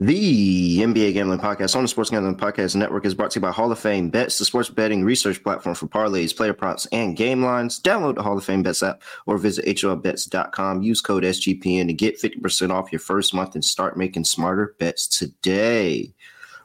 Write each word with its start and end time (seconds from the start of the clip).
The 0.00 0.80
NBA 0.80 1.12
Gambling 1.12 1.38
Podcast 1.38 1.76
on 1.76 1.82
the 1.82 1.88
Sports 1.88 2.10
Gambling 2.10 2.34
Podcast 2.34 2.74
Network 2.74 3.06
is 3.06 3.14
brought 3.14 3.30
to 3.30 3.38
you 3.38 3.42
by 3.42 3.52
Hall 3.52 3.70
of 3.70 3.78
Fame 3.78 4.10
Bets, 4.10 4.40
the 4.40 4.44
sports 4.44 4.68
betting 4.68 5.04
research 5.04 5.40
platform 5.40 5.76
for 5.76 5.86
parlays, 5.86 6.36
player 6.36 6.52
props, 6.52 6.86
and 6.86 7.16
game 7.16 7.44
lines. 7.44 7.80
Download 7.80 8.16
the 8.16 8.22
Hall 8.24 8.36
of 8.36 8.44
Fame 8.44 8.64
Bets 8.64 8.82
app 8.82 9.04
or 9.26 9.38
visit 9.38 9.64
HOFBets.com. 9.66 10.82
Use 10.82 11.00
code 11.00 11.22
SGPN 11.22 11.86
to 11.86 11.92
get 11.92 12.20
50% 12.20 12.70
off 12.70 12.90
your 12.90 12.98
first 12.98 13.32
month 13.32 13.54
and 13.54 13.64
start 13.64 13.96
making 13.96 14.24
smarter 14.24 14.74
bets 14.80 15.06
today. 15.06 16.12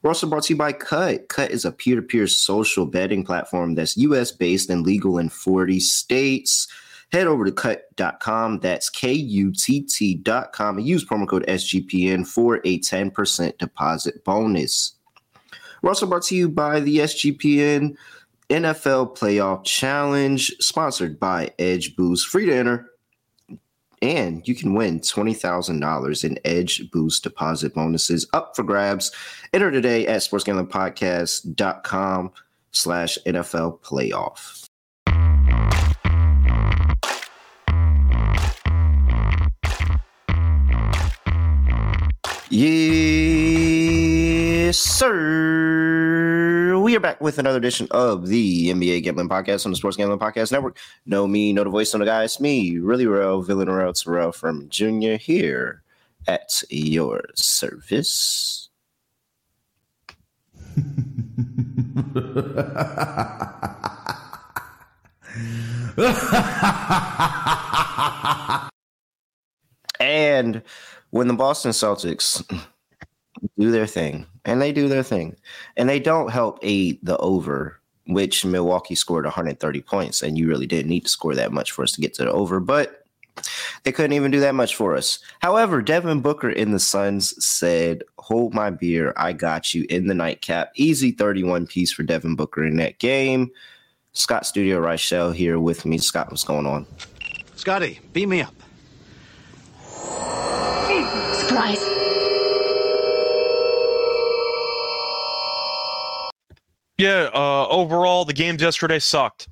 We're 0.02 0.10
also 0.10 0.26
brought 0.26 0.46
to 0.46 0.54
you 0.54 0.58
by 0.58 0.74
Kutt. 0.74 1.28
Kutt 1.28 1.52
is 1.52 1.66
a 1.66 1.72
peer 1.72 1.98
to 1.98 2.02
peer 2.02 2.26
social 2.26 2.88
betting 2.88 3.24
platform 3.24 3.76
that's 3.76 3.96
US 3.98 4.32
based 4.32 4.72
and 4.72 4.84
legal 4.84 5.20
in 5.20 5.30
40 5.30 5.80
states 5.82 6.68
head 7.12 7.28
over 7.28 7.46
to 7.46 7.52
kutt.com. 7.52 8.60
That's 8.60 8.90
K 8.90 9.14
U 9.14 9.52
T 9.52 9.82
T.com 9.82 10.78
and 10.78 10.88
use 10.88 11.06
promo 11.06 11.28
code 11.28 11.46
SGPN 11.48 12.28
for 12.28 12.58
a 12.58 12.80
10% 12.80 13.58
deposit 13.58 14.24
bonus. 14.24 14.94
We're 15.82 15.90
also 15.90 16.06
brought 16.06 16.24
to 16.24 16.36
you 16.36 16.50
by 16.50 16.80
the 16.80 17.00
SGPN 17.00 17.96
NFL 18.50 19.18
Playoff 19.18 19.64
Challenge, 19.64 20.56
sponsored 20.60 21.20
by 21.20 21.52
Edge 21.60 21.96
Boost. 21.96 22.28
Free 22.28 22.48
to 22.48 22.56
enter. 22.56 22.90
And 24.02 24.48
you 24.48 24.56
can 24.56 24.74
win 24.74 25.02
$20,000 25.02 26.24
in 26.24 26.40
Edge 26.46 26.90
Boost 26.92 27.24
deposit 27.24 27.74
bonuses 27.74 28.26
up 28.34 28.56
for 28.56 28.64
grabs. 28.64 29.12
Enter 29.54 29.72
today 29.72 30.08
at 30.08 30.22
sportsgamblingpodcast.com 30.22 32.32
slash 32.72 33.18
NFL 33.26 33.82
playoff. 33.82 34.70
Yes, 42.52 42.66
sir. 44.80 46.80
We 46.80 46.96
are 46.96 47.00
back 47.00 47.22
with 47.22 47.38
another 47.38 47.60
edition 47.60 47.88
of 47.92 48.26
the 48.26 48.70
NBA 48.70 49.04
Gambling 49.04 49.30
Podcast 49.30 49.68
on 49.68 49.72
the 49.72 49.78
Sports 49.78 49.98
Gambling 49.98 50.18
Podcast 50.18 50.52
Network. 50.52 50.80
Know 51.06 51.28
me, 51.28 51.54
know 51.54 51.64
the 51.64 51.70
voice, 51.70 51.94
know 51.94 52.00
the 52.00 52.06
guy. 52.06 52.24
It's 52.24 52.40
me, 52.40 52.80
really 52.80 53.06
real, 53.06 53.44
villain 53.44 53.70
real, 53.70 53.94
Terrell 53.94 54.32
Furman 54.32 54.68
Junior 54.70 55.18
here 55.18 55.84
at 56.28 56.64
your 56.72 57.22
service. 57.36 58.70
and 70.00 70.64
when 71.12 71.28
the 71.28 71.34
Boston 71.34 71.72
Celtics 71.72 72.44
do 73.58 73.72
their 73.72 73.88
thing, 73.88 74.26
and 74.46 74.62
they 74.62 74.72
do 74.72 74.88
their 74.88 75.04
thing, 75.04 75.36
and 75.78 75.88
they 75.88 76.00
don't 76.00 76.32
help 76.32 76.60
aid 76.62 77.00
the 77.04 77.18
over, 77.18 77.80
which 78.08 78.46
Milwaukee 78.46 78.96
scored 78.96 79.26
130 79.26 79.82
points, 79.82 80.22
and 80.22 80.38
you 80.38 80.48
really 80.48 80.68
didn't 80.68 80.90
need 80.90 81.06
to 81.06 81.10
score 81.10 81.36
that 81.36 81.52
much 81.52 81.72
for 81.72 81.84
us 81.84 81.92
to 81.94 82.02
get 82.02 82.14
to 82.16 82.26
the 82.26 82.32
over, 82.32 82.60
but 82.60 83.04
they 83.84 83.92
couldn't 83.92 84.14
even 84.14 84.32
do 84.32 84.40
that 84.42 84.56
much 84.56 84.76
for 84.76 84.96
us. 84.96 85.20
However, 85.40 85.82
Devin 85.82 86.22
Booker 86.22 86.50
in 86.50 86.72
the 86.72 86.80
Suns 86.80 87.34
said, 87.44 88.04
Hold 88.18 88.54
my 88.54 88.70
beer, 88.70 89.14
I 89.16 89.34
got 89.34 89.74
you 89.74 89.86
in 89.90 90.08
the 90.08 90.14
nightcap. 90.14 90.72
Easy 90.76 91.12
31 91.12 91.68
piece 91.68 91.92
for 91.92 92.04
Devin 92.04 92.36
Booker 92.36 92.66
in 92.66 92.76
that 92.78 93.00
game. 93.00 93.52
Scott 94.14 94.46
Studio 94.46 94.82
Reichel 94.82 95.34
here 95.34 95.60
with 95.60 95.86
me. 95.86 95.98
Scott, 95.98 96.30
what's 96.30 96.44
going 96.44 96.66
on? 96.66 96.86
Scotty, 97.56 98.00
beat 98.14 98.28
me 98.28 98.42
up. 98.42 98.54
Surprise. 101.60 101.82
Yeah, 106.98 107.30
uh, 107.34 107.68
overall, 107.68 108.24
the 108.24 108.34
games 108.34 108.62
yesterday 108.62 109.00
sucked. 109.00 109.50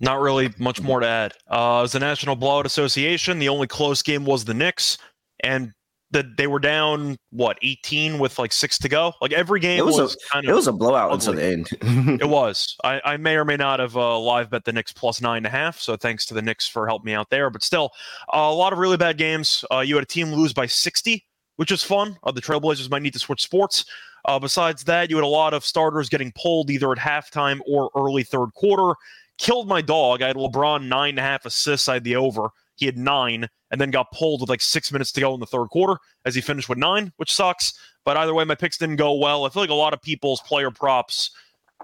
Not 0.00 0.20
really 0.20 0.52
much 0.58 0.82
more 0.82 0.98
to 0.98 1.06
add. 1.06 1.34
Uh, 1.48 1.82
as 1.82 1.92
the 1.92 2.00
National 2.00 2.34
Blowout 2.34 2.66
Association, 2.66 3.38
the 3.38 3.48
only 3.48 3.68
close 3.68 4.02
game 4.02 4.24
was 4.24 4.44
the 4.44 4.54
Knicks, 4.54 4.98
and 5.44 5.72
that 6.10 6.36
they 6.36 6.46
were 6.46 6.58
down 6.58 7.16
what 7.30 7.58
18 7.62 8.18
with 8.18 8.38
like 8.38 8.52
six 8.52 8.78
to 8.78 8.88
go. 8.88 9.12
Like 9.20 9.32
every 9.32 9.60
game 9.60 9.78
it 9.78 9.84
was, 9.84 9.98
was 9.98 10.14
a, 10.14 10.32
kind 10.32 10.48
it 10.48 10.54
was 10.54 10.66
a 10.66 10.72
blowout 10.72 11.12
ugly. 11.12 11.14
until 11.14 11.34
the 11.34 11.44
end. 11.44 12.20
it 12.20 12.28
was. 12.28 12.76
I, 12.82 13.00
I 13.04 13.16
may 13.16 13.36
or 13.36 13.44
may 13.44 13.56
not 13.56 13.80
have 13.80 13.96
uh, 13.96 14.18
live 14.18 14.50
bet 14.50 14.64
the 14.64 14.72
Knicks 14.72 14.92
plus 14.92 15.20
nine 15.20 15.38
and 15.38 15.46
a 15.46 15.50
half. 15.50 15.78
So 15.80 15.96
thanks 15.96 16.26
to 16.26 16.34
the 16.34 16.42
Knicks 16.42 16.66
for 16.66 16.86
helping 16.86 17.06
me 17.06 17.14
out 17.14 17.30
there. 17.30 17.50
But 17.50 17.62
still, 17.62 17.90
uh, 18.32 18.38
a 18.38 18.54
lot 18.54 18.72
of 18.72 18.78
really 18.78 18.96
bad 18.96 19.18
games. 19.18 19.64
Uh, 19.72 19.80
you 19.80 19.94
had 19.94 20.04
a 20.04 20.06
team 20.06 20.32
lose 20.32 20.52
by 20.52 20.66
60, 20.66 21.24
which 21.56 21.72
is 21.72 21.82
fun. 21.82 22.16
Uh, 22.22 22.32
the 22.32 22.40
Trailblazers 22.42 22.90
might 22.90 23.02
need 23.02 23.12
to 23.12 23.18
switch 23.18 23.42
sports. 23.42 23.84
Uh, 24.24 24.38
besides 24.38 24.84
that, 24.84 25.10
you 25.10 25.16
had 25.16 25.24
a 25.24 25.28
lot 25.28 25.54
of 25.54 25.64
starters 25.64 26.08
getting 26.08 26.32
pulled 26.34 26.70
either 26.70 26.90
at 26.92 26.98
halftime 26.98 27.60
or 27.66 27.90
early 27.94 28.22
third 28.22 28.52
quarter. 28.54 28.94
Killed 29.36 29.68
my 29.68 29.80
dog. 29.80 30.22
I 30.22 30.28
had 30.28 30.36
LeBron 30.36 30.86
nine 30.86 31.10
and 31.10 31.18
a 31.18 31.22
half 31.22 31.44
assists. 31.44 31.88
I 31.88 31.94
had 31.94 32.04
the 32.04 32.16
over. 32.16 32.48
He 32.76 32.86
had 32.86 32.96
nine 32.96 33.48
and 33.70 33.80
then 33.80 33.90
got 33.90 34.10
pulled 34.12 34.40
with 34.40 34.50
like 34.50 34.60
six 34.60 34.92
minutes 34.92 35.12
to 35.12 35.20
go 35.20 35.34
in 35.34 35.40
the 35.40 35.46
third 35.46 35.68
quarter 35.68 35.98
as 36.24 36.34
he 36.34 36.40
finished 36.40 36.68
with 36.68 36.78
nine, 36.78 37.12
which 37.16 37.32
sucks. 37.32 37.72
But 38.04 38.16
either 38.16 38.34
way, 38.34 38.44
my 38.44 38.54
picks 38.54 38.78
didn't 38.78 38.96
go 38.96 39.14
well. 39.14 39.44
I 39.44 39.48
feel 39.48 39.62
like 39.62 39.70
a 39.70 39.74
lot 39.74 39.94
of 39.94 40.02
people's 40.02 40.40
player 40.42 40.70
props. 40.70 41.30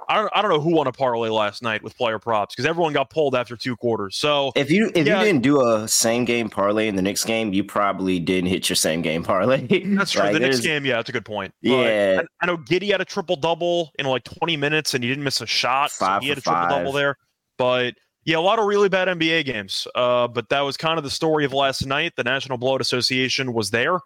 I 0.08 0.16
don't, 0.16 0.30
I 0.34 0.42
don't 0.42 0.50
know 0.50 0.60
who 0.60 0.74
won 0.74 0.86
a 0.86 0.92
parlay 0.92 1.28
last 1.28 1.62
night 1.62 1.82
with 1.82 1.96
player 1.96 2.18
props 2.18 2.54
because 2.54 2.66
everyone 2.66 2.92
got 2.92 3.10
pulled 3.10 3.34
after 3.34 3.56
two 3.56 3.76
quarters. 3.76 4.16
So 4.16 4.50
if 4.56 4.70
you 4.70 4.90
if 4.94 5.06
Yeah. 5.06 5.18
you 5.20 5.26
didn't 5.26 5.42
do 5.42 5.60
a 5.64 5.86
same 5.86 6.24
game 6.24 6.48
parlay 6.50 6.88
in 6.88 6.96
the 6.96 7.02
next 7.02 7.24
game, 7.24 7.52
you 7.52 7.62
probably 7.62 8.18
didn't 8.18 8.50
hit 8.50 8.68
your 8.68 8.76
same 8.76 9.02
game 9.02 9.22
parlay. 9.22 9.66
That's 9.96 10.12
true. 10.12 10.22
Like, 10.22 10.32
the 10.32 10.40
next 10.40 10.60
game, 10.60 10.84
yeah, 10.84 10.96
that's 10.96 11.08
a 11.08 11.12
good 11.12 11.24
point. 11.24 11.54
Yeah. 11.62 12.22
I, 12.22 12.44
I 12.44 12.46
know 12.46 12.56
Giddey 12.56 12.90
had 12.90 13.00
a 13.00 13.04
triple 13.04 13.36
double 13.36 13.90
in 13.98 14.06
like 14.06 14.24
20 14.24 14.56
minutes 14.56 14.94
and 14.94 15.04
he 15.04 15.10
didn't 15.10 15.24
miss 15.24 15.40
a 15.40 15.46
shot. 15.46 15.90
Five 15.90 16.20
so 16.20 16.22
he 16.22 16.28
had 16.30 16.38
a 16.38 16.40
triple 16.40 16.68
double 16.68 16.92
there. 16.92 17.16
But 17.58 17.94
yeah, 18.24 18.36
a 18.36 18.40
lot 18.40 18.58
of 18.58 18.66
really 18.66 18.88
bad 18.88 19.08
NBA 19.08 19.44
games. 19.44 19.86
Uh, 19.94 20.26
but 20.28 20.48
that 20.48 20.60
was 20.60 20.76
kind 20.76 20.98
of 20.98 21.04
the 21.04 21.10
story 21.10 21.44
of 21.44 21.52
last 21.52 21.86
night. 21.86 22.14
The 22.16 22.24
National 22.24 22.58
Blowout 22.58 22.80
Association 22.80 23.52
was 23.52 23.70
there. 23.70 23.98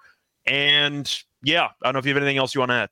And 0.46 1.12
yeah, 1.42 1.64
I 1.82 1.86
don't 1.86 1.94
know 1.94 1.98
if 1.98 2.06
you 2.06 2.14
have 2.14 2.22
anything 2.22 2.36
else 2.36 2.54
you 2.54 2.60
want 2.60 2.70
to 2.70 2.74
add. 2.74 2.88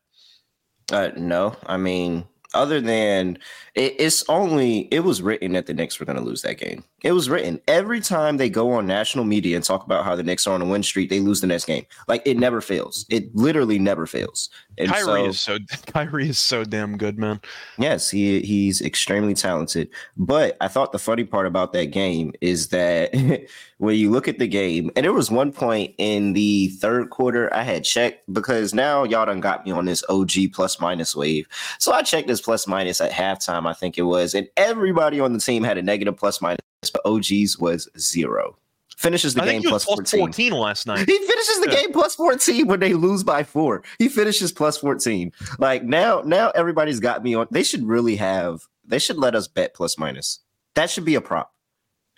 Uh, 0.90 1.10
no, 1.16 1.56
I 1.66 1.76
mean, 1.76 2.24
other 2.54 2.80
than 2.80 3.38
it, 3.74 3.96
it's 3.98 4.24
only 4.28 4.80
it 4.90 5.00
was 5.00 5.22
written 5.22 5.52
that 5.52 5.66
the 5.66 5.74
Knicks 5.74 5.98
were 5.98 6.06
going 6.06 6.18
to 6.18 6.24
lose 6.24 6.42
that 6.42 6.58
game. 6.58 6.84
It 7.02 7.12
was 7.12 7.28
written 7.28 7.60
every 7.66 8.00
time 8.00 8.36
they 8.36 8.48
go 8.50 8.72
on 8.72 8.86
national 8.86 9.24
media 9.24 9.56
and 9.56 9.64
talk 9.64 9.84
about 9.84 10.04
how 10.04 10.14
the 10.14 10.22
Knicks 10.22 10.46
are 10.46 10.54
on 10.54 10.62
a 10.62 10.66
win 10.66 10.82
streak, 10.82 11.10
they 11.10 11.20
lose 11.20 11.40
the 11.40 11.46
next 11.46 11.64
game. 11.64 11.86
Like 12.08 12.22
it 12.26 12.36
never 12.36 12.60
fails. 12.60 13.06
It 13.10 13.34
literally 13.34 13.78
never 13.78 14.06
fails. 14.06 14.50
And 14.78 14.88
Kyrie 14.88 15.04
so, 15.04 15.24
is 15.24 15.40
so 15.40 15.58
Kyrie 15.86 16.28
is 16.28 16.38
so 16.38 16.64
damn 16.64 16.96
good, 16.96 17.18
man. 17.18 17.40
Yes, 17.78 18.10
he 18.10 18.40
he's 18.40 18.80
extremely 18.80 19.34
talented. 19.34 19.88
But 20.16 20.56
I 20.60 20.68
thought 20.68 20.92
the 20.92 20.98
funny 20.98 21.24
part 21.24 21.46
about 21.46 21.72
that 21.72 21.86
game 21.86 22.32
is 22.40 22.68
that 22.68 23.14
when 23.82 23.96
you 23.96 24.10
look 24.12 24.28
at 24.28 24.38
the 24.38 24.46
game, 24.46 24.92
and 24.94 25.02
there 25.04 25.12
was 25.12 25.28
one 25.28 25.50
point 25.50 25.92
in 25.98 26.34
the 26.34 26.68
third 26.68 27.10
quarter 27.10 27.52
I 27.52 27.64
had 27.64 27.82
checked 27.82 28.32
because 28.32 28.72
now 28.72 29.02
y'all 29.02 29.26
done 29.26 29.40
got 29.40 29.66
me 29.66 29.72
on 29.72 29.86
this 29.86 30.04
OG 30.08 30.52
plus 30.52 30.78
minus 30.78 31.16
wave. 31.16 31.48
So 31.80 31.92
I 31.92 32.02
checked 32.02 32.28
this 32.28 32.40
plus 32.40 32.68
minus 32.68 33.00
at 33.00 33.10
halftime, 33.10 33.66
I 33.68 33.72
think 33.72 33.98
it 33.98 34.02
was, 34.02 34.34
and 34.36 34.46
everybody 34.56 35.18
on 35.18 35.32
the 35.32 35.40
team 35.40 35.64
had 35.64 35.78
a 35.78 35.82
negative 35.82 36.16
plus 36.16 36.40
minus, 36.40 36.60
but 36.92 37.02
OG's 37.04 37.58
was 37.58 37.88
zero. 37.98 38.56
Finishes 38.96 39.34
the 39.34 39.42
I 39.42 39.46
game 39.46 39.52
think 39.54 39.66
he 39.66 39.72
was 39.72 39.84
plus 39.84 39.96
plus 39.98 40.10
14. 40.12 40.50
14 40.50 40.52
last 40.52 40.86
night. 40.86 40.98
He 41.08 41.18
finishes 41.18 41.58
the 41.58 41.70
Yeah. 41.72 41.80
game 41.80 41.92
plus 41.92 42.14
14 42.14 42.68
when 42.68 42.78
they 42.78 42.94
lose 42.94 43.24
by 43.24 43.42
four. 43.42 43.82
He 43.98 44.08
finishes 44.08 44.52
plus 44.52 44.78
14. 44.78 45.32
Like 45.58 45.82
now, 45.82 46.22
now 46.24 46.50
everybody's 46.50 47.00
got 47.00 47.24
me 47.24 47.34
on. 47.34 47.48
They 47.50 47.64
should 47.64 47.84
really 47.84 48.14
have, 48.14 48.60
they 48.84 49.00
should 49.00 49.16
let 49.18 49.34
us 49.34 49.48
bet 49.48 49.74
plus 49.74 49.98
minus. 49.98 50.38
That 50.74 50.88
should 50.88 51.04
be 51.04 51.16
a 51.16 51.20
prop. 51.20 51.52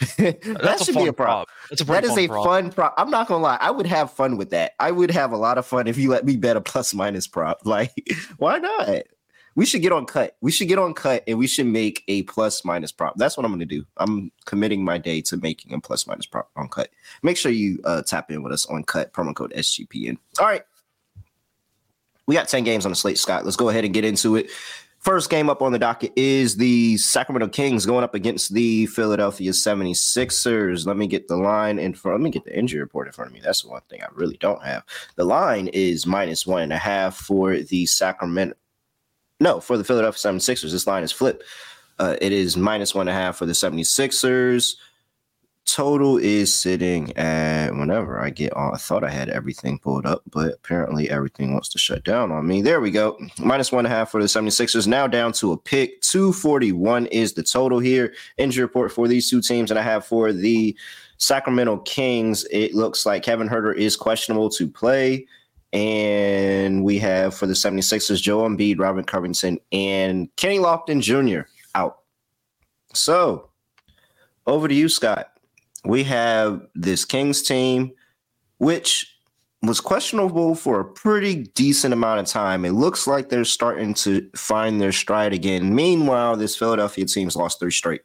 That 0.00 0.82
should 0.84 0.96
a 0.96 1.00
be 1.00 1.06
a 1.06 1.12
prop. 1.12 1.48
That's 1.70 1.80
a 1.82 1.84
That 1.84 2.04
is 2.04 2.16
a 2.18 2.26
prop. 2.28 2.44
fun 2.44 2.70
prop. 2.72 2.94
I'm 2.96 3.10
not 3.10 3.28
gonna 3.28 3.42
lie. 3.42 3.58
I 3.60 3.70
would 3.70 3.86
have 3.86 4.10
fun 4.12 4.36
with 4.36 4.50
that. 4.50 4.72
I 4.80 4.90
would 4.90 5.10
have 5.10 5.32
a 5.32 5.36
lot 5.36 5.56
of 5.58 5.66
fun 5.66 5.86
if 5.86 5.96
you 5.96 6.10
let 6.10 6.24
me 6.24 6.36
bet 6.36 6.56
a 6.56 6.60
plus 6.60 6.94
minus 6.94 7.26
prop. 7.26 7.60
Like, 7.64 7.92
why 8.38 8.58
not? 8.58 9.02
We 9.56 9.64
should 9.66 9.82
get 9.82 9.92
on 9.92 10.04
Kutt. 10.04 10.30
We 10.40 10.50
should 10.50 10.66
get 10.66 10.80
on 10.80 10.94
Kutt 10.94 11.22
and 11.28 11.38
we 11.38 11.46
should 11.46 11.66
make 11.66 12.02
a 12.08 12.22
plus 12.24 12.64
minus 12.64 12.90
prop. 12.90 13.14
That's 13.16 13.36
what 13.36 13.46
I'm 13.46 13.52
gonna 13.52 13.64
do. 13.66 13.84
I'm 13.98 14.32
committing 14.46 14.84
my 14.84 14.98
day 14.98 15.20
to 15.22 15.36
making 15.36 15.72
a 15.74 15.80
plus 15.80 16.08
minus 16.08 16.26
prop 16.26 16.50
on 16.56 16.68
Kutt. 16.68 16.88
Make 17.22 17.36
sure 17.36 17.52
you 17.52 17.78
uh, 17.84 18.02
tap 18.02 18.32
in 18.32 18.42
with 18.42 18.52
us 18.52 18.66
on 18.66 18.82
Kutt 18.82 19.12
promo 19.12 19.32
code 19.34 19.52
SGPN. 19.56 20.18
All 20.40 20.46
right. 20.46 20.62
We 22.26 22.34
got 22.34 22.48
10 22.48 22.64
games 22.64 22.86
on 22.86 22.90
the 22.92 22.96
slate, 22.96 23.18
Scott. 23.18 23.44
Let's 23.44 23.56
go 23.56 23.68
ahead 23.68 23.84
and 23.84 23.92
get 23.92 24.04
into 24.04 24.34
it. 24.36 24.50
First 25.04 25.28
game 25.28 25.50
up 25.50 25.60
on 25.60 25.72
the 25.72 25.78
docket 25.78 26.14
is 26.16 26.56
the 26.56 26.96
Sacramento 26.96 27.48
Kings 27.48 27.84
going 27.84 28.04
up 28.04 28.14
against 28.14 28.54
the 28.54 28.86
Philadelphia 28.86 29.50
76ers. 29.50 30.86
Let 30.86 30.96
me 30.96 31.06
get 31.06 31.28
the 31.28 31.36
line 31.36 31.78
in 31.78 31.92
front. 31.92 32.22
Let 32.22 32.24
me 32.24 32.30
get 32.30 32.46
the 32.46 32.58
injury 32.58 32.80
report 32.80 33.06
in 33.06 33.12
front 33.12 33.28
of 33.28 33.34
me. 33.34 33.42
That's 33.44 33.60
the 33.60 33.68
one 33.68 33.82
thing 33.90 34.02
I 34.02 34.06
really 34.14 34.38
don't 34.38 34.64
have. 34.64 34.82
The 35.16 35.24
line 35.24 35.68
is 35.74 36.06
minus 36.06 36.46
one 36.46 36.62
and 36.62 36.72
a 36.72 36.78
half 36.78 37.16
for 37.16 37.58
the 37.58 37.84
Sacramento. 37.84 38.56
No, 39.40 39.60
for 39.60 39.76
the 39.76 39.84
Philadelphia 39.84 40.32
76ers. 40.32 40.72
This 40.72 40.86
line 40.86 41.02
is 41.02 41.12
flipped. 41.12 41.44
Uh, 41.98 42.16
it 42.22 42.32
is 42.32 42.56
minus 42.56 42.94
one 42.94 43.06
and 43.06 43.14
a 43.14 43.20
half 43.20 43.36
for 43.36 43.44
the 43.44 43.52
76ers. 43.52 44.76
Total 45.74 46.18
is 46.18 46.54
sitting 46.54 47.10
at 47.16 47.70
whenever 47.74 48.20
I 48.20 48.30
get 48.30 48.52
on. 48.52 48.72
I 48.72 48.76
thought 48.76 49.02
I 49.02 49.10
had 49.10 49.28
everything 49.28 49.80
pulled 49.80 50.06
up, 50.06 50.22
but 50.30 50.52
apparently 50.52 51.10
everything 51.10 51.52
wants 51.52 51.68
to 51.70 51.80
shut 51.80 52.04
down 52.04 52.30
on 52.30 52.46
me. 52.46 52.62
There 52.62 52.80
we 52.80 52.92
go. 52.92 53.18
Minus 53.40 53.72
one 53.72 53.84
and 53.84 53.92
a 53.92 53.96
half 53.96 54.08
for 54.08 54.22
the 54.22 54.28
76ers. 54.28 54.86
Now 54.86 55.08
down 55.08 55.32
to 55.32 55.50
a 55.50 55.58
pick. 55.58 56.00
241 56.02 57.06
is 57.06 57.32
the 57.32 57.42
total 57.42 57.80
here. 57.80 58.14
Injury 58.36 58.62
report 58.62 58.92
for 58.92 59.08
these 59.08 59.28
two 59.28 59.40
teams. 59.40 59.72
And 59.72 59.80
I 59.80 59.82
have 59.82 60.06
for 60.06 60.32
the 60.32 60.78
Sacramento 61.16 61.78
Kings, 61.78 62.46
it 62.52 62.76
looks 62.76 63.04
like 63.04 63.24
Kevin 63.24 63.48
Huerter 63.48 63.74
is 63.74 63.96
questionable 63.96 64.50
to 64.50 64.68
play. 64.68 65.26
And 65.72 66.84
we 66.84 67.00
have 67.00 67.34
for 67.34 67.48
the 67.48 67.52
76ers, 67.52 68.22
Joel 68.22 68.48
Embiid, 68.48 68.78
Robert 68.78 69.08
Covington, 69.08 69.58
and 69.72 70.28
Kenny 70.36 70.58
Lofton 70.58 71.02
Jr. 71.02 71.48
out. 71.74 71.98
So 72.92 73.50
over 74.46 74.68
to 74.68 74.74
you, 74.74 74.88
Scott. 74.88 75.33
We 75.84 76.04
have 76.04 76.62
this 76.74 77.04
Kings 77.04 77.42
team, 77.42 77.92
which 78.58 79.10
was 79.62 79.80
questionable 79.80 80.54
for 80.54 80.80
a 80.80 80.84
pretty 80.84 81.44
decent 81.54 81.94
amount 81.94 82.20
of 82.20 82.26
time. 82.26 82.64
It 82.64 82.72
looks 82.72 83.06
like 83.06 83.28
they're 83.28 83.44
starting 83.44 83.94
to 83.94 84.28
find 84.36 84.80
their 84.80 84.92
stride 84.92 85.32
again. 85.32 85.74
Meanwhile, 85.74 86.36
this 86.36 86.56
Philadelphia 86.56 87.06
team's 87.06 87.36
lost 87.36 87.60
three 87.60 87.70
straight. 87.70 88.02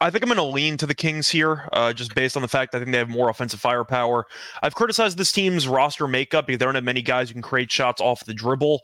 I 0.00 0.10
think 0.10 0.24
I'm 0.24 0.28
going 0.28 0.36
to 0.36 0.42
lean 0.42 0.76
to 0.78 0.86
the 0.86 0.96
Kings 0.96 1.28
here, 1.28 1.68
uh, 1.72 1.92
just 1.92 2.14
based 2.14 2.36
on 2.36 2.42
the 2.42 2.48
fact 2.48 2.74
I 2.74 2.78
think 2.78 2.90
they 2.90 2.98
have 2.98 3.08
more 3.08 3.28
offensive 3.28 3.60
firepower. 3.60 4.26
I've 4.60 4.74
criticized 4.74 5.16
this 5.16 5.30
team's 5.30 5.68
roster 5.68 6.08
makeup 6.08 6.46
because 6.46 6.58
they 6.58 6.64
don't 6.64 6.74
have 6.74 6.82
many 6.82 7.02
guys 7.02 7.28
who 7.28 7.34
can 7.34 7.42
create 7.42 7.70
shots 7.70 8.00
off 8.00 8.24
the 8.24 8.34
dribble. 8.34 8.80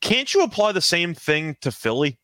Can't 0.00 0.32
you 0.32 0.42
apply 0.42 0.72
the 0.72 0.80
same 0.80 1.12
thing 1.12 1.56
to 1.60 1.70
Philly? 1.70 2.18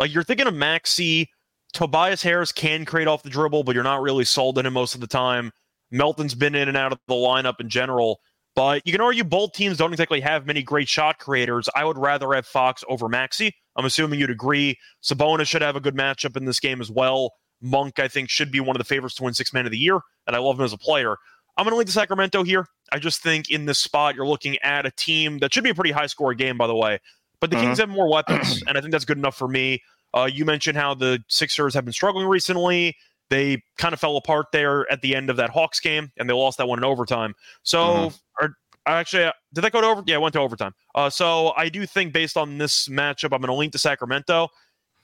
Like 0.00 0.12
you're 0.12 0.24
thinking 0.24 0.48
of 0.48 0.54
Maxey, 0.54 1.30
Tobias 1.72 2.22
Harris 2.22 2.52
can 2.52 2.84
create 2.84 3.08
off 3.08 3.22
the 3.22 3.30
dribble, 3.30 3.64
but 3.64 3.74
you're 3.74 3.84
not 3.84 4.02
really 4.02 4.24
sold 4.24 4.58
on 4.58 4.66
him 4.66 4.72
most 4.72 4.94
of 4.94 5.00
the 5.00 5.06
time. 5.06 5.52
Melton's 5.90 6.34
been 6.34 6.54
in 6.54 6.68
and 6.68 6.76
out 6.76 6.92
of 6.92 6.98
the 7.08 7.14
lineup 7.14 7.60
in 7.60 7.68
general, 7.68 8.20
but 8.54 8.82
you 8.84 8.92
can 8.92 9.00
argue 9.00 9.24
both 9.24 9.52
teams 9.52 9.76
don't 9.76 9.92
exactly 9.92 10.20
have 10.20 10.46
many 10.46 10.62
great 10.62 10.88
shot 10.88 11.18
creators. 11.18 11.68
I 11.74 11.84
would 11.84 11.98
rather 11.98 12.32
have 12.32 12.46
Fox 12.46 12.84
over 12.88 13.08
Maxey. 13.08 13.54
I'm 13.76 13.84
assuming 13.84 14.20
you'd 14.20 14.30
agree. 14.30 14.78
Sabonis 15.02 15.46
should 15.46 15.62
have 15.62 15.76
a 15.76 15.80
good 15.80 15.96
matchup 15.96 16.36
in 16.36 16.44
this 16.44 16.60
game 16.60 16.80
as 16.80 16.90
well. 16.90 17.32
Monk, 17.60 17.98
I 17.98 18.08
think, 18.08 18.30
should 18.30 18.50
be 18.50 18.60
one 18.60 18.76
of 18.76 18.78
the 18.78 18.84
favorites 18.84 19.14
to 19.16 19.24
win 19.24 19.34
six 19.34 19.52
man 19.52 19.66
of 19.66 19.72
the 19.72 19.78
year, 19.78 20.00
and 20.26 20.34
I 20.34 20.38
love 20.38 20.58
him 20.58 20.64
as 20.64 20.72
a 20.72 20.78
player. 20.78 21.16
I'm 21.56 21.64
going 21.64 21.74
to 21.74 21.78
lead 21.78 21.88
to 21.88 21.92
Sacramento 21.92 22.42
here. 22.42 22.66
I 22.92 22.98
just 22.98 23.22
think 23.22 23.50
in 23.50 23.66
this 23.66 23.78
spot, 23.78 24.14
you're 24.14 24.26
looking 24.26 24.56
at 24.58 24.86
a 24.86 24.90
team 24.90 25.38
that 25.38 25.52
should 25.52 25.64
be 25.64 25.70
a 25.70 25.74
pretty 25.74 25.90
high 25.90 26.06
score 26.06 26.32
game, 26.34 26.56
by 26.56 26.66
the 26.66 26.74
way. 26.74 26.98
But 27.40 27.50
the 27.50 27.56
mm-hmm. 27.56 27.66
Kings 27.66 27.78
have 27.78 27.88
more 27.88 28.10
weapons, 28.10 28.62
and 28.66 28.78
I 28.78 28.80
think 28.80 28.92
that's 28.92 29.04
good 29.04 29.18
enough 29.18 29.36
for 29.36 29.48
me. 29.48 29.82
Uh, 30.14 30.28
you 30.32 30.44
mentioned 30.44 30.76
how 30.76 30.94
the 30.94 31.22
Sixers 31.28 31.74
have 31.74 31.84
been 31.84 31.92
struggling 31.92 32.26
recently. 32.26 32.96
They 33.28 33.62
kind 33.78 33.94
of 33.94 34.00
fell 34.00 34.16
apart 34.16 34.46
there 34.52 34.90
at 34.90 35.02
the 35.02 35.14
end 35.14 35.30
of 35.30 35.36
that 35.36 35.50
Hawks 35.50 35.78
game, 35.78 36.10
and 36.18 36.28
they 36.28 36.34
lost 36.34 36.58
that 36.58 36.66
one 36.66 36.78
in 36.78 36.84
overtime. 36.84 37.34
So, 37.62 37.78
mm-hmm. 37.78 38.44
or, 38.44 38.56
actually, 38.86 39.24
uh, 39.24 39.32
did 39.52 39.62
that 39.62 39.72
go 39.72 39.80
to 39.80 39.86
over? 39.86 40.02
Yeah, 40.04 40.16
it 40.16 40.20
went 40.20 40.32
to 40.32 40.40
overtime. 40.40 40.72
Uh, 40.96 41.08
so 41.10 41.52
I 41.56 41.68
do 41.68 41.86
think 41.86 42.12
based 42.12 42.36
on 42.36 42.58
this 42.58 42.88
matchup, 42.88 43.32
I'm 43.32 43.40
going 43.40 43.46
to 43.46 43.54
link 43.54 43.72
to 43.72 43.78
Sacramento. 43.78 44.48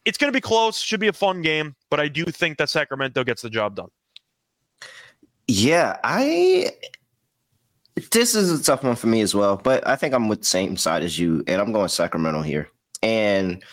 It's 0.05 0.19
going 0.19 0.33
to 0.33 0.37
be 0.37 0.41
close. 0.41 0.81
Should 0.81 1.01
be 1.01 1.09
a 1.09 1.13
fun 1.13 1.41
game, 1.41 1.77
but 1.89 2.01
I 2.01 2.09
do 2.09 2.25
think 2.25 2.59
that 2.59 2.69
Sacramento 2.69 3.23
gets 3.23 3.43
the 3.43 3.51
job 3.51 3.77
done. 3.77 3.89
Yeah, 5.47 5.97
I. 6.03 6.73
This 8.11 8.35
is 8.35 8.61
a 8.61 8.63
tough 8.63 8.83
one 8.83 8.97
for 8.97 9.07
me 9.07 9.21
as 9.21 9.35
well, 9.35 9.57
but 9.57 9.87
I 9.87 9.97
think 9.97 10.15
I'm 10.15 10.29
with 10.29 10.41
the 10.41 10.47
same 10.47 10.77
side 10.77 11.03
as 11.03 11.19
you, 11.19 11.43
and 11.47 11.63
I'm 11.63 11.73
going 11.73 11.89
Sacramento 11.89 12.43
here. 12.43 12.69
And 13.03 13.65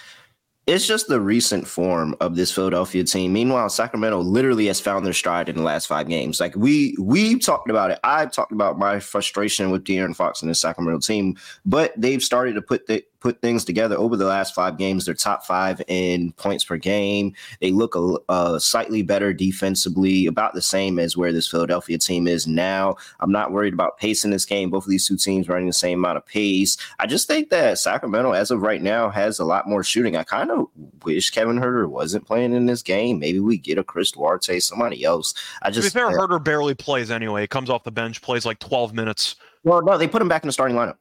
it's 0.66 0.88
just 0.88 1.08
the 1.08 1.20
recent 1.20 1.68
form 1.68 2.16
of 2.22 2.36
this 2.36 2.52
Philadelphia 2.52 3.04
team. 3.04 3.34
Meanwhile, 3.34 3.68
Sacramento 3.70 4.20
literally 4.20 4.68
has 4.68 4.80
found 4.80 5.06
their 5.06 5.14
stride 5.14 5.50
in 5.50 5.58
the 5.58 5.62
last 5.62 5.88
five 5.88 6.08
games. 6.08 6.40
Like 6.40 6.56
we 6.56 6.96
we 7.00 7.38
talked 7.38 7.70
about 7.70 7.92
it. 7.92 8.00
I've 8.04 8.32
talked 8.32 8.54
about 8.54 8.80
my 8.80 9.00
frustration 9.00 9.72
with 9.72 9.84
De'Aaron 9.84 10.16
Fox 10.16 10.42
and 10.42 10.50
the 10.50 10.56
Sacramento 10.56 11.00
team, 11.00 11.36
but 11.66 11.94
they've 11.98 12.24
started 12.24 12.54
to 12.54 12.62
put 12.62 12.88
the 12.88 13.04
put 13.24 13.42
things 13.42 13.64
together 13.64 13.98
over 13.98 14.18
the 14.18 14.26
last 14.26 14.54
five 14.54 14.78
games. 14.78 15.06
They're 15.06 15.14
top 15.14 15.46
five 15.46 15.82
in 15.88 16.34
points 16.34 16.66
per 16.66 16.76
game. 16.76 17.34
They 17.62 17.72
look 17.72 17.96
a, 17.96 18.18
a, 18.28 18.60
slightly 18.60 19.02
better 19.02 19.32
defensively, 19.32 20.26
about 20.26 20.54
the 20.54 20.62
same 20.62 21.00
as 21.00 21.16
where 21.16 21.32
this 21.32 21.48
Philadelphia 21.48 21.98
team 21.98 22.28
is 22.28 22.46
now. 22.46 22.98
I'm 23.22 23.32
not 23.32 23.54
worried 23.54 23.74
about 23.74 23.98
pace 23.98 24.26
in 24.26 24.32
this 24.32 24.44
game. 24.44 24.70
Both 24.70 24.84
of 24.84 24.90
these 24.90 25.08
two 25.08 25.16
teams 25.16 25.48
running 25.48 25.68
the 25.68 25.74
same 25.74 26.00
amount 26.00 26.18
of 26.18 26.26
pace. 26.26 26.78
I 27.00 27.08
just 27.08 27.26
think 27.26 27.50
that 27.50 27.80
Sacramento, 27.80 28.34
as 28.34 28.52
of 28.52 28.62
right 28.62 28.82
now, 28.82 29.10
has 29.10 29.40
a 29.40 29.46
lot 29.46 29.70
more 29.70 29.84
shooting. 29.84 30.18
I 30.18 30.24
kind 30.24 30.52
of 30.52 30.68
wish 31.04 31.30
Kevin 31.30 31.60
Huerter 31.60 31.88
wasn't 31.88 32.28
playing 32.28 32.54
in 32.54 32.66
this 32.66 32.82
game. 32.82 33.20
Maybe 33.20 33.40
we 33.40 33.58
get 33.58 33.78
a 33.78 33.86
Chris 33.86 34.12
Duarte, 34.12 34.60
somebody 34.60 35.06
else. 35.06 35.34
I 35.62 35.72
just 35.72 35.88
to 35.88 35.94
be 35.94 36.00
fair, 36.00 36.12
Huerter 36.12 36.44
barely 36.44 36.76
plays 36.76 37.10
anyway. 37.10 37.42
He 37.42 37.48
comes 37.48 37.70
off 37.70 37.86
the 37.86 37.92
bench, 37.92 38.22
plays 38.22 38.46
like 38.46 38.60
12 38.60 38.94
minutes. 38.94 39.38
Well, 39.64 39.82
no, 39.82 39.98
they 39.98 40.10
put 40.10 40.22
him 40.22 40.28
back 40.28 40.44
in 40.44 40.48
the 40.48 40.54
starting 40.54 40.76
lineup. 40.76 40.98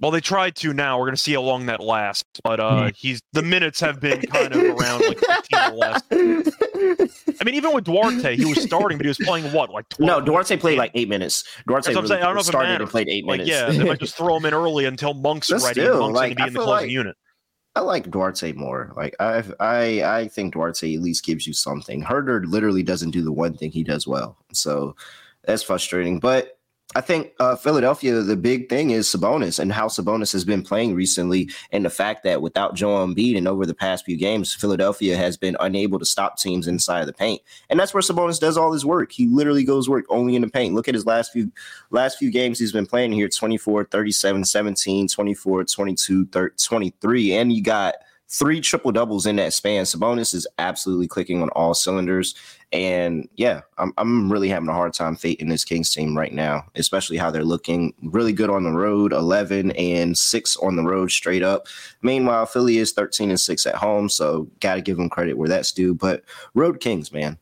Well, 0.00 0.10
they 0.10 0.20
tried 0.20 0.56
to 0.56 0.72
now. 0.72 0.98
We're 0.98 1.06
going 1.06 1.16
to 1.16 1.20
see 1.20 1.34
how 1.34 1.42
long 1.42 1.66
that 1.66 1.80
lasts. 1.80 2.40
But 2.42 2.58
uh, 2.58 2.84
hmm. 2.84 2.88
he's 2.96 3.20
the 3.32 3.42
minutes 3.42 3.80
have 3.80 4.00
been 4.00 4.22
kind 4.22 4.54
of 4.54 4.62
around 4.62 5.02
like 5.02 5.18
15 5.18 5.58
or 5.60 5.72
less. 5.72 6.02
I 6.10 7.44
mean, 7.44 7.54
even 7.54 7.74
with 7.74 7.84
Duarte, 7.84 8.36
he 8.36 8.46
was 8.46 8.62
starting, 8.62 8.96
but 8.96 9.04
he 9.04 9.08
was 9.08 9.18
playing 9.18 9.52
what, 9.52 9.70
like 9.70 9.88
12? 9.90 10.06
No, 10.06 10.20
Duarte 10.24 10.56
played 10.56 10.78
like 10.78 10.92
eight 10.94 11.08
minutes. 11.08 11.44
Duarte 11.66 11.92
really 11.94 12.16
I 12.16 12.20
don't 12.20 12.34
know 12.34 12.40
if 12.40 12.46
started 12.46 12.80
and 12.80 12.90
played 12.90 13.08
eight 13.08 13.26
like, 13.26 13.40
minutes. 13.40 13.50
Yeah, 13.50 13.70
they 13.70 13.84
might 13.84 14.00
just 14.00 14.16
throw 14.16 14.36
him 14.36 14.46
in 14.46 14.54
early 14.54 14.86
until 14.86 15.12
Monk's 15.12 15.50
ready. 15.50 15.80
Still, 15.80 16.00
Monk's 16.00 16.16
like, 16.16 16.36
going 16.36 16.36
to 16.36 16.42
be 16.44 16.48
in 16.48 16.54
the 16.54 16.60
closing 16.60 16.86
like, 16.86 16.90
unit. 16.90 17.16
I 17.76 17.80
like 17.80 18.10
Duarte 18.10 18.52
more. 18.52 18.92
Like 18.96 19.14
I, 19.20 19.44
I, 19.60 20.02
I 20.02 20.28
think 20.28 20.54
Duarte 20.54 20.94
at 20.94 21.00
least 21.00 21.24
gives 21.24 21.46
you 21.46 21.52
something. 21.52 22.02
Huerter 22.02 22.44
literally 22.46 22.82
doesn't 22.82 23.10
do 23.10 23.22
the 23.22 23.32
one 23.32 23.54
thing 23.56 23.70
he 23.70 23.84
does 23.84 24.06
well, 24.06 24.36
so 24.52 24.96
that's 25.44 25.62
frustrating. 25.62 26.18
But 26.18 26.58
I 26.96 27.00
think 27.00 27.32
uh, 27.38 27.54
Philadelphia, 27.54 28.20
the 28.20 28.36
big 28.36 28.68
thing 28.68 28.90
is 28.90 29.06
Sabonis 29.06 29.60
and 29.60 29.72
how 29.72 29.86
Sabonis 29.86 30.32
has 30.32 30.44
been 30.44 30.62
playing 30.62 30.96
recently, 30.96 31.48
and 31.70 31.84
the 31.84 31.90
fact 31.90 32.24
that 32.24 32.42
without 32.42 32.74
Joel 32.74 33.06
Embiid 33.06 33.38
and 33.38 33.46
over 33.46 33.64
the 33.64 33.74
past 33.74 34.04
few 34.04 34.16
games, 34.16 34.52
Philadelphia 34.52 35.16
has 35.16 35.36
been 35.36 35.56
unable 35.60 36.00
to 36.00 36.04
stop 36.04 36.36
teams 36.36 36.66
inside 36.66 37.00
of 37.00 37.06
the 37.06 37.12
paint, 37.12 37.42
and 37.68 37.78
that's 37.78 37.94
where 37.94 38.02
Sabonis 38.02 38.40
does 38.40 38.56
all 38.56 38.72
his 38.72 38.84
work. 38.84 39.12
He 39.12 39.28
literally 39.28 39.62
goes 39.62 39.88
work 39.88 40.04
only 40.08 40.34
in 40.34 40.42
the 40.42 40.48
paint. 40.48 40.74
Look 40.74 40.88
at 40.88 40.94
his 40.94 41.06
last 41.06 41.32
few 41.32 41.52
last 41.90 42.18
few 42.18 42.32
games 42.32 42.58
he's 42.58 42.72
been 42.72 42.86
playing 42.86 43.12
here: 43.12 43.28
24, 43.28 43.84
37, 43.84 44.44
17, 44.44 45.06
24, 45.06 45.64
22, 45.64 46.26
30, 46.26 46.56
23, 46.56 47.32
and 47.34 47.52
you 47.52 47.62
got 47.62 47.94
three 48.30 48.60
triple 48.60 48.92
doubles 48.92 49.26
in 49.26 49.36
that 49.36 49.52
span. 49.52 49.84
Sabonis 49.84 50.34
is 50.34 50.46
absolutely 50.58 51.08
clicking 51.08 51.42
on 51.42 51.48
all 51.50 51.74
cylinders. 51.74 52.34
And 52.72 53.28
yeah, 53.34 53.62
I'm, 53.78 53.92
I'm 53.98 54.30
really 54.30 54.48
having 54.48 54.68
a 54.68 54.72
hard 54.72 54.94
time 54.94 55.16
fating 55.16 55.48
this 55.48 55.64
Kings 55.64 55.92
team 55.92 56.16
right 56.16 56.32
now, 56.32 56.64
especially 56.76 57.16
how 57.16 57.30
they're 57.30 57.42
looking 57.42 57.92
really 58.02 58.32
good 58.32 58.48
on 58.48 58.62
the 58.62 58.70
road 58.70 59.12
11 59.12 59.72
and 59.72 60.16
6 60.16 60.56
on 60.58 60.76
the 60.76 60.84
road 60.84 61.10
straight 61.10 61.42
up. 61.42 61.66
Meanwhile, 62.02 62.46
Philly 62.46 62.78
is 62.78 62.92
13 62.92 63.30
and 63.30 63.40
6 63.40 63.66
at 63.66 63.74
home. 63.74 64.08
So 64.08 64.48
got 64.60 64.76
to 64.76 64.80
give 64.80 64.96
them 64.96 65.10
credit 65.10 65.36
where 65.36 65.48
that's 65.48 65.72
due. 65.72 65.94
But 65.94 66.22
Road 66.54 66.78
Kings, 66.78 67.12
man. 67.12 67.36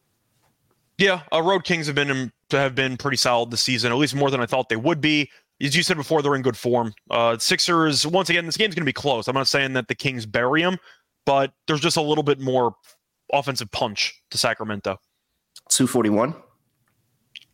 Yeah, 0.96 1.20
uh, 1.32 1.42
Road 1.42 1.62
Kings 1.62 1.86
have 1.86 1.94
been 1.94 2.32
have 2.50 2.74
been 2.74 2.96
pretty 2.96 3.18
solid 3.18 3.52
this 3.52 3.62
season, 3.62 3.92
at 3.92 3.98
least 3.98 4.16
more 4.16 4.32
than 4.32 4.40
I 4.40 4.46
thought 4.46 4.68
they 4.68 4.74
would 4.74 5.00
be 5.00 5.30
as 5.62 5.76
you 5.76 5.82
said 5.82 5.96
before, 5.96 6.22
they're 6.22 6.34
in 6.34 6.42
good 6.42 6.56
form. 6.56 6.94
Uh, 7.10 7.36
Sixers, 7.38 8.06
once 8.06 8.30
again, 8.30 8.46
this 8.46 8.56
game's 8.56 8.74
going 8.74 8.82
to 8.82 8.88
be 8.88 8.92
close. 8.92 9.28
I'm 9.28 9.34
not 9.34 9.48
saying 9.48 9.72
that 9.74 9.88
the 9.88 9.94
Kings 9.94 10.26
bury 10.26 10.62
them, 10.62 10.78
but 11.26 11.52
there's 11.66 11.80
just 11.80 11.96
a 11.96 12.02
little 12.02 12.24
bit 12.24 12.40
more 12.40 12.74
offensive 13.32 13.70
punch 13.70 14.22
to 14.30 14.38
Sacramento. 14.38 14.98
241. 15.70 16.34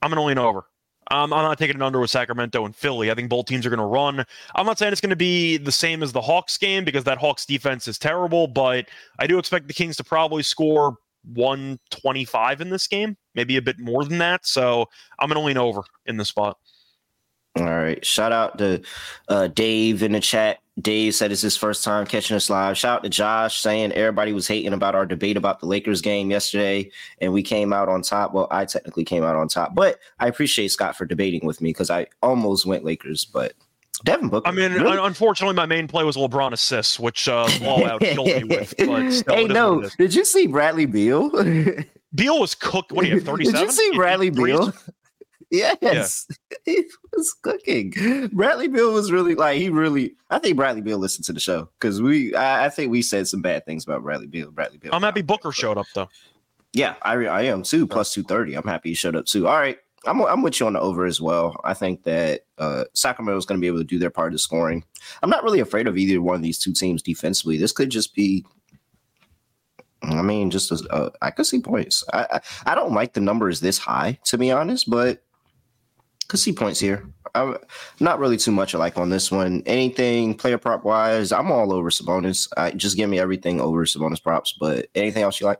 I'm 0.03 0.11
going 0.11 0.17
to 0.17 0.23
lean 0.23 0.39
over. 0.39 0.67
Um, 1.11 1.33
I'm 1.33 1.43
not 1.43 1.59
taking 1.59 1.77
an 1.77 1.83
under 1.83 2.01
with 2.01 2.11
Sacramento 2.11 2.65
and 2.65 2.75
Philly. 2.75 3.11
I 3.11 3.15
think 3.15 3.29
both 3.29 3.47
teams 3.47 3.67
are 3.67 3.71
going 3.71 3.79
to 3.79 3.85
run. 3.85 4.25
I'm 4.55 4.67
not 4.67 4.79
saying 4.79 4.93
it's 4.93 5.01
going 5.01 5.11
to 5.11 5.17
be 5.17 5.59
the 5.59 5.73
same 5.73 6.03
as 6.03 6.13
the 6.13 6.21
Hawks 6.21 6.57
game 6.57 6.85
because 6.85 7.05
that 7.05 7.19
Hawks 7.19 7.45
defense 7.45 7.89
is 7.89 7.99
terrible, 7.99 8.47
but 8.47 8.87
I 9.19 9.27
do 9.27 9.39
expect 9.39 9.69
the 9.69 9.75
Kings 9.75 9.97
to 9.97 10.05
probably 10.05 10.43
score 10.43 10.97
125 11.35 12.61
in 12.61 12.71
this 12.71 12.87
game, 12.87 13.17
maybe 13.35 13.57
a 13.57 13.63
bit 13.63 13.79
more 13.79 14.05
than 14.05 14.19
that. 14.19 14.47
So 14.47 14.87
I'm 15.19 15.29
going 15.29 15.41
to 15.41 15.47
lean 15.47 15.59
over 15.59 15.83
in 16.07 16.17
the 16.17 16.25
spot. 16.25 16.59
All 17.57 17.65
right. 17.65 18.05
Shout 18.05 18.33
out 18.33 18.59
to 18.59 18.83
uh, 19.29 19.47
Dave 19.49 20.03
in 20.03 20.13
the 20.13 20.21
chat. 20.21 20.59
Dave 20.81 21.15
said 21.15 21.31
it's 21.31 21.41
his 21.41 21.57
first 21.57 21.85
time 21.85 22.05
catching 22.05 22.37
us 22.37 22.51
live. 22.51 22.77
Shout 22.77 22.99
out 22.99 23.03
to 23.05 23.09
Josh 23.09 23.61
saying 23.61 23.93
everybody 23.93 24.33
was 24.33 24.49
hating 24.49 24.73
about 24.73 24.97
our 24.97 25.07
debate 25.07 25.37
about 25.37 25.61
the 25.61 25.67
Lakers 25.67 26.01
game 26.01 26.33
yesterday, 26.33 26.91
and 27.21 27.33
we 27.33 27.45
came 27.45 27.73
out 27.73 27.89
on 27.89 28.03
top. 28.03 28.35
Well, 28.35 28.49
I 28.51 28.65
technically 28.65 29.05
came 29.05 29.23
out 29.23 29.37
on 29.37 29.47
top, 29.47 29.75
but 29.77 30.01
I 30.19 30.27
appreciate 30.27 30.73
Scott 30.73 30.97
for 30.97 31.05
debating 31.05 31.47
with 31.47 31.61
me 31.61 31.71
because 31.71 31.91
I 31.91 32.07
almost 32.23 32.67
went 32.67 32.85
Lakers, 32.85 33.25
but 33.25 33.55
Devin 34.05 34.29
Booker. 34.29 34.49
I 34.49 34.51
mean, 34.51 34.73
really? 34.73 34.99
unfortunately, 34.99 35.55
my 35.55 35.67
main 35.67 35.87
play 35.87 36.03
was 36.03 36.17
LeBron 36.17 36.53
assist, 36.53 36.99
which 36.99 37.29
uh, 37.29 37.47
Fallout 37.61 38.01
killed 38.01 38.27
me 38.27 38.45
with. 38.45 38.75
Hey, 39.29 39.45
no, 39.45 39.89
did 39.99 40.15
you 40.15 40.25
see 40.25 40.49
Bradley 40.49 40.87
Beal? 40.87 41.31
Beal 42.15 42.41
was 42.41 42.55
cooked. 42.55 42.93
What 42.93 43.03
do 43.03 43.09
you 43.09 43.17
have? 43.17 43.25
Thirty-seven. 43.25 43.61
Did 43.61 43.67
you 43.67 43.73
see 43.73 43.93
Bradley 43.95 44.31
Beal? 44.31 44.73
Yes, 45.55 46.27
yeah. 46.29 46.57
he 46.65 46.85
was 47.13 47.33
cooking. 47.43 47.93
Bradley 48.33 48.69
Beal 48.69 48.93
was 48.93 49.13
really 49.13 49.35
like 49.35 49.59
he 49.59 49.69
really. 49.69 50.15
I 50.31 50.39
think 50.39 50.57
Bradley 50.57 50.83
Beal 50.83 50.99
listened 50.99 51.25
to 51.27 51.33
the 51.33 51.41
show 51.41 51.69
because 51.79 52.03
we. 52.03 52.35
I, 52.35 52.67
I, 52.67 52.69
think 52.69 52.91
we 52.91 53.03
said 53.03 53.29
some 53.29 53.43
bad 53.43 53.65
things 53.65 53.85
about 53.85 54.03
Bradley 54.03 54.27
Beal. 54.27 54.51
Bradley 54.51 54.79
Beal. 54.79 54.95
I'm 54.95 55.03
happy 55.03 55.23
Booker 55.23 55.53
showed 55.53 55.79
up 55.79 55.87
though. 55.95 56.09
Yeah, 56.75 56.97
I, 57.03 57.15
I 57.27 57.43
am 57.43 57.63
too. 57.63 57.87
Plus 57.87 58.13
230. 58.13 58.57
I'm 58.57 58.65
happy 58.65 58.91
you 58.91 58.95
showed 58.97 59.17
up 59.17 59.27
too. 59.27 59.47
All 59.47 59.57
right. 59.57 59.79
I'm, 60.07 60.21
I'm 60.23 60.43
with 60.43 60.61
you 60.61 60.67
on 60.67 60.75
the 60.75 60.81
over 60.81 61.07
as 61.07 61.21
well. 61.21 61.59
I 61.65 61.73
think 61.73 62.03
that 62.03 62.43
uh, 62.59 62.85
Sacramento 62.93 63.39
is 63.39 63.47
going 63.47 63.59
to 63.59 63.61
be 63.61 63.69
able 63.69 63.79
to 63.79 63.85
do 63.85 63.99
their 63.99 64.11
part 64.11 64.35
of 64.35 64.41
scoring. 64.41 64.85
I'm 65.23 65.31
not 65.31 65.45
really 65.45 65.61
afraid 65.61 65.87
of 65.87 65.97
either 65.97 66.21
one 66.21 66.37
of 66.37 66.43
these 66.43 66.59
two 66.59 66.75
teams 66.75 67.01
defensively. 67.01 67.57
This 67.57 67.73
could 67.73 67.89
just 67.89 68.15
be, 68.15 68.45
I 70.03 70.21
mean, 70.21 70.51
just 70.51 70.73
as, 70.73 70.87
uh, 70.91 71.11
I 71.23 71.31
could 71.31 71.47
see 71.47 71.61
points. 71.61 72.05
I, 72.13 72.27
I, 72.33 72.73
I 72.73 72.75
don't 72.75 72.93
like 72.93 73.15
the 73.15 73.21
numbers 73.21 73.61
this 73.61 73.79
high 73.79 74.19
to 74.25 74.37
be 74.37 74.51
honest, 74.51 74.91
but 74.91 75.24
could 76.29 76.41
see 76.41 76.53
points 76.53 76.81
here. 76.81 77.07
I'm 77.35 77.57
not 78.01 78.21
really 78.21 78.37
too 78.37 78.53
much 78.53 78.75
alike 78.75 78.97
on 78.97 79.11
this 79.11 79.31
one. 79.31 79.63
Anything 79.67 80.35
player 80.35 80.59
prop 80.59 80.85
wise, 80.85 81.33
I'm 81.33 81.51
all 81.51 81.73
over 81.73 81.91
Sabonis. 81.91 82.49
I, 82.57 82.71
just 82.71 82.97
give 82.97 83.11
me 83.11 83.19
everything 83.19 83.61
over 83.61 83.85
Sabonis 83.85 84.23
props. 84.23 84.55
But 84.59 84.87
anything 84.95 85.23
else 85.23 85.41
you 85.41 85.47
like? 85.47 85.59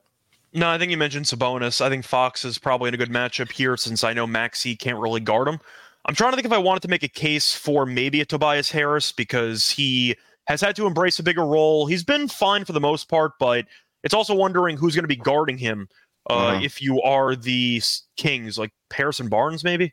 No, 0.53 0.69
I 0.69 0.79
think 0.79 0.93
you 0.93 0.97
mentioned 0.97 1.27
Sabonis. 1.27 1.81
I 1.81 1.89
think 1.89 2.05
Fox 2.05 2.45
is 2.45 2.59
probably 2.59 2.89
in 2.89 2.95
a 2.95 2.97
good 2.97 3.11
matchup 3.11 3.51
here 3.51 3.77
since 3.77 4.05
I 4.05 4.13
know 4.13 4.27
Maxey 4.27 4.77
can't 4.77 4.99
really 4.99 5.21
guard 5.21 5.49
him. 5.49 5.59
I'm 6.07 6.15
trying 6.15 6.31
to 6.31 6.37
think 6.37 6.47
if 6.47 6.53
I 6.53 6.59
wanted 6.59 6.83
to 6.83 6.89
make 6.89 7.03
a 7.03 7.09
case 7.09 7.55
for 7.55 7.87
maybe 7.87 8.21
a 8.21 8.25
Tobias 8.25 8.71
Harris 8.71 9.11
because 9.11 9.71
he 9.71 10.15
has 10.47 10.61
had 10.61 10.77
to 10.77 10.87
embrace 10.87 11.19
a 11.19 11.23
bigger 11.23 11.45
role. 11.45 11.87
He's 11.87 12.05
been 12.05 12.29
fine 12.29 12.65
for 12.65 12.73
the 12.73 12.81
most 12.81 13.09
part, 13.09 13.33
but 13.41 13.65
it's 14.05 14.15
also 14.15 14.35
wondering 14.35 14.77
who's 14.77 14.95
going 14.95 15.05
to 15.05 15.09
be 15.09 15.17
guarding 15.17 15.59
him 15.59 15.89
uh, 16.29 16.35
uh-huh. 16.35 16.61
if 16.63 16.81
you 16.81 17.01
are 17.03 17.35
the 17.35 17.83
Kings, 18.17 18.59
like 18.59 18.71
Harrison 18.93 19.29
Barnes, 19.29 19.65
maybe. 19.65 19.93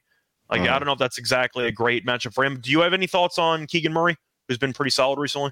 Like, 0.52 0.62
uh-huh. 0.62 0.76
I 0.76 0.80
don't 0.80 0.86
know 0.86 0.94
if 0.94 1.00
that's 1.00 1.18
exactly 1.18 1.66
a 1.66 1.72
great 1.72 2.06
matchup 2.06 2.34
for 2.34 2.44
him. 2.44 2.60
Do 2.60 2.72
you 2.72 2.82
have 2.82 2.94
any 2.94 3.08
thoughts 3.08 3.40
on 3.40 3.66
Keegan 3.68 3.94
Murray, 3.94 4.18
who's 4.48 4.58
been 4.58 4.74
pretty 4.74 4.92
solid 4.92 5.18
recently? 5.18 5.52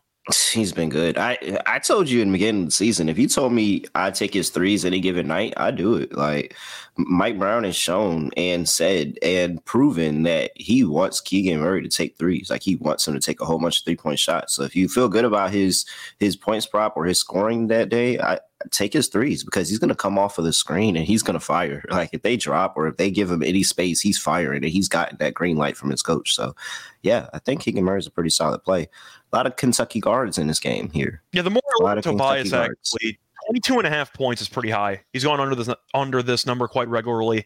He's 0.51 0.74
been 0.74 0.89
good. 0.89 1.18
I 1.18 1.38
I 1.65 1.79
told 1.79 2.08
you 2.08 2.22
in 2.22 2.27
the 2.27 2.34
beginning 2.34 2.63
of 2.63 2.68
the 2.68 2.72
season, 2.72 3.10
if 3.10 3.18
you 3.18 3.27
told 3.27 3.51
me 3.51 3.86
I'd 3.96 4.13
take 4.13 4.34
his 4.34 4.50
threes 4.50 4.86
any 4.86 5.00
given 5.00 5.27
night, 5.27 5.53
I'd 5.58 5.77
do 5.77 5.96
it. 5.96 6.13
Like 6.13 6.56
Mike 6.98 7.39
Brown 7.39 7.63
has 7.63 7.75
shown 7.75 8.29
and 8.38 8.68
said 8.70 9.18
and 9.24 9.63
proven 9.65 10.24
that 10.24 10.51
he 10.56 10.84
wants 10.84 11.22
Keegan 11.22 11.62
Murray 11.62 11.82
to 11.82 11.89
take 11.89 12.18
threes. 12.18 12.50
Like 12.50 12.62
he 12.62 12.75
wants 12.75 13.08
him 13.08 13.15
to 13.15 13.20
take 13.20 13.41
a 13.41 13.46
whole 13.46 13.58
bunch 13.58 13.79
of 13.79 13.86
three 13.86 13.96
point 13.96 14.20
shots. 14.20 14.53
So 14.53 14.63
if 14.63 14.75
you 14.75 14.88
feel 14.88 15.10
good 15.10 15.25
about 15.25 15.51
his 15.51 15.86
his 16.20 16.36
points 16.36 16.68
prop 16.68 16.96
or 16.96 17.06
his 17.06 17.18
scoring 17.18 17.68
that 17.68 17.89
day, 17.89 18.20
I 18.20 18.39
take 18.72 18.94
his 18.94 19.08
threes 19.08 19.44
because 19.44 19.70
he's 19.70 19.80
going 19.80 19.89
to 19.89 19.96
come 19.96 20.18
off 20.18 20.38
of 20.38 20.44
the 20.44 20.54
screen 20.54 20.96
and 20.96 21.06
he's 21.06 21.24
going 21.24 21.39
to 21.39 21.46
fire. 21.46 21.84
Like 22.00 22.12
if 22.13 22.22
they 22.22 22.38
drop 22.38 22.78
or 22.78 22.88
if 22.88 22.96
they 22.96 23.12
give 23.12 23.30
him 23.30 23.44
any 23.44 23.62
space, 23.62 24.00
he's 24.00 24.18
firing 24.18 24.63
and 24.63 24.72
he's 24.72 24.88
gotten 24.88 25.18
that 25.18 25.34
green 25.34 25.58
light 25.58 25.75
from 25.75 25.89
his 25.89 26.01
coach. 26.01 26.34
So, 26.34 26.56
yeah, 27.01 27.28
I 27.34 27.39
think 27.39 27.62
Keegan 27.62 27.84
Murray 27.84 28.00
is 28.00 28.08
a 28.08 28.12
pretty 28.12 28.30
solid 28.30 28.63
play. 28.63 28.88
A 29.34 29.36
lot 29.36 29.46
of 29.46 29.58
Kentucky 29.58 30.00
guards 30.00 30.38
in 30.38 30.48
this 30.48 30.60
game 30.60 30.89
here. 30.92 31.22
Yeah, 31.34 31.42
the 31.42 31.50
more 31.50 31.62
a 31.82 31.84
lot 31.84 31.98
of 31.98 32.06
Tobias 32.06 32.54
actually, 32.54 33.20
22 33.48 33.80
and 33.80 33.88
a 33.88 33.89
half 33.89 34.13
points 34.13 34.42
is 34.42 34.48
pretty 34.48 34.70
high. 34.70 35.01
He's 35.12 35.24
going 35.24 35.42
under 35.42 35.56
this 35.56 35.70
under 35.94 36.24
this 36.24 36.46
number 36.46 36.68
quite 36.68 36.88
regularly. 36.88 37.44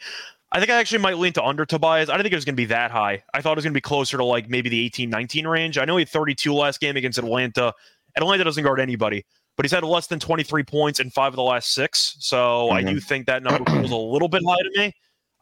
I 0.52 0.60
think 0.60 0.70
I 0.70 0.76
actually 0.76 1.00
might 1.00 1.18
lean 1.18 1.34
to 1.34 1.44
under 1.44 1.66
Tobias. 1.66 2.10
I 2.10 2.14
didn't 2.14 2.26
think 2.26 2.34
it 2.34 2.38
was 2.38 2.46
going 2.46 2.56
to 2.56 2.62
be 2.62 2.66
that 2.66 2.92
high. 2.92 3.24
I 3.34 3.42
thought 3.42 3.54
it 3.54 3.56
was 3.56 3.66
going 3.66 3.74
to 3.74 3.78
be 3.78 3.82
closer 3.82 4.18
to 4.18 4.24
like 4.24 4.50
maybe 4.50 4.70
the 4.70 4.86
18 4.86 5.10
19 5.10 5.48
range. 5.48 5.78
I 5.80 5.86
know 5.86 5.98
he 5.98 6.02
had 6.02 6.10
32 6.10 6.54
last 6.54 6.80
game 6.80 6.96
against 6.96 7.18
Atlanta. 7.18 7.74
Atlanta 8.16 8.44
doesn't 8.44 8.64
guard 8.64 8.80
anybody 8.80 9.26
but 9.56 9.66
he's 9.66 9.72
had 9.72 9.84
less 9.84 10.08
than 10.08 10.20
23 10.20 10.64
points 10.64 11.00
in 11.00 11.10
five 11.10 11.34
of 11.34 11.36
the 11.36 11.44
last 11.44 11.74
six. 11.74 12.16
So 12.20 12.38
mm-hmm. 12.38 12.76
I 12.76 12.84
do 12.84 13.00
think 13.00 13.28
that 13.28 13.44
number 13.44 13.70
feels 13.72 13.92
a 13.92 13.96
little 13.96 14.28
bit 14.28 14.42
high 14.46 14.62
to 14.62 14.80
me. 14.80 14.96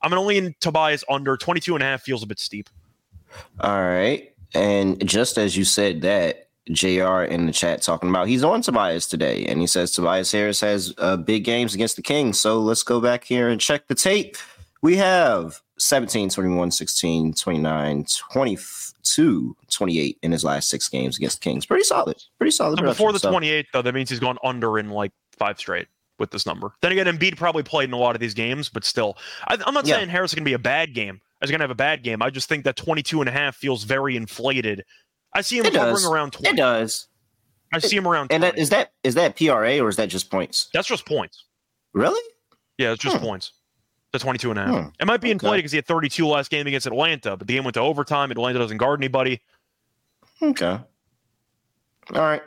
I'm 0.03 0.13
only 0.13 0.38
in 0.38 0.56
Tobias 0.60 1.03
under 1.10 1.38
22 1.38 1.75
and 1.75 1.84
a 1.84 1.86
half 1.86 2.01
feels 2.01 2.24
a 2.24 2.27
bit 2.27 2.39
steep. 2.39 2.70
All 3.60 3.82
right. 3.82 4.34
And 4.53 5.06
just 5.08 5.38
as 5.38 5.56
you 5.56 5.63
said 5.63 6.01
that, 6.01 6.50
JR 6.72 7.24
in 7.24 7.48
the 7.48 7.51
chat 7.51 7.82
talking 7.82 8.10
about 8.10 8.27
he's 8.27 8.44
on 8.44 8.62
Tobias 8.62 9.08
today, 9.08 9.46
and 9.46 9.60
he 9.60 9.68
says 9.68 9.91
Tobias 9.91 10.32
Harris 10.32 10.62
has 10.62 10.94
uh, 11.00 11.18
big 11.18 11.44
games 11.44 11.74
against 11.74 11.96
the 11.96 12.01
Kings. 12.01 12.39
So 12.39 12.60
let's 12.60 12.84
go 12.84 13.01
back 13.01 13.24
here 13.24 13.50
and 13.50 13.60
check 13.60 13.88
the 13.88 13.96
tape. 13.96 14.38
We 14.82 14.96
have 14.98 15.62
17, 15.82 16.30
21, 16.30 16.70
16, 16.70 17.34
29, 17.34 18.06
22, 18.32 19.58
28 19.68 20.18
in 20.22 20.32
his 20.32 20.44
last 20.44 20.70
six 20.70 20.88
games 20.88 21.18
against 21.18 21.42
Kings. 21.42 21.66
Pretty 21.66 21.84
solid. 21.84 22.22
Pretty 22.38 22.52
solid. 22.52 22.80
Before 22.80 23.12
the 23.12 23.18
so. 23.18 23.32
28, 23.32 23.66
though, 23.74 23.82
that 23.82 23.96
means 23.96 24.10
he's 24.10 24.20
gone 24.20 24.38
under 24.44 24.78
in 24.78 24.92
like 24.92 25.12
five 25.38 25.58
straight 25.58 25.88
with 26.20 26.30
this 26.30 26.46
number. 26.46 26.72
Then 26.82 26.92
again, 26.92 27.08
Embiid 27.08 27.36
probably 27.36 27.64
played 27.64 27.90
in 27.90 27.94
a 27.94 27.98
lot 27.98 28.16
of 28.16 28.22
these 28.22 28.36
games, 28.36 28.70
but 28.70 28.84
still, 28.84 29.18
I, 29.48 29.56
am 29.66 29.74
not 29.74 29.88
yeah. 29.88 29.96
saying 29.96 30.10
Harris 30.10 30.32
is 30.32 30.36
going 30.36 30.44
to 30.44 30.50
be 30.50 30.54
a 30.54 30.60
bad 30.60 30.94
game. 30.94 31.20
He's 31.42 31.50
going 31.50 31.60
to 31.60 31.64
have 31.64 31.72
a 31.72 31.76
bad 31.76 32.04
game. 32.04 32.22
I 32.22 32.30
just 32.30 32.48
think 32.48 32.64
that 32.66 32.76
22 32.76 33.20
and 33.20 33.28
a 33.28 33.32
half 33.32 33.56
feels 33.56 33.84
very 33.84 34.16
inflated. 34.16 34.86
I 35.34 35.42
see 35.42 35.58
him 35.58 35.66
it 35.66 35.76
hovering 35.76 35.96
does. 35.96 36.06
around 36.06 36.34
20. 36.34 36.50
It 36.50 36.58
does. 36.58 37.08
I 37.74 37.80
see 37.80 37.98
him 37.98 38.08
around. 38.08 38.28
20. 38.28 38.36
And 38.36 38.44
that, 38.44 38.60
is 38.60 38.70
that 38.70 38.92
is 39.04 39.16
that 39.16 39.36
PRA 39.36 39.80
or 39.80 39.90
is 39.90 39.96
that 39.96 40.10
just 40.10 40.30
points? 40.30 40.70
That's 40.74 40.88
just 40.88 41.08
points. 41.08 41.46
Really? 41.94 42.22
Yeah, 42.78 42.92
it's 42.92 43.02
just 43.02 43.18
hmm. 43.18 43.24
points. 43.24 43.54
The 44.12 44.20
22 44.20 44.50
and 44.51 44.60
a 44.60 44.65
half. 44.65 44.84
Hmm. 44.84 44.89
It 45.00 45.08
might 45.08 45.22
be 45.22 45.32
inflated 45.32 45.60
because 45.60 45.72
he 45.72 45.77
had 45.77 45.86
32 45.86 46.27
last 46.27 46.51
game 46.51 46.68
against 46.68 46.86
Atlanta, 46.86 47.38
but 47.38 47.48
the 47.48 47.53
game 47.53 47.63
went 47.63 47.75
to 47.75 47.82
overtime. 47.82 48.30
Atlanta 48.30 48.60
doesn't 48.60 48.77
guard 48.77 49.00
anybody. 49.00 49.41
Okay. 50.41 50.80
All 52.13 52.22
right. 52.22 52.41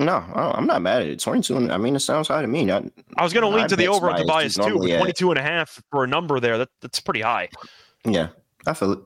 No, 0.00 0.16
I'm 0.34 0.66
not 0.66 0.80
mad 0.80 1.02
at 1.02 1.08
it. 1.08 1.20
22. 1.20 1.70
I 1.70 1.76
mean, 1.76 1.96
it 1.96 2.00
sounds 2.00 2.28
high 2.28 2.40
to 2.40 2.46
me. 2.46 2.70
I, 2.70 2.82
I 3.16 3.24
was 3.24 3.32
going 3.32 3.42
to 3.42 3.56
lean 3.56 3.68
to 3.68 3.76
the 3.76 3.88
over 3.88 4.10
on 4.10 4.18
Tobias 4.18 4.54
too, 4.54 4.78
but 4.78 4.96
22 4.98 5.30
and 5.30 5.38
a 5.38 5.42
half 5.42 5.82
for 5.90 6.04
a 6.04 6.06
number 6.06 6.38
there. 6.38 6.56
That, 6.58 6.68
that's 6.80 7.00
pretty 7.00 7.20
high. 7.20 7.48
Yeah, 8.04 8.28
I 8.66 8.74
feel 8.74 8.92
it. 8.92 9.00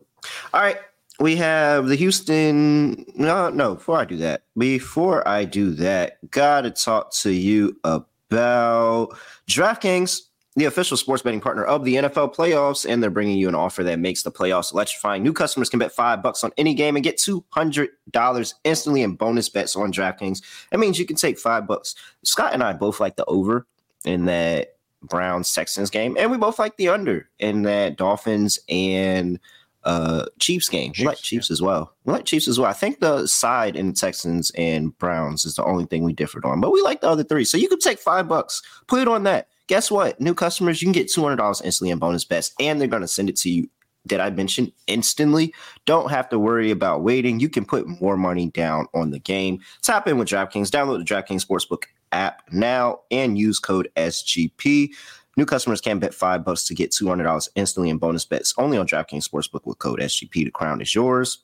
All 0.53 0.61
right. 0.61 0.77
We 1.19 1.37
have 1.37 1.89
the 1.89 1.95
Houston. 1.95 3.07
No, 3.15 3.49
no, 3.49 3.75
before 3.75 3.99
I 3.99 4.05
do 4.05 4.17
that, 4.19 4.43
before 4.57 5.27
I 5.27 5.45
do 5.45 5.71
that, 5.73 6.19
got 6.31 6.63
to 6.63 6.71
talk 6.71 7.13
to 7.17 7.31
you 7.31 7.79
about 7.85 9.17
DraftKings 9.49 10.23
the 10.55 10.67
official 10.67 10.97
sports 10.97 11.23
betting 11.23 11.41
partner 11.41 11.65
of 11.65 11.85
the 11.85 11.97
NFL 11.97 12.35
playoffs, 12.35 12.89
and 12.89 13.03
they're 13.03 13.11
bringing 13.11 13.39
you 13.39 13.49
an 13.49 13.55
offer 13.55 13.83
that 13.85 13.99
makes 13.99 14.23
the 14.23 14.31
playoffs 14.31 14.73
electrifying. 14.73 15.23
New 15.23 15.33
customers 15.33 15.71
can 15.71 15.79
bet 15.79 15.93
five 15.93 16.23
bucks 16.23 16.45
on 16.45 16.53
any 16.59 16.75
game 16.75 16.95
and 16.95 17.05
get 17.05 17.17
two 17.17 17.45
hundred 17.51 17.91
dollars 18.11 18.55
instantly 18.65 19.03
in 19.03 19.15
bonus 19.15 19.49
bets 19.49 19.77
on 19.77 19.93
DraftKings. 19.93 20.43
That 20.71 20.79
means 20.79 20.99
you 20.99 21.07
can 21.07 21.17
take 21.17 21.39
five 21.39 21.67
bucks. 21.67 21.95
Scott 22.25 22.53
and 22.53 22.63
I 22.63 22.75
both 22.75 23.01
like 23.01 23.17
the 23.17 23.25
over 23.27 23.67
in 24.05 24.27
that 24.27 24.77
Browns 25.03 25.53
Texans 25.53 25.91
game, 25.91 26.17
and 26.19 26.31
we 26.31 26.37
both 26.37 26.59
like 26.59 26.77
the 26.77 26.89
under 26.89 27.31
in 27.39 27.63
that 27.63 27.97
Dolphins 27.97 28.59
and 28.69 29.41
uh 29.85 30.27
Chiefs 30.39 30.69
game. 30.69 30.93
Chiefs, 30.93 31.01
we 31.01 31.07
like 31.07 31.19
Chiefs 31.19 31.49
yeah. 31.49 31.55
as 31.55 31.63
well. 31.63 31.95
We 32.05 32.13
like 32.13 32.27
Chiefs 32.27 32.47
as 32.47 32.59
well. 32.59 32.69
I 32.69 32.75
think 32.75 33.01
the 33.01 33.27
side 33.27 33.75
in 33.75 33.95
Texans 33.95 34.53
and 34.55 34.97
Browns 34.99 35.47
is 35.47 35.57
the 35.57 35.65
only 35.65 35.87
thing 35.87 36.05
we 36.05 36.13
differed 36.13 36.45
on, 36.45 36.61
but 36.61 36.73
we 36.73 36.83
like 36.83 37.01
the 37.01 37.09
other 37.09 37.25
three. 37.25 37.47
So 37.47 37.57
you 37.57 37.71
can 37.71 37.79
take 37.79 37.99
five 37.99 38.29
bucks, 38.29 38.63
put 38.87 39.01
it 39.01 39.09
on 39.09 39.23
that 39.23 39.49
guess 39.73 39.91
what? 39.91 40.21
New 40.21 40.35
customers, 40.35 40.83
you 40.83 40.87
can 40.87 40.93
get 40.93 41.07
$200 41.07 41.65
instantly 41.65 41.91
in 41.91 41.99
bonus 41.99 42.27
bets, 42.27 42.53
and 42.61 42.79
they're 42.79 42.87
going 42.87 43.01
to 43.01 43.09
send 43.09 43.31
it 43.31 43.37
to 43.37 43.49
you. 43.49 43.71
Did 44.07 44.21
I 44.21 44.29
mention 44.29 44.71
instantly? 44.87 45.55
Don't 45.87 46.11
have 46.11 46.29
to 46.29 46.39
worry 46.39 46.71
about 46.71 47.03
waiting. 47.03 47.41
You 47.41 47.49
can 47.49 47.65
put 47.65 47.89
more 47.89 48.19
money 48.19 48.51
down 48.51 48.87
on 48.93 49.13
the 49.13 49.19
game. 49.19 49.61
Tap 49.81 50.07
in 50.07 50.19
with 50.19 50.29
DraftKings. 50.29 50.69
Download 50.69 50.99
the 50.99 51.07
DraftKings 51.15 51.47
Sportsbook 51.47 51.85
app 52.13 52.43
now 52.53 53.01
and 53.11 53.39
use 53.39 53.59
code 53.59 53.89
SGP. 53.97 54.91
New 55.39 55.47
customers 55.47 55.81
can 55.81 55.99
bet 55.99 56.13
five 56.13 56.45
bucks 56.45 56.65
to 56.67 56.75
get 56.75 56.91
$200 56.91 57.49
instantly 57.55 57.89
in 57.89 57.97
bonus 57.97 58.27
bets 58.27 58.53
only 58.59 58.77
on 58.77 58.87
DraftKings 58.87 59.27
Sportsbook 59.27 59.65
with 59.65 59.79
code 59.79 60.01
SGP. 60.01 60.45
The 60.45 60.51
crown 60.51 60.83
is 60.83 60.95
yours. 60.95 61.39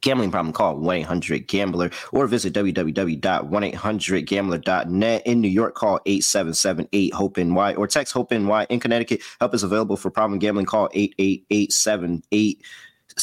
Gambling 0.00 0.30
problem, 0.30 0.52
call 0.52 0.76
1 0.76 0.96
800 0.96 1.48
Gambler 1.48 1.90
or 2.12 2.26
visit 2.26 2.52
www.1800Gambler.net. 2.52 5.26
In 5.26 5.40
New 5.40 5.48
York, 5.48 5.74
call 5.74 5.98
877 6.04 6.88
8 6.92 7.14
HOPE 7.14 7.38
NY 7.38 7.74
or 7.74 7.86
text 7.86 8.12
HOPE 8.12 8.32
NY. 8.32 8.66
In 8.68 8.80
Connecticut, 8.80 9.22
help 9.40 9.54
is 9.54 9.62
available 9.62 9.96
for 9.96 10.10
problem 10.10 10.38
gambling. 10.38 10.66
Call 10.66 10.90
888 10.92 11.72
78 11.72 12.62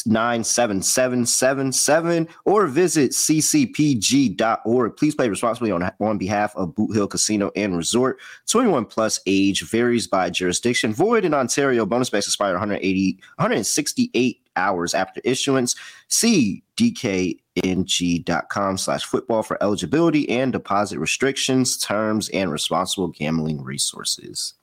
97777 0.05 2.27
or 2.45 2.67
visit 2.67 3.11
ccpg.org. 3.11 4.97
Please 4.97 5.15
play 5.15 5.29
responsibly 5.29 5.71
on, 5.71 5.89
on 5.99 6.17
behalf 6.17 6.55
of 6.55 6.75
Boot 6.75 6.95
Hill 6.95 7.07
Casino 7.07 7.51
and 7.55 7.77
Resort. 7.77 8.19
21 8.47 8.85
plus 8.85 9.19
age 9.25 9.63
varies 9.63 10.07
by 10.07 10.29
jurisdiction. 10.29 10.93
Void 10.93 11.25
in 11.25 11.33
Ontario. 11.33 11.85
Bonus 11.85 12.09
bets 12.09 12.27
expire 12.27 12.53
180, 12.53 13.19
168 13.37 14.41
hours 14.55 14.93
after 14.93 15.21
issuance. 15.23 15.75
See 16.07 16.63
dkng.com 16.77 18.77
slash 18.77 19.05
football 19.05 19.43
for 19.43 19.61
eligibility 19.61 20.29
and 20.29 20.51
deposit 20.51 20.99
restrictions, 20.99 21.77
terms, 21.77 22.29
and 22.29 22.51
responsible 22.51 23.09
gambling 23.09 23.63
resources. 23.63 24.53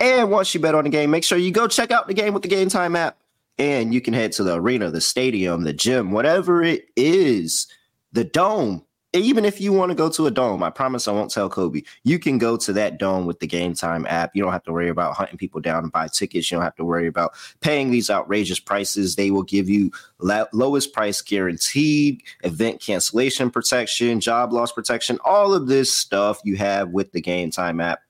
And 0.00 0.30
once 0.30 0.54
you 0.54 0.60
bet 0.60 0.74
on 0.74 0.84
the 0.84 0.90
game, 0.90 1.10
make 1.10 1.24
sure 1.24 1.38
you 1.38 1.52
go 1.52 1.68
check 1.68 1.90
out 1.90 2.08
the 2.08 2.14
game 2.14 2.34
with 2.34 2.42
the 2.42 2.48
Gametime 2.48 2.98
app 2.98 3.18
and 3.58 3.94
you 3.94 4.00
can 4.00 4.14
head 4.14 4.32
to 4.32 4.42
the 4.42 4.54
arena, 4.54 4.90
the 4.90 5.00
stadium, 5.00 5.64
the 5.64 5.72
gym, 5.72 6.10
whatever 6.10 6.62
it 6.62 6.86
is, 6.96 7.66
the 8.12 8.24
dome. 8.24 8.84
Even 9.12 9.44
if 9.44 9.60
you 9.60 9.72
want 9.72 9.90
to 9.90 9.94
go 9.94 10.10
to 10.10 10.26
a 10.26 10.30
dome, 10.30 10.60
I 10.64 10.70
promise 10.70 11.06
I 11.06 11.12
won't 11.12 11.30
tell 11.30 11.48
Kobe. 11.48 11.82
You 12.02 12.18
can 12.18 12.36
go 12.36 12.56
to 12.56 12.72
that 12.72 12.98
dome 12.98 13.26
with 13.26 13.38
the 13.38 13.46
Gametime 13.46 14.06
app. 14.08 14.32
You 14.34 14.42
don't 14.42 14.50
have 14.50 14.64
to 14.64 14.72
worry 14.72 14.88
about 14.88 15.14
hunting 15.14 15.38
people 15.38 15.60
down 15.60 15.84
and 15.84 15.92
buy 15.92 16.08
tickets. 16.08 16.50
You 16.50 16.56
don't 16.56 16.64
have 16.64 16.74
to 16.74 16.84
worry 16.84 17.06
about 17.06 17.34
paying 17.60 17.92
these 17.92 18.10
outrageous 18.10 18.58
prices. 18.58 19.14
They 19.14 19.30
will 19.30 19.44
give 19.44 19.68
you 19.68 19.92
lowest 20.18 20.92
price 20.92 21.22
guaranteed, 21.22 22.24
event 22.42 22.80
cancellation 22.80 23.52
protection, 23.52 24.18
job 24.18 24.52
loss 24.52 24.72
protection, 24.72 25.20
all 25.24 25.54
of 25.54 25.68
this 25.68 25.94
stuff 25.94 26.40
you 26.42 26.56
have 26.56 26.88
with 26.90 27.12
the 27.12 27.22
Gametime 27.22 27.80
app 27.80 28.00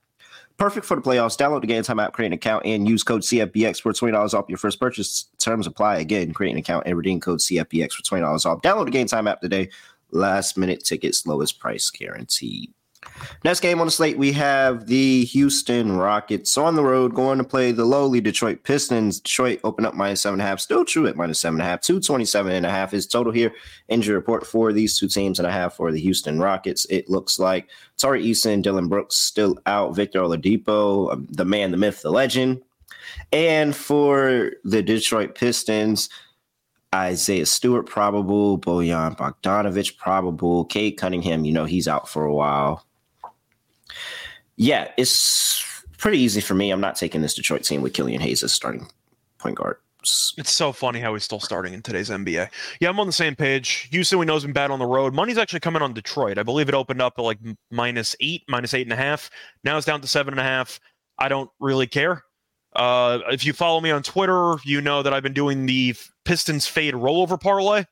Perfect 0.56 0.86
for 0.86 0.94
the 0.94 1.02
playoffs. 1.02 1.36
Download 1.36 1.60
the 1.60 1.66
Gametime 1.66 2.02
app, 2.02 2.12
create 2.12 2.28
an 2.28 2.32
account, 2.32 2.64
and 2.64 2.88
use 2.88 3.02
code 3.02 3.22
CFBX 3.22 3.80
for 3.80 3.92
twenty 3.92 4.12
dollars 4.12 4.34
off 4.34 4.44
your 4.48 4.58
first 4.58 4.78
purchase. 4.78 5.24
Terms 5.38 5.66
apply. 5.66 5.96
Again, 5.96 6.32
create 6.32 6.52
an 6.52 6.58
account 6.58 6.86
and 6.86 6.96
redeem 6.96 7.20
code 7.20 7.40
CFBX 7.40 7.92
for 7.92 8.04
twenty 8.04 8.22
dollars 8.22 8.46
off. 8.46 8.62
Download 8.62 8.84
the 8.84 8.96
Gametime 8.96 9.28
app 9.28 9.40
today. 9.40 9.68
Last 10.12 10.56
minute 10.56 10.84
tickets, 10.84 11.26
lowest 11.26 11.58
price 11.58 11.90
guaranteed. 11.90 12.72
Next 13.44 13.60
game 13.60 13.80
on 13.80 13.86
the 13.86 13.90
slate, 13.90 14.18
we 14.18 14.32
have 14.32 14.86
the 14.86 15.24
Houston 15.26 15.92
Rockets 15.96 16.56
on 16.56 16.74
the 16.74 16.82
road 16.82 17.14
going 17.14 17.38
to 17.38 17.44
play 17.44 17.72
the 17.72 17.84
lowly 17.84 18.20
Detroit 18.20 18.62
Pistons. 18.64 19.20
Detroit 19.20 19.60
open 19.64 19.84
up 19.84 19.94
minus 19.94 20.22
seven 20.22 20.40
and 20.40 20.46
a 20.46 20.50
half, 20.50 20.60
still 20.60 20.84
true 20.84 21.06
at 21.06 21.16
minus 21.16 21.40
seven 21.40 21.60
and 21.60 21.66
a 21.66 21.70
half. 21.70 21.80
227 21.80 22.52
and 22.52 22.66
a 22.66 22.70
half 22.70 22.94
is 22.94 23.06
total 23.06 23.32
here. 23.32 23.52
Injury 23.88 24.14
report 24.14 24.46
for 24.46 24.72
these 24.72 24.98
two 24.98 25.08
teams 25.08 25.38
and 25.38 25.46
a 25.46 25.52
half 25.52 25.74
for 25.74 25.92
the 25.92 26.00
Houston 26.00 26.40
Rockets. 26.40 26.86
It 26.86 27.08
looks 27.08 27.38
like 27.38 27.68
Tari 27.96 28.24
Eason, 28.24 28.62
Dillon 28.62 28.88
Brooks 28.88 29.16
still 29.16 29.58
out. 29.66 29.94
Victor 29.94 30.20
Oladipo, 30.20 31.12
um, 31.12 31.28
the 31.30 31.44
man, 31.44 31.70
the 31.70 31.76
myth, 31.76 32.02
the 32.02 32.10
legend. 32.10 32.62
And 33.32 33.74
for 33.76 34.52
the 34.64 34.82
Detroit 34.82 35.34
Pistons, 35.34 36.08
Isaiah 36.94 37.46
Stewart 37.46 37.86
probable, 37.86 38.58
Bojan 38.58 39.16
Bogdanovic 39.16 39.96
probable, 39.98 40.64
Cade 40.64 40.96
Cunningham, 40.96 41.44
you 41.44 41.52
know, 41.52 41.64
he's 41.64 41.88
out 41.88 42.08
for 42.08 42.24
a 42.24 42.32
while. 42.32 42.83
Yeah, 44.56 44.90
it's 44.96 45.64
pretty 45.98 46.18
easy 46.18 46.40
for 46.40 46.54
me. 46.54 46.70
I'm 46.70 46.80
not 46.80 46.96
taking 46.96 47.22
this 47.22 47.34
Detroit 47.34 47.64
team 47.64 47.82
with 47.82 47.94
Killian 47.94 48.20
Hayes 48.20 48.42
as 48.42 48.52
starting 48.52 48.86
point 49.38 49.56
guard. 49.56 49.76
It's 50.36 50.52
so 50.52 50.70
funny 50.70 51.00
how 51.00 51.14
he's 51.14 51.24
still 51.24 51.40
starting 51.40 51.72
in 51.72 51.80
today's 51.80 52.10
NBA. 52.10 52.50
Yeah, 52.78 52.88
I'm 52.90 53.00
on 53.00 53.06
the 53.06 53.12
same 53.12 53.34
page. 53.34 53.88
Houston, 53.90 54.18
we 54.18 54.26
know, 54.26 54.34
has 54.34 54.42
been 54.42 54.52
bad 54.52 54.70
on 54.70 54.78
the 54.78 54.86
road. 54.86 55.14
Money's 55.14 55.38
actually 55.38 55.60
coming 55.60 55.80
on 55.80 55.94
Detroit. 55.94 56.36
I 56.36 56.42
believe 56.42 56.68
it 56.68 56.74
opened 56.74 57.00
up 57.00 57.14
at 57.16 57.22
like 57.22 57.38
minus 57.70 58.14
eight, 58.20 58.42
minus 58.46 58.74
eight 58.74 58.86
and 58.86 58.92
a 58.92 58.96
half. 58.96 59.30
Now 59.64 59.78
it's 59.78 59.86
down 59.86 60.02
to 60.02 60.06
seven 60.06 60.34
and 60.34 60.40
a 60.40 60.44
half. 60.44 60.78
I 61.18 61.28
don't 61.28 61.50
really 61.58 61.86
care. 61.86 62.22
Uh, 62.76 63.20
if 63.30 63.46
you 63.46 63.54
follow 63.54 63.80
me 63.80 63.90
on 63.90 64.02
Twitter, 64.02 64.56
you 64.64 64.82
know 64.82 65.02
that 65.02 65.14
I've 65.14 65.22
been 65.22 65.32
doing 65.32 65.64
the 65.64 65.94
Pistons 66.24 66.66
fade 66.66 66.94
rollover 66.94 67.40
parlay 67.40 67.84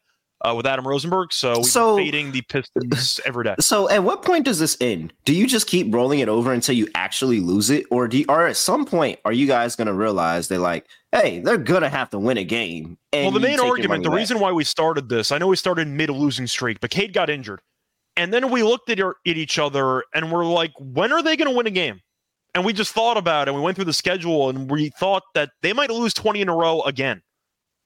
uh, 0.45 0.55
with 0.55 0.67
Adam 0.67 0.87
Rosenberg. 0.87 1.33
So 1.33 1.59
we're 1.59 1.63
So- 1.65 1.97
fading 1.97 2.33
the 2.33 2.43
Pistons 2.43 3.21
every 3.27 3.45
day. 3.45 3.55
So, 3.61 3.89
at 3.91 4.03
what 4.05 4.23
point 4.23 4.45
does 4.45 4.59
this 4.59 4.77
end? 4.81 5.13
Do 5.25 5.35
you 5.35 5.47
just 5.47 5.67
keep 5.67 5.93
rolling 5.95 6.21
it 6.21 6.29
over 6.29 6.53
until 6.53 6.75
you 6.75 6.89
actually 6.95 7.41
lose 7.41 7.71
it, 7.71 7.87
or 7.91 8.09
do 8.09 8.19
you, 8.19 8.25
or 8.29 8.47
at 8.47 8.57
some 8.57 8.85
point 8.85 9.19
are 9.25 9.33
you 9.33 9.47
guys 9.47 9.77
going 9.77 9.87
to 9.87 9.95
realize 9.95 10.49
they're 10.49 10.59
like, 10.59 10.87
hey, 11.13 11.41
they're 11.41 11.59
gonna 11.59 11.89
have 11.91 12.11
to 12.11 12.19
win 12.19 12.39
a 12.39 12.45
game? 12.45 12.97
and 13.13 13.25
Well, 13.27 13.33
the 13.33 13.41
main 13.41 13.61
argument, 13.61 14.03
the 14.03 14.11
money 14.11 14.21
reason 14.23 14.39
why 14.41 14.53
we 14.53 14.65
started 14.65 15.09
this, 15.09 15.31
I 15.33 15.39
know 15.39 15.47
we 15.49 15.57
started 15.57 15.87
mid 15.89 16.11
losing 16.11 16.47
streak, 16.47 16.81
but 16.81 16.91
Cade 16.91 17.13
got 17.13 17.29
injured. 17.31 17.61
And 18.17 18.33
then 18.33 18.51
we 18.51 18.63
looked 18.63 18.91
at, 18.91 19.01
our, 19.01 19.17
at 19.27 19.37
each 19.39 19.59
other 19.59 20.05
and 20.15 20.31
we're 20.31 20.45
like, 20.45 20.73
when 20.79 21.13
are 21.13 21.23
they 21.23 21.35
going 21.35 21.51
to 21.51 21.57
win 21.57 21.67
a 21.67 21.71
game? 21.71 22.01
And 22.55 22.63
we 22.63 22.75
just 22.75 22.93
thought 22.93 23.17
about 23.17 23.49
it. 23.49 23.53
And 23.53 23.57
We 23.57 23.63
went 23.65 23.77
through 23.77 23.87
the 23.87 23.95
schedule 23.95 24.51
and 24.51 24.71
we 24.71 24.91
thought 25.01 25.23
that 25.35 25.49
they 25.63 25.73
might 25.73 25.91
lose 25.91 26.13
20 26.13 26.43
in 26.43 26.51
a 26.51 26.55
row 26.55 26.83
again. 26.83 27.23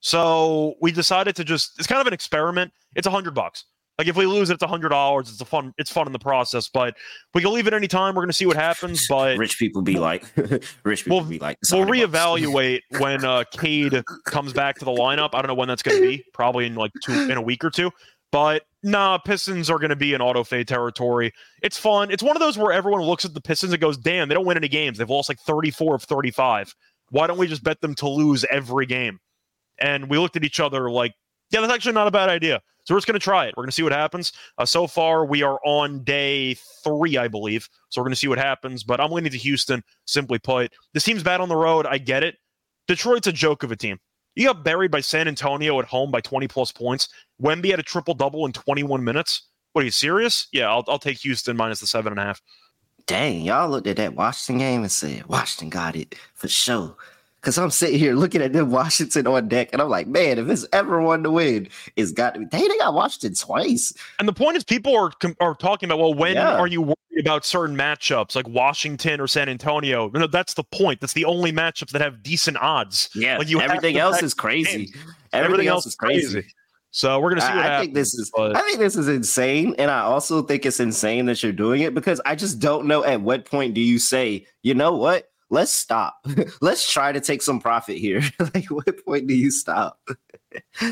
So 0.00 0.74
we 0.80 0.92
decided 0.92 1.36
to 1.36 1.44
just, 1.44 1.78
it's 1.78 1.86
kind 1.86 2.00
of 2.00 2.06
an 2.06 2.12
experiment. 2.12 2.72
It's 2.94 3.06
a 3.06 3.10
hundred 3.10 3.34
bucks. 3.34 3.64
Like 3.98 4.08
if 4.08 4.16
we 4.16 4.26
lose 4.26 4.50
it, 4.50 4.54
it's 4.54 4.62
a 4.62 4.66
hundred 4.66 4.90
dollars. 4.90 5.30
It's 5.30 5.40
a 5.40 5.44
fun, 5.46 5.72
it's 5.78 5.90
fun 5.90 6.06
in 6.06 6.12
the 6.12 6.18
process, 6.18 6.68
but 6.68 6.94
we 7.32 7.40
can 7.40 7.50
leave 7.52 7.66
it 7.66 7.72
any 7.72 7.88
time. 7.88 8.14
We're 8.14 8.20
going 8.22 8.28
to 8.28 8.34
see 8.34 8.44
what 8.44 8.56
happens, 8.56 9.06
but 9.08 9.38
rich 9.38 9.58
people 9.58 9.80
be 9.80 9.98
like, 9.98 10.24
rich 10.84 11.04
people 11.04 11.20
We'll- 11.20 11.28
be 11.30 11.38
like, 11.38 11.56
"It's 11.62 11.72
we'll 11.72 11.86
reevaluate 11.86 12.80
when 12.98 13.24
uh 13.24 13.44
Cade 13.52 14.04
comes 14.26 14.52
back 14.52 14.78
to 14.80 14.84
the 14.84 14.90
lineup. 14.90 15.30
I 15.32 15.40
don't 15.40 15.46
know 15.48 15.54
when 15.54 15.68
that's 15.68 15.82
going 15.82 15.96
to 16.02 16.06
be. 16.06 16.22
Probably 16.34 16.66
in 16.66 16.74
like 16.74 16.92
two 17.02 17.12
in 17.30 17.38
a 17.38 17.42
week 17.42 17.64
or 17.64 17.70
two. 17.70 17.90
But 18.32 18.64
nah, 18.82 19.16
Pistons 19.16 19.70
are 19.70 19.78
going 19.78 19.88
to 19.90 19.96
be 19.96 20.12
in 20.12 20.20
auto 20.20 20.44
fade 20.44 20.68
territory. 20.68 21.32
It's 21.62 21.78
fun. 21.78 22.10
It's 22.10 22.22
one 22.22 22.36
of 22.36 22.40
those 22.40 22.58
where 22.58 22.72
everyone 22.72 23.00
looks 23.00 23.24
at 23.24 23.32
the 23.32 23.40
Pistons 23.40 23.72
and 23.72 23.80
goes, 23.80 23.96
"Damn, 23.96 24.28
they 24.28 24.34
don't 24.34 24.44
win 24.44 24.58
any 24.58 24.68
games. 24.68 24.98
They've 24.98 25.08
lost 25.08 25.30
like 25.30 25.38
34 25.40 25.94
of 25.94 26.02
35. 26.02 26.74
Why 27.10 27.26
don't 27.28 27.38
we 27.38 27.46
just 27.46 27.64
bet 27.64 27.80
them 27.80 27.94
to 27.94 28.08
lose 28.10 28.44
every 28.50 28.84
game?" 28.84 29.20
And 29.78 30.08
we 30.08 30.18
looked 30.18 30.36
at 30.36 30.44
each 30.44 30.60
other 30.60 30.90
like, 30.90 31.14
"Yeah, 31.50 31.60
that's 31.60 31.72
actually 31.72 31.92
not 31.92 32.08
a 32.08 32.10
bad 32.10 32.28
idea." 32.28 32.60
So 32.86 32.94
we're 32.94 32.98
just 32.98 33.08
going 33.08 33.18
to 33.18 33.24
try 33.24 33.46
it. 33.46 33.54
We're 33.56 33.64
going 33.64 33.70
to 33.70 33.74
see 33.74 33.82
what 33.82 33.90
happens. 33.90 34.32
Uh, 34.58 34.64
so 34.64 34.86
far, 34.86 35.26
we 35.26 35.42
are 35.42 35.58
on 35.64 36.04
day 36.04 36.54
three, 36.84 37.18
I 37.18 37.26
believe. 37.26 37.68
So 37.88 38.00
we're 38.00 38.04
going 38.04 38.12
to 38.12 38.16
see 38.16 38.28
what 38.28 38.38
happens. 38.38 38.84
But 38.84 39.00
I'm 39.00 39.10
leaning 39.10 39.32
to 39.32 39.38
Houston. 39.38 39.82
Simply 40.04 40.38
put, 40.38 40.72
this 40.94 41.02
team's 41.02 41.24
bad 41.24 41.40
on 41.40 41.48
the 41.48 41.56
road. 41.56 41.84
I 41.84 41.98
get 41.98 42.22
it. 42.22 42.36
Detroit's 42.86 43.26
a 43.26 43.32
joke 43.32 43.64
of 43.64 43.72
a 43.72 43.76
team. 43.76 43.98
You 44.36 44.46
got 44.46 44.62
buried 44.62 44.92
by 44.92 45.00
San 45.00 45.26
Antonio 45.26 45.80
at 45.80 45.86
home 45.86 46.12
by 46.12 46.20
20 46.20 46.46
plus 46.46 46.70
points. 46.70 47.08
Wemby 47.42 47.70
had 47.70 47.80
a 47.80 47.82
triple 47.82 48.14
double 48.14 48.46
in 48.46 48.52
21 48.52 49.02
minutes. 49.02 49.48
What 49.72 49.82
are 49.82 49.84
you 49.84 49.90
serious? 49.90 50.46
Yeah, 50.52 50.70
I'll, 50.70 50.84
I'll 50.86 51.00
take 51.00 51.18
Houston 51.18 51.56
minus 51.56 51.80
the 51.80 51.86
seven 51.88 52.12
and 52.12 52.20
a 52.20 52.24
half. 52.24 52.40
Dang, 53.06 53.40
y'all 53.40 53.68
looked 53.68 53.86
at 53.88 53.96
that 53.96 54.14
Washington 54.14 54.58
game 54.58 54.82
and 54.82 54.92
said, 54.92 55.26
Washington 55.26 55.70
got 55.70 55.96
it 55.96 56.14
for 56.34 56.48
sure. 56.48 56.96
Because 57.46 57.58
I'm 57.58 57.70
sitting 57.70 58.00
here 58.00 58.12
looking 58.16 58.42
at 58.42 58.52
them 58.52 58.72
Washington 58.72 59.24
on 59.28 59.46
deck, 59.46 59.68
and 59.72 59.80
I'm 59.80 59.88
like, 59.88 60.08
man, 60.08 60.36
if 60.40 60.48
it's 60.48 60.66
ever 60.72 61.00
one 61.00 61.22
to 61.22 61.30
win, 61.30 61.68
it's 61.94 62.10
got 62.10 62.34
to 62.34 62.40
be. 62.40 62.46
Dang, 62.46 62.66
they 62.68 62.76
got 62.78 62.92
Washington 62.92 63.34
twice. 63.36 63.92
And 64.18 64.26
the 64.26 64.32
point 64.32 64.56
is, 64.56 64.64
people 64.64 64.96
are 64.96 65.12
are 65.40 65.54
talking 65.54 65.88
about, 65.88 66.00
well, 66.00 66.12
when 66.12 66.34
Yeah. 66.34 66.56
are 66.56 66.66
you 66.66 66.82
worried 66.82 66.96
about 67.20 67.44
certain 67.44 67.76
matchups 67.76 68.34
like 68.34 68.48
Washington 68.48 69.20
or 69.20 69.28
San 69.28 69.48
Antonio? 69.48 70.10
No, 70.12 70.26
that's 70.26 70.54
the 70.54 70.64
point. 70.64 71.00
That's 71.00 71.12
the 71.12 71.24
only 71.24 71.52
matchups 71.52 71.90
that 71.90 72.00
have 72.02 72.20
decent 72.20 72.56
odds. 72.56 73.10
Yeah, 73.14 73.38
Like, 73.38 73.48
you 73.48 73.60
everything 73.60 73.96
else 73.96 74.24
is 74.24 74.34
crazy. 74.34 74.92
Everything, 75.32 75.68
else 75.68 75.86
is 75.86 75.94
crazy. 75.94 76.44
So 76.90 77.20
we're 77.20 77.28
gonna 77.30 77.42
see 77.42 77.46
what 77.46 77.58
I, 77.58 77.60
I 77.60 77.62
happens. 77.62 77.84
think 77.84 77.94
this 77.94 78.14
is 78.14 78.32
but- 78.34 78.56
I 78.56 78.60
think 78.62 78.80
this 78.80 78.96
is 78.96 79.06
insane, 79.06 79.76
and 79.78 79.88
I 79.88 80.00
also 80.00 80.42
think 80.42 80.66
it's 80.66 80.80
insane 80.80 81.26
that 81.26 81.44
you're 81.44 81.52
doing 81.52 81.82
it 81.82 81.94
because 81.94 82.20
I 82.26 82.34
just 82.34 82.58
don't 82.58 82.86
know 82.88 83.04
at 83.04 83.20
what 83.20 83.44
point 83.44 83.74
do 83.74 83.80
you 83.80 84.00
say, 84.00 84.48
you 84.64 84.74
know 84.74 84.96
what? 84.96 85.28
Let's 85.50 85.72
stop. 85.72 86.16
Let's 86.60 86.90
try 86.90 87.12
to 87.12 87.20
take 87.20 87.42
some 87.42 87.60
profit 87.60 87.98
here. 87.98 88.22
like, 88.54 88.66
what 88.66 89.04
point 89.04 89.26
do 89.26 89.34
you 89.34 89.50
stop? 89.50 90.00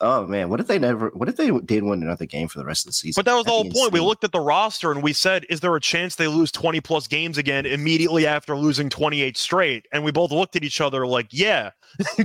oh 0.00 0.26
man, 0.26 0.48
what 0.48 0.58
if 0.58 0.66
they 0.66 0.78
never? 0.78 1.10
What 1.10 1.28
if 1.28 1.36
they 1.36 1.50
did 1.50 1.84
win 1.84 2.02
another 2.02 2.26
game 2.26 2.48
for 2.48 2.58
the 2.58 2.64
rest 2.64 2.84
of 2.84 2.88
the 2.88 2.92
season? 2.92 3.20
But 3.20 3.30
that 3.30 3.36
was 3.36 3.44
the 3.44 3.52
whole 3.52 3.70
point. 3.70 3.92
We 3.92 4.00
looked 4.00 4.24
at 4.24 4.32
the 4.32 4.40
roster 4.40 4.90
and 4.90 5.02
we 5.02 5.12
said, 5.12 5.46
is 5.48 5.60
there 5.60 5.74
a 5.76 5.80
chance 5.80 6.16
they 6.16 6.26
lose 6.26 6.50
20 6.50 6.80
plus 6.80 7.06
games 7.06 7.38
again 7.38 7.66
immediately 7.66 8.26
after 8.26 8.56
losing 8.56 8.88
28 8.88 9.36
straight? 9.36 9.86
And 9.92 10.02
we 10.02 10.10
both 10.10 10.32
looked 10.32 10.56
at 10.56 10.64
each 10.64 10.80
other 10.80 11.06
like, 11.06 11.28
yeah, 11.30 11.70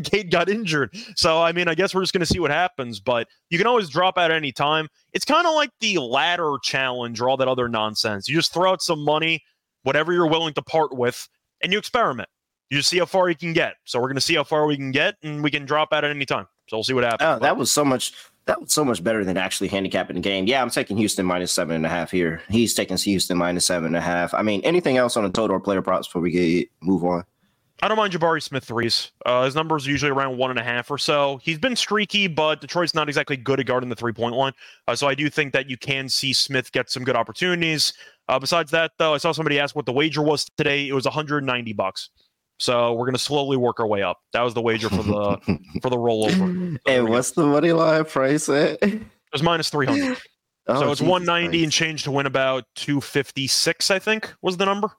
Cade 0.04 0.32
got 0.32 0.50
injured. 0.50 0.96
So, 1.16 1.42
I 1.42 1.52
mean, 1.52 1.68
I 1.68 1.76
guess 1.76 1.94
we're 1.94 2.02
just 2.02 2.14
going 2.14 2.22
to 2.22 2.26
see 2.26 2.40
what 2.40 2.52
happens, 2.52 3.00
but 3.00 3.28
you 3.52 3.60
can 3.60 3.68
always 3.68 3.90
drop 3.90 4.18
out 4.18 4.32
at 4.32 4.38
any 4.38 4.52
time. 4.52 4.88
It's 5.14 5.26
kind 5.26 5.46
of 5.46 5.54
like 5.54 5.70
the 5.82 6.00
ladder 6.00 6.56
challenge 6.64 7.22
or 7.22 7.30
all 7.30 7.38
that 7.38 7.48
other 7.48 7.70
nonsense. 7.70 8.28
You 8.28 8.36
just 8.36 8.54
throw 8.54 8.72
out 8.72 8.82
some 8.82 9.04
money, 9.04 9.44
whatever 9.84 10.12
you're 10.12 10.28
willing 10.28 10.54
to 10.56 10.62
part 10.64 10.96
with, 10.96 11.28
and 11.62 11.72
you 11.72 11.80
experiment. 11.80 12.30
You 12.70 12.82
see 12.82 13.00
how 13.00 13.06
far 13.06 13.30
you 13.30 13.36
can 13.36 13.54
get. 13.54 13.76
So, 13.86 14.00
we're 14.00 14.08
going 14.08 14.16
to 14.16 14.22
see 14.22 14.36
how 14.36 14.44
far 14.44 14.66
we 14.66 14.76
can 14.76 14.92
get, 14.92 15.16
and 15.24 15.44
we 15.44 15.52
can 15.52 15.66
drop 15.66 15.92
out 15.92 16.04
at 16.04 16.12
any 16.12 16.26
time. 16.26 16.48
So, 16.68 16.78
we'll 16.78 16.84
see 16.84 16.94
what 16.94 17.04
happens. 17.04 17.22
Oh, 17.24 17.40
that 17.40 17.58
was 17.58 17.72
so 17.72 17.84
much. 17.84 18.14
That 18.46 18.62
was 18.62 18.72
so 18.72 18.84
much 18.84 19.04
better 19.04 19.24
than 19.24 19.38
actually 19.38 19.68
handicapping 19.68 20.16
the 20.16 20.22
game. 20.22 20.48
Yeah, 20.48 20.62
I'm 20.62 20.72
taking 20.72 20.98
Houston 20.98 21.26
minus 21.26 21.52
seven 21.52 21.76
and 21.76 21.86
a 21.86 21.90
half 21.90 22.10
here. 22.10 22.42
He's 22.50 22.74
taking 22.74 22.98
Houston 22.98 23.38
minus 23.38 23.66
seven 23.66 23.88
and 23.88 23.96
a 23.96 24.02
half. 24.02 24.34
I 24.34 24.42
mean, 24.42 24.62
anything 24.62 24.98
else 24.98 25.16
on 25.18 25.24
the 25.24 25.30
total 25.30 25.58
or 25.58 25.60
player 25.60 25.84
props 25.84 26.08
before 26.08 26.24
we 26.24 26.32
get 26.32 26.70
move 26.82 27.04
on? 27.04 27.26
I 27.82 27.88
don't 27.88 27.96
mind 27.96 28.12
Jabari 28.12 28.44
Smith 28.44 28.66
threes. 28.66 29.12
Uh, 29.26 29.46
his 29.46 29.56
numbers 29.56 29.88
are 29.88 29.92
usually 29.92 30.12
around 30.12 30.38
one 30.38 30.50
and 30.50 30.60
a 30.60 30.64
half 30.64 30.92
or 30.92 30.98
so. 30.98 31.40
He's 31.42 31.58
been 31.58 31.78
streaky, 31.78 32.28
but 32.28 32.60
Detroit's 32.60 32.94
not 32.94 33.08
exactly 33.08 33.38
good 33.38 33.60
at 33.60 33.68
guarding 33.68 33.90
the 33.90 33.96
three 33.96 34.12
point 34.12 34.36
line. 34.36 34.52
Uh, 34.88 34.96
so 34.96 35.08
I 35.08 35.16
do 35.16 35.30
think 35.30 35.54
that 35.54 35.70
you 35.70 35.78
can 35.78 36.10
see 36.10 36.34
Smith 36.34 36.74
get 36.74 36.90
some 36.90 37.06
good 37.06 37.16
opportunities. 37.16 37.94
Uh, 38.30 38.38
besides 38.40 38.72
that, 38.72 38.92
though, 39.00 39.14
I 39.14 39.18
saw 39.18 39.32
somebody 39.32 39.60
ask 39.60 39.76
what 39.76 39.86
the 39.88 39.92
wager 39.92 40.22
was 40.22 40.46
today. 40.56 40.88
It 40.88 40.94
was 40.94 41.06
190 41.06 41.74
bucks. 41.74 42.10
So 42.60 42.94
we're 42.94 43.06
gonna 43.06 43.18
slowly 43.18 43.58
work 43.58 43.80
our 43.80 43.88
way 43.88 44.04
up. 44.04 44.18
That 44.34 44.42
was 44.42 44.54
the 44.54 44.62
wager 44.62 44.90
for 44.90 45.02
the 45.02 45.38
for 45.82 45.90
the 45.90 45.98
rollover. 45.98 46.30
So 46.38 46.78
there 46.86 46.96
and 46.98 47.06
we 47.06 47.10
go. 47.10 47.16
what's 47.16 47.32
the 47.32 47.46
money 47.46 47.72
line 47.72 48.06
price 48.06 48.48
at? 48.50 48.78
It 48.84 49.02
was 49.34 49.42
minus 49.42 49.70
300. 49.70 50.18
Oh, 50.68 50.80
so 50.80 50.92
it's 50.92 51.00
Jesus 51.00 51.10
190 51.10 51.64
and 51.64 51.72
change 51.72 52.04
to 52.04 52.12
win 52.12 52.26
about 52.26 52.66
256. 52.76 53.90
I 53.92 53.98
think 54.00 54.34
was 54.42 54.58
the 54.58 54.66
number. 54.66 54.92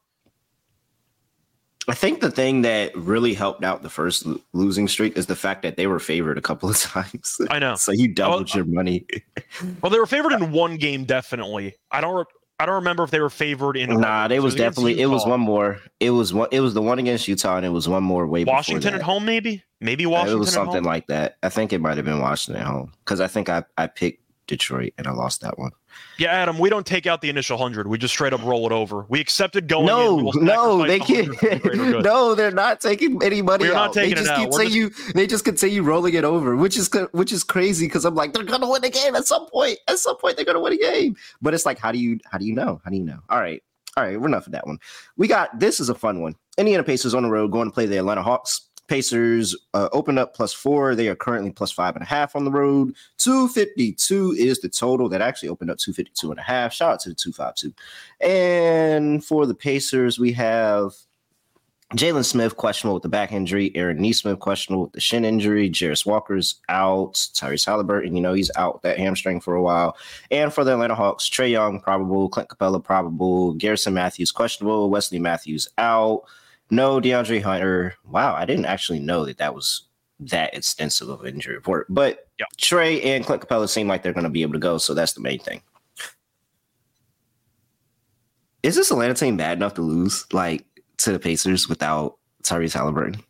I 1.89 1.95
think 1.95 2.21
the 2.21 2.31
thing 2.31 2.63
that 2.63 2.95
really 2.97 3.35
helped 3.35 3.63
out 3.65 3.83
the 3.83 3.91
first 3.91 4.27
losing 4.53 4.87
streak 4.89 5.17
is 5.17 5.27
the 5.27 5.37
fact 5.37 5.63
that 5.63 5.77
they 5.77 5.87
were 5.87 5.99
favored 5.99 6.39
a 6.39 6.41
couple 6.41 6.69
of 6.71 6.77
times. 6.81 7.41
I 7.51 7.59
know. 7.59 7.75
so 7.75 7.93
you 7.93 8.09
doubled 8.09 8.51
Oh, 8.55 8.57
your 8.57 8.65
money. 8.67 9.05
Well, 9.83 9.91
they 9.91 9.99
were 9.99 10.07
favored 10.07 10.33
in 10.33 10.53
one 10.53 10.77
game, 10.77 11.05
definitely. 11.05 11.75
I 11.91 12.01
don't. 12.01 12.27
I 12.61 12.67
don't 12.67 12.75
remember 12.75 13.03
if 13.05 13.11
they 13.11 13.21
were 13.21 13.31
favored 13.31 13.79
in. 13.79 14.01
Nah, 14.01 14.29
they 14.29 14.39
was 14.39 14.55
definitely 14.55 15.01
it 15.01 15.07
was 15.07 15.25
one 15.25 15.41
more. 15.41 15.81
It 15.99 16.11
was 16.11 16.35
one. 16.35 16.49
It 16.53 16.61
was 16.61 16.75
the 16.75 16.83
one 16.83 16.99
against 16.99 17.27
Utah, 17.27 17.57
and 17.57 17.65
it 17.65 17.71
was 17.71 17.89
one 17.89 18.03
more 18.03 18.27
way. 18.27 18.45
Washington 18.45 18.93
at 18.93 19.01
home, 19.01 19.25
maybe. 19.25 19.65
Maybe 19.81 20.05
Washington 20.05 20.37
It 20.37 20.41
was 20.41 20.53
something 20.53 20.85
like 20.85 21.07
that. 21.07 21.39
I 21.43 21.49
think 21.49 21.73
it 21.73 21.81
might 21.81 21.97
have 21.97 22.05
been 22.05 22.21
Washington 22.21 22.61
at 22.61 22.67
home 22.67 22.93
because 23.03 23.19
I 23.19 23.29
think 23.29 23.49
I 23.49 23.65
I 23.79 23.87
picked 23.87 24.23
Detroit 24.51 24.93
and 24.99 25.07
I 25.07 25.13
lost 25.13 25.41
that 25.41 25.59
one. 25.59 25.71
yeah, 26.19 26.29
Adam. 26.33 26.59
We 26.59 26.69
don't 26.69 26.85
take 26.87 27.07
out 27.07 27.23
the 27.23 27.31
initial 27.31 27.57
hundred. 27.57 27.87
We 27.87 27.97
just 27.97 28.13
straight 28.13 28.33
up 28.35 28.43
roll 28.45 28.67
it 28.67 28.73
over. 28.73 29.07
We 29.09 29.21
accepted 29.21 29.67
going. 29.69 29.89
in. 29.89 30.45
No, 30.45 30.79
no, 30.79 30.87
they 30.87 30.99
sacrifice 30.99 31.09
the 31.09 31.47
100 31.47 31.61
for 31.63 31.69
the 31.71 31.77
greater 31.77 31.93
can't. 31.93 32.05
no, 32.05 32.35
they're 32.35 32.51
not 32.51 32.81
taking 32.81 33.23
any 33.23 33.41
money 33.43 33.65
We're 33.65 33.71
out. 33.75 33.87
not 33.87 33.93
taking 33.95 34.15
they 34.17 34.21
it 34.21 34.25
just 34.25 34.31
out. 34.31 34.51
We're 34.51 34.65
just- 34.65 34.75
continue. 34.75 35.13
They 35.15 35.27
just 35.27 35.45
continue 35.45 35.83
rolling 35.83 36.15
it 36.15 36.25
over, 36.25 36.57
which 36.57 36.77
is 36.77 36.91
which 37.13 37.33
is 37.33 37.43
crazy 37.45 37.87
because 37.87 38.05
I'm 38.05 38.15
like 38.15 38.33
they're 38.35 38.45
gonna 38.45 38.69
win 38.69 38.83
the 38.83 38.91
game 38.91 39.15
at 39.15 39.27
some 39.27 39.47
point. 39.49 39.79
At 39.89 39.99
some 39.99 40.17
point, 40.19 40.37
they're 40.37 40.45
gonna 40.45 40.61
win 40.61 40.75
a 40.75 40.79
game. 40.79 41.17
But 41.41 41.55
it's 41.55 41.65
like, 41.65 41.79
how 41.79 41.93
do 41.93 41.99
you 41.99 42.19
how 42.31 42.37
do 42.39 42.45
you 42.45 42.55
know? 42.55 42.81
How 42.85 42.91
do 42.91 42.97
you 42.97 43.05
know? 43.05 43.21
All 43.31 43.41
right. 43.41 43.63
All 43.97 44.05
right, 44.05 44.21
we're 44.21 44.29
enough 44.29 44.47
of 44.47 44.53
that 44.53 44.67
one. 44.69 44.79
We 45.17 45.27
got 45.27 45.59
this 45.59 45.81
is 45.81 45.89
a 45.89 45.95
fun 45.97 46.21
one. 46.23 46.37
Indiana 46.57 46.85
Pacers 46.85 47.13
on 47.13 47.25
the 47.25 47.29
road 47.29 47.51
going 47.51 47.67
to 47.69 47.75
play 47.75 47.87
the 47.87 47.97
Atlanta 47.99 48.23
Hawks. 48.23 48.69
Pacers 48.91 49.55
uh, 49.73 49.89
open 49.93 50.19
up 50.19 50.35
plus 50.35 50.53
four. 50.53 50.97
They 50.97 51.07
are 51.07 51.15
currently 51.15 51.53
plus 51.53 51.71
five 51.71 51.95
and 51.95 52.03
a 52.03 52.09
half 52.09 52.35
on 52.35 52.45
the 52.45 52.51
road. 52.51 52.97
252 53.19 54.35
is 54.37 54.61
the 54.61 54.69
total 54.69 55.09
that 55.11 55.23
actually 55.23 55.49
opened 55.49 55.71
up 55.71 55.79
252 55.79 56.33
and 56.33 56.41
a 56.41 56.43
half. 56.43 56.73
Shout 56.73 56.95
out 56.95 57.01
to 57.03 57.11
the 57.11 57.15
252. 57.15 57.73
And 58.21 59.25
for 59.25 59.47
the 59.47 59.55
Pacers, 59.55 60.19
we 60.19 60.33
have 60.33 60.93
Jalen 61.95 62.25
Smith 62.25 62.57
questionable 62.57 62.95
with 62.95 63.05
the 63.05 63.09
back 63.09 63.31
injury. 63.31 63.71
Aaron 63.77 63.99
Nesmith 64.03 64.41
questionable 64.41 64.87
with 64.87 64.93
the 64.95 65.01
shin 65.01 65.25
injury. 65.25 65.71
Jarace 65.71 66.05
Walker's 66.05 66.57
out. 66.69 67.15
Tyrese 67.15 67.67
Halliburton, 67.67 68.17
you 68.17 68.21
know, 68.21 68.33
he's 68.33 68.51
out 68.57 68.83
that 68.83 68.99
hamstring 68.99 69.41
for 69.41 69.55
a 69.55 69.63
while. 69.63 69.97
And 70.33 70.53
for 70.53 70.65
the 70.65 70.73
Atlanta 70.73 70.97
Hawks, 70.97 71.31
Trae 71.31 71.53
Young 71.53 71.79
probable, 71.79 72.29
Clint 72.29 72.49
Capela 72.49 72.83
probable, 72.83 73.55
Garrison 73.55 73.95
Matthews 73.95 74.33
questionable, 74.33 74.91
Wesley 74.91 75.21
Matthews 75.21 75.69
out. 75.79 76.25
No, 76.71 77.01
DeAndre 77.01 77.43
Hunter. 77.43 77.95
Wow, 78.05 78.35
I 78.35 78.45
didn't 78.45 78.67
actually 78.67 79.01
know 79.01 79.25
that 79.25 79.39
that 79.39 79.55
was 79.55 79.89
that 80.21 80.55
extensive 80.55 81.09
of 81.09 81.23
an 81.23 81.35
injury 81.35 81.55
report. 81.55 81.87
But 81.89 82.29
yeah. 82.39 82.47
Trae 82.59 83.05
and 83.05 83.25
Clint 83.25 83.43
Capela 83.43 83.69
seem 83.69 83.89
like 83.89 84.03
they're 84.03 84.13
going 84.13 84.25
to 84.25 84.31
be 84.31 84.43
able 84.43 84.53
to 84.53 84.59
go, 84.59 84.79
so 84.79 84.95
that's 84.95 85.15
the 85.15 85.21
main 85.21 85.39
thing. 85.39 85.63
Is 88.63 88.77
this 88.77 88.91
Atlanta 88.91 89.15
team 89.15 89.37
bad 89.37 89.57
enough 89.57 89.75
to 89.75 89.83
lose 89.83 90.27
like 90.33 90.65
to 90.99 91.13
the 91.13 91.19
Pacers 91.19 91.69
without 91.69 92.19
Tyrese 92.43 92.75
Halliburton? 92.75 93.23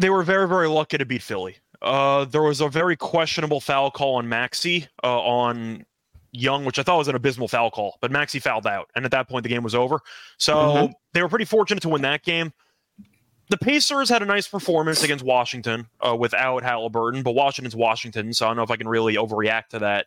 They 0.00 0.10
were 0.10 0.24
very, 0.24 0.48
very 0.48 0.68
lucky 0.68 0.98
to 0.98 1.06
beat 1.06 1.22
Philly. 1.22 1.56
Uh, 1.80 2.24
there 2.24 2.42
was 2.42 2.60
a 2.60 2.68
very 2.68 2.96
questionable 2.96 3.60
foul 3.60 3.90
call 3.90 4.16
on 4.16 4.28
Maxey 4.28 4.88
uh, 5.04 5.20
on 5.20 5.84
Young, 6.32 6.64
which 6.64 6.78
I 6.78 6.82
thought 6.82 6.98
was 6.98 7.08
an 7.08 7.14
abysmal 7.14 7.48
foul 7.48 7.70
call, 7.70 7.98
but 8.00 8.10
Maxey 8.10 8.38
fouled 8.38 8.66
out, 8.66 8.90
and 8.96 9.04
at 9.04 9.10
that 9.10 9.28
point 9.28 9.42
the 9.44 9.48
game 9.48 9.62
was 9.62 9.74
over. 9.74 10.00
So 10.38 10.54
mm-hmm. 10.54 10.92
they 11.12 11.22
were 11.22 11.28
pretty 11.28 11.44
fortunate 11.44 11.80
to 11.82 11.88
win 11.88 12.02
that 12.02 12.22
game 12.22 12.52
the 13.52 13.58
Pacers 13.58 14.08
had 14.08 14.22
a 14.22 14.24
nice 14.24 14.48
performance 14.48 15.02
against 15.02 15.22
Washington 15.22 15.86
uh, 16.00 16.16
without 16.16 16.62
Halliburton, 16.62 17.22
but 17.22 17.34
Washington's 17.34 17.76
Washington, 17.76 18.32
so 18.32 18.46
I 18.46 18.48
don't 18.48 18.56
know 18.56 18.62
if 18.62 18.70
I 18.70 18.76
can 18.76 18.88
really 18.88 19.16
overreact 19.16 19.68
to 19.72 19.78
that. 19.80 20.06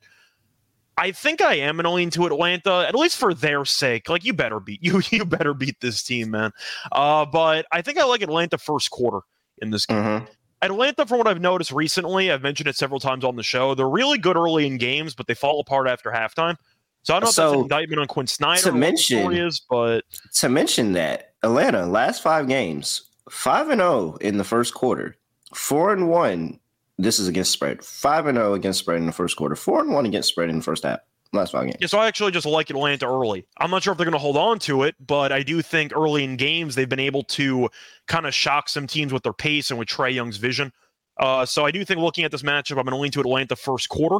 I 0.97 1.12
think 1.12 1.43
I 1.43 1.53
am 1.53 1.75
going 1.75 1.84
to 1.84 1.91
lean 1.91 2.10
to 2.12 2.25
Atlanta, 2.25 2.88
at 2.88 2.95
least 2.95 3.17
for 3.17 3.36
their 3.36 3.63
sake. 3.63 4.10
Like 4.10 4.25
you 4.25 4.34
better 4.34 4.60
beat 4.60 4.79
you, 4.84 4.99
you 5.12 5.25
better 5.25 5.53
beat 5.53 5.79
this 5.79 6.01
team, 6.01 6.31
man. 6.31 6.53
Uh, 6.91 7.23
but 7.23 7.67
I 7.71 7.84
think 7.84 7.99
I 7.99 8.03
like 8.05 8.23
Atlanta 8.23 8.58
first 8.58 8.89
quarter 8.89 9.19
in 9.62 9.69
this 9.69 9.86
game. 9.86 9.97
Mm-hmm. 9.97 10.25
Atlanta, 10.63 11.05
from 11.05 11.19
what 11.19 11.27
I've 11.27 11.41
noticed 11.41 11.71
recently, 11.71 12.31
I've 12.31 12.41
mentioned 12.41 12.67
it 12.67 12.75
several 12.75 12.99
times 12.99 13.23
on 13.23 13.36
the 13.36 13.43
show. 13.43 13.75
They're 13.75 13.88
really 13.88 14.17
good 14.17 14.38
early 14.38 14.65
in 14.65 14.77
games, 14.79 15.13
but 15.13 15.27
they 15.27 15.36
fall 15.36 15.60
apart 15.60 15.88
after 15.88 16.10
halftime. 16.10 16.55
So 17.03 17.13
I 17.13 17.19
don't 17.19 17.27
know 17.27 17.31
so, 17.31 17.43
if 17.43 17.49
that's 17.49 17.58
an 17.58 17.62
indictment 17.62 18.01
on 18.01 18.08
Quin 18.08 18.25
Snyder. 18.25 18.63
To 18.63 18.71
mention, 18.71 19.31
is, 19.34 19.62
but 19.69 20.03
to 20.39 20.49
mention 20.49 20.93
that 20.93 21.34
Atlanta 21.43 21.86
last 21.86 22.23
five 22.23 22.47
games 22.47 23.03
five 23.30 23.70
and 23.70 23.80
zero 23.80 23.92
oh 23.92 24.18
in 24.22 24.38
the 24.38 24.44
first 24.44 24.74
quarter, 24.74 25.18
four 25.54 25.92
and 25.92 26.10
one. 26.10 26.60
This 26.98 27.20
is 27.20 27.28
against 27.28 27.52
spread. 27.52 27.84
Five 27.84 28.26
and 28.28 28.38
zero 28.38 28.52
oh 28.52 28.54
against 28.54 28.80
spread 28.80 28.98
in 28.98 29.06
the 29.06 29.12
first 29.12 29.36
quarter. 29.36 29.56
Four 29.56 29.82
and 29.82 29.92
one 29.92 30.06
against 30.06 30.30
spread 30.30 30.50
in 30.50 30.58
the 30.58 30.64
first 30.64 30.84
half. 30.84 31.00
Last 31.34 31.52
five 31.52 31.66
games. 31.66 31.78
Yeah, 31.82 31.88
so 31.88 32.00
I 32.00 32.08
actually 32.08 32.32
just 32.32 32.46
like 32.46 32.70
Atlanta 32.70 33.06
early. 33.06 33.46
I'm 33.58 33.70
not 33.70 33.84
sure 33.84 33.92
if 33.92 33.98
they're 33.98 34.06
going 34.06 34.14
to 34.14 34.20
hold 34.20 34.38
on 34.38 34.60
to 34.60 34.84
it, 34.84 34.96
but 35.06 35.32
I 35.32 35.44
do 35.44 35.62
think 35.62 35.92
early 35.94 36.24
in 36.24 36.38
games 36.38 36.76
they've 36.76 36.88
been 36.88 37.00
able 37.00 37.24
to 37.24 37.70
kind 38.08 38.26
of 38.26 38.34
shock 38.34 38.70
some 38.70 38.88
teams 38.88 39.12
with 39.12 39.24
their 39.24 39.34
pace 39.34 39.70
and 39.70 39.78
with 39.78 39.90
Trae 39.90 40.14
Young's 40.14 40.38
vision. 40.38 40.72
Uh, 41.20 41.46
so 41.46 41.66
I 41.66 41.72
do 41.72 41.84
think 41.84 42.00
looking 42.00 42.24
at 42.24 42.32
this 42.32 42.44
matchup, 42.44 42.78
I'm 42.78 42.86
going 42.86 42.92
to 42.92 42.98
lean 42.98 43.12
to 43.12 43.20
Atlanta 43.20 43.56
first 43.56 43.90
quarter. 43.90 44.20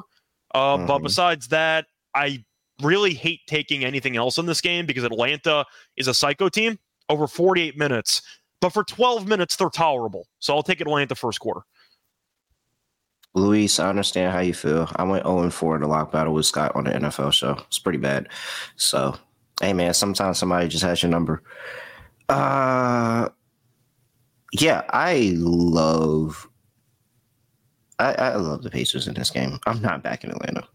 Uh, 0.54 0.78
mm-hmm. 0.78 0.88
But 0.88 1.00
besides 1.00 1.48
that, 1.50 1.86
I 2.14 2.44
really 2.82 3.14
hate 3.14 3.42
taking 3.48 3.86
anything 3.86 4.18
else 4.18 4.38
in 4.38 4.46
this 4.46 4.62
game 4.62 4.86
because 4.86 5.04
Atlanta 5.04 5.66
is 5.96 6.08
a 6.08 6.14
psycho 6.14 6.50
team. 6.50 6.80
Over 7.08 7.28
48 7.28 7.78
minutes, 7.78 8.24
but 8.66 8.74
for 8.74 8.84
12 8.84 9.28
minutes, 9.28 9.58
they're 9.58 9.70
tolerable. 9.70 10.28
So 10.40 10.56
I'll 10.56 10.64
take 10.64 10.82
Atlanta 10.82 11.14
first 11.14 11.40
quarter. 11.40 11.62
Luis, 13.36 13.80
I 13.80 13.90
understand 13.90 14.32
how 14.32 14.40
you 14.40 14.56
feel. 14.56 14.90
I 14.96 15.04
went 15.04 15.24
0 15.24 15.52
4 15.52 15.76
in 15.76 15.82
the 15.84 15.88
lock 15.88 16.12
battle 16.12 16.34
with 16.34 16.48
Scott 16.48 16.72
on 16.74 16.86
the 16.86 16.90
NFL 16.90 17.32
show. 17.32 17.62
It's 17.68 17.78
pretty 17.78 18.00
bad. 18.00 18.28
So, 18.76 19.16
hey, 19.62 19.72
man, 19.74 19.94
sometimes 19.94 20.40
somebody 20.40 20.68
just 20.68 20.84
has 20.84 21.04
your 21.04 21.12
number. 21.12 21.44
Uh, 22.28 23.30
yeah, 24.52 24.82
I 24.90 25.36
love. 25.36 26.50
I, 28.00 28.14
I 28.14 28.36
love 28.38 28.64
the 28.64 28.72
Pacers 28.72 29.08
in 29.08 29.14
this 29.14 29.30
game. 29.30 29.60
I'm 29.68 29.80
not 29.80 30.02
back 30.02 30.24
in 30.24 30.32
Atlanta. 30.32 30.68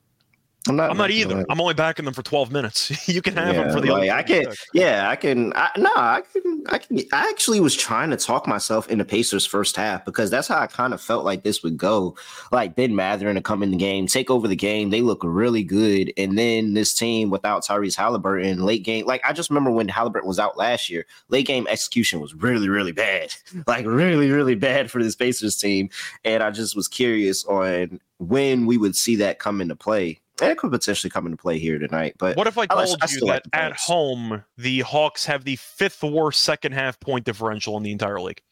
I'm 0.69 0.77
not. 0.77 0.91
I'm 0.91 0.99
not 0.99 1.11
either. 1.11 1.47
I'm 1.49 1.61
only 1.61 1.73
backing 1.73 2.05
them 2.05 2.13
for 2.13 2.23
12 2.23 2.53
minutes. 2.53 3.09
you 3.09 3.23
can 3.23 3.35
have 3.37 3.55
yeah, 3.55 3.63
them 3.63 3.73
for 3.73 3.81
the. 3.81 3.93
Like, 3.93 4.11
I 4.11 4.23
can. 4.23 4.45
Yeah, 4.75 5.09
I 5.09 5.17
can. 5.17 5.55
I, 5.55 5.71
no, 5.79 5.91
I 5.95 6.23
can. 6.33 6.65
I 6.69 6.79
can. 6.79 6.99
I 7.13 7.29
actually 7.31 7.61
was 7.61 7.75
trying 7.75 8.11
to 8.11 8.17
talk 8.17 8.47
myself 8.47 8.87
into 8.89 9.05
Pacers 9.07 9.47
first 9.47 9.75
half 9.75 10.05
because 10.05 10.29
that's 10.29 10.49
how 10.49 10.59
I 10.59 10.67
kind 10.67 10.93
of 10.93 11.01
felt 11.01 11.25
like 11.25 11.45
this 11.45 11.63
would 11.63 11.79
go. 11.79 12.15
Like 12.53 12.77
Ben 12.77 12.95
Mathurin 12.95 13.37
to 13.37 13.41
come 13.41 13.63
in 13.63 13.71
the 13.71 13.79
game, 13.79 14.07
take 14.07 14.31
over 14.31 14.47
the 14.47 14.57
game. 14.57 14.91
They 14.91 15.01
look 15.01 15.21
really 15.25 15.65
good, 15.65 16.13
and 16.19 16.37
then 16.37 16.75
this 16.75 16.93
team 16.93 17.31
without 17.31 17.65
Tyrese 17.65 17.97
Halliburton 17.97 18.63
late 18.63 18.83
game. 18.83 19.07
Like 19.07 19.23
I 19.25 19.33
just 19.33 19.49
remember 19.49 19.71
when 19.71 19.89
Halliburton 19.89 20.29
was 20.29 20.39
out 20.39 20.59
last 20.59 20.91
year, 20.91 21.07
late 21.31 21.47
game 21.47 21.67
execution 21.71 22.21
was 22.21 22.35
really, 22.35 22.69
really 22.69 22.93
bad. 22.93 23.35
Like 23.67 23.87
really, 23.87 24.31
really 24.31 24.57
bad 24.57 24.91
for 24.91 25.03
this 25.03 25.15
Pacers 25.15 25.57
team, 25.57 25.91
and 26.25 26.43
I 26.43 26.51
just 26.51 26.75
was 26.75 26.89
curious 26.89 27.45
on 27.45 28.01
when 28.19 28.67
we 28.67 28.77
would 28.77 28.97
see 28.97 29.17
that 29.17 29.39
come 29.39 29.61
into 29.61 29.77
play 29.77 30.19
that 30.41 30.59
could 30.59 30.71
potentially 30.71 31.11
come 31.11 31.27
into 31.27 31.37
play 31.37 31.59
here 31.59 31.79
tonight. 31.79 32.17
But 32.19 32.37
what 32.37 32.47
if 32.47 32.59
I 32.59 32.67
told 32.67 32.81
I, 32.81 33.07
I 33.07 33.09
you 33.11 33.21
that 33.21 33.27
like 33.27 33.43
at 33.53 33.77
home 33.77 34.43
the 34.59 34.81
Hawks 34.81 35.25
have 35.27 35.45
the 35.45 35.57
fifth 35.57 36.03
worst 36.03 36.43
second 36.43 36.73
half 36.73 36.99
point 37.01 37.25
differential 37.25 37.77
in 37.77 37.83
the 37.83 37.93
entire 37.93 38.21
league? 38.21 38.43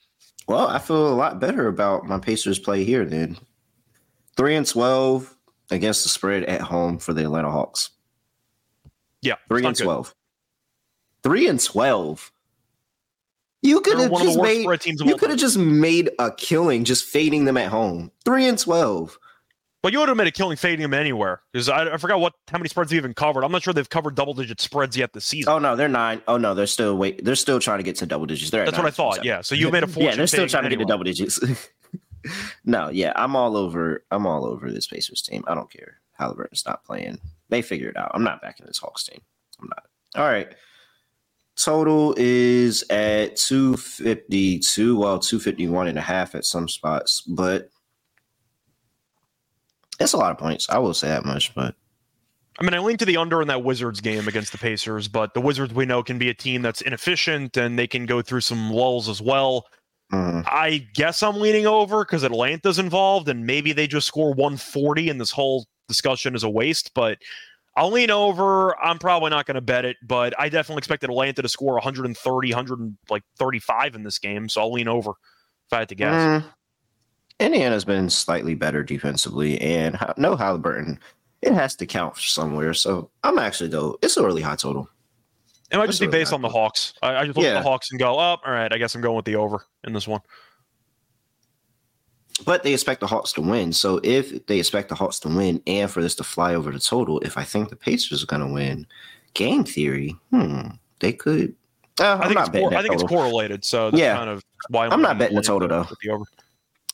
Well, 0.46 0.68
I 0.68 0.78
feel 0.78 1.08
a 1.08 1.14
lot 1.14 1.40
better 1.40 1.66
about 1.66 2.06
my 2.06 2.18
Pacers 2.18 2.58
play 2.58 2.84
here 2.84 3.04
then. 3.04 3.36
Three 4.36 4.56
and 4.56 4.66
twelve 4.66 5.36
against 5.70 6.04
the 6.04 6.08
spread 6.08 6.44
at 6.44 6.60
home 6.60 6.98
for 6.98 7.12
the 7.12 7.24
Atlanta 7.24 7.50
Hawks. 7.50 7.90
Yeah, 9.20 9.34
three 9.48 9.66
and 9.66 9.76
twelve. 9.76 10.14
Good. 11.22 11.28
Three 11.28 11.48
and 11.48 11.62
twelve. 11.62 12.32
You 13.60 13.80
could 13.80 13.98
have 13.98 14.12
just 14.12 14.40
made. 14.40 14.66
You 14.84 15.16
could 15.16 15.30
have 15.30 15.38
just 15.38 15.58
made 15.58 16.10
a 16.18 16.30
killing 16.30 16.84
just 16.84 17.04
fading 17.04 17.44
them 17.44 17.56
at 17.56 17.68
home. 17.68 18.12
Three 18.24 18.46
and 18.46 18.58
twelve. 18.58 19.18
But 19.80 19.92
you 19.92 20.00
would 20.00 20.08
have 20.08 20.16
made 20.18 20.26
a 20.26 20.32
killing 20.32 20.56
fading 20.56 20.82
them 20.82 20.92
anywhere 20.92 21.40
because 21.52 21.68
I, 21.68 21.94
I, 21.94 21.96
forgot 21.98 22.18
what 22.18 22.32
how 22.48 22.58
many 22.58 22.68
spreads 22.68 22.90
they 22.90 22.96
even 22.96 23.14
covered. 23.14 23.44
I'm 23.44 23.52
not 23.52 23.62
sure 23.62 23.72
they've 23.72 23.88
covered 23.88 24.16
double 24.16 24.34
digit 24.34 24.60
spreads 24.60 24.96
yet 24.96 25.12
this 25.12 25.24
season. 25.24 25.52
Oh 25.52 25.58
no, 25.60 25.76
they're 25.76 25.88
nine. 25.88 26.20
Oh 26.26 26.36
no, 26.36 26.52
they're 26.54 26.66
still 26.66 26.96
wait. 26.96 27.24
They're 27.24 27.36
still 27.36 27.60
trying 27.60 27.78
to 27.78 27.84
get 27.84 27.94
to 27.96 28.06
double 28.06 28.26
digits. 28.26 28.50
They're 28.50 28.64
that's 28.64 28.76
what 28.76 28.86
I 28.86 28.90
thought. 28.90 29.24
Yeah, 29.24 29.40
so 29.40 29.54
you 29.54 29.70
made 29.70 29.84
a 29.84 29.86
fortune. 29.86 30.10
yeah, 30.10 30.16
they're 30.16 30.26
still 30.26 30.48
trying 30.48 30.64
to 30.64 30.70
get 30.70 30.80
to 30.80 30.84
double 30.84 31.04
digits. 31.04 31.38
no, 32.64 32.88
yeah, 32.88 33.12
I'm 33.14 33.36
all 33.36 33.56
over. 33.56 34.04
I'm 34.10 34.26
all 34.26 34.44
over 34.44 34.72
this 34.72 34.88
Pacers 34.88 35.22
team. 35.22 35.44
I 35.46 35.54
don't 35.54 35.70
care. 35.70 36.00
Halliburton's 36.18 36.66
not 36.66 36.84
playing. 36.84 37.20
They 37.48 37.62
figure 37.62 37.88
it 37.88 37.96
out. 37.96 38.10
I'm 38.14 38.24
not 38.24 38.42
backing 38.42 38.66
this 38.66 38.78
Hawks 38.78 39.04
team. 39.04 39.20
I'm 39.60 39.68
not. 39.68 39.84
All 40.16 40.28
right. 40.28 40.52
Total 41.56 42.14
is 42.16 42.84
at 42.88 43.36
252, 43.36 44.96
well, 44.96 45.18
251 45.18 45.88
and 45.88 45.98
a 45.98 46.00
half 46.00 46.36
at 46.36 46.44
some 46.44 46.68
spots, 46.68 47.22
but 47.22 47.70
it's 49.98 50.12
a 50.12 50.16
lot 50.16 50.30
of 50.30 50.38
points. 50.38 50.68
I 50.68 50.78
will 50.78 50.94
say 50.94 51.08
that 51.08 51.24
much, 51.24 51.54
but 51.54 51.74
I 52.58 52.64
mean, 52.64 52.74
I 52.74 52.80
lean 52.80 52.96
to 52.96 53.04
the 53.04 53.16
under 53.16 53.40
in 53.40 53.48
that 53.48 53.62
Wizards 53.62 54.00
game 54.00 54.26
against 54.26 54.50
the 54.50 54.58
Pacers, 54.58 55.06
but 55.06 55.32
the 55.34 55.40
Wizards 55.40 55.72
we 55.72 55.86
know 55.86 56.02
can 56.02 56.18
be 56.18 56.28
a 56.28 56.34
team 56.34 56.62
that's 56.62 56.80
inefficient 56.80 57.56
and 57.56 57.78
they 57.78 57.86
can 57.86 58.04
go 58.04 58.20
through 58.20 58.40
some 58.40 58.70
lulls 58.70 59.08
as 59.08 59.22
well. 59.22 59.66
Mm-hmm. 60.12 60.40
I 60.46 60.86
guess 60.94 61.22
I'm 61.22 61.36
leaning 61.36 61.66
over 61.66 62.04
because 62.04 62.24
Atlanta's 62.24 62.78
involved 62.78 63.28
and 63.28 63.46
maybe 63.46 63.72
they 63.72 63.86
just 63.86 64.06
score 64.06 64.30
140 64.30 65.10
and 65.10 65.20
this 65.20 65.30
whole 65.30 65.66
discussion 65.86 66.34
is 66.34 66.42
a 66.42 66.50
waste, 66.50 66.92
but 66.94 67.18
I'll 67.76 67.92
lean 67.92 68.10
over. 68.10 68.76
I'm 68.82 68.98
probably 68.98 69.30
not 69.30 69.46
going 69.46 69.54
to 69.54 69.60
bet 69.60 69.84
it, 69.84 69.96
but 70.02 70.34
I 70.38 70.48
definitely 70.48 70.80
expected 70.80 71.10
Atlanta 71.10 71.42
to 71.42 71.48
score 71.48 71.74
130, 71.74 72.48
100 72.52 72.96
like 73.08 73.22
35 73.38 73.94
in 73.94 74.02
this 74.02 74.18
game, 74.18 74.48
so 74.48 74.62
I'll 74.62 74.72
lean 74.72 74.88
over 74.88 75.10
if 75.10 75.72
I 75.72 75.78
had 75.78 75.88
to 75.90 75.94
guess. 75.94 76.42
Mm. 76.42 76.44
Indiana's 77.40 77.84
been 77.84 78.10
slightly 78.10 78.54
better 78.54 78.82
defensively, 78.82 79.60
and 79.60 79.98
no 80.16 80.36
Halliburton. 80.36 80.98
It 81.40 81.52
has 81.52 81.76
to 81.76 81.86
count 81.86 82.16
somewhere. 82.16 82.74
So 82.74 83.10
I'm 83.22 83.38
actually 83.38 83.70
though 83.70 83.98
it's 84.02 84.16
a 84.16 84.24
really 84.24 84.42
high 84.42 84.56
total. 84.56 84.88
It 85.70 85.76
might 85.76 85.86
just 85.86 86.00
be 86.00 86.06
based 86.06 86.32
on 86.32 86.40
the 86.40 86.48
Hawks. 86.48 86.94
I, 87.02 87.16
I 87.16 87.24
just 87.26 87.36
look 87.36 87.44
yeah. 87.44 87.56
at 87.56 87.62
the 87.62 87.68
Hawks 87.68 87.90
and 87.90 88.00
go, 88.00 88.18
"Up, 88.18 88.40
oh, 88.44 88.48
all 88.48 88.54
right." 88.54 88.72
I 88.72 88.78
guess 88.78 88.94
I'm 88.94 89.02
going 89.02 89.16
with 89.16 89.26
the 89.26 89.36
over 89.36 89.64
in 89.84 89.92
this 89.92 90.08
one. 90.08 90.20
But 92.44 92.62
they 92.62 92.72
expect 92.72 93.00
the 93.00 93.06
Hawks 93.06 93.32
to 93.34 93.40
win. 93.40 93.72
So 93.72 94.00
if 94.02 94.46
they 94.46 94.58
expect 94.58 94.88
the 94.88 94.94
Hawks 94.94 95.18
to 95.20 95.28
win 95.28 95.60
and 95.66 95.90
for 95.90 96.00
this 96.00 96.14
to 96.16 96.24
fly 96.24 96.54
over 96.54 96.70
the 96.70 96.78
total, 96.78 97.18
if 97.20 97.36
I 97.36 97.42
think 97.42 97.68
the 97.68 97.76
Pacers 97.76 98.22
are 98.22 98.26
going 98.26 98.46
to 98.46 98.52
win, 98.52 98.86
game 99.34 99.64
theory, 99.64 100.16
hmm, 100.30 100.68
they 101.00 101.12
could. 101.12 101.54
Uh, 102.00 102.16
I 102.20 102.28
think, 102.28 102.38
it's, 102.38 102.48
cor- 102.48 102.74
I 102.74 102.82
think 102.82 102.94
it's 102.94 103.02
correlated. 103.02 103.64
So 103.64 103.90
yeah, 103.92 104.16
kind 104.16 104.30
of 104.30 104.42
why 104.68 104.86
I'm, 104.86 104.92
I'm 104.92 105.02
not 105.02 105.18
betting 105.18 105.36
the 105.36 105.42
total 105.42 105.68
though. 105.68 105.86
The 106.02 106.10
over 106.10 106.24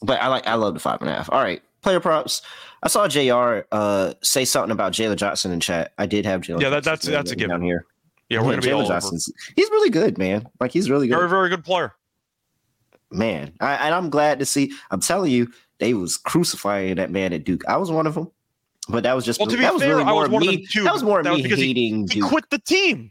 but 0.02 0.20
I 0.20 0.28
like 0.28 0.46
I 0.46 0.54
love 0.54 0.74
the 0.74 0.80
five 0.80 1.00
and 1.00 1.10
a 1.10 1.14
half. 1.14 1.30
All 1.32 1.40
right, 1.42 1.62
player 1.82 2.00
props. 2.00 2.42
I 2.82 2.88
saw 2.88 3.08
Jr. 3.08 3.66
Uh, 3.72 4.14
say 4.22 4.44
something 4.44 4.70
about 4.70 4.92
Jalen 4.92 5.16
Johnson 5.16 5.52
in 5.52 5.60
chat. 5.60 5.92
I 5.98 6.06
did 6.06 6.26
have 6.26 6.42
Jalen. 6.42 6.60
Yeah, 6.60 6.68
that, 6.70 6.84
that's 6.84 7.06
that's 7.06 7.30
a 7.30 7.36
given 7.36 7.50
down 7.50 7.62
here. 7.62 7.86
Yeah, 8.28 8.38
we're 8.40 8.50
going 8.52 8.60
to 8.60 8.66
be 8.66 8.72
all 8.72 8.82
over. 8.90 9.00
He's 9.00 9.30
really 9.70 9.90
good, 9.90 10.18
man. 10.18 10.46
Like 10.60 10.70
he's 10.72 10.88
really 10.90 11.06
good. 11.08 11.16
Very, 11.16 11.28
very 11.28 11.48
good 11.50 11.64
player. 11.64 11.94
man. 13.10 13.52
I, 13.60 13.74
and 13.86 13.94
I'm 13.94 14.10
glad 14.10 14.38
to 14.40 14.46
see. 14.46 14.72
I'm 14.90 15.00
telling 15.00 15.30
you, 15.30 15.50
they 15.78 15.94
was 15.94 16.16
crucifying 16.16 16.96
that 16.96 17.10
man 17.10 17.32
at 17.32 17.44
Duke. 17.44 17.62
I 17.68 17.76
was 17.76 17.90
one 17.90 18.06
of 18.06 18.14
them, 18.14 18.30
but 18.88 19.02
that 19.04 19.14
was 19.14 19.24
just 19.24 19.40
Well, 19.40 19.48
to 19.48 19.56
be 19.56 19.62
that 19.62 19.72
was 19.74 19.82
fair, 19.82 19.90
really 19.92 20.04
I 20.04 20.10
more 20.10 20.22
was 20.22 20.30
one 20.30 20.42
of 20.42 20.48
me. 20.48 20.56
them 20.56 20.64
too, 20.70 20.84
That 20.84 20.92
was 20.94 21.02
more 21.02 21.22
that 21.22 21.32
was 21.32 21.42
me 21.42 21.48
he- 21.50 21.56
hating 21.68 22.08
He 22.10 22.20
Duke. 22.20 22.28
quit 22.28 22.50
the 22.50 22.58
team. 22.58 23.10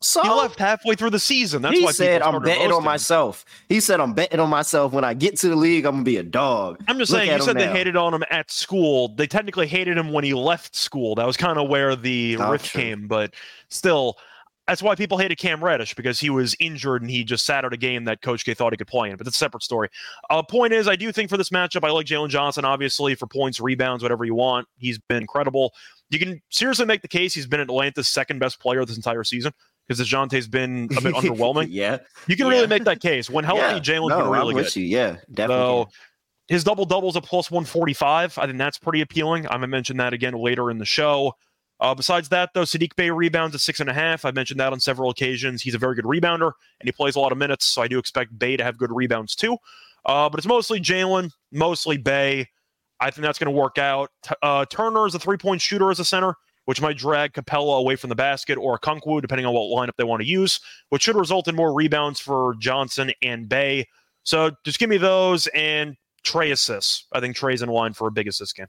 So 0.00 0.22
He 0.22 0.28
left 0.28 0.58
halfway 0.58 0.94
through 0.94 1.10
the 1.10 1.18
season. 1.18 1.62
That's 1.62 1.78
he 1.78 1.84
why 1.84 1.92
said, 1.92 2.22
"I'm 2.22 2.42
betting 2.42 2.70
on 2.70 2.78
him." 2.78 2.84
myself." 2.84 3.44
He 3.68 3.80
said, 3.80 3.98
"I'm 4.00 4.12
betting 4.14 4.40
on 4.40 4.48
myself. 4.50 4.92
When 4.92 5.04
I 5.04 5.14
get 5.14 5.38
to 5.38 5.48
the 5.48 5.56
league, 5.56 5.84
I'm 5.86 5.94
gonna 5.94 6.04
be 6.04 6.18
a 6.18 6.22
dog." 6.22 6.82
I'm 6.86 6.98
just 6.98 7.10
Look 7.10 7.20
saying, 7.22 7.32
you 7.38 7.42
said 7.42 7.56
they 7.56 7.68
hated 7.68 7.96
on 7.96 8.12
him 8.14 8.24
at 8.30 8.50
school. 8.50 9.08
They 9.08 9.26
technically 9.26 9.66
hated 9.66 9.96
him 9.96 10.12
when 10.12 10.24
he 10.24 10.34
left 10.34 10.76
school. 10.76 11.14
That 11.14 11.26
was 11.26 11.36
kind 11.36 11.58
of 11.58 11.68
where 11.68 11.96
the 11.96 12.36
Oh, 12.38 12.50
rift 12.50 12.66
true. 12.66 12.80
came. 12.80 13.06
But 13.08 13.34
still, 13.68 14.18
that's 14.66 14.82
why 14.82 14.94
people 14.96 15.16
hated 15.16 15.38
Cam 15.38 15.62
Reddish 15.64 15.94
because 15.94 16.18
he 16.20 16.28
was 16.28 16.54
injured 16.60 17.00
and 17.00 17.10
he 17.10 17.22
just 17.24 17.46
sat 17.46 17.64
out 17.64 17.72
a 17.72 17.76
game 17.76 18.04
that 18.04 18.20
Coach 18.20 18.44
K 18.44 18.52
thought 18.52 18.72
he 18.72 18.76
could 18.76 18.88
play 18.88 19.10
in. 19.10 19.16
But 19.16 19.24
that's 19.24 19.36
a 19.36 19.38
separate 19.38 19.62
story. 19.62 19.88
Uh, 20.28 20.42
point 20.42 20.72
is, 20.72 20.88
I 20.88 20.96
do 20.96 21.10
think 21.12 21.30
for 21.30 21.36
this 21.36 21.50
matchup, 21.50 21.84
I 21.84 21.90
like 21.90 22.06
Jalen 22.06 22.28
Johnson, 22.28 22.64
obviously, 22.64 23.14
for 23.14 23.26
points, 23.26 23.60
rebounds, 23.60 24.02
whatever 24.02 24.24
you 24.24 24.34
want. 24.34 24.66
He's 24.76 24.98
been 24.98 25.18
incredible. 25.18 25.72
You 26.10 26.18
can 26.18 26.40
seriously 26.50 26.84
make 26.84 27.02
the 27.02 27.08
case 27.08 27.32
he's 27.34 27.46
been 27.46 27.60
Atlanta's 27.60 28.08
second 28.08 28.38
best 28.40 28.60
player 28.60 28.84
this 28.84 28.96
entire 28.96 29.24
season 29.24 29.52
because 29.86 30.00
DeJounte's 30.06 30.48
been 30.48 30.88
a 30.96 31.00
bit 31.00 31.14
underwhelming. 31.14 31.68
yeah, 31.70 31.98
You 32.26 32.36
can 32.36 32.46
Yeah. 32.46 32.52
really 32.52 32.66
make 32.66 32.84
that 32.84 33.00
case. 33.00 33.28
When 33.30 33.44
healthy, 33.44 33.60
yeah. 33.62 33.78
Jalen's 33.80 34.10
no, 34.10 34.18
been 34.22 34.28
really 34.30 34.50
I'm 34.50 34.56
good. 34.56 34.64
with 34.64 34.76
you. 34.76 34.84
Yeah, 34.84 35.16
definitely. 35.32 35.84
So 35.84 35.88
his 36.48 36.64
double 36.64 36.84
doubles 36.84 37.16
a 37.16 37.20
plus 37.20 37.50
145. 37.50 38.38
I 38.38 38.46
think 38.46 38.58
that's 38.58 38.78
pretty 38.78 39.00
appealing. 39.00 39.46
I'm 39.46 39.54
gonna 39.54 39.66
mention 39.68 39.96
that 39.98 40.12
again 40.12 40.34
later 40.34 40.70
in 40.70 40.78
the 40.78 40.84
show. 40.84 41.34
Uh, 41.78 41.94
besides 41.94 42.30
that, 42.30 42.50
though, 42.54 42.62
Saddiq 42.62 42.96
Bey 42.96 43.10
rebounds 43.10 43.54
at 43.54 43.60
six 43.60 43.80
and 43.80 43.90
a 43.90 43.92
half. 43.92 44.24
I've 44.24 44.34
mentioned 44.34 44.58
that 44.60 44.72
on 44.72 44.80
several 44.80 45.10
occasions. 45.10 45.60
He's 45.60 45.74
a 45.74 45.78
very 45.78 45.94
good 45.94 46.06
rebounder 46.06 46.52
and 46.80 46.86
he 46.88 46.92
plays 46.92 47.16
a 47.16 47.20
lot 47.20 47.32
of 47.32 47.38
minutes, 47.38 47.66
so 47.66 47.82
I 47.82 47.88
do 47.88 47.98
expect 47.98 48.38
Bey 48.38 48.56
to 48.56 48.64
have 48.64 48.78
good 48.78 48.90
rebounds 48.90 49.34
too. 49.34 49.58
Uh, 50.06 50.28
but 50.30 50.38
it's 50.38 50.46
mostly 50.46 50.80
Jalen, 50.80 51.30
mostly 51.52 51.98
Bey. 51.98 52.48
I 52.98 53.10
think 53.10 53.24
that's 53.26 53.38
going 53.38 53.52
to 53.54 53.60
work 53.60 53.76
out. 53.76 54.10
T- 54.22 54.34
uh, 54.42 54.64
Turner 54.70 55.06
is 55.06 55.14
a 55.14 55.18
three 55.18 55.36
point 55.36 55.60
shooter 55.60 55.90
as 55.90 55.98
a 56.00 56.04
center, 56.04 56.34
which 56.66 56.80
might 56.80 56.98
drag 56.98 57.32
Capela 57.32 57.78
away 57.78 57.96
from 57.96 58.10
the 58.10 58.14
basket 58.14 58.58
or 58.58 58.78
Okongwu, 58.78 59.22
depending 59.22 59.46
on 59.46 59.54
what 59.54 59.62
lineup 59.62 59.96
they 59.96 60.04
want 60.04 60.20
to 60.20 60.28
use, 60.28 60.60
which 60.90 61.02
should 61.02 61.16
result 61.16 61.48
in 61.48 61.56
more 61.56 61.72
rebounds 61.72 62.20
for 62.20 62.54
Johnson 62.58 63.12
and 63.22 63.48
Bey. 63.48 63.86
So 64.24 64.50
just 64.64 64.78
give 64.78 64.90
me 64.90 64.98
those 64.98 65.46
and 65.48 65.96
Trae 66.24 66.52
assists. 66.52 67.06
I 67.12 67.20
think 67.20 67.36
Trae's 67.36 67.62
in 67.62 67.68
line 67.68 67.92
for 67.92 68.08
a 68.08 68.12
big 68.12 68.28
assist 68.28 68.56
game. 68.56 68.66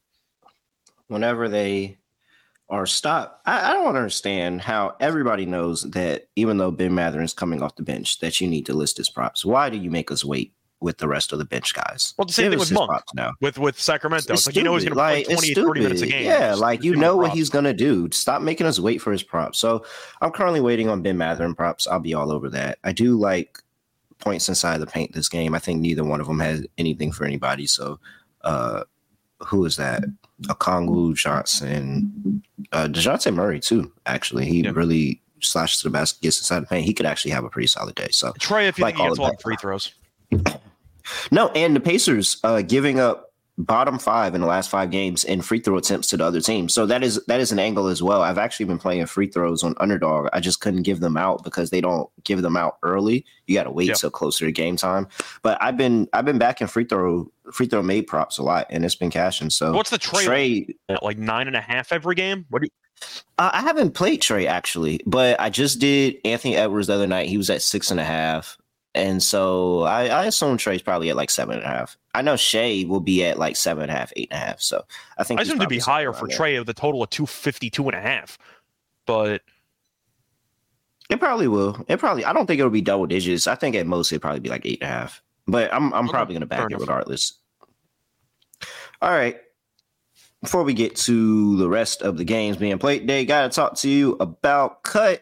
whenever 1.07 1.49
they 1.49 1.97
are 2.69 2.85
stopped, 2.85 3.41
I, 3.47 3.71
I 3.71 3.73
don't 3.73 3.95
understand 3.95 4.61
how 4.61 4.95
everybody 4.99 5.45
knows 5.45 5.81
that 5.83 6.27
even 6.35 6.57
though 6.57 6.69
Ben 6.69 6.93
Mathurin 6.93 7.25
is 7.25 7.33
coming 7.33 7.63
off 7.63 7.75
the 7.75 7.83
bench, 7.83 8.19
that 8.19 8.39
you 8.39 8.47
need 8.47 8.65
to 8.67 8.73
list 8.73 8.97
his 8.97 9.09
props. 9.09 9.43
Why 9.43 9.69
do 9.69 9.77
you 9.77 9.89
make 9.89 10.11
us 10.11 10.23
wait 10.23 10.53
with 10.79 10.97
the 10.99 11.07
rest 11.07 11.33
of 11.33 11.39
the 11.39 11.45
bench 11.45 11.73
guys? 11.73 12.13
Well, 12.17 12.25
the 12.25 12.33
same 12.33 12.45
Give 12.45 12.51
thing 12.53 12.59
with 12.59 12.71
Monk. 12.71 12.89
props 12.89 13.13
now. 13.15 13.31
With 13.41 13.57
with 13.57 13.79
Sacramento, 13.79 14.33
it's, 14.33 14.41
It's 14.41 14.47
like 14.47 14.55
you 14.55 14.63
know 14.63 14.73
he's 14.75 14.83
going 14.83 14.91
to 14.91 14.95
play. 14.95 15.15
Like, 15.25 15.25
20, 15.25 15.47
it's 15.47 15.59
30 15.59 15.79
minutes 15.81 16.01
a 16.01 16.07
game. 16.07 16.25
Yeah, 16.25 16.49
Just 16.49 16.61
like 16.61 16.83
you 16.83 16.95
know 16.95 17.15
what 17.17 17.25
props. 17.25 17.37
he's 17.37 17.49
gonna 17.49 17.73
do. 17.73 18.09
Stop 18.11 18.41
making 18.41 18.67
us 18.67 18.79
wait 18.79 19.01
for 19.01 19.11
his 19.11 19.23
props. 19.23 19.57
So 19.59 19.83
I'm 20.21 20.31
currently 20.31 20.61
waiting 20.61 20.87
on 20.89 21.01
Ben 21.01 21.17
Mathurin 21.17 21.55
props. 21.55 21.87
I'll 21.87 21.99
be 21.99 22.13
all 22.13 22.31
over 22.31 22.49
that. 22.49 22.77
I 22.83 22.91
do 22.91 23.17
like 23.17 23.59
points 24.19 24.49
inside 24.49 24.77
the 24.79 24.87
paint 24.87 25.13
this 25.13 25.29
game. 25.29 25.53
I 25.55 25.59
think 25.59 25.79
neither 25.81 26.03
one 26.03 26.19
of 26.21 26.27
them 26.27 26.39
has 26.39 26.65
anything 26.77 27.11
for 27.11 27.25
anybody. 27.25 27.65
So 27.67 27.99
uh 28.41 28.83
who 29.45 29.63
is 29.65 29.75
that? 29.77 30.03
Okongwu 30.43 31.15
Johnson, 31.15 32.41
uh 32.71 32.87
DeJounte 32.87 33.33
Murray 33.33 33.59
too. 33.59 33.91
Actually, 34.05 34.45
he 34.45 34.61
Yeah. 34.61 34.71
really 34.75 35.21
slashes 35.41 35.79
to 35.81 35.89
the 35.89 35.91
basket, 35.91 36.21
gets 36.21 36.39
inside 36.39 36.61
the 36.61 36.65
paint. 36.67 36.85
He 36.85 36.93
could 36.93 37.05
actually 37.05 37.31
have 37.31 37.43
a 37.43 37.49
pretty 37.49 37.67
solid 37.67 37.93
day. 37.95 38.07
So 38.11 38.31
Trae, 38.33 38.67
if 38.67 38.77
you 38.79 38.83
like 38.83 38.95
think 38.95 39.03
he 39.03 39.03
all 39.03 39.15
gets 39.15 39.19
of 39.19 39.25
a 39.25 39.31
that. 39.31 39.41
free 39.41 39.55
throws. 39.57 39.93
no, 41.31 41.49
and 41.49 41.75
the 41.75 41.79
Pacers 41.79 42.37
uh, 42.43 42.61
giving 42.61 42.99
up 42.99 43.25
bottom 43.59 43.97
five 43.97 44.35
in 44.35 44.41
the 44.41 44.45
last 44.45 44.69
five 44.69 44.91
games 44.91 45.23
in 45.23 45.41
free 45.41 45.59
throw 45.59 45.77
attempts 45.77 46.07
to 46.09 46.17
the 46.17 46.23
other 46.23 46.39
team. 46.39 46.69
So 46.69 46.85
that 46.85 47.03
is 47.03 47.19
that 47.25 47.39
is 47.39 47.51
an 47.51 47.57
angle 47.57 47.87
as 47.87 48.03
well. 48.03 48.21
I've 48.21 48.37
actually 48.37 48.67
been 48.67 48.77
playing 48.77 49.05
free 49.07 49.25
throws 49.27 49.63
on 49.63 49.73
underdog. 49.79 50.29
I 50.31 50.39
just 50.39 50.61
couldn't 50.61 50.83
give 50.83 50.99
them 50.99 51.17
out 51.17 51.43
because 51.43 51.71
they 51.71 51.81
don't 51.81 52.07
give 52.23 52.43
them 52.43 52.55
out 52.55 52.77
early. 52.83 53.25
You 53.47 53.55
got 53.55 53.63
to 53.63 53.71
wait 53.71 53.87
Yeah. 53.87 53.95
till 53.95 54.11
closer 54.11 54.45
to 54.45 54.51
game 54.51 54.77
time. 54.77 55.07
But 55.41 55.57
I've 55.61 55.75
been 55.75 56.07
I've 56.13 56.25
been 56.25 56.37
back 56.37 56.61
in 56.61 56.67
free 56.67 56.85
throw 56.85 57.31
free 57.51 57.65
throw 57.65 57.81
made 57.81 58.05
props 58.05 58.37
a 58.37 58.43
lot, 58.43 58.67
and 58.69 58.85
it's 58.85 58.95
been 58.95 59.09
cashing. 59.09 59.49
So 59.49 59.73
What's 59.73 59.89
the 59.89 59.97
trade? 59.97 60.75
Trae, 60.89 61.01
like 61.01 61.17
nine 61.17 61.47
and 61.47 61.55
a 61.55 61.61
half 61.61 61.91
every 61.91 62.13
game? 62.13 62.45
What 62.49 62.61
do 62.61 62.67
you, 62.67 62.71
uh, 63.39 63.49
I 63.53 63.61
haven't 63.61 63.91
played 63.95 64.21
Trae 64.21 64.45
actually, 64.45 64.99
but 65.07 65.39
I 65.41 65.49
just 65.49 65.79
did 65.79 66.17
Anthony 66.25 66.55
Edwards 66.55 66.87
the 66.87 66.93
other 66.93 67.07
night. 67.07 67.27
He 67.29 67.37
was 67.37 67.49
at 67.49 67.63
six 67.63 67.89
and 67.89 67.99
a 67.99 68.03
half. 68.05 68.57
And 68.97 69.21
so 69.21 69.83
I, 69.83 70.07
I 70.07 70.25
assume 70.25 70.57
Trae's 70.57 70.81
probably 70.81 71.09
at 71.11 71.15
like 71.15 71.29
seven 71.29 71.55
and 71.57 71.63
a 71.63 71.67
half. 71.67 71.97
I 72.15 72.23
know 72.23 72.35
Shai 72.35 72.83
will 72.87 72.99
be 72.99 73.23
at 73.23 73.37
like 73.37 73.55
seven 73.55 73.83
and 73.83 73.91
a 73.91 73.95
half, 73.95 74.11
eight 74.15 74.29
and 74.31 74.41
a 74.41 74.45
half. 74.45 74.59
So 74.61 74.83
I 75.19 75.23
think 75.23 75.39
I 75.39 75.43
assume 75.43 75.59
to 75.59 75.67
be 75.67 75.77
higher 75.79 76.11
for. 76.13 76.27
Trey 76.27 76.55
of 76.55 76.65
the 76.65 76.73
total 76.73 77.03
of 77.03 77.09
252 77.11 77.83
and 77.89 77.95
a 77.95 78.01
half. 78.01 78.37
But 79.05 79.43
It 81.09 81.19
probably 81.19 81.47
will. 81.47 81.85
It 81.87 81.99
probably. 81.99 82.25
I 82.25 82.33
don't 82.33 82.47
think 82.47 82.59
it'll 82.59 82.71
be 82.71 82.81
double 82.81 83.05
digits. 83.05 83.45
I 83.45 83.53
think 83.55 83.75
at 83.75 83.85
most 83.85 84.11
it'd 84.11 84.21
probably 84.21 84.39
be 84.39 84.49
like 84.49 84.65
eight 84.65 84.81
and 84.81 84.89
a 84.89 84.93
half. 84.93 85.21
But 85.45 85.71
I'm 85.73 85.93
I'm 85.93 86.05
Okay, 86.05 86.11
probably 86.11 86.33
gonna 86.33 86.45
back 86.47 86.57
fair 86.59 86.65
it 86.65 86.71
enough. 86.71 86.81
regardless. 86.81 87.33
All 89.01 89.11
right. 89.11 89.37
Before 90.41 90.63
we 90.63 90.73
get 90.73 90.95
to 90.97 91.55
the 91.57 91.69
rest 91.69 92.01
of 92.01 92.17
the 92.17 92.23
games 92.23 92.57
being 92.57 92.77
played 92.79 92.99
today, 93.01 93.25
gotta 93.25 93.49
talk 93.49 93.75
to 93.77 93.89
you 93.89 94.17
about 94.19 94.83
Kutt. 94.83 95.19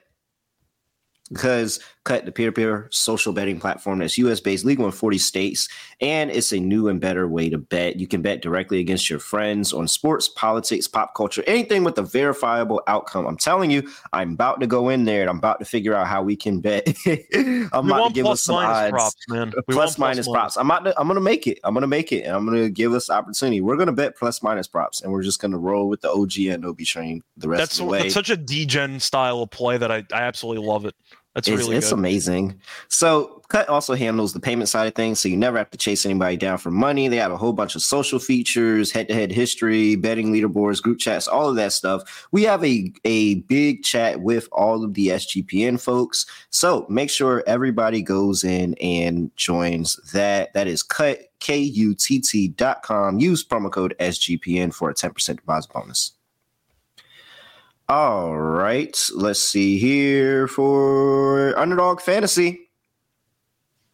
Because 1.30 1.80
Kutt, 2.06 2.26
the 2.26 2.32
peer-to-peer 2.32 2.88
social 2.92 3.34
betting 3.34 3.60
platform 3.60 4.00
that's 4.00 4.18
US 4.20 4.40
based, 4.40 4.64
legal 4.64 4.86
in 4.86 4.92
40 4.92 5.18
states, 5.18 5.68
and 6.02 6.30
it's 6.30 6.52
a 6.54 6.60
new 6.60 6.88
and 6.88 7.02
better 7.02 7.28
way 7.28 7.50
to 7.50 7.58
bet. 7.58 8.00
You 8.00 8.08
can 8.08 8.22
bet 8.22 8.42
directly 8.42 8.80
against 8.80 9.10
your 9.10 9.18
friends 9.20 9.74
on 9.74 9.88
sports, 9.88 10.30
politics, 10.30 10.88
pop 10.88 11.16
culture, 11.16 11.44
anything 11.48 11.84
with 11.84 11.98
a 11.98 12.04
verifiable 12.04 12.82
outcome. 12.88 13.26
I'm 13.26 13.38
telling 13.38 13.72
you, 13.72 13.90
I'm 14.14 14.34
about 14.34 14.60
to 14.60 14.68
go 14.68 14.90
in 14.90 15.06
there 15.06 15.22
and 15.22 15.30
I'm 15.30 15.40
about 15.40 15.60
to 15.60 15.66
figure 15.66 15.96
out 15.96 16.08
how 16.08 16.22
we 16.22 16.36
can 16.36 16.62
bet. 16.62 16.88
I'm 17.08 17.26
we 17.34 17.92
about 17.92 18.08
to 18.10 18.14
give 18.14 18.28
us 18.28 18.44
some 18.44 18.56
odds. 18.58 18.92
props, 18.92 19.26
man. 19.28 19.52
We 19.68 19.74
Plus 19.74 19.98
minus 19.98 20.28
props. 20.28 20.58
I'm 20.58 20.70
about 20.70 20.86
to, 20.86 21.00
I'm 21.00 21.08
gonna 21.08 21.22
make 21.22 21.48
it. 21.48 21.60
I'm 21.64 21.74
gonna 21.74 21.88
make 21.88 22.12
it, 22.12 22.22
and 22.22 22.36
I'm 22.36 22.46
gonna 22.46 22.70
give 22.70 22.94
us 22.94 23.10
opportunity. 23.10 23.62
We're 23.62 23.78
gonna 23.78 23.92
bet 23.92 24.16
plus 24.16 24.44
minus 24.44 24.68
props, 24.68 25.02
and 25.02 25.12
we're 25.12 25.24
just 25.24 25.42
gonna 25.42 25.58
roll 25.58 25.90
with 25.90 26.02
the 26.02 26.12
OG 26.12 26.38
and 26.54 26.66
OB 26.66 26.80
train 26.82 27.24
the 27.38 27.50
rest 27.50 27.60
That's, 27.60 27.80
of 27.80 27.86
the 27.86 27.92
way. 27.92 28.02
that's 28.04 28.14
such 28.14 28.30
a 28.30 28.38
degen 28.38 29.00
style 29.00 29.42
of 29.42 29.50
play 29.50 29.78
that 29.80 29.92
I, 29.92 30.04
I 30.14 30.22
absolutely 30.22 30.68
love 30.68 30.86
it. 30.86 30.94
That's 31.36 31.50
it's, 31.50 31.58
really 31.58 31.76
it's 31.76 31.90
good. 31.90 32.00
amazing. 32.00 32.60
So 32.88 33.42
Kutt 33.50 33.68
also 33.68 33.94
handles 33.94 34.32
the 34.32 34.40
payment 34.40 34.70
side 34.70 34.88
of 34.88 34.96
things, 34.96 35.20
so 35.20 35.28
you 35.28 35.36
never 35.36 35.58
have 35.58 35.70
to 35.72 35.78
chase 35.78 36.06
anybody 36.06 36.38
down 36.38 36.58
for 36.58 36.72
money. 36.72 37.10
They 37.10 37.18
have 37.18 37.34
a 37.34 37.38
whole 37.38 37.52
bunch 37.52 37.76
of 37.76 37.82
social 37.82 38.20
features, 38.20 38.90
head-to-head 38.90 39.34
history, 39.34 39.98
betting 39.98 40.32
leaderboards, 40.32 40.82
group 40.82 40.98
chats, 40.98 41.28
all 41.28 41.50
of 41.50 41.58
that 41.58 41.74
stuff. 41.74 42.28
We 42.32 42.44
have 42.44 42.64
a 42.64 42.92
a 43.04 43.36
big 43.42 43.84
chat 43.84 44.22
with 44.22 44.48
all 44.54 44.84
of 44.84 44.94
the 44.94 45.10
SGPN 45.10 45.80
folks. 45.80 46.26
So 46.52 46.86
make 46.90 47.10
sure 47.10 47.44
everybody 47.46 48.02
goes 48.02 48.46
in 48.46 48.74
and 48.76 49.30
joins 49.36 49.98
that. 50.14 50.54
That 50.54 50.68
is 50.68 50.84
Kutt 50.84 51.20
K-U-T-T 51.40 52.48
dot 52.50 52.82
com. 52.82 53.20
Use 53.20 53.46
promo 53.46 53.70
code 53.70 53.94
SGPN 54.00 54.74
for 54.74 54.90
a 54.90 54.96
10% 54.96 55.36
deposit 55.36 55.72
bonus. 55.72 56.15
All 57.88 58.36
right, 58.36 59.00
let's 59.14 59.40
see 59.40 59.78
here 59.78 60.48
for 60.48 61.56
Underdog 61.56 62.02
Fantasy. 62.02 62.68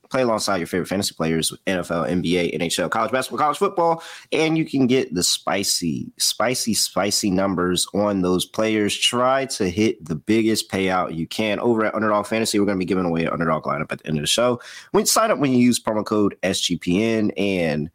Play 0.10 0.22
alongside 0.22 0.58
your 0.58 0.68
favorite 0.68 0.88
fantasy 0.88 1.14
players 1.14 1.52
with 1.52 1.64
NFL, 1.66 2.10
NBA, 2.10 2.56
NHL, 2.58 2.90
college 2.90 3.12
basketball, 3.12 3.40
college 3.40 3.58
football, 3.58 4.02
and 4.32 4.58
you 4.58 4.64
can 4.64 4.88
get 4.88 5.14
the 5.14 5.22
spicy, 5.22 6.10
spicy, 6.18 6.74
spicy 6.74 7.32
numbers 7.32 7.86
on 7.94 8.22
those 8.22 8.46
players. 8.46 8.98
Try 8.98 9.46
to 9.48 9.70
hit 9.70 10.04
the 10.06 10.16
biggest 10.16 10.72
payout 10.72 11.14
you 11.14 11.28
can 11.28 11.60
over 11.60 11.84
at 11.84 11.94
Underdog 11.94 12.28
Fantasy. 12.28 12.60
We're 12.60 12.68
going 12.68 12.78
to 12.78 12.80
be 12.80 12.86
giving 12.86 13.06
away 13.06 13.26
an 13.26 13.34
Underdog 13.34 13.64
lineup 13.64 13.92
at 13.92 14.00
the 14.00 14.08
end 14.08 14.18
of 14.18 14.24
the 14.24 14.28
show. 14.28 14.62
When 14.92 15.06
sign 15.06 15.32
up, 15.32 15.40
when 15.40 15.52
you 15.52 15.60
use 15.60 15.82
promo 15.82 16.06
code 16.06 16.38
SGPN 16.44 17.34
and 17.36 17.92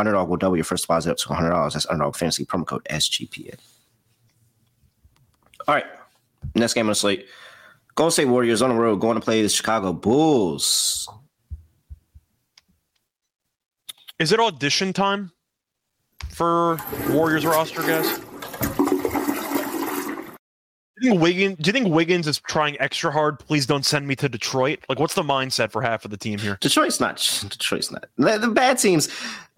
Underdog 0.00 0.28
will 0.28 0.36
double 0.36 0.56
your 0.56 0.64
first 0.64 0.82
deposit 0.82 1.12
up 1.12 1.16
to 1.18 1.28
$100. 1.28 1.72
That's 1.72 1.86
Underdog 1.86 2.16
Fantasy 2.16 2.44
promo 2.44 2.66
code 2.66 2.84
SGPN. 2.90 3.56
All 5.68 5.74
right. 5.74 5.86
Next 6.54 6.74
game 6.74 6.86
on 6.86 6.90
the 6.90 6.94
slate. 6.94 7.26
Golden 7.94 8.12
State 8.12 8.28
Warriors 8.28 8.62
on 8.62 8.70
the 8.70 8.76
road 8.76 8.96
going 8.96 9.14
to 9.14 9.20
play 9.20 9.42
the 9.42 9.48
Chicago 9.48 9.92
Bulls. 9.92 11.08
Is 14.18 14.32
it 14.32 14.40
audition 14.40 14.92
time 14.92 15.32
for 16.30 16.78
Warriors 17.10 17.44
roster, 17.44 17.82
guys? 17.82 18.20
Do 20.98 21.06
you 21.06 21.10
think 21.12 21.22
Wiggins? 21.22 21.56
Do 21.58 21.68
you 21.68 21.72
think 21.72 21.88
Wiggins 21.94 22.26
is 22.26 22.38
trying 22.40 22.80
extra 22.80 23.12
hard? 23.12 23.38
Please 23.38 23.66
don't 23.66 23.84
send 23.84 24.06
me 24.08 24.16
to 24.16 24.28
Detroit. 24.28 24.78
Like, 24.88 24.98
what's 24.98 25.14
the 25.14 25.22
mindset 25.22 25.70
for 25.70 25.82
half 25.82 26.04
of 26.06 26.10
the 26.10 26.16
team 26.16 26.38
here? 26.38 26.56
Detroit's 26.60 27.00
not. 27.00 27.16
Detroit's 27.50 27.90
not. 27.90 28.06
The, 28.16 28.38
the 28.38 28.48
bad 28.48 28.78
teams. 28.78 29.08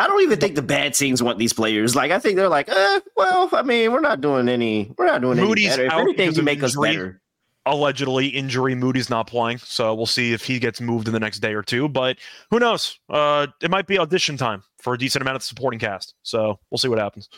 I 0.01 0.07
don't 0.09 0.21
even 0.23 0.41
think 0.41 0.57
the 0.57 0.63
bad 0.63 0.95
teams 0.95 1.23
want 1.23 1.39
these 1.39 1.53
players. 1.53 1.95
Like 1.95 2.11
I 2.11 2.19
think 2.19 2.37
they're 2.37 2.49
like, 2.49 2.69
eh, 2.69 3.01
well, 3.17 3.49
I 3.53 3.63
mean, 3.63 3.93
we're 3.93 4.01
not 4.01 4.21
doing 4.21 4.49
any. 4.49 4.93
We're 4.99 5.07
not 5.07 5.21
doing 5.21 5.39
Moody's 5.39 5.79
any 5.79 5.89
better. 5.89 6.01
If 6.01 6.19
anything, 6.19 6.35
you 6.35 6.43
make 6.43 6.63
us 6.63 6.77
better. 6.77 7.21
allegedly 7.67 8.27
injury. 8.29 8.75
Moody's 8.75 9.11
not 9.11 9.27
playing, 9.29 9.59
so 9.59 9.95
we'll 9.95 10.07
see 10.07 10.33
if 10.33 10.45
he 10.45 10.59
gets 10.59 10.81
moved 10.81 11.07
in 11.07 11.13
the 11.15 11.21
next 11.21 11.39
day 11.41 11.55
or 11.55 11.63
two. 11.63 11.89
But 11.89 12.17
who 12.51 12.59
knows? 12.59 12.99
Uh, 13.09 13.47
it 13.63 13.71
might 13.71 13.87
be 13.87 13.99
audition 13.99 14.37
time 14.37 14.63
for 14.81 14.95
a 14.95 14.99
decent 14.99 15.23
amount 15.23 15.37
of 15.37 15.43
the 15.43 15.47
supporting 15.47 15.79
cast. 15.79 16.15
So 16.23 16.59
we'll 16.71 16.79
see 16.79 16.89
what 16.89 16.99
happens. 16.99 17.29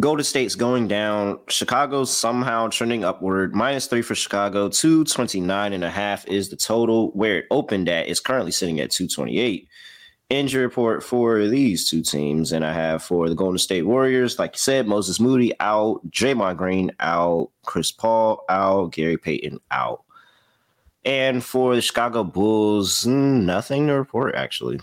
Golden 0.00 0.24
State's 0.24 0.54
going 0.54 0.88
down. 0.88 1.38
Chicago's 1.48 2.14
somehow 2.14 2.68
trending 2.68 3.04
upward. 3.04 3.54
Minus 3.54 3.86
three 3.86 4.02
for 4.02 4.14
Chicago. 4.14 4.68
229 4.68 5.72
and 5.72 5.84
a 5.84 5.90
half 5.90 6.26
is 6.26 6.48
the 6.48 6.56
total. 6.56 7.10
Where 7.12 7.38
it 7.38 7.46
opened 7.50 7.88
at 7.88 8.08
is 8.08 8.20
currently 8.20 8.52
sitting 8.52 8.80
at 8.80 8.90
228. 8.90 9.68
Injury 10.30 10.62
report 10.62 11.04
for 11.04 11.46
these 11.46 11.88
two 11.88 12.02
teams. 12.02 12.52
And 12.52 12.64
I 12.64 12.72
have 12.72 13.02
for 13.02 13.28
the 13.28 13.34
Golden 13.34 13.58
State 13.58 13.82
Warriors, 13.82 14.38
like 14.38 14.54
you 14.54 14.58
said, 14.58 14.86
Moses 14.86 15.20
Moody 15.20 15.52
out, 15.60 16.00
Draymond 16.10 16.56
Green 16.56 16.90
out, 17.00 17.50
Chris 17.66 17.92
Paul 17.92 18.42
out, 18.48 18.92
Gary 18.92 19.18
Payton 19.18 19.60
out. 19.70 20.04
And 21.04 21.44
for 21.44 21.74
the 21.74 21.82
Chicago 21.82 22.24
Bulls, 22.24 23.04
mm, 23.04 23.42
nothing 23.42 23.88
to 23.88 23.94
report 23.94 24.34
actually, 24.36 24.80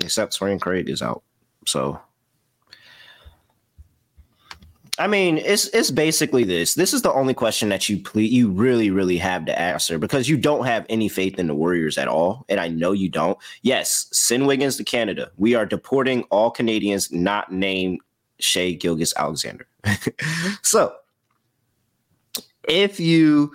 except 0.00 0.36
Torrey 0.36 0.58
Craig 0.58 0.90
is 0.90 1.00
out. 1.00 1.22
So 1.64 2.00
I 5.02 5.08
mean, 5.08 5.38
it's 5.38 5.66
it's 5.70 5.90
basically 5.90 6.44
this. 6.44 6.74
This 6.74 6.94
is 6.94 7.02
the 7.02 7.12
only 7.12 7.34
question 7.34 7.70
that 7.70 7.88
you 7.88 7.98
ple- 7.98 8.20
you 8.20 8.48
really 8.48 8.88
really 8.88 9.18
have 9.18 9.44
to 9.46 9.60
answer 9.60 9.98
because 9.98 10.28
you 10.28 10.36
don't 10.36 10.64
have 10.64 10.86
any 10.88 11.08
faith 11.08 11.40
in 11.40 11.48
the 11.48 11.56
Warriors 11.56 11.98
at 11.98 12.06
all, 12.06 12.44
and 12.48 12.60
I 12.60 12.68
know 12.68 12.92
you 12.92 13.08
don't. 13.08 13.36
Yes, 13.62 14.06
send 14.12 14.46
Wiggins 14.46 14.76
to 14.76 14.84
Canada. 14.84 15.32
We 15.38 15.56
are 15.56 15.66
deporting 15.66 16.22
all 16.30 16.52
Canadians 16.52 17.10
not 17.10 17.50
named 17.50 17.98
Shai 18.38 18.74
Gilgeous-Alexander. 18.74 19.66
so, 20.62 20.94
if 22.68 23.00
you 23.00 23.52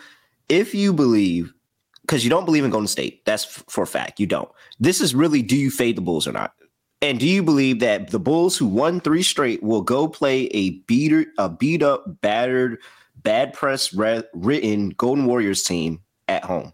if 0.50 0.76
you 0.76 0.92
believe 0.92 1.54
because 2.02 2.26
you 2.26 2.30
don't 2.30 2.44
believe 2.44 2.66
in 2.66 2.72
Golden 2.72 2.88
State, 2.88 3.24
that's 3.24 3.46
f- 3.46 3.64
for 3.70 3.86
a 3.86 3.88
fact. 3.88 4.20
You 4.20 4.28
don't. 4.28 4.50
This 4.82 5.00
is 5.00 5.16
really 5.16 5.42
do 5.42 5.56
you 5.56 5.72
fade 5.72 5.96
the 5.96 6.02
Bulls 6.02 6.28
or 6.28 6.34
not? 6.34 6.57
And 7.02 7.20
do 7.20 7.28
you 7.28 7.44
believe 7.44 7.80
that 7.80 8.10
the 8.10 8.20
Bulls, 8.20 8.58
who 8.58 8.66
won 8.66 9.00
three 9.00 9.22
straight, 9.22 9.62
will 9.62 9.82
go 9.82 10.08
play 10.08 10.46
a 10.48 10.72
beater, 10.88 11.28
a 11.38 11.48
beat 11.48 11.84
up, 11.84 12.22
battered, 12.22 12.80
bad 13.18 13.54
press 13.54 13.94
re- 13.94 14.24
written 14.34 14.90
Golden 14.90 15.26
Warriors 15.26 15.64
team 15.64 16.02
at 16.28 16.44
home? 16.44 16.74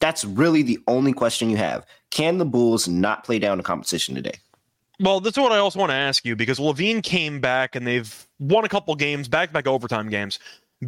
That's 0.00 0.24
really 0.24 0.62
the 0.62 0.78
only 0.86 1.12
question 1.12 1.50
you 1.50 1.56
have. 1.56 1.86
Can 2.10 2.38
the 2.38 2.44
Bulls 2.44 2.86
not 2.86 3.24
play 3.24 3.38
down 3.38 3.56
the 3.56 3.64
competition 3.64 4.14
today? 4.14 4.38
Well, 5.00 5.18
that's 5.18 5.36
what 5.36 5.50
I 5.50 5.58
also 5.58 5.80
want 5.80 5.90
to 5.90 5.96
ask 5.96 6.24
you 6.24 6.36
because 6.36 6.60
LaVine 6.60 7.02
came 7.02 7.40
back 7.40 7.74
and 7.74 7.84
they've 7.84 8.28
won 8.38 8.64
a 8.64 8.68
couple 8.68 8.94
games, 8.94 9.26
back 9.26 9.48
to 9.48 9.52
back 9.52 9.66
overtime 9.66 10.08
games, 10.08 10.38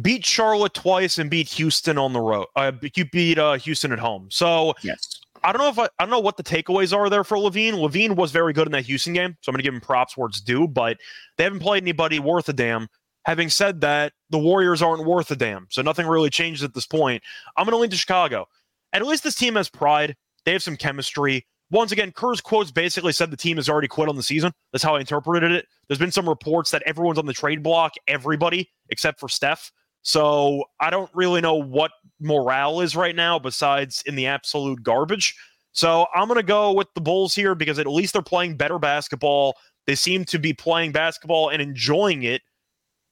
beat 0.01 0.25
Charlotte 0.25 0.73
twice 0.73 1.17
and 1.17 1.29
beat 1.29 1.49
Houston 1.49 1.97
on 1.97 2.13
the 2.13 2.21
road. 2.21 2.45
Uh, 2.55 2.71
you 2.95 3.03
beat 3.03 3.37
uh, 3.37 3.53
Houston 3.55 3.91
at 3.91 3.99
home. 3.99 4.27
So 4.31 4.75
yes. 4.81 5.16
I 5.47 5.53
don't 5.53 5.61
know 5.61 5.69
if 5.69 5.79
I, 5.79 5.85
I 5.97 6.03
don't 6.03 6.09
know 6.09 6.19
what 6.19 6.35
the 6.35 6.43
takeaways 6.43 6.93
are 6.93 7.09
there 7.09 7.23
for 7.23 7.37
LaVine. 7.37 7.75
LaVine 7.75 8.17
was 8.17 8.33
very 8.33 8.51
good 8.51 8.67
in 8.67 8.73
that 8.73 8.85
Houston 8.85 9.13
game, 9.13 9.37
so 9.39 9.49
I'm 9.49 9.53
going 9.53 9.59
to 9.59 9.63
give 9.63 9.73
him 9.73 9.79
props 9.79 10.17
where 10.17 10.27
it's 10.27 10.41
due. 10.41 10.67
But 10.67 10.97
they 11.37 11.45
haven't 11.45 11.61
played 11.61 11.83
anybody 11.83 12.19
worth 12.19 12.49
a 12.49 12.53
damn. 12.53 12.89
Having 13.23 13.51
said 13.51 13.79
that, 13.79 14.11
the 14.29 14.37
Warriors 14.37 14.81
aren't 14.81 15.05
worth 15.05 15.31
a 15.31 15.37
damn, 15.37 15.67
so 15.69 15.81
nothing 15.81 16.05
really 16.05 16.29
changes 16.29 16.63
at 16.63 16.73
this 16.73 16.85
point. 16.85 17.23
I'm 17.55 17.63
going 17.63 17.71
to 17.71 17.77
lean 17.77 17.89
to 17.91 17.95
Chicago. 17.95 18.45
At 18.91 19.05
least 19.05 19.23
this 19.23 19.35
team 19.35 19.55
has 19.55 19.69
pride. 19.69 20.17
They 20.43 20.51
have 20.51 20.63
some 20.63 20.75
chemistry. 20.75 21.45
Once 21.71 21.93
again, 21.93 22.11
Kerr's 22.11 22.41
quotes 22.41 22.71
basically 22.71 23.13
said 23.13 23.31
the 23.31 23.37
team 23.37 23.55
has 23.55 23.69
already 23.69 23.87
quit 23.87 24.09
on 24.09 24.17
the 24.17 24.23
season. 24.23 24.51
That's 24.73 24.83
how 24.83 24.97
I 24.97 24.99
interpreted 24.99 25.51
it. 25.53 25.65
There's 25.87 25.99
been 25.99 26.11
some 26.11 26.27
reports 26.27 26.71
that 26.71 26.83
everyone's 26.85 27.19
on 27.19 27.25
the 27.25 27.33
trade 27.33 27.63
block, 27.63 27.93
everybody 28.09 28.69
except 28.89 29.17
for 29.17 29.29
Steph. 29.29 29.71
So 30.07 30.63
I 30.79 30.89
don't 30.89 31.11
really 31.13 31.41
know 31.41 31.55
what 31.55 31.91
morale 32.21 32.79
is 32.79 32.95
right 32.95 33.13
now, 33.13 33.37
besides 33.37 34.01
in 34.05 34.15
the 34.15 34.25
absolute 34.25 34.81
garbage. 34.81 35.35
So 35.73 36.05
I'm 36.15 36.29
going 36.29 36.39
to 36.39 36.43
go 36.43 36.71
with 36.71 36.87
the 36.95 37.01
Bulls 37.01 37.35
here 37.35 37.55
because 37.55 37.77
at 37.77 37.87
least 37.87 38.13
they're 38.13 38.21
playing 38.21 38.55
better 38.55 38.79
basketball. 38.79 39.55
They 39.85 39.95
seem 39.95 40.23
to 40.23 40.39
be 40.39 40.53
playing 40.53 40.93
basketball 40.93 41.49
and 41.49 41.61
enjoying 41.61 42.23
it. 42.23 42.41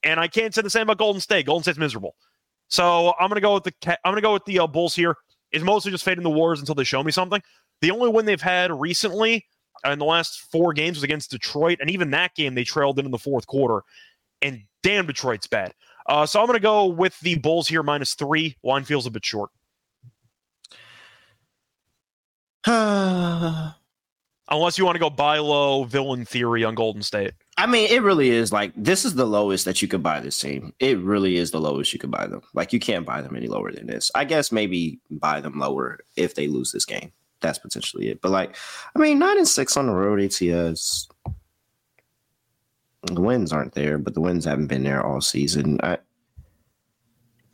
And 0.03 0.21
I 0.21 0.29
can't 0.29 0.55
say 0.55 0.61
the 0.61 0.69
same 0.69 0.83
about 0.83 0.97
Golden 0.97 1.19
State. 1.19 1.47
Golden 1.47 1.63
State's 1.63 1.77
miserable. 1.77 2.15
So 2.69 3.13
I'm 3.19 3.27
going 3.27 3.35
to 3.35 3.41
go 3.41 3.55
with 3.55 3.65
the 3.65 3.73
I'm 4.05 4.13
going 4.13 4.15
to 4.15 4.21
go 4.21 4.31
with 4.31 4.45
the 4.45 4.59
uh, 4.59 4.67
Bulls 4.67 4.95
here. 4.95 5.17
It's 5.51 5.65
mostly 5.65 5.91
just 5.91 6.05
fading 6.05 6.23
the 6.23 6.29
Warriors 6.29 6.61
until 6.61 6.75
they 6.75 6.85
show 6.85 7.03
me 7.03 7.11
something. 7.11 7.41
The 7.81 7.91
only 7.91 8.07
win 8.07 8.25
they've 8.25 8.41
had 8.41 8.71
recently 8.71 9.45
in 9.83 9.99
the 9.99 10.05
last 10.05 10.49
four 10.49 10.71
games 10.71 10.95
was 10.95 11.03
against 11.03 11.31
Detroit, 11.31 11.79
and 11.81 11.89
even 11.89 12.11
that 12.11 12.35
game 12.35 12.55
they 12.55 12.63
trailed 12.63 12.99
in 12.99 13.05
in 13.05 13.11
the 13.11 13.17
fourth 13.17 13.47
quarter. 13.47 13.83
And 14.41 14.61
damn, 14.81 15.07
Detroit's 15.07 15.47
bad. 15.47 15.73
Uh, 16.05 16.25
so 16.25 16.39
I'm 16.39 16.45
going 16.45 16.57
to 16.57 16.61
go 16.61 16.85
with 16.85 17.19
the 17.21 17.35
Bulls 17.35 17.67
here 17.67 17.83
minus 17.83 18.13
three. 18.13 18.57
Line 18.63 18.83
feels 18.83 19.05
a 19.05 19.11
bit 19.11 19.25
short. 19.25 19.49
Unless 24.47 24.77
you 24.77 24.85
want 24.85 24.95
to 24.95 24.99
go 24.99 25.09
buy 25.09 25.39
low 25.39 25.85
villain 25.85 26.25
theory 26.25 26.63
on 26.63 26.75
Golden 26.75 27.01
State. 27.01 27.33
I 27.57 27.65
mean, 27.65 27.89
it 27.89 28.03
really 28.03 28.29
is 28.29 28.51
like 28.51 28.71
this 28.75 29.05
is 29.05 29.15
the 29.15 29.25
lowest 29.25 29.65
that 29.65 29.81
you 29.81 29.87
could 29.87 30.03
buy 30.03 30.19
this 30.19 30.39
team. 30.39 30.73
It 30.79 30.99
really 30.99 31.37
is 31.37 31.51
the 31.51 31.59
lowest 31.59 31.93
you 31.93 31.99
could 31.99 32.11
buy 32.11 32.27
them. 32.27 32.41
Like 32.53 32.73
you 32.73 32.79
can't 32.79 33.05
buy 33.05 33.21
them 33.21 33.35
any 33.35 33.47
lower 33.47 33.71
than 33.71 33.87
this. 33.87 34.11
I 34.13 34.23
guess 34.25 34.51
maybe 34.51 34.99
buy 35.09 35.41
them 35.41 35.59
lower 35.59 35.99
if 36.15 36.35
they 36.35 36.47
lose 36.47 36.71
this 36.71 36.85
game. 36.85 37.11
That's 37.41 37.57
potentially 37.59 38.09
it. 38.09 38.21
But 38.21 38.31
like, 38.31 38.55
I 38.95 38.99
mean, 38.99 39.19
nine 39.19 39.37
and 39.37 39.47
six 39.47 39.77
on 39.77 39.87
the 39.87 39.93
road 39.93 40.19
ATS 40.19 41.07
the 43.07 43.21
wins 43.21 43.53
aren't 43.53 43.73
there, 43.73 43.97
but 43.97 44.13
the 44.13 44.21
wins 44.21 44.45
haven't 44.45 44.67
been 44.67 44.83
there 44.83 45.05
all 45.05 45.21
season. 45.21 45.79
I, 45.81 45.97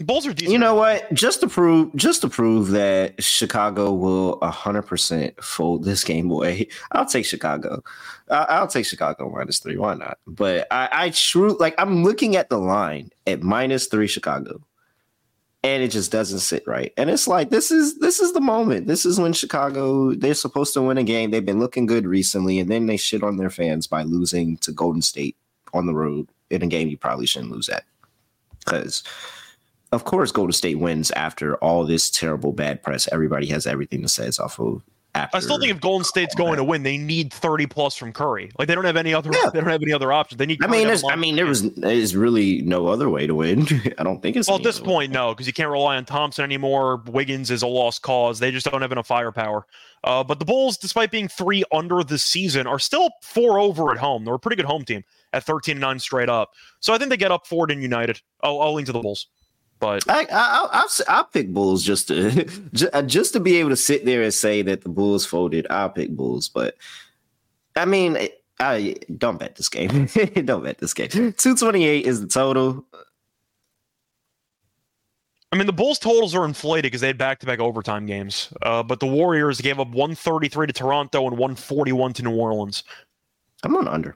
Bulls 0.04 0.26
are 0.26 0.34
decent. 0.34 0.52
You 0.52 0.58
know 0.58 0.76
what? 0.76 1.12
Just 1.14 1.42
to 1.42 1.48
prove, 1.48 1.96
just 1.96 2.22
to 2.22 2.30
prove 2.30 2.70
that 2.70 3.22
Chicago 3.24 3.94
will 3.94 4.40
hundred 4.42 4.84
percent 4.84 5.42
fold 5.44 5.84
this 5.84 6.04
game 6.04 6.30
away, 6.30 6.68
I'll 6.92 7.06
take 7.06 7.26
Chicago. 7.26 7.84
I'll 8.30 8.68
take 8.68 8.86
Chicago 8.86 9.30
minus 9.30 9.60
three. 9.60 9.78
Why 9.78 9.96
not? 9.96 10.18
But 10.26 10.68
I, 10.72 10.90
I 10.92 11.10
true 11.10 11.58
like 11.60 11.76
I'm 11.78 12.04
looking 12.04 12.36
at 12.36 12.50
the 12.50 12.58
line 12.58 13.12
at 13.28 13.42
minus 13.42 13.88
three 13.88 14.08
Chicago, 14.08 14.62
and 15.64 15.84
it 15.84 15.90
just 15.90 16.12
doesn't 16.12 16.40
sit 16.40 16.66
right. 16.66 16.92
And 16.98 17.10
it's 17.10 17.28
like 17.28 17.50
this 17.50 17.72
is 17.72 18.00
this 18.00 18.20
is 18.20 18.34
the 18.34 18.42
moment. 18.42 18.88
This 18.88 19.06
is 19.06 19.20
when 19.20 19.34
Chicago 19.34 20.14
they're 20.14 20.34
supposed 20.34 20.74
to 20.74 20.82
win 20.82 20.98
a 20.98 21.04
game. 21.04 21.32
They've 21.32 21.46
been 21.46 21.60
looking 21.60 21.86
good 21.86 22.08
recently, 22.08 22.60
and 22.60 22.70
then 22.70 22.88
they 22.88 22.98
shit 22.98 23.24
on 23.24 23.38
their 23.38 23.50
fans 23.50 23.88
by 23.88 24.04
losing 24.04 24.58
to 24.58 24.72
Golden 24.72 25.02
State 25.02 25.36
on 25.74 25.86
the 25.86 25.94
road 25.94 26.28
in 26.50 26.62
a 26.62 26.68
game 26.68 26.88
you 26.88 26.98
probably 26.98 27.26
shouldn't 27.26 27.52
lose 27.52 27.70
at. 27.70 27.86
Because, 28.60 29.04
of 29.92 30.04
course, 30.04 30.32
Golden 30.32 30.52
State 30.52 30.80
wins 30.80 31.12
after 31.12 31.56
all 31.58 31.84
this 31.84 32.10
terrible 32.10 32.52
bad 32.52 32.84
press. 32.84 33.08
Everybody 33.12 33.48
has 33.48 33.66
everything 33.66 34.02
to 34.02 34.10
say 34.10 34.30
off 34.40 34.60
of. 34.60 34.82
After 35.14 35.38
I 35.38 35.40
still 35.42 35.60
think 35.60 35.72
if 35.72 35.82
Golden 35.82 36.06
State's 36.06 36.34
going 36.36 36.56
to 36.56 36.64
win, 36.64 36.84
they 36.84 36.98
need 36.98 37.34
30 37.34 37.68
plus 37.68 37.98
from 37.98 38.14
Curry. 38.14 38.50
Like 38.58 38.70
they 38.70 38.76
don't 38.76 38.86
have 38.86 38.96
any 38.96 39.14
other. 39.14 39.30
Yeah. 39.34 39.50
They 39.50 39.60
don't 39.60 39.70
have 39.70 39.82
any 39.82 39.92
other 39.92 40.14
options. 40.14 40.40
They 40.40 40.46
need. 40.46 40.64
I 40.64 40.68
mean, 40.68 40.88
I 41.10 41.16
mean, 41.18 41.36
there 41.36 41.46
was 41.46 41.70
there's 41.74 42.16
really 42.16 42.62
no 42.62 42.88
other 42.88 43.10
way 43.10 43.28
to 43.28 43.36
win. 43.36 43.68
I 43.98 44.04
don't 44.04 44.22
think 44.22 44.38
it's. 44.38 44.48
Well, 44.48 44.58
at 44.58 44.64
this 44.64 44.80
point, 44.80 45.12
no, 45.12 45.34
because 45.34 45.48
you 45.48 45.54
can't 45.54 45.70
rely 45.70 45.98
on 45.98 46.06
Thompson 46.06 46.46
anymore. 46.46 47.04
Wiggins 47.08 47.52
is 47.52 47.62
a 47.62 47.68
lost 47.68 48.04
cause. 48.04 48.40
They 48.40 48.52
just 48.52 48.66
don't 48.66 48.82
have 48.82 48.94
enough 48.94 49.08
firepower. 49.08 49.66
Uh, 50.04 50.24
but 50.24 50.40
the 50.40 50.46
Bulls, 50.46 50.78
despite 50.78 51.12
being 51.12 51.28
three 51.28 51.64
under 51.74 52.04
the 52.04 52.18
season, 52.18 52.66
are 52.66 52.80
still 52.80 53.10
four 53.22 53.60
over 53.60 53.92
at 53.92 53.98
home. 53.98 54.24
They're 54.24 54.36
a 54.36 54.40
pretty 54.40 54.56
good 54.56 54.66
home 54.66 54.86
team 54.86 55.04
at 55.34 55.44
13 55.44 55.78
9 55.78 56.00
straight 56.00 56.30
up. 56.30 56.52
So 56.80 56.94
I 56.94 56.98
think 56.98 57.10
they 57.10 57.18
get 57.18 57.32
up 57.32 57.46
Ford 57.48 57.70
and 57.70 57.82
United. 57.82 58.22
I'll, 58.42 58.62
I'll 58.62 58.74
lean 58.74 58.86
to 58.86 58.92
the 58.92 59.00
Bulls. 59.00 59.28
But 59.82 60.08
I, 60.08 60.22
I, 60.32 60.70
I'll, 60.72 60.90
I'll 61.08 61.24
pick 61.26 61.52
Bulls 61.52 61.84
just 61.84 62.08
to 62.10 62.46
just 63.08 63.34
to 63.34 63.40
be 63.40 63.58
able 63.58 63.72
to 63.72 63.76
sit 63.76 64.06
there 64.06 64.22
and 64.22 64.34
say 64.34 64.62
that 64.62 64.84
the 64.84 64.90
Bulls 64.90 65.26
folded. 65.26 65.66
I'll 65.72 65.90
pick 65.90 66.12
Bulls, 66.12 66.48
but 66.48 66.78
I 67.76 67.86
mean, 67.86 68.30
I 68.60 68.96
don't 69.18 69.40
bet 69.40 69.56
this 69.56 69.70
game. 69.70 70.06
don't 70.46 70.64
bet 70.64 70.78
this 70.78 70.94
game. 70.94 71.34
Two 71.36 71.56
twenty 71.56 71.86
eight 71.86 72.06
is 72.06 72.22
the 72.22 72.28
total. 72.28 72.86
I 75.52 75.58
mean, 75.58 75.66
the 75.66 75.74
Bulls' 75.74 76.00
totals 76.00 76.34
are 76.34 76.46
inflated 76.46 76.84
because 76.84 77.02
they 77.02 77.08
had 77.08 77.18
back-to-back 77.18 77.60
overtime 77.60 78.06
games. 78.06 78.54
Uh, 78.62 78.82
but 78.84 79.02
the 79.02 79.06
Warriors 79.06 79.60
gave 79.60 79.82
up 79.82 79.90
133 79.90 80.68
to 80.68 80.72
Toronto 80.72 81.28
and 81.28 81.32
141 81.32 82.14
to 82.14 82.24
New 82.24 82.32
Orleans. 82.38 82.86
I'm 83.64 83.76
on 83.76 83.86
under. 83.86 84.16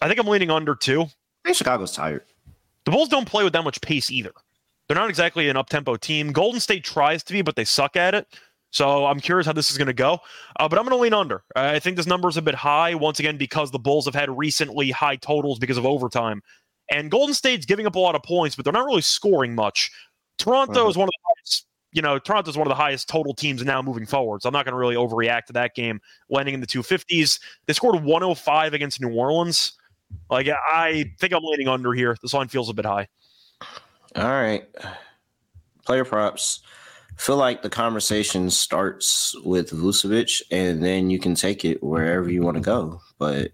I 0.00 0.06
think 0.06 0.20
I'm 0.20 0.28
leaning 0.28 0.52
under 0.52 0.76
too. 0.76 1.02
I 1.02 1.08
think 1.46 1.56
Chicago's 1.56 1.90
tired. 1.90 2.22
The 2.84 2.92
Bulls 2.92 3.08
don't 3.08 3.26
play 3.26 3.42
with 3.42 3.54
that 3.54 3.64
much 3.64 3.80
pace 3.80 4.08
either. 4.08 4.30
They're 4.88 4.96
not 4.96 5.10
exactly 5.10 5.48
an 5.48 5.56
up-tempo 5.56 5.96
team. 5.96 6.32
Golden 6.32 6.60
State 6.60 6.82
tries 6.82 7.22
to 7.24 7.32
be, 7.32 7.42
but 7.42 7.56
they 7.56 7.64
suck 7.64 7.96
at 7.96 8.14
it. 8.14 8.26
So 8.70 9.06
I'm 9.06 9.20
curious 9.20 9.46
how 9.46 9.52
this 9.52 9.70
is 9.70 9.78
going 9.78 9.86
to 9.86 9.94
go. 9.94 10.18
Uh, 10.58 10.68
but 10.68 10.78
I'm 10.78 10.84
going 10.84 10.96
to 10.96 11.02
lean 11.02 11.14
under. 11.14 11.42
I 11.56 11.78
think 11.78 11.96
this 11.96 12.06
number 12.06 12.28
is 12.28 12.36
a 12.36 12.42
bit 12.42 12.54
high 12.54 12.94
once 12.94 13.18
again 13.18 13.36
because 13.36 13.70
the 13.70 13.78
Bulls 13.78 14.04
have 14.04 14.14
had 14.14 14.36
recently 14.36 14.90
high 14.90 15.16
totals 15.16 15.58
because 15.58 15.78
of 15.78 15.86
overtime, 15.86 16.42
and 16.90 17.10
Golden 17.10 17.34
State's 17.34 17.66
giving 17.66 17.86
up 17.86 17.94
a 17.94 17.98
lot 17.98 18.14
of 18.14 18.22
points, 18.22 18.56
but 18.56 18.64
they're 18.64 18.72
not 18.72 18.86
really 18.86 19.02
scoring 19.02 19.54
much. 19.54 19.90
Toronto 20.38 20.80
uh-huh. 20.80 20.88
is 20.88 20.96
one 20.96 21.08
of 21.08 21.10
the 21.10 21.34
highest, 21.34 21.66
you 21.92 22.02
know, 22.02 22.18
Toronto's 22.18 22.56
one 22.56 22.66
of 22.66 22.70
the 22.70 22.74
highest 22.74 23.08
total 23.08 23.34
teams 23.34 23.62
now 23.64 23.82
moving 23.82 24.06
forward. 24.06 24.42
So 24.42 24.48
I'm 24.48 24.52
not 24.52 24.64
going 24.64 24.72
to 24.72 24.78
really 24.78 24.94
overreact 24.94 25.46
to 25.46 25.52
that 25.54 25.74
game, 25.74 26.00
landing 26.30 26.54
in 26.54 26.60
the 26.60 26.66
250s. 26.66 27.40
They 27.66 27.72
scored 27.72 28.02
105 28.02 28.74
against 28.74 29.00
New 29.00 29.12
Orleans. 29.12 29.72
Like 30.30 30.48
I 30.48 31.12
think 31.18 31.34
I'm 31.34 31.42
leaning 31.42 31.68
under 31.68 31.92
here. 31.92 32.16
This 32.22 32.32
line 32.32 32.48
feels 32.48 32.70
a 32.70 32.74
bit 32.74 32.86
high. 32.86 33.08
All 34.16 34.24
right. 34.28 34.64
player 35.84 36.04
props. 36.04 36.60
Feel 37.16 37.36
like 37.36 37.62
the 37.62 37.70
conversation 37.70 38.48
starts 38.48 39.34
with 39.44 39.70
Vucevic, 39.70 40.40
and 40.52 40.84
then 40.84 41.10
you 41.10 41.18
can 41.18 41.34
take 41.34 41.64
it 41.64 41.82
wherever 41.82 42.30
you 42.30 42.42
want 42.42 42.56
to 42.56 42.60
go. 42.62 43.00
But 43.18 43.50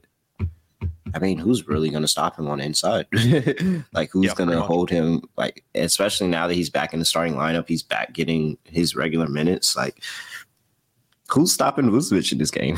I 1.14 1.18
mean, 1.18 1.38
who's 1.38 1.66
really 1.66 1.88
going 1.90 2.02
to 2.02 2.08
stop 2.08 2.38
him 2.38 2.48
on 2.48 2.58
the 2.58 2.64
inside? 2.64 3.06
like, 3.94 4.10
who's 4.10 4.26
Yeah, 4.26 4.34
going 4.34 4.50
to 4.50 4.60
hold 4.60 4.90
him? 4.90 5.22
Like, 5.38 5.64
especially 5.74 6.26
now 6.26 6.46
that 6.46 6.54
he's 6.54 6.68
back 6.70 6.92
in 6.92 6.98
the 6.98 7.04
starting 7.06 7.34
lineup, 7.34 7.68
he's 7.68 7.82
back 7.82 8.12
getting 8.12 8.58
his 8.64 8.94
regular 8.96 9.28
minutes. 9.28 9.76
Like, 9.76 10.02
who's 11.30 11.52
stopping 11.52 11.86
Vucevic 11.90 12.32
in 12.32 12.38
this 12.38 12.50
game? 12.50 12.76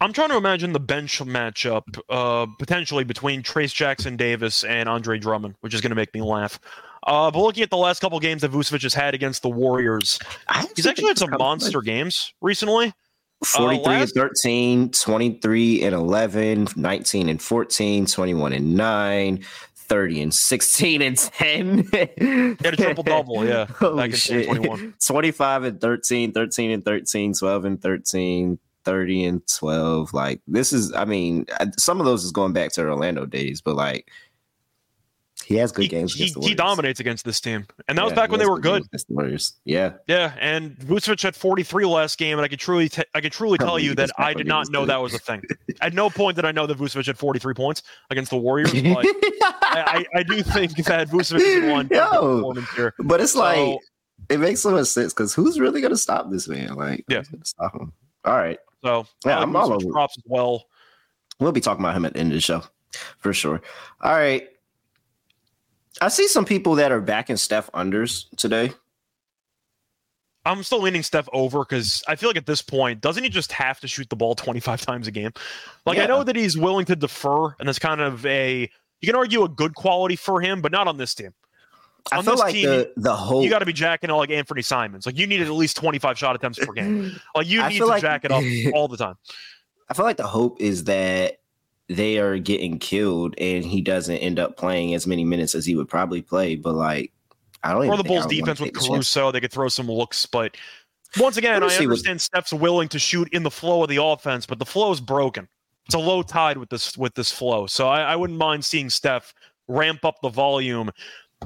I'm 0.00 0.12
trying 0.12 0.28
to 0.28 0.36
imagine 0.36 0.72
the 0.72 0.80
bench 0.80 1.18
matchup 1.20 1.82
uh, 2.08 2.46
potentially 2.58 3.04
between 3.04 3.42
Trayce 3.42 3.74
Jackson-Davis 3.74 4.64
and 4.64 4.88
Andre 4.88 5.18
Drummond, 5.18 5.56
which 5.60 5.74
is 5.74 5.80
going 5.80 5.90
to 5.90 5.96
make 5.96 6.14
me 6.14 6.20
laugh. 6.20 6.60
Uh, 7.06 7.30
but 7.30 7.40
looking 7.40 7.62
at 7.62 7.70
the 7.70 7.76
last 7.76 8.00
couple 8.00 8.18
games 8.20 8.42
that 8.42 8.52
Vucevic 8.52 8.82
has 8.82 8.94
had 8.94 9.14
against 9.14 9.42
the 9.42 9.48
Warriors, 9.48 10.18
he's 10.76 10.86
actually 10.86 11.08
had 11.08 11.18
some 11.18 11.30
monster 11.30 11.80
games 11.80 12.32
recently. 12.40 12.92
43 13.44 13.84
last- 13.86 14.16
and 14.16 14.30
13, 14.30 14.90
23 14.90 15.82
and 15.84 15.94
11, 15.94 16.68
19 16.76 17.28
and 17.28 17.40
14, 17.40 18.06
21 18.06 18.52
and 18.52 18.74
9, 18.76 19.44
30 19.76 20.22
and 20.22 20.34
16 20.34 21.02
and 21.02 21.16
10. 21.16 21.78
He 21.78 22.56
had 22.64 22.74
a 22.74 22.76
triple 22.76 23.04
double, 23.04 23.46
yeah, 23.46 23.66
Holy 23.78 24.12
shit. 24.12 24.48
25 25.06 25.64
and 25.64 25.80
13, 25.80 26.32
13 26.32 26.70
and 26.72 26.84
13, 26.84 27.32
12 27.34 27.64
and 27.64 27.80
13, 27.80 28.58
30 28.88 29.24
and 29.26 29.42
12. 29.58 30.14
Like, 30.14 30.40
this 30.48 30.72
is, 30.72 30.94
I 30.94 31.04
mean, 31.04 31.44
uh, 31.60 31.66
some 31.76 32.00
of 32.00 32.06
those 32.06 32.24
is 32.24 32.32
going 32.32 32.54
back 32.54 32.72
to 32.72 32.82
Orlando 32.82 33.26
days, 33.26 33.60
but 33.60 33.76
like, 33.76 34.10
he 35.44 35.54
has 35.56 35.72
good 35.72 35.82
He, 35.82 35.88
games 35.88 36.14
he, 36.14 36.24
against 36.24 36.40
the 36.40 36.46
he 36.48 36.54
dominates 36.54 37.00
against 37.00 37.24
this 37.24 37.40
team, 37.40 37.66
and 37.86 37.96
that 37.96 38.04
was 38.04 38.12
back 38.12 38.30
when 38.30 38.38
they 38.40 38.46
were 38.46 38.58
good. 38.58 38.80
games 38.82 38.86
against 38.86 39.08
the 39.08 39.14
Warriors. 39.14 39.54
Yeah. 39.64 39.92
Yeah, 40.06 40.32
and 40.40 40.76
Vucevic 40.78 41.22
had 41.22 41.34
43 41.36 41.84
last 41.86 42.18
game, 42.18 42.36
and 42.38 42.44
I 42.44 42.48
could 42.48 42.58
truly, 42.58 42.88
t- 42.88 43.02
I 43.14 43.20
could 43.20 43.32
truly 43.32 43.56
Can't 43.56 43.68
tell 43.68 43.78
you 43.78 43.94
that 43.94 44.10
I 44.18 44.34
did 44.34 44.46
not 44.46 44.68
know 44.70 44.80
good. 44.82 44.90
that 44.90 45.00
was 45.02 45.14
a 45.14 45.18
thing. 45.18 45.42
At 45.80 45.94
no 45.94 46.10
point 46.10 46.36
did 46.36 46.44
I 46.44 46.52
know 46.52 46.66
that 46.66 46.76
Vucevic 46.78 47.06
had 47.06 47.16
43 47.18 47.54
points 47.54 47.82
against 48.10 48.30
the 48.30 48.36
Warriors. 48.36 48.72
But 48.82 49.06
I, 49.62 50.04
I, 50.14 50.18
I 50.20 50.22
do 50.22 50.42
think 50.42 50.74
that 50.86 51.08
Vucevic 51.08 51.40
is 51.40 51.70
one 51.70 51.88
Yo. 51.90 52.52
here. 52.74 52.94
But 52.98 53.20
it's 53.20 53.34
like 53.34 53.78
it 54.30 54.40
makes 54.40 54.60
so 54.60 54.70
much 54.72 54.86
sense 54.88 55.12
because 55.14 55.32
who's 55.34 55.58
really 55.60 55.80
gonna 55.80 55.96
stop 55.96 56.30
this 56.30 56.48
man? 56.48 56.74
Like, 56.74 57.04
Yeah. 57.08 57.22
stop 57.44 57.74
him? 57.74 57.92
All 58.24 58.34
right, 58.36 58.58
So 58.84 59.06
Yeah, 59.24 59.38
like 59.38 59.42
I'm 59.42 59.56
all 59.56 59.72
over 59.72 59.90
props 59.90 60.16
as 60.18 60.24
well. 60.26 60.66
we'll 61.40 61.52
be 61.52 61.60
talking 61.60 61.84
about 61.84 61.96
him 61.96 62.04
at 62.04 62.14
the 62.14 62.20
end 62.20 62.32
of 62.32 62.36
the 62.36 62.40
show 62.40 62.62
for 63.18 63.32
sure. 63.32 63.60
All 64.00 64.12
right, 64.12 64.48
I 66.00 66.08
see 66.08 66.28
some 66.28 66.44
people 66.44 66.76
that 66.76 66.92
are 66.92 67.00
backing 67.00 67.36
Steph 67.36 67.70
unders 67.72 68.26
today. 68.36 68.72
I'm 70.44 70.62
still 70.62 70.80
leaning 70.80 71.02
Steph 71.02 71.28
over 71.32 71.60
because 71.60 72.02
I 72.08 72.16
feel 72.16 72.30
like 72.30 72.36
at 72.36 72.46
this 72.46 72.62
point, 72.62 73.00
doesn't 73.02 73.22
he 73.22 73.28
just 73.28 73.52
have 73.52 73.80
to 73.80 73.88
shoot 73.88 74.08
the 74.08 74.16
ball 74.16 74.34
25 74.34 74.80
times 74.80 75.06
a 75.06 75.10
game? 75.10 75.32
Like 75.84 75.98
I 75.98 76.06
know 76.06 76.24
that 76.24 76.36
he's 76.36 76.56
willing 76.56 76.86
to 76.86 76.96
defer, 76.96 77.54
and 77.58 77.68
that's 77.68 77.78
kind 77.78 78.00
of 78.00 78.24
a 78.24 78.70
you 79.00 79.06
can 79.06 79.16
argue 79.16 79.44
a 79.44 79.48
good 79.48 79.74
quality 79.74 80.16
for 80.16 80.40
him, 80.40 80.60
but 80.60 80.72
not 80.72 80.88
on 80.88 80.96
this 80.96 81.14
team. 81.14 81.34
I 82.12 82.18
On 82.18 82.24
feel 82.24 82.34
this 82.34 82.40
like 82.40 82.54
team, 82.54 82.66
the 82.66 82.92
the 82.96 83.14
whole 83.14 83.42
You 83.42 83.50
got 83.50 83.58
to 83.60 83.66
be 83.66 83.72
jacking 83.72 84.10
it 84.10 84.14
like 84.14 84.30
Anfernee 84.30 84.64
Simons. 84.64 85.06
Like 85.06 85.18
you 85.18 85.26
needed 85.26 85.46
at 85.46 85.52
least 85.54 85.76
25 85.76 86.18
shot 86.18 86.34
attempts 86.36 86.58
per 86.58 86.72
game. 86.72 87.12
Like 87.34 87.46
you 87.48 87.66
need 87.68 87.78
to 87.78 87.86
like- 87.86 88.02
jack 88.02 88.24
it 88.24 88.30
up 88.32 88.42
all 88.74 88.88
the 88.88 88.96
time. 88.96 89.14
I 89.88 89.94
feel 89.94 90.04
like 90.04 90.16
the 90.18 90.26
hope 90.26 90.60
is 90.60 90.84
that 90.84 91.38
they 91.88 92.18
are 92.18 92.36
getting 92.38 92.78
killed 92.78 93.34
and 93.38 93.64
he 93.64 93.80
doesn't 93.80 94.16
end 94.18 94.38
up 94.38 94.56
playing 94.56 94.92
as 94.94 95.06
many 95.06 95.24
minutes 95.24 95.54
as 95.54 95.64
he 95.64 95.74
would 95.74 95.88
probably 95.88 96.20
play. 96.20 96.56
But 96.56 96.74
like, 96.74 97.12
I 97.64 97.72
don't. 97.72 97.88
Or 97.88 97.96
the 97.96 98.04
Bulls 98.04 98.26
defense 98.26 98.60
with. 98.60 98.74
Caruso, 98.74 99.30
they 99.32 99.40
could 99.40 99.52
throw 99.52 99.68
some 99.68 99.86
looks, 99.88 100.26
but 100.26 100.56
once 101.18 101.38
again, 101.38 101.62
I 101.62 101.68
see 101.68 101.86
what- 101.86 101.92
understand 101.92 102.20
Steph's 102.20 102.52
willing 102.52 102.88
to 102.90 102.98
shoot 102.98 103.28
in 103.32 103.42
the 103.42 103.50
flow 103.50 103.82
of 103.82 103.88
the 103.88 104.02
offense, 104.02 104.44
but 104.46 104.58
the 104.58 104.66
flow 104.66 104.92
is 104.92 105.00
broken. 105.00 105.48
It's 105.86 105.94
a 105.94 105.98
low 105.98 106.22
tide 106.22 106.58
with 106.58 106.68
this 106.68 106.98
with 106.98 107.14
this 107.14 107.32
flow, 107.32 107.66
so 107.66 107.88
I, 107.88 108.02
I 108.02 108.16
wouldn't 108.16 108.38
mind 108.38 108.62
seeing 108.62 108.90
Steph 108.90 109.32
ramp 109.68 110.04
up 110.04 110.16
the 110.22 110.28
volume, 110.28 110.90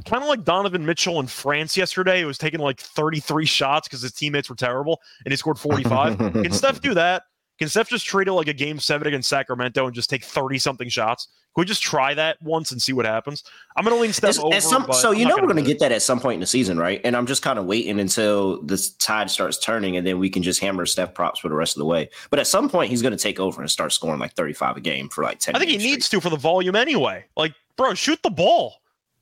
kind 0.07 0.23
of 0.23 0.29
like 0.29 0.45
Donovan 0.45 0.85
Mitchell 0.87 1.21
in 1.21 1.27
France 1.27 1.77
yesterday. 1.77 2.19
He 2.19 2.25
was 2.25 2.39
taking 2.39 2.61
like 2.61 2.81
33 2.81 3.45
shots 3.45 3.89
because 3.89 4.03
his 4.03 4.13
teammates 4.13 4.49
were 4.49 4.57
terrible, 4.57 5.01
and 5.25 5.33
he 5.33 5.37
scored 5.37 5.59
45. 5.59 6.19
Can 6.19 6.53
Steph 6.53 6.81
do 6.81 6.95
that? 6.95 7.25
Can 7.59 7.69
Steph 7.69 7.91
just 7.91 8.07
treat 8.07 8.27
it 8.27 8.33
like 8.33 8.49
a 8.49 8.55
game 8.55 8.81
seven 8.81 9.07
against 9.07 9.29
Sacramento 9.29 9.87
and 9.87 9.95
just 9.95 10.11
take 10.11 10.25
30 10.25 10.59
something 10.59 10.89
shots? 10.89 11.29
Can 11.55 11.61
we 11.63 11.67
just 11.67 11.83
try 11.83 12.15
that 12.15 12.41
once 12.43 12.73
and 12.73 12.81
see 12.81 12.95
what 12.95 13.05
happens? 13.05 13.45
I'm 13.77 13.85
going 13.85 13.95
to 13.95 14.01
lean 14.01 14.13
Steph 14.13 14.31
It's- 14.31 14.43
over. 14.45 14.55
at 14.55 14.63
some- 14.63 14.91
so 14.93 15.13
I'm 15.13 15.19
you 15.19 15.27
know 15.27 15.35
we're 15.35 15.43
gonna 15.43 15.53
going 15.53 15.65
to 15.65 15.71
it. 15.71 15.75
get 15.75 15.79
that 15.81 15.93
at 15.93 16.03
some 16.03 16.19
point 16.19 16.35
in 16.35 16.41
the 16.41 16.47
season, 16.47 16.79
right? 16.79 17.01
And 17.05 17.15
I'm 17.15 17.27
just 17.27 17.43
kind 17.43 17.59
of 17.59 17.67
waiting 17.67 18.01
until 18.01 18.63
the 18.63 18.83
tide 18.99 19.31
starts 19.31 19.59
turning, 19.59 19.97
and 19.99 20.05
then 20.07 20.19
we 20.19 20.31
can 20.31 20.43
just 20.43 20.61
hammer 20.61 20.87
Steph 20.87 21.13
props 21.15 21.39
for 21.41 21.51
the 21.51 21.55
rest 21.55 21.77
of 21.77 21.81
the 21.81 21.85
way. 21.87 22.09
But 22.31 22.41
at 22.41 22.47
some 22.47 22.69
point, 22.71 22.91
he's 22.91 23.03
going 23.03 23.17
to 23.17 23.23
take 23.23 23.39
over 23.39 23.61
and 23.61 23.71
start 23.71 23.93
scoring 23.93 24.19
like 24.19 24.33
35 24.33 24.79
a 24.79 24.81
game 24.81 25.09
for 25.11 25.23
like 25.23 25.39
10. 25.39 25.55
I 25.55 25.59
think 25.59 25.71
he 25.71 25.77
needs 25.77 26.07
straight. 26.07 26.19
to 26.19 26.23
for 26.23 26.31
the 26.31 26.39
volume 26.41 26.75
anyway. 26.75 27.27
Like, 27.37 27.53
bro, 27.77 27.93
shoot 27.95 28.21
the 28.23 28.31
ball. 28.31 28.77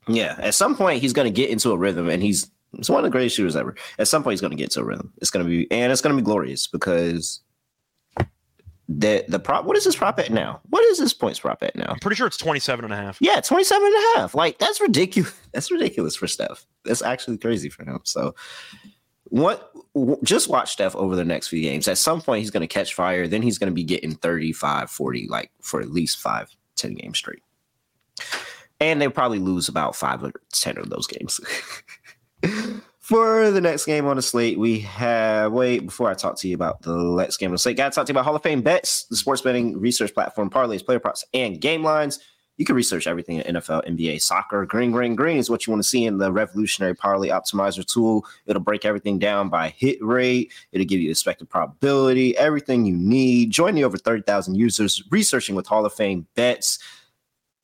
Yeah, 0.09 0.37
at 0.39 0.55
some 0.55 0.77
point, 0.77 1.01
he's 1.01 1.13
going 1.13 1.27
to 1.27 1.31
get 1.31 1.51
into 1.51 1.71
a 1.73 1.77
rhythm, 1.77 2.09
and 2.09 2.23
he's 2.23 2.51
he's 2.77 2.91
one 2.91 2.99
of 3.01 3.05
the 3.05 3.11
greatest 3.11 3.37
shooters 3.37 3.57
ever. 3.57 3.75
At 3.99 4.09
some 4.09 4.23
point, 4.23 4.33
he's 4.33 4.41
going 4.41 4.53
to 4.53 4.57
get 4.57 4.71
to 4.73 4.81
a 4.81 4.85
rhythm. 4.85 5.13
It's 5.19 5.31
going 5.31 5.45
to 5.45 5.49
be 5.49 5.71
and 5.71 5.93
it's 5.93 6.01
going 6.01 6.17
to 6.17 6.23
be 6.23 6.25
glorious 6.25 6.67
because 6.67 7.41
the 8.91 9.25
the 9.29 9.39
prop. 9.39 9.65
What 9.65 9.77
is 9.77 9.85
his 9.85 9.95
prop 9.95 10.19
at 10.19 10.31
now? 10.31 10.61
What 10.69 10.85
is 10.87 10.99
his 10.99 11.15
points 11.15 11.39
prop 11.39 11.63
at 11.63 11.77
now? 11.77 11.87
I'm 11.89 11.99
pretty 12.01 12.17
sure 12.17 12.27
it's 12.27 12.37
27 12.37 12.85
and 12.85 12.93
a 12.93 12.97
half. 12.97 13.19
Yeah, 13.21 13.41
27 13.41 13.87
and 13.87 13.95
a 13.95 14.19
half. 14.19 14.35
Like 14.35 14.59
that's 14.59 14.81
ridiculous. 14.81 15.33
That's 15.53 15.71
ridiculous 15.73 16.15
for 16.15 16.29
Steph. 16.29 16.65
That's 16.85 17.03
actually 17.03 17.37
crazy 17.37 17.69
for 17.69 17.85
him. 17.85 17.99
So 18.05 18.37
what 19.25 19.73
just 20.23 20.49
watch 20.49 20.71
Steph 20.71 20.95
over 20.95 21.17
the 21.17 21.25
next 21.25 21.49
few 21.49 21.61
games. 21.61 21.89
At 21.89 21.99
some 21.99 22.21
point 22.21 22.39
he's 22.39 22.53
going 22.53 22.61
to 22.61 22.73
catch 22.73 22.95
fire, 22.95 23.27
then 23.27 23.43
he's 23.43 23.59
going 23.59 23.71
to 23.71 23.75
be 23.75 23.83
getting 23.83 24.15
35, 24.15 24.91
40 24.91 25.27
like 25.29 25.51
for 25.61 25.81
at 25.81 25.91
least 25.91 26.19
5 26.19 26.51
10 26.77 26.95
games 26.95 27.19
straight. 27.19 27.43
And 28.81 29.01
they'll 29.01 29.11
probably 29.11 29.39
lose 29.39 29.69
about 29.69 29.95
5 29.95 30.25
or 30.25 30.33
10 30.53 30.79
of 30.79 30.91
those 30.91 31.07
games. 31.07 31.41
For 33.11 33.51
the 33.51 33.61
next 33.61 33.87
game 33.87 34.07
on 34.07 34.15
the 34.15 34.23
slate, 34.23 34.57
we 34.57 34.79
have. 34.81 35.53
Wait, 35.53 35.81
before 35.81 36.09
I 36.09 36.15
talk 36.15 36.37
to 36.39 36.49
you 36.49 36.55
about 36.55 36.83
the 36.83 36.97
next 36.97 37.39
game 37.39 37.49
on 37.49 37.55
the 37.55 37.59
slate, 37.59 37.77
got 37.77 37.91
to 37.91 37.95
talk 37.97 38.07
to 38.07 38.13
you 38.13 38.15
about 38.15 38.25
Hall 38.25 38.37
of 38.37 38.43
Fame 38.45 38.63
bets, 38.63 39.03
the 39.07 39.17
sports 39.17 39.43
betting 39.43 39.81
research 39.81 40.15
platform, 40.15 40.49
parlays, 40.49 40.87
player 40.87 41.01
props, 41.01 41.25
and 41.35 41.61
game 41.61 41.83
lines. 41.83 42.21
You 42.57 42.67
can 42.67 42.77
research 42.77 43.07
everything 43.07 43.39
in 43.39 43.57
NFL, 43.57 43.89
NBA, 43.89 44.21
soccer. 44.21 44.67
Green, 44.67 44.93
green, 44.93 45.17
green 45.17 45.39
is 45.39 45.49
what 45.49 45.67
you 45.67 45.73
want 45.73 45.83
to 45.83 45.89
see 45.89 46.05
in 46.05 46.19
the 46.19 46.31
revolutionary 46.31 46.95
parlay 46.95 47.31
optimizer 47.31 47.85
tool. 47.85 48.27
It'll 48.47 48.63
break 48.63 48.85
everything 48.85 49.19
down 49.19 49.49
by 49.49 49.71
hit 49.71 49.97
rate. 50.01 50.53
It'll 50.71 50.87
give 50.87 51.01
you 51.01 51.11
expected 51.11 51.49
probability, 51.49 52.37
everything 52.37 52.85
you 52.85 52.95
need. 52.95 53.51
Join 53.51 53.75
the 53.75 53.83
over 53.83 53.97
30,000 53.97 54.57
users 54.57 55.03
researching 55.11 55.57
with 55.57 55.67
Hall 55.67 55.87
of 55.87 55.95
Fame 55.95 56.27
bets. 56.37 56.79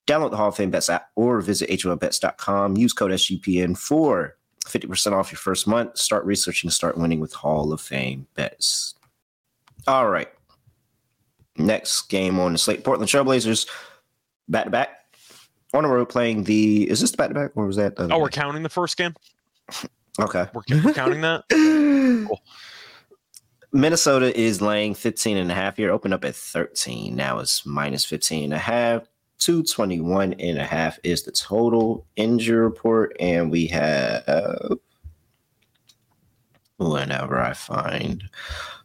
Download 0.07 0.30
the 0.30 0.36
Hall 0.36 0.48
of 0.48 0.57
Fame 0.57 0.70
Bets 0.70 0.88
app 0.88 1.11
or 1.16 1.40
visit 1.40 1.68
HOFBets.com. 1.68 2.76
Use 2.76 2.92
code 2.92 3.11
SGPN 3.11 3.76
for 3.76 4.36
50% 4.64 5.12
off 5.12 5.32
your 5.32 5.38
first 5.38 5.66
month. 5.66 5.98
Start 5.98 6.24
researching, 6.24 6.68
and 6.68 6.74
start 6.74 6.96
winning 6.96 7.20
with 7.20 7.32
Hall 7.32 7.72
of 7.72 7.80
Fame 7.80 8.26
bets. 8.34 8.94
All 9.86 10.09
right. 10.09 10.28
Next 11.57 12.02
game 12.02 12.38
on 12.38 12.52
the 12.52 12.59
slate 12.59 12.84
Portland 12.84 13.11
Trailblazers 13.11 13.68
back 14.48 14.64
to 14.64 14.70
back 14.70 14.90
on 15.74 15.84
the 15.84 15.88
road 15.88 16.09
playing 16.09 16.44
the. 16.44 16.88
Is 16.88 17.00
this 17.00 17.11
the 17.11 17.16
back 17.16 17.28
to 17.28 17.34
back 17.34 17.50
or 17.54 17.66
was 17.66 17.76
that? 17.76 17.96
The 17.96 18.09
Oh, 18.12 18.18
we're 18.18 18.28
counting 18.28 18.62
the 18.62 18.68
first 18.68 18.96
game. 18.96 19.14
okay. 20.20 20.46
We're, 20.52 20.62
we're 20.84 20.92
counting 20.92 21.22
that. 21.22 21.44
Minnesota 23.72 24.38
is 24.38 24.62
laying 24.62 24.94
15 24.94 25.36
and 25.36 25.50
a 25.50 25.54
half 25.54 25.76
here, 25.76 25.90
open 25.90 26.12
up 26.12 26.24
at 26.24 26.34
13. 26.34 27.14
Now 27.14 27.40
it's 27.40 27.66
minus 27.66 28.04
15 28.04 28.44
and 28.44 28.54
a 28.54 28.59
half. 28.59 29.02
221 29.39 30.34
and 30.34 30.59
a 30.59 30.64
half 30.64 30.99
is 31.05 31.22
the 31.22 31.32
total 31.32 32.07
injury 32.16 32.59
report. 32.59 33.16
And 33.20 33.51
we 33.51 33.66
have, 33.68 34.24
whenever 36.78 37.41
I 37.41 37.53
find 37.53 38.22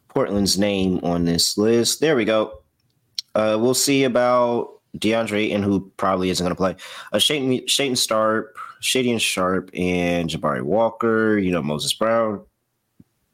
Portland's 0.10 0.58
name 0.60 0.99
on 1.04 1.26
this 1.26 1.58
list, 1.58 1.99
there 2.02 2.16
we 2.16 2.26
go. 2.26 2.62
Uh, 3.34 3.58
we'll 3.60 3.74
see 3.74 4.04
about 4.04 4.80
DeAndre 4.97 5.54
and 5.56 5.64
who 5.64 5.91
probably 5.97 6.30
isn't 6.30 6.43
going 6.43 6.52
to 6.52 6.56
play. 6.56 6.76
Uh, 7.14 7.18
Shaedon, 7.18 7.66
Shaedon 7.66 7.97
Sharpe, 8.08 8.56
Shady 8.82 9.12
and 9.12 9.22
Sharp, 9.22 9.70
and 9.74 10.30
Jabari 10.30 10.64
Walker. 10.64 11.38
You 11.38 11.52
know, 11.52 11.62
Moses 11.62 11.93
Brown 11.93 12.43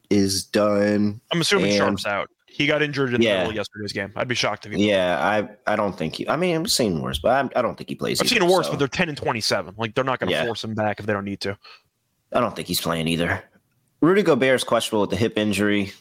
is 0.10 0.44
done. 0.46 1.20
I'm 1.32 1.42
assuming 1.42 1.72
And- 1.72 1.78
Sharpe's 1.78 2.06
out. 2.06 2.30
He 2.58 2.66
got 2.66 2.82
injured 2.82 3.14
in 3.14 3.22
the 3.22 3.28
Yeah. 3.28 3.38
middle 3.44 3.54
yesterday's 3.54 3.94
game. 3.94 4.12
I'd 4.16 4.28
be 4.28 4.34
shocked 4.34 4.66
if 4.66 4.72
he. 4.74 4.90
Yeah, 4.90 5.20
I 5.20 5.48
I 5.72 5.76
don't 5.76 5.96
think 5.96 6.16
he. 6.16 6.28
I 6.28 6.36
mean, 6.38 6.56
I'm 6.56 6.66
seeing 6.68 7.02
worse, 7.04 7.20
but 7.20 7.30
I'm, 7.34 7.52
I 7.56 7.62
don't 7.62 7.76
think 7.78 7.88
he 7.88 7.94
plays. 7.96 8.20
I've 8.20 8.26
either, 8.32 8.40
seen 8.42 8.50
worse, 8.50 8.66
so 8.66 8.72
but 8.72 8.80
they're 8.80 8.88
10 8.88 9.10
and 9.10 9.18
27. 9.18 9.76
Like 9.78 9.94
they're 9.94 10.04
not 10.04 10.20
going 10.20 10.30
to 10.32 10.36
Yeah. 10.36 10.46
force 10.46 10.64
him 10.64 10.74
back 10.74 11.00
if 11.00 11.06
they 11.06 11.14
don't 11.14 11.24
need 11.26 11.40
to. 11.42 11.56
I 12.34 12.40
don't 12.40 12.56
think 12.56 12.68
he's 12.68 12.82
playing 12.82 13.08
either. 13.08 13.44
Rudy 14.02 14.24
Gobert 14.24 14.56
is 14.56 14.64
questionable 14.64 15.02
with 15.02 15.12
the 15.12 15.16
hip 15.18 15.38
injury. 15.38 15.94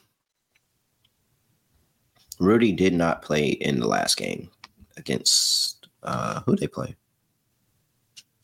Rudy 2.39 2.73
did 2.73 2.95
not 2.95 3.23
play 3.23 3.49
in 3.49 3.81
the 3.81 3.87
last 3.87 4.17
game 4.17 4.49
against 4.97 5.89
uh 6.03 6.41
who 6.47 6.57
they 6.57 6.67
play. 6.69 6.95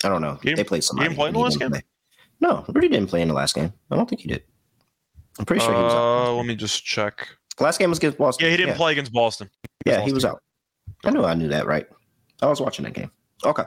I 0.05 0.09
don't 0.09 0.21
know. 0.21 0.35
He 0.43 0.49
didn't- 0.49 0.57
they 0.59 0.65
played 0.65 0.79
he 0.79 0.83
somebody. 0.83 1.09
didn't 1.09 1.19
play 1.19 1.29
in 1.29 1.35
the 1.35 1.41
last 1.41 1.59
game? 1.59 1.71
play. 1.71 1.83
No, 2.41 2.65
Rudy 2.69 2.89
didn't 2.89 3.09
play 3.09 3.23
in 3.23 3.29
the 3.29 3.35
last 3.35 3.55
game. 3.55 3.73
I 3.91 3.97
don't 3.97 4.09
think 4.09 4.21
he 4.23 4.29
did. 4.29 4.43
I'm 5.39 5.45
pretty 5.47 5.65
sure 5.65 5.75
he 5.75 5.81
was 5.83 5.93
out. 5.95 6.27
Uh, 6.29 6.33
let 6.35 6.45
me 6.47 6.55
just 6.57 6.85
check. 6.85 7.27
Last 7.61 7.79
game 7.79 7.91
was 7.91 7.99
against 7.99 8.19
Boston. 8.19 8.47
Yeah, 8.47 8.51
he 8.51 8.57
didn't 8.57 8.71
yeah. 8.71 8.77
play 8.77 8.93
against 8.93 9.13
Boston. 9.13 9.51
Yeah, 9.87 9.97
Boston. 9.97 10.07
he 10.09 10.13
was 10.15 10.25
out. 10.25 10.43
I 11.05 11.11
knew 11.11 11.25
I 11.25 11.35
knew 11.35 11.49
that, 11.49 11.67
right? 11.67 11.87
I 12.41 12.47
was 12.47 12.61
watching 12.61 12.85
that 12.85 12.95
game. 12.95 13.11
Okay. 13.45 13.65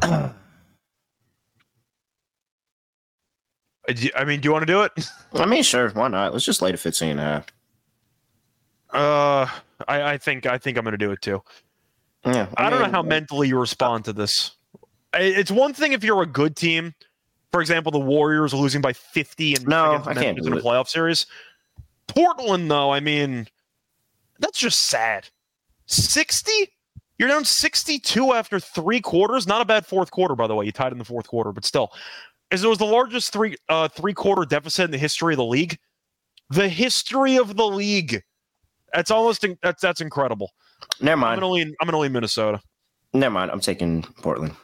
Uh, 0.00 0.30
I 4.16 4.24
mean, 4.24 4.40
do 4.40 4.48
you 4.48 4.52
want 4.52 4.62
to 4.62 4.66
do 4.66 4.82
it? 4.82 4.92
I 5.34 5.46
mean, 5.46 5.62
sure, 5.62 5.90
why 5.90 6.08
not? 6.08 6.32
Let's 6.32 6.44
just 6.44 6.62
lay 6.62 6.72
to 6.72 6.78
15 6.78 7.10
and 7.10 7.20
a 7.20 7.22
half. 7.22 7.46
Uh, 8.90 9.48
I, 9.88 10.12
I 10.12 10.18
think 10.18 10.46
I 10.46 10.58
think 10.58 10.76
I'm 10.76 10.84
going 10.84 10.92
to 10.92 10.98
do 10.98 11.12
it 11.12 11.22
too. 11.22 11.42
Yeah. 12.24 12.46
I, 12.56 12.70
don't 12.70 12.80
know 12.80 12.90
how 12.90 13.02
mentally 13.02 13.48
you 13.48 13.58
respond 13.58 14.04
to 14.04 14.12
this. 14.12 14.52
It's 15.14 15.50
one 15.50 15.74
thing 15.74 15.92
if 15.92 16.04
you're 16.04 16.22
a 16.22 16.26
good 16.26 16.56
team. 16.56 16.94
For 17.52 17.60
example, 17.60 17.92
the 17.92 18.00
Warriors 18.00 18.54
are 18.54 18.56
losing 18.56 18.80
by 18.80 18.92
50 18.94 19.54
and 19.56 19.66
No, 19.68 19.90
against 19.96 20.08
I 20.08 20.14
can't 20.14 20.38
in 20.38 20.52
a 20.52 20.56
playoff 20.56 20.88
series. 20.88 21.26
Portland, 22.08 22.70
though, 22.70 22.90
I 22.90 23.00
mean, 23.00 23.46
that's 24.38 24.58
just 24.58 24.80
sad. 24.86 25.28
60? 25.86 26.50
You're 27.18 27.28
down 27.28 27.44
62 27.44 28.32
after 28.32 28.58
three 28.58 29.00
quarters. 29.00 29.46
Not 29.46 29.60
a 29.60 29.64
bad 29.66 29.86
fourth 29.86 30.10
quarter, 30.10 30.34
by 30.34 30.46
the 30.46 30.54
way. 30.54 30.64
You 30.64 30.72
tied 30.72 30.92
in 30.92 30.98
the 30.98 31.04
fourth 31.04 31.28
quarter, 31.28 31.52
but 31.52 31.64
still, 31.64 31.92
as 32.50 32.64
it 32.64 32.68
was 32.68 32.78
the 32.78 32.86
largest 32.86 33.32
three 33.32 33.56
uh, 33.68 33.86
three 33.88 34.14
quarter 34.14 34.44
deficit 34.44 34.86
in 34.86 34.90
the 34.90 34.98
history 34.98 35.34
of 35.34 35.38
the 35.38 35.44
league. 35.44 35.78
The 36.50 36.68
history 36.68 37.36
of 37.36 37.56
the 37.56 37.66
league. 37.66 38.22
That's 38.92 39.10
almost 39.10 39.44
in- 39.44 39.58
that's 39.62 39.80
that's 39.80 40.00
incredible. 40.00 40.50
Never 41.00 41.18
mind. 41.18 41.34
I'm 41.34 41.40
gonna 41.40 41.52
lean. 41.52 41.74
I'm 41.80 41.86
gonna 41.86 41.98
lean 41.98 42.12
Minnesota. 42.12 42.60
Never 43.14 43.32
mind. 43.32 43.50
I'm 43.50 43.60
taking 43.60 44.02
Portland. 44.02 44.54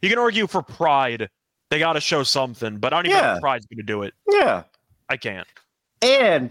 You 0.00 0.08
can 0.08 0.18
argue 0.18 0.46
for 0.46 0.62
pride. 0.62 1.28
They 1.72 1.78
got 1.78 1.94
to 1.94 2.00
show 2.02 2.22
something, 2.22 2.76
but 2.76 2.92
I 2.92 2.96
don't 2.98 3.06
even 3.06 3.16
know 3.18 3.22
Yeah. 3.28 3.34
if 3.36 3.40
pride's 3.40 3.64
going 3.64 3.78
to 3.78 3.82
do 3.82 4.02
it. 4.02 4.12
Yeah. 4.28 4.64
I 5.08 5.16
can't. 5.16 5.48
And 6.02 6.50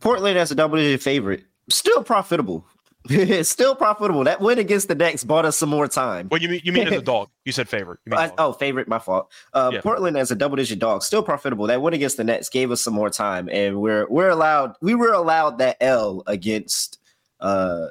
Portland 0.00 0.36
as 0.36 0.50
a 0.50 0.56
double 0.56 0.78
digit 0.78 1.00
favorite. 1.00 1.44
Still 1.70 2.02
profitable. 2.02 2.66
it's 3.08 3.48
still 3.48 3.76
profitable. 3.76 4.24
That 4.24 4.40
win 4.40 4.58
against 4.58 4.88
the 4.88 4.96
Knicks 4.96 5.22
bought 5.22 5.44
us 5.44 5.56
some 5.56 5.68
more 5.68 5.86
time. 5.86 6.26
Well, 6.28 6.42
you 6.42 6.48
mean? 6.48 6.60
You 6.64 6.72
mean 6.72 6.88
as 6.88 6.94
a 6.94 7.02
dog? 7.14 7.28
You 7.44 7.52
said 7.52 7.68
favorite. 7.68 8.00
You 8.04 8.10
mean 8.10 8.18
I- 8.18 8.32
oh, 8.36 8.52
favorite, 8.52 8.88
my 8.88 8.98
fault. 8.98 9.30
Uh, 9.52 9.70
Yeah. 9.74 9.80
Portland 9.80 10.16
as 10.16 10.32
a 10.32 10.34
double 10.34 10.56
digit 10.56 10.80
dog, 10.80 11.04
still 11.04 11.22
profitable. 11.22 11.68
That 11.68 11.80
win 11.80 11.94
against 11.94 12.16
the 12.16 12.24
Nets 12.24 12.48
gave 12.48 12.72
us 12.72 12.80
some 12.80 12.94
more 12.94 13.10
time, 13.10 13.48
and 13.48 13.80
we're 13.80 14.08
we're 14.08 14.30
allowed 14.30 14.74
we 14.80 14.96
were 14.96 15.12
allowed 15.12 15.58
that 15.58 15.76
L 15.80 16.24
against 16.26 16.98
uh 17.38 17.86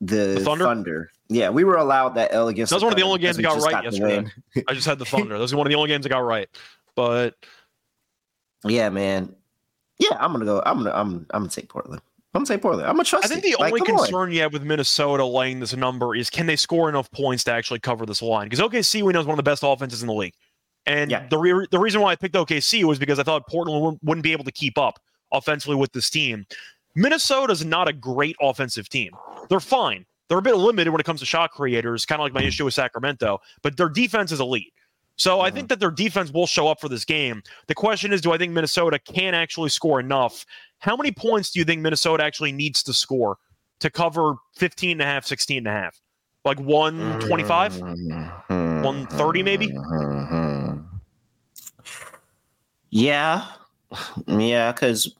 the, 0.00 0.16
The 0.38 0.40
Thunder? 0.40 0.64
Thunder. 0.64 1.10
Yeah, 1.30 1.50
we 1.50 1.64
were 1.64 1.76
allowed 1.76 2.10
that 2.14 2.32
L 2.32 2.48
against. 2.48 2.70
That 2.70 2.76
was 2.76 2.84
one 2.84 2.92
of 2.92 2.96
the 2.98 3.04
only 3.04 3.18
games 3.18 3.36
we 3.36 3.42
got 3.42 3.60
right 3.60 3.84
the 3.84 3.90
yesterday. 3.98 4.30
I 4.66 4.72
just 4.74 4.86
had 4.86 4.98
the 4.98 5.04
Thunder. 5.04 5.36
Those 5.38 5.52
are 5.52 5.56
one 5.56 5.66
of 5.66 5.70
the 5.70 5.76
only 5.76 5.88
games 5.88 6.06
I 6.06 6.08
got 6.08 6.20
right. 6.20 6.48
But 6.96 7.34
Yeah, 8.64 8.88
man. 8.88 9.34
Yeah, 9.98 10.16
I'm 10.18 10.32
gonna 10.32 10.44
go. 10.44 10.62
I'm 10.64 10.78
gonna. 10.78 10.90
I'm. 10.94 11.26
I'm 11.30 11.42
gonna 11.42 11.48
take 11.48 11.68
Portland. 11.68 12.00
I'm 12.34 12.40
gonna 12.40 12.46
take 12.46 12.62
Portland. 12.62 12.86
I'm 12.86 12.94
gonna 12.94 13.04
trust. 13.04 13.24
I 13.24 13.28
think 13.28 13.44
it. 13.44 13.56
the 13.56 13.62
Like, 13.62 13.72
only 13.72 13.84
come 13.84 13.96
on. 13.96 14.04
concern 14.04 14.32
you 14.32 14.40
have 14.42 14.52
with 14.52 14.62
Minnesota 14.62 15.24
laying 15.24 15.60
this 15.60 15.74
number 15.74 16.14
is 16.14 16.30
can 16.30 16.46
they 16.46 16.56
score 16.56 16.88
enough 16.88 17.10
points 17.10 17.44
to 17.44 17.52
actually 17.52 17.80
cover 17.80 18.06
this 18.06 18.22
line? 18.22 18.46
Because 18.48 18.60
OKC 18.60 19.02
we 19.02 19.12
know 19.12 19.20
is 19.20 19.26
one 19.26 19.34
of 19.34 19.38
the 19.44 19.48
best 19.50 19.62
offenses 19.66 20.02
in 20.02 20.06
the 20.06 20.14
league, 20.14 20.34
and 20.86 21.10
Yeah. 21.10 21.26
the 21.28 21.36
re- 21.38 21.66
the 21.70 21.78
reason 21.78 22.00
why 22.00 22.12
I 22.12 22.16
picked 22.16 22.36
OKC 22.36 22.84
was 22.84 22.98
because 22.98 23.18
I 23.18 23.22
thought 23.22 23.46
Portland 23.48 23.82
wouldn't- 23.82 24.04
wouldn't 24.04 24.22
be 24.22 24.32
able 24.32 24.44
to 24.44 24.52
keep 24.52 24.78
up 24.78 25.00
offensively 25.32 25.74
with 25.76 25.92
this 25.92 26.08
team. 26.10 26.46
Minnesota's 26.94 27.64
not 27.64 27.88
a 27.88 27.92
great 27.92 28.36
offensive 28.40 28.88
team. 28.88 29.12
They're 29.50 29.60
fine. 29.60 30.06
They're 30.28 30.38
a 30.38 30.42
bit 30.42 30.56
limited 30.56 30.90
when 30.90 31.00
it 31.00 31.04
comes 31.04 31.20
to 31.20 31.26
shot 31.26 31.50
creators, 31.52 32.04
kind 32.04 32.20
of 32.20 32.24
like 32.24 32.32
my 32.34 32.42
issue 32.42 32.64
with 32.64 32.74
Sacramento, 32.74 33.38
but 33.62 33.76
their 33.76 33.88
defense 33.88 34.30
is 34.32 34.40
elite. 34.40 34.72
So 35.16 35.40
I 35.40 35.50
Mhm. 35.50 35.54
think 35.54 35.68
that 35.70 35.80
their 35.80 35.90
defense 35.90 36.30
will 36.30 36.46
show 36.46 36.68
up 36.68 36.80
for 36.80 36.88
this 36.88 37.04
game. 37.04 37.42
The 37.66 37.74
question 37.74 38.12
is, 38.12 38.20
do 38.20 38.32
I 38.32 38.38
think 38.38 38.52
Minnesota 38.52 38.98
can 38.98 39.34
actually 39.34 39.70
score 39.70 39.98
enough? 39.98 40.44
How 40.78 40.96
many 40.96 41.10
points 41.10 41.50
do 41.50 41.58
you 41.58 41.64
think 41.64 41.80
Minnesota 41.80 42.22
actually 42.22 42.52
needs 42.52 42.82
to 42.84 42.92
score 42.92 43.38
to 43.80 43.90
cover 43.90 44.34
15 44.56 44.92
and 44.92 45.02
a 45.02 45.04
half, 45.06 45.26
16 45.26 45.58
and 45.58 45.68
a 45.68 45.72
half? 45.72 45.98
Like 46.44 46.60
125? 46.60 47.72
Mhm. 47.74 48.82
130 48.82 49.42
maybe? 49.42 49.68
Mhm. 49.68 50.84
Yeah, 52.90 53.44
yeah, 54.26 54.72
because 54.72 55.14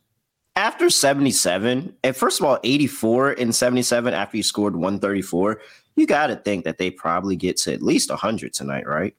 after 0.59 0.91
77, 0.91 1.95
and 2.03 2.17
first 2.17 2.41
of 2.41 2.47
all, 2.47 2.59
84 2.65 3.33
and 3.33 3.55
77 3.55 4.13
after 4.13 4.37
you 4.37 4.43
scored 4.43 4.75
134, 4.75 5.61
you 5.97 6.07
got 6.07 6.27
to 6.27 6.37
think 6.37 6.65
that 6.65 6.79
they 6.79 6.91
probably 6.91 7.37
get 7.37 7.57
to 7.59 7.73
at 7.73 7.81
least 7.81 8.11
100 8.11 8.53
tonight, 8.53 8.87
right? 8.87 9.15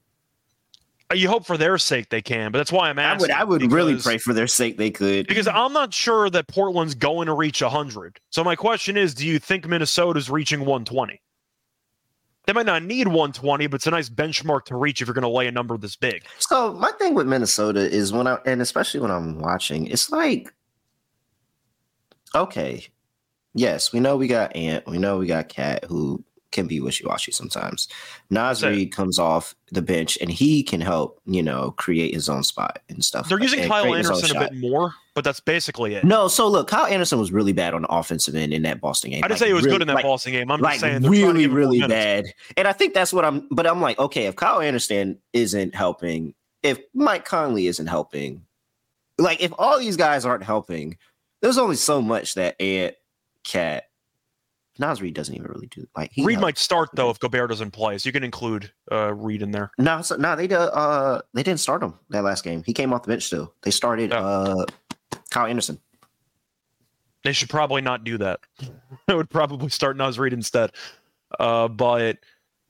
Uh, 1.11 1.15
You 1.15 1.29
hope 1.29 1.45
for 1.45 1.57
their 1.57 1.77
sake 1.77 2.09
they 2.09 2.21
can, 2.21 2.51
but 2.51 2.57
that's 2.59 2.71
why 2.71 2.89
I'm 2.89 2.99
I 2.99 3.03
asking. 3.03 3.21
would, 3.21 3.31
I 3.31 3.43
would 3.45 3.71
really 3.71 3.97
pray 3.97 4.17
for 4.17 4.33
their 4.33 4.47
sake 4.47 4.77
they 4.77 4.91
could. 4.91 5.27
Because 5.27 5.47
I'm 5.47 5.71
not 5.73 5.93
sure 5.93 6.29
that 6.29 6.47
Portland's 6.47 6.93
going 6.93 7.27
to 7.27 7.33
reach 7.33 7.61
100. 7.61 8.19
So 8.29 8.43
my 8.43 8.55
question 8.55 8.97
is, 8.97 9.13
do 9.13 9.25
you 9.25 9.39
think 9.39 9.65
Minnesota's 9.67 10.29
reaching 10.29 10.59
120? 10.59 11.21
They 12.47 12.53
might 12.53 12.65
not 12.65 12.83
need 12.83 13.07
120, 13.07 13.67
but 13.67 13.75
it's 13.75 13.87
a 13.87 13.91
nice 13.91 14.09
benchmark 14.09 14.65
to 14.65 14.75
reach 14.75 15.01
if 15.01 15.07
you're 15.07 15.13
going 15.13 15.21
to 15.21 15.29
lay 15.29 15.47
a 15.47 15.51
number 15.51 15.77
this 15.77 15.95
big. 15.95 16.25
So 16.39 16.73
my 16.73 16.91
thing 16.93 17.13
with 17.13 17.27
Minnesota 17.27 17.79
is 17.79 18.11
when 18.11 18.27
I 18.27 18.39
and 18.45 18.61
especially 18.61 18.99
when 19.01 19.11
I'm 19.11 19.39
watching, 19.39 19.87
it's 19.87 20.09
like, 20.11 20.53
okay, 22.35 22.85
yes, 23.53 23.91
we 23.93 23.99
know 23.99 24.17
we 24.17 24.27
got 24.27 24.55
Ant, 24.55 24.85
we 24.87 24.97
know 24.97 25.17
we 25.17 25.27
got 25.27 25.49
KAT 25.49 25.85
who 25.85 26.23
can 26.51 26.65
be 26.65 26.79
wishy 26.79 27.05
washy 27.05 27.31
sometimes. 27.31 27.87
Naz. 28.31 28.63
Reid 28.63 28.91
comes 28.91 29.19
off 29.19 29.53
the 29.71 29.83
bench 29.83 30.17
and 30.19 30.31
he 30.31 30.63
can 30.63 30.81
help, 30.81 31.19
you 31.27 31.43
know, 31.43 31.71
create 31.77 32.11
his 32.11 32.27
own 32.27 32.41
spot 32.41 32.79
and 32.89 33.05
stuff. 33.05 33.29
They're 33.29 33.37
like- 33.37 33.43
using 33.51 33.67
Kyle 33.69 33.83
create 33.83 33.97
his 33.99 34.09
own 34.09 34.15
Anderson 34.15 34.37
a 34.37 34.39
bit 34.49 34.55
more, 34.57 34.95
but 35.13 35.23
that's 35.23 35.39
basically 35.39 35.93
it. 35.93 36.03
No, 36.03 36.27
so 36.27 36.47
look, 36.47 36.67
Kyle 36.67 36.87
Anderson 36.87 37.19
was 37.19 37.31
really 37.31 37.53
bad 37.53 37.75
on 37.75 37.83
the 37.83 37.87
offensive 37.89 38.33
end 38.35 38.51
in 38.51 38.63
that 38.63 38.81
Boston 38.81 39.11
game. 39.11 39.19
I 39.23 39.27
didn't 39.27 39.31
Like, 39.33 39.39
say 39.39 39.47
he 39.47 39.53
was 39.53 39.63
really- 39.65 39.75
good 39.75 39.81
in 39.83 39.87
that 39.89 39.93
like, 39.95 40.05
Boston 40.05 40.31
game. 40.31 40.51
I'm 40.51 40.59
like 40.59 40.73
just 40.73 40.81
saying 40.81 41.01
they're 41.03 41.11
trying 41.11 41.21
to 41.21 41.27
really, 41.27 41.43
give 41.43 41.51
him 41.51 41.51
more 41.51 41.59
really 41.59 41.87
bad. 41.87 42.25
And 42.57 42.67
I 42.67 42.73
think 42.73 42.95
that's 42.95 43.13
what 43.13 43.25
I'm. 43.25 43.47
But 43.51 43.67
I'm 43.67 43.79
like, 43.79 43.99
okay, 43.99 44.25
if 44.25 44.35
Kyle 44.35 44.59
Anderson 44.59 45.19
isn't 45.33 45.75
helping, 45.75 46.33
if 46.63 46.79
Mike 46.95 47.25
Conley 47.25 47.67
isn't 47.67 47.85
helping, 47.87 48.43
like 49.19 49.39
if 49.39 49.53
all 49.59 49.77
these 49.77 49.97
guys 49.97 50.25
aren't 50.25 50.43
helping, 50.43 50.97
there's 51.41 51.57
only 51.57 51.75
so 51.75 52.01
much 52.01 52.35
that 52.35 52.59
Ant, 52.61 52.95
KAT, 53.43 53.83
Naz 54.77 55.01
Reid 55.01 55.13
doesn't 55.13 55.35
even 55.35 55.47
really 55.47 55.67
do. 55.67 55.85
Like 55.95 56.11
he 56.13 56.23
Reid 56.23 56.39
might 56.39 56.57
start 56.57 56.89
though 56.93 57.09
if 57.09 57.19
Gobert 57.19 57.49
doesn't 57.49 57.71
play, 57.71 57.97
so 57.97 58.07
you 58.07 58.13
can 58.13 58.23
include 58.23 58.71
uh, 58.91 59.13
Reid 59.13 59.41
in 59.41 59.51
there. 59.51 59.71
No, 59.77 60.01
so, 60.01 60.15
no, 60.15 60.35
they 60.35 60.47
uh 60.53 61.19
they 61.33 61.43
didn't 61.43 61.59
start 61.59 61.83
him 61.83 61.95
that 62.09 62.23
last 62.23 62.43
game. 62.43 62.63
He 62.65 62.73
came 62.73 62.93
off 62.93 63.03
the 63.03 63.09
bench 63.09 63.23
still. 63.25 63.53
They 63.63 63.71
started 63.71 64.13
Oh. 64.13 64.17
uh 64.17 64.65
Kyle 65.31 65.45
Anderson. 65.47 65.79
They 67.25 67.33
should 67.33 67.49
probably 67.49 67.81
not 67.81 68.05
do 68.05 68.17
that. 68.19 68.39
I 69.09 69.15
would 69.15 69.29
probably 69.29 69.69
start 69.69 69.97
Naz 69.97 70.17
Reid 70.17 70.31
instead. 70.33 70.71
Uh, 71.37 71.67
but 71.67 72.17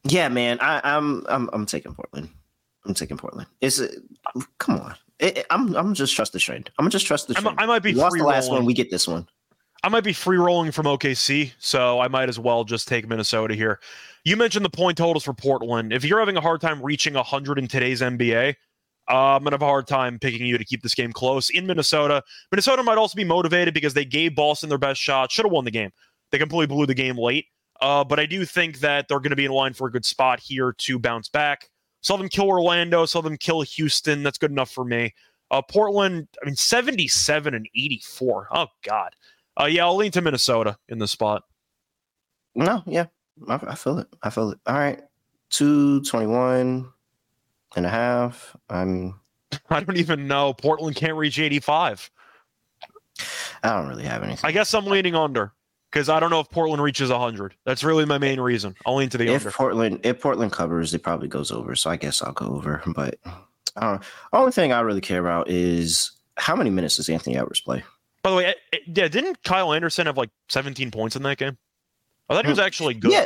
Yeah, 0.03 0.29
man, 0.29 0.57
I, 0.61 0.81
I'm 0.83 1.23
I'm 1.29 1.49
I'm 1.53 1.65
taking 1.67 1.93
Portland. 1.93 2.29
I'm 2.85 2.95
taking 2.95 3.17
Portland. 3.17 3.47
It's 3.61 3.79
uh, 3.79 3.87
come 4.57 4.79
on. 4.79 4.95
It, 5.19 5.39
it- 5.39 5.45
I'm 5.49 5.75
I'm 5.75 5.93
just 5.93 6.15
trust 6.15 6.33
the 6.33 6.39
trend. 6.39 6.69
I'm 6.79 6.89
just 6.89 7.05
trust 7.05 7.27
the 7.27 7.35
I'm- 7.35 7.43
trend. 7.43 7.59
I 7.59 7.65
might 7.65 7.83
be 7.83 7.93
We 7.93 7.99
lost 7.99 8.17
the 8.17 8.23
last 8.23 8.49
one. 8.49 8.65
We 8.65 8.73
get 8.73 8.89
this 8.91 9.07
one. 9.07 9.27
I 9.83 9.87
might 9.89 10.03
be 10.03 10.11
free 10.11 10.37
rolling 10.37 10.71
from 10.73 10.85
OKC, 10.87 11.53
so 11.57 12.01
I 12.01 12.09
might 12.09 12.27
as 12.27 12.37
well 12.37 12.65
just 12.65 12.87
take 12.89 13.07
Minnesota 13.07 13.55
here. 13.55 13.79
You 14.25 14.35
mentioned 14.35 14.65
the 14.65 14.69
point 14.69 14.97
totals 14.97 15.23
for 15.23 15.33
Portland. 15.33 15.93
If 15.93 16.03
you're 16.03 16.19
having 16.19 16.35
a 16.35 16.41
hard 16.41 16.59
time 16.59 16.81
reaching 16.83 17.13
100 17.13 17.57
in 17.57 17.67
today's 17.69 18.01
NBA, 18.01 18.55
uh, 19.09 19.13
I'm 19.13 19.43
gonna 19.43 19.53
have 19.53 19.61
a 19.61 19.65
hard 19.65 19.87
time 19.87 20.19
picking 20.19 20.45
you 20.45 20.57
to 20.57 20.65
keep 20.65 20.83
this 20.83 20.93
game 20.93 21.13
close 21.13 21.49
in 21.49 21.65
Minnesota. 21.65 22.21
Minnesota 22.51 22.83
might 22.83 22.97
also 22.97 23.15
be 23.15 23.23
motivated 23.23 23.73
because 23.73 23.93
they 23.93 24.03
gave 24.05 24.35
Boston 24.35 24.67
their 24.67 24.77
best 24.77 24.99
shot, 24.99 25.31
should 25.31 25.45
have 25.45 25.51
won 25.53 25.63
the 25.63 25.71
game. 25.71 25.91
They 26.31 26.37
completely 26.37 26.67
blew 26.75 26.85
the 26.85 26.93
game 26.93 27.17
late, 27.17 27.45
uh, 27.79 28.03
but 28.03 28.19
I 28.19 28.25
do 28.25 28.43
think 28.45 28.79
that 28.81 29.07
they're 29.07 29.19
going 29.19 29.29
to 29.31 29.35
be 29.37 29.45
in 29.45 29.51
line 29.51 29.73
for 29.73 29.87
a 29.87 29.91
good 29.91 30.05
spot 30.05 30.39
here 30.41 30.73
to 30.79 30.99
bounce 30.99 31.29
back. 31.29 31.69
Saw 32.01 32.17
them 32.17 32.29
kill 32.29 32.47
Orlando, 32.47 33.05
saw 33.05 33.21
them 33.21 33.37
kill 33.37 33.61
Houston. 33.61 34.23
That's 34.23 34.37
good 34.37 34.51
enough 34.51 34.71
for 34.71 34.85
me. 34.85 35.13
Uh, 35.51 35.61
Portland, 35.61 36.27
I 36.41 36.45
mean, 36.45 36.55
77 36.55 37.53
and 37.53 37.67
84. 37.75 38.47
Oh 38.53 38.67
God. 38.83 39.15
Uh, 39.59 39.65
yeah, 39.65 39.85
I'll 39.85 39.95
lean 39.95 40.11
to 40.11 40.21
Minnesota 40.21 40.77
in 40.87 40.99
this 40.99 41.11
spot. 41.11 41.43
No, 42.55 42.81
yeah, 42.85 43.05
I, 43.47 43.59
I 43.67 43.75
feel 43.75 43.99
it. 43.99 44.07
I 44.23 44.29
feel 44.29 44.51
it. 44.51 44.59
All 44.65 44.75
right, 44.75 45.01
two 45.49 46.01
twenty 46.01 46.27
one 46.27 46.89
and 47.75 47.85
a 47.85 47.89
half. 47.89 48.55
I'm. 48.69 49.19
I 49.69 49.81
don't 49.81 49.97
even 49.97 50.27
know. 50.27 50.53
Portland 50.53 50.95
can't 50.95 51.15
reach 51.15 51.39
85. 51.39 52.09
I 53.63 53.75
don't 53.75 53.87
really 53.87 54.03
have 54.03 54.23
anything. 54.23 54.47
I 54.47 54.51
guess 54.51 54.73
I'm 54.73 54.85
leaning 54.85 55.15
under 55.15 55.53
because 55.91 56.09
I 56.09 56.19
don't 56.19 56.29
know 56.29 56.39
if 56.39 56.49
Portland 56.49 56.81
reaches 56.81 57.09
100. 57.09 57.55
That's 57.65 57.83
really 57.83 58.05
my 58.05 58.17
main 58.17 58.39
reason. 58.39 58.75
I'll 58.85 58.95
lean 58.95 59.09
to 59.09 59.17
the 59.17 59.27
if 59.27 59.41
under. 59.41 59.51
Portland 59.51 59.99
if 60.03 60.21
Portland 60.21 60.51
covers, 60.51 60.93
it 60.93 61.03
probably 61.03 61.27
goes 61.27 61.51
over. 61.51 61.75
So 61.75 61.89
I 61.89 61.95
guess 61.95 62.21
I'll 62.21 62.33
go 62.33 62.47
over. 62.47 62.81
But 62.87 63.19
uh, 63.75 63.99
only 64.33 64.51
thing 64.51 64.71
I 64.71 64.81
really 64.81 65.01
care 65.01 65.19
about 65.19 65.49
is 65.49 66.11
how 66.37 66.55
many 66.55 66.69
minutes 66.69 66.97
does 66.97 67.09
Anthony 67.09 67.37
Edwards 67.37 67.61
play? 67.61 67.83
By 68.21 68.29
the 68.29 68.35
way, 68.35 68.45
eh, 68.47 68.53
eh, 68.73 68.77
yeah, 68.87 69.07
didn't 69.07 69.43
Kyle 69.43 69.73
Anderson 69.73 70.05
have 70.05 70.17
like 70.17 70.29
17 70.49 70.91
points 70.91 71.15
in 71.15 71.23
that 71.23 71.37
game? 71.37 71.57
I 72.29 72.35
thought 72.35 72.45
he 72.45 72.49
was 72.49 72.59
actually 72.59 72.93
good. 72.93 73.11
Yeah, 73.11 73.25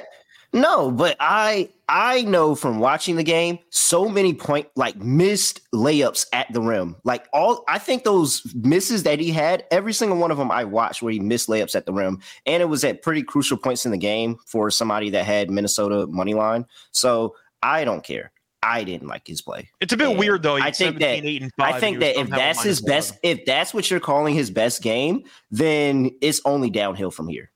No, 0.53 0.91
but 0.91 1.17
I 1.19 1.69
I 1.89 2.21
know 2.21 2.53
from 2.53 2.79
watching 2.79 3.15
the 3.15 3.23
game, 3.23 3.57
so 3.71 4.07
many 4.07 4.35
point 4.35 4.67
like 4.75 4.95
missed 4.97 5.61
layups 5.73 6.27
at 6.31 6.51
the 6.53 6.61
rim. 6.61 6.95
Like 7.03 7.27
all 7.33 7.63
I 7.67 7.79
think 7.79 8.03
those 8.03 8.43
misses 8.55 9.03
that 9.03 9.19
he 9.19 9.31
had, 9.31 9.65
every 9.71 9.93
single 9.93 10.17
one 10.17 10.29
of 10.29 10.37
them 10.37 10.51
I 10.51 10.63
watched 10.63 11.01
where 11.01 11.11
he 11.11 11.19
missed 11.19 11.49
layups 11.49 11.75
at 11.75 11.87
the 11.87 11.93
rim. 11.93 12.21
And 12.45 12.61
it 12.61 12.67
was 12.67 12.83
at 12.83 13.01
pretty 13.01 13.23
crucial 13.23 13.57
points 13.57 13.85
in 13.85 13.91
the 13.91 13.97
game 13.97 14.37
for 14.45 14.69
somebody 14.69 15.09
that 15.09 15.25
had 15.25 15.49
Minnesota 15.49 16.05
money 16.07 16.35
line. 16.35 16.67
So 16.91 17.35
I 17.63 17.83
don't 17.83 18.03
care. 18.03 18.31
I 18.61 18.83
didn't 18.83 19.07
like 19.07 19.27
his 19.27 19.41
play. 19.41 19.69
It's 19.81 19.91
a 19.91 19.97
bit 19.97 20.09
And 20.09 20.19
weird 20.19 20.43
though. 20.43 20.55
I 20.55 20.71
think 20.71 20.99
that 20.99 21.51
I 21.59 21.79
think 21.79 21.99
that 21.99 22.19
if 22.19 22.29
that's 22.29 22.63
his 22.63 22.79
best, 22.79 23.15
if 23.23 23.43
that's 23.45 23.73
what 23.73 23.91
you're 23.91 23.99
calling 23.99 24.35
his 24.35 24.51
best 24.51 24.81
game, 24.81 25.23
then 25.51 26.11
it's 26.21 26.41
only 26.45 26.69
downhill 26.69 27.11
from 27.11 27.27
here. 27.27 27.51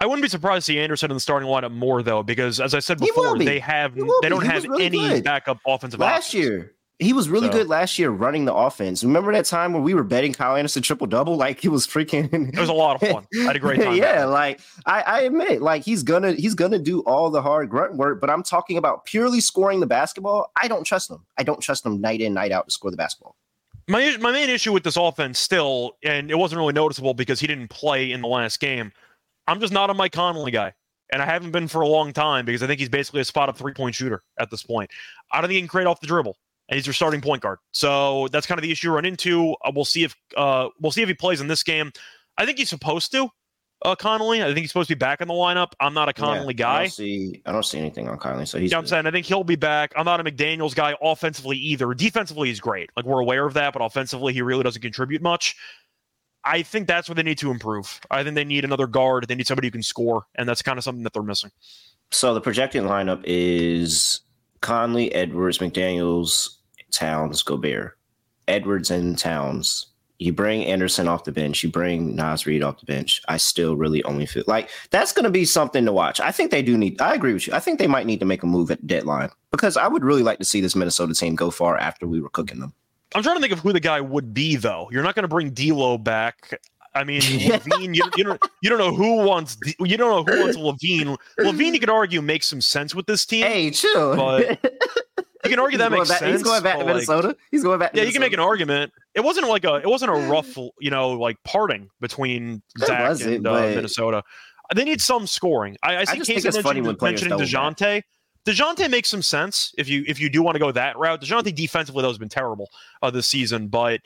I 0.00 0.06
wouldn't 0.06 0.22
be 0.22 0.28
surprised 0.28 0.66
to 0.66 0.72
see 0.72 0.78
Anderson 0.80 1.10
in 1.10 1.16
the 1.16 1.20
starting 1.20 1.48
lineup 1.48 1.72
more 1.72 2.02
though, 2.02 2.22
because 2.22 2.60
as 2.60 2.74
I 2.74 2.80
said 2.80 2.98
before, 2.98 3.36
be. 3.38 3.44
they 3.44 3.58
have 3.58 3.94
they 3.94 4.28
don't 4.28 4.44
have 4.44 4.64
really 4.64 4.84
any 4.86 4.98
good. 4.98 5.24
backup 5.24 5.58
offensive 5.66 6.00
Last 6.00 6.28
options. 6.28 6.34
year, 6.44 6.72
he 6.98 7.12
was 7.12 7.28
really 7.28 7.48
So- 7.48 7.52
good 7.54 7.68
last 7.68 7.98
year 7.98 8.10
running 8.10 8.44
the 8.46 8.54
offense. 8.54 9.02
Remember 9.04 9.32
that 9.32 9.44
time 9.46 9.72
when 9.72 9.82
we 9.82 9.94
were 9.94 10.02
betting 10.04 10.32
Kyle 10.32 10.56
Anderson 10.56 10.82
triple 10.82 11.06
double? 11.06 11.36
Like 11.46 11.60
he 11.60 11.68
was 11.68 11.86
freaking. 11.86 12.52
It 12.54 12.58
was 12.58 12.68
a 12.68 12.72
lot 12.74 13.02
of 13.02 13.08
fun. 13.08 13.26
I 13.38 13.42
had 13.44 13.56
a 13.56 13.58
great 13.58 13.80
time. 13.82 13.94
yeah, 13.96 14.24
like 14.26 14.60
I, 14.86 15.02
I 15.02 15.20
admit, 15.22 15.62
like 15.62 15.82
he's 15.84 16.02
gonna 16.02 16.32
he's 16.32 16.54
gonna 16.54 16.78
do 16.78 17.00
all 17.00 17.30
the 17.30 17.40
hard 17.42 17.68
grunt 17.70 17.96
work, 17.96 18.20
but 18.20 18.28
I'm 18.30 18.42
talking 18.42 18.76
about 18.78 19.04
purely 19.06 19.40
scoring 19.40 19.80
the 19.80 19.86
basketball. 19.86 20.50
I 20.60 20.68
don't 20.68 20.84
trust 20.84 21.10
him. 21.10 21.24
I 21.38 21.42
don't 21.42 21.60
trust 21.60 21.84
him 21.86 22.00
night 22.00 22.20
in 22.20 22.34
night 22.34 22.52
out 22.52 22.66
to 22.66 22.70
score 22.70 22.90
the 22.90 22.96
basketball. 22.96 23.34
My 23.88 24.16
my 24.20 24.32
main 24.32 24.50
issue 24.50 24.72
with 24.72 24.82
this 24.82 24.96
offense 24.96 25.38
still, 25.38 25.96
and 26.02 26.30
it 26.30 26.36
wasn't 26.36 26.58
really 26.58 26.72
noticeable 26.72 27.14
because 27.14 27.38
he 27.40 27.46
didn't 27.46 27.68
play 27.68 28.10
in 28.12 28.20
the 28.20 28.28
last 28.28 28.58
game. 28.60 28.92
I'm 29.46 29.60
just 29.60 29.72
not 29.72 29.90
a 29.90 29.94
Mike 29.94 30.12
Conley 30.12 30.50
guy, 30.50 30.72
and 31.12 31.22
I 31.22 31.24
haven't 31.26 31.52
been 31.52 31.68
for 31.68 31.82
a 31.82 31.88
long 31.88 32.12
time 32.12 32.44
because 32.44 32.62
I 32.62 32.66
think 32.66 32.80
he's 32.80 32.88
basically 32.88 33.20
a 33.20 33.24
spot 33.24 33.48
up 33.48 33.56
three 33.56 33.72
point 33.72 33.94
shooter 33.94 34.22
at 34.38 34.50
this 34.50 34.62
point. 34.62 34.90
I 35.32 35.40
don't 35.40 35.48
think 35.48 35.54
he 35.56 35.60
can 35.60 35.68
create 35.68 35.86
off 35.86 36.00
the 36.00 36.06
dribble, 36.06 36.36
and 36.68 36.76
he's 36.76 36.86
your 36.86 36.94
starting 36.94 37.20
point 37.20 37.42
guard. 37.42 37.58
So 37.72 38.28
that's 38.32 38.46
kind 38.46 38.58
of 38.58 38.62
the 38.62 38.70
issue 38.72 38.88
you 38.88 38.94
run 38.94 39.04
into. 39.04 39.54
Uh, 39.64 39.72
we'll 39.74 39.84
see 39.84 40.04
if 40.04 40.14
uh, 40.36 40.68
we'll 40.80 40.92
see 40.92 41.02
if 41.02 41.08
he 41.08 41.14
plays 41.14 41.40
in 41.40 41.46
this 41.48 41.62
game. 41.62 41.92
I 42.38 42.44
think 42.46 42.58
he's 42.58 42.68
supposed 42.70 43.12
to. 43.12 43.28
Uh, 43.84 43.94
Conley, 43.94 44.42
I 44.42 44.46
think 44.46 44.58
he's 44.60 44.70
supposed 44.70 44.88
to 44.88 44.96
be 44.96 44.98
back 44.98 45.20
in 45.20 45.28
the 45.28 45.34
lineup. 45.34 45.72
I'm 45.80 45.92
not 45.92 46.08
a 46.08 46.12
Conley 46.14 46.54
Yeah, 46.58 46.68
I 46.68 46.78
guy. 46.78 46.82
don't 46.84 46.92
see 46.92 47.42
I 47.44 47.52
don't 47.52 47.62
see 47.62 47.78
anything 47.78 48.08
on 48.08 48.18
Conley, 48.18 48.46
so 48.46 48.58
he's 48.58 48.72
I'm 48.72 48.86
saying 48.86 49.06
I 49.06 49.10
think 49.10 49.26
he'll 49.26 49.44
be 49.44 49.54
back. 49.54 49.92
I'm 49.96 50.06
not 50.06 50.18
a 50.18 50.24
McDaniels 50.24 50.74
guy 50.74 50.96
offensively 51.02 51.58
either. 51.58 51.92
Defensively, 51.92 52.48
he's 52.48 52.58
great. 52.58 52.88
Like 52.96 53.04
we're 53.04 53.20
aware 53.20 53.44
of 53.46 53.52
that, 53.54 53.74
but 53.74 53.82
offensively, 53.82 54.32
he 54.32 54.40
really 54.40 54.62
doesn't 54.62 54.80
contribute 54.80 55.20
much. 55.20 55.56
I 56.46 56.62
think 56.62 56.86
that's 56.86 57.08
where 57.08 57.16
they 57.16 57.22
need 57.22 57.38
to 57.38 57.50
improve. 57.50 58.00
I 58.10 58.22
think 58.22 58.36
they 58.36 58.44
need 58.44 58.64
another 58.64 58.86
guard. 58.86 59.26
They 59.28 59.34
need 59.34 59.46
somebody 59.46 59.66
who 59.66 59.72
can 59.72 59.82
score, 59.82 60.26
and 60.36 60.48
that's 60.48 60.62
kind 60.62 60.78
of 60.78 60.84
something 60.84 61.02
that 61.02 61.12
they're 61.12 61.22
missing. 61.22 61.50
So 62.12 62.32
the 62.32 62.40
projected 62.40 62.84
lineup 62.84 63.20
is 63.24 64.20
Conley, 64.60 65.12
Edwards, 65.12 65.58
McDaniels, 65.58 66.56
Towns, 66.92 67.42
Gobert. 67.42 67.98
Edwards 68.48 68.90
and 68.90 69.18
Towns. 69.18 69.86
You 70.18 70.32
bring 70.32 70.64
Anderson 70.64 71.08
off 71.08 71.24
the 71.24 71.32
bench. 71.32 71.62
You 71.62 71.70
bring 71.70 72.16
Naz 72.16 72.46
Reid 72.46 72.62
off 72.62 72.80
the 72.80 72.86
bench. 72.86 73.20
I 73.28 73.36
still 73.36 73.76
really 73.76 74.02
only 74.04 74.24
feel 74.24 74.44
like 74.46 74.70
that's 74.90 75.12
going 75.12 75.24
to 75.24 75.30
be 75.30 75.44
something 75.44 75.84
to 75.84 75.92
watch. 75.92 76.20
I 76.20 76.32
think 76.32 76.50
they 76.50 76.62
do 76.62 76.78
need. 76.78 77.00
I 77.00 77.14
agree 77.14 77.34
with 77.34 77.46
you. 77.46 77.52
I 77.52 77.60
think 77.60 77.78
they 77.78 77.86
might 77.86 78.06
need 78.06 78.20
to 78.20 78.26
make 78.26 78.42
a 78.42 78.46
move 78.46 78.70
at 78.70 78.86
deadline 78.86 79.30
because 79.50 79.76
I 79.76 79.88
would 79.88 80.04
really 80.04 80.22
like 80.22 80.38
to 80.38 80.44
see 80.44 80.60
this 80.62 80.76
Minnesota 80.76 81.12
team 81.12 81.34
go 81.34 81.50
far 81.50 81.76
after 81.76 82.06
we 82.06 82.20
were 82.20 82.30
cooking 82.30 82.60
them. 82.60 82.72
I'm 83.14 83.22
trying 83.22 83.36
to 83.36 83.40
think 83.40 83.52
of 83.52 83.60
who 83.60 83.72
the 83.72 83.80
guy 83.80 84.00
would 84.00 84.34
be, 84.34 84.56
though. 84.56 84.88
You're 84.90 85.02
not 85.02 85.14
going 85.14 85.22
to 85.24 85.28
bring 85.28 85.50
D'Lo 85.50 85.98
back. 85.98 86.58
I 86.94 87.04
mean, 87.04 87.20
LaVine. 87.22 87.94
You, 87.94 88.04
you 88.16 88.24
don't. 88.24 88.40
You 88.62 88.70
don't 88.70 88.78
know 88.78 88.94
who 88.94 89.16
wants. 89.16 89.56
You 89.78 89.96
don't 89.96 90.26
know 90.26 90.34
who 90.34 90.40
wants 90.40 90.56
LaVine. 90.56 91.16
LaVine, 91.38 91.74
you 91.74 91.80
could 91.80 91.90
argue 91.90 92.22
makes 92.22 92.46
some 92.46 92.60
sense 92.60 92.94
with 92.94 93.06
this 93.06 93.26
team. 93.26 93.44
Hey, 93.46 93.70
chill. 93.70 94.16
But 94.16 94.58
You 95.46 95.50
can 95.50 95.60
argue 95.60 95.78
that 95.78 95.92
makes 95.92 96.08
back- 96.08 96.18
sense. 96.18 96.32
He's 96.32 96.42
going 96.42 96.62
back 96.62 96.74
to 96.74 96.84
like, 96.84 96.86
Minnesota. 96.94 97.36
He's 97.50 97.62
going 97.62 97.78
back. 97.78 97.92
To 97.92 97.98
Yeah, 97.98 98.04
you 98.04 98.12
can 98.12 98.20
make 98.20 98.32
an 98.32 98.40
argument. 98.40 98.92
It 99.14 99.20
wasn't 99.20 99.48
like 99.48 99.64
a 99.64 99.76
it 99.76 99.86
wasn't 99.86 100.10
a 100.10 100.14
rough, 100.28 100.56
you 100.56 100.90
know, 100.90 101.10
like 101.10 101.36
parting 101.44 101.88
between 102.00 102.62
It 102.80 102.86
Zach 102.86 103.20
and 103.20 103.46
uh, 103.46 103.52
Minnesota. 103.52 104.22
They 104.74 104.84
need 104.84 105.00
some 105.00 105.26
scoring. 105.26 105.76
I, 105.82 105.98
I 105.98 106.04
see 106.04 106.12
think 106.14 106.26
Casey 106.26 106.48
it's 106.48 106.56
funny 106.58 106.80
mentioned, 106.80 106.86
when 106.86 106.96
players 106.96 107.22
mentioning 107.22 107.38
double 107.38 107.44
Dejounte. 107.44 108.02
Dejounte 108.46 108.88
makes 108.88 109.08
some 109.08 109.22
sense 109.22 109.74
if 109.76 109.88
you 109.88 110.04
if 110.06 110.20
you 110.20 110.30
do 110.30 110.40
want 110.40 110.54
to 110.54 110.60
go 110.60 110.70
that 110.70 110.96
route. 110.96 111.20
Dejounte 111.20 111.52
defensively 111.54 112.02
though 112.02 112.08
has 112.08 112.18
been 112.18 112.28
terrible 112.28 112.70
uh, 113.02 113.10
this 113.10 113.26
season, 113.26 113.66
but 113.66 114.00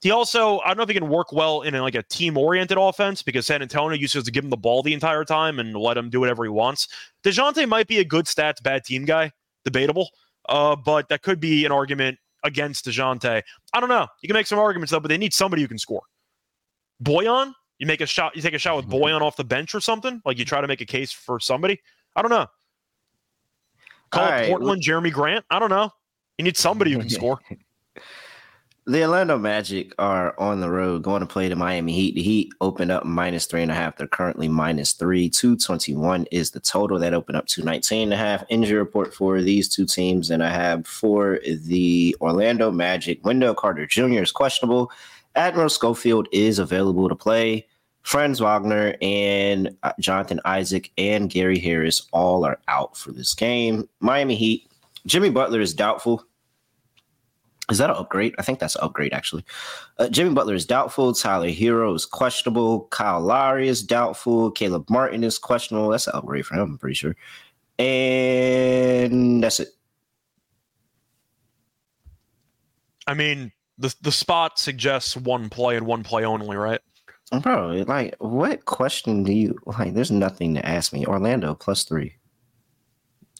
he 0.00 0.10
also 0.10 0.58
I 0.60 0.68
don't 0.68 0.78
know 0.78 0.82
if 0.82 0.88
he 0.88 0.94
can 0.94 1.08
work 1.08 1.32
well 1.32 1.62
in 1.62 1.76
a, 1.76 1.80
like 1.80 1.94
a 1.94 2.02
team 2.02 2.36
oriented 2.36 2.76
offense 2.76 3.22
because 3.22 3.46
San 3.46 3.62
Antonio 3.62 3.96
used 3.96 4.12
to 4.12 4.30
give 4.32 4.42
him 4.42 4.50
the 4.50 4.56
ball 4.56 4.82
the 4.82 4.92
entire 4.92 5.24
time 5.24 5.60
and 5.60 5.76
let 5.76 5.96
him 5.96 6.10
do 6.10 6.18
whatever 6.18 6.42
he 6.42 6.50
wants. 6.50 6.88
Dejounte 7.22 7.68
might 7.68 7.86
be 7.86 8.00
a 8.00 8.04
good 8.04 8.24
stats 8.24 8.60
bad 8.60 8.84
team 8.84 9.04
guy, 9.04 9.30
debatable, 9.64 10.10
uh, 10.48 10.74
but 10.74 11.08
that 11.08 11.22
could 11.22 11.38
be 11.38 11.64
an 11.64 11.70
argument 11.70 12.18
against 12.42 12.86
Dejounte. 12.86 13.42
I 13.72 13.80
don't 13.80 13.88
know. 13.88 14.08
You 14.22 14.26
can 14.26 14.34
make 14.34 14.48
some 14.48 14.58
arguments 14.58 14.90
though, 14.90 15.00
but 15.00 15.08
they 15.08 15.18
need 15.18 15.32
somebody 15.32 15.62
who 15.62 15.68
can 15.68 15.78
score. 15.78 16.02
Bojan, 17.00 17.52
you 17.78 17.86
make 17.86 18.00
a 18.00 18.06
shot, 18.06 18.34
you 18.34 18.42
take 18.42 18.54
a 18.54 18.58
shot 18.58 18.76
with 18.76 18.86
Bojan 18.90 19.20
off 19.20 19.36
the 19.36 19.44
bench 19.44 19.72
or 19.72 19.80
something. 19.80 20.20
Like 20.24 20.36
you 20.36 20.44
try 20.44 20.60
to 20.60 20.66
make 20.66 20.80
a 20.80 20.86
case 20.86 21.12
for 21.12 21.38
somebody. 21.38 21.80
I 22.16 22.22
don't 22.22 22.30
know. 22.30 22.48
Call 24.14 24.24
right, 24.24 24.48
Portland, 24.48 24.82
Jerami 24.82 25.12
Grant. 25.12 25.44
I 25.50 25.58
don't 25.58 25.70
know. 25.70 25.90
You 26.38 26.44
need 26.44 26.56
somebody 26.56 26.92
who 26.92 27.00
can 27.00 27.10
score. 27.10 27.40
The 28.86 29.02
Orlando 29.02 29.38
Magic 29.38 29.94
are 29.98 30.38
on 30.38 30.60
the 30.60 30.68
road 30.68 31.02
going 31.02 31.20
to 31.20 31.26
play 31.26 31.48
the 31.48 31.56
Miami 31.56 31.94
Heat. 31.94 32.14
The 32.16 32.22
Heat 32.22 32.52
opened 32.60 32.90
up 32.90 33.06
minus 33.06 33.46
three 33.46 33.62
and 33.62 33.70
a 33.70 33.74
half. 33.74 33.96
They're 33.96 34.06
currently 34.06 34.46
minus 34.46 34.92
three. 34.92 35.30
221 35.30 36.26
is 36.30 36.50
the 36.50 36.60
total 36.60 36.98
that 36.98 37.14
opened 37.14 37.38
up 37.38 37.46
to 37.46 37.64
19 37.64 38.02
and 38.02 38.12
a 38.12 38.16
half. 38.18 38.44
Injury 38.50 38.78
report 38.78 39.14
for 39.14 39.40
these 39.40 39.74
two 39.74 39.86
teams. 39.86 40.30
And 40.30 40.44
I 40.44 40.50
have 40.50 40.86
for 40.86 41.40
the 41.46 42.14
Orlando 42.20 42.70
Magic, 42.70 43.24
Wendell 43.24 43.54
Carter 43.54 43.86
Jr. 43.86 44.20
is 44.20 44.32
questionable. 44.32 44.90
Admiral 45.34 45.70
Schofield 45.70 46.28
is 46.30 46.58
available 46.58 47.08
to 47.08 47.16
play. 47.16 47.66
Franz 48.04 48.38
Wagner 48.38 48.94
and 49.02 49.76
uh, 49.82 49.92
Jonathan 49.98 50.38
Isaac 50.44 50.92
and 50.96 51.28
Gary 51.28 51.58
Harris 51.58 52.06
all 52.12 52.44
are 52.44 52.60
out 52.68 52.96
for 52.96 53.12
this 53.12 53.34
game. 53.34 53.88
Miami 54.00 54.36
Heat. 54.36 54.70
Jimmy 55.06 55.30
Butler 55.30 55.60
is 55.60 55.74
doubtful. 55.74 56.24
Is 57.70 57.78
that 57.78 57.88
an 57.88 57.96
upgrade? 57.96 58.34
I 58.38 58.42
think 58.42 58.58
that's 58.58 58.76
an 58.76 58.82
upgrade, 58.84 59.14
actually. 59.14 59.42
Uh, 59.98 60.08
Jimmy 60.08 60.34
Butler 60.34 60.54
is 60.54 60.66
doubtful. 60.66 61.14
Tyler 61.14 61.48
Herro 61.48 61.94
is 61.94 62.04
questionable. 62.04 62.82
Kyle 62.90 63.22
Lowry 63.22 63.68
is 63.68 63.82
doubtful. 63.82 64.50
Caleb 64.50 64.88
Martin 64.90 65.24
is 65.24 65.38
questionable. 65.38 65.88
That's 65.88 66.06
an 66.06 66.14
upgrade 66.14 66.44
for 66.44 66.56
him, 66.56 66.72
I'm 66.72 66.78
pretty 66.78 66.94
sure. 66.94 67.16
And 67.78 69.42
that's 69.42 69.60
it. 69.60 69.68
I 73.06 73.14
mean, 73.14 73.50
the 73.78 73.94
the 74.02 74.12
spot 74.12 74.58
suggests 74.58 75.16
one 75.16 75.48
play 75.48 75.76
and 75.76 75.86
one 75.86 76.02
play 76.02 76.24
only, 76.24 76.56
right? 76.56 76.80
Bro, 77.40 77.84
like, 77.88 78.14
what 78.18 78.64
question 78.64 79.24
do 79.24 79.32
you 79.32 79.58
like? 79.66 79.94
There's 79.94 80.10
nothing 80.10 80.54
to 80.54 80.66
ask 80.66 80.92
me. 80.92 81.06
Orlando 81.06 81.54
plus 81.54 81.84
three. 81.84 82.16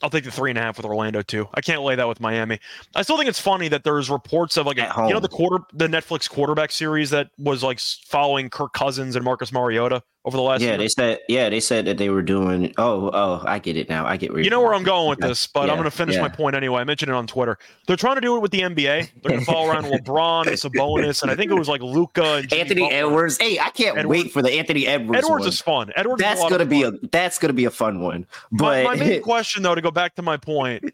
I'll 0.02 0.10
take 0.10 0.24
the 0.24 0.30
three 0.30 0.50
and 0.50 0.58
a 0.58 0.62
half 0.62 0.76
with 0.76 0.84
Orlando 0.84 1.22
too. 1.22 1.48
I 1.54 1.60
can't 1.60 1.82
lay 1.82 1.94
that 1.94 2.08
with 2.08 2.20
Miami. 2.20 2.58
I 2.94 3.02
still 3.02 3.16
think 3.16 3.28
it's 3.28 3.40
funny 3.40 3.68
that 3.68 3.84
there's 3.84 4.10
reports 4.10 4.56
of 4.56 4.66
like 4.66 4.78
a, 4.78 4.92
you 5.06 5.14
know 5.14 5.20
the 5.20 5.28
quarter 5.28 5.64
the 5.72 5.86
Netflix 5.86 6.28
quarterback 6.28 6.72
series 6.72 7.10
that 7.10 7.30
was 7.38 7.62
like 7.62 7.80
following 7.80 8.50
Kirk 8.50 8.72
Cousins 8.72 9.16
and 9.16 9.24
Marcus 9.24 9.52
Mariota 9.52 10.02
over 10.26 10.36
the 10.36 10.42
last 10.42 10.60
Yeah, 10.62 10.68
year. 10.70 10.78
they 10.78 10.88
said. 10.88 11.18
Yeah, 11.28 11.48
they 11.50 11.60
said 11.60 11.84
that 11.84 11.98
they 11.98 12.08
were 12.08 12.22
doing. 12.22 12.72
Oh, 12.78 13.10
oh, 13.12 13.42
I 13.46 13.58
get 13.58 13.76
it 13.76 13.88
now. 13.88 14.06
I 14.06 14.16
get 14.16 14.32
where 14.32 14.42
You 14.42 14.50
know 14.50 14.60
where 14.62 14.74
I'm 14.74 14.82
going 14.82 15.08
with 15.10 15.18
this, 15.20 15.46
but 15.46 15.68
I'm 15.68 15.76
going 15.76 15.84
to 15.84 15.90
finish 15.90 16.14
yeah. 16.16 16.22
my 16.22 16.28
point 16.28 16.56
anyway. 16.56 16.80
I 16.80 16.84
mentioned 16.84 17.10
it 17.10 17.14
on 17.14 17.26
Twitter. 17.26 17.58
They're 17.86 17.96
trying 17.96 18.14
to 18.14 18.20
do 18.20 18.36
it 18.36 18.40
with 18.40 18.50
the 18.50 18.60
NBA. 18.60 18.76
They're 18.84 19.08
going 19.22 19.40
to 19.40 19.44
follow 19.44 19.70
around 19.70 19.84
LeBron 19.92 20.46
and 20.46 20.56
Sabonis, 20.56 21.22
and 21.22 21.30
I 21.30 21.34
think 21.34 21.50
it 21.50 21.54
was 21.54 21.68
like 21.68 21.82
Luka 21.82 22.22
and 22.36 22.48
Jimmy 22.48 22.60
Anthony 22.62 22.80
Butler. 22.82 22.96
Edwards. 22.96 23.38
Hey, 23.38 23.58
I 23.58 23.70
can't 23.70 23.98
Edwards- 23.98 24.24
wait 24.24 24.32
for 24.32 24.42
the 24.42 24.52
Anthony 24.52 24.86
Edwards. 24.86 25.24
Edwards 25.24 25.42
one. 25.42 25.48
is 25.48 25.60
fun. 25.60 25.92
Edwards. 25.96 26.22
that's 26.22 26.40
gonna 26.40 26.64
be 26.64 26.82
fun. 26.84 26.98
a 27.02 27.06
that's 27.08 27.38
gonna 27.38 27.52
be 27.52 27.66
a 27.66 27.70
fun 27.70 28.00
one. 28.00 28.26
My, 28.50 28.82
But 28.82 28.84
my 28.84 28.96
main 28.96 29.22
question, 29.22 29.62
though, 29.62 29.74
to 29.74 29.82
go 29.82 29.90
back 29.90 30.14
to 30.16 30.22
my 30.22 30.36
point, 30.36 30.84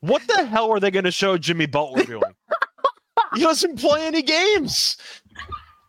what 0.00 0.22
the 0.26 0.44
hell 0.44 0.70
are 0.70 0.80
they 0.80 0.90
going 0.90 1.04
to 1.04 1.10
show 1.10 1.38
Jimmy 1.38 1.66
Butler 1.66 2.04
doing? 2.04 2.22
he 3.34 3.40
doesn't 3.42 3.78
play 3.80 4.06
any 4.06 4.22
games. 4.22 4.96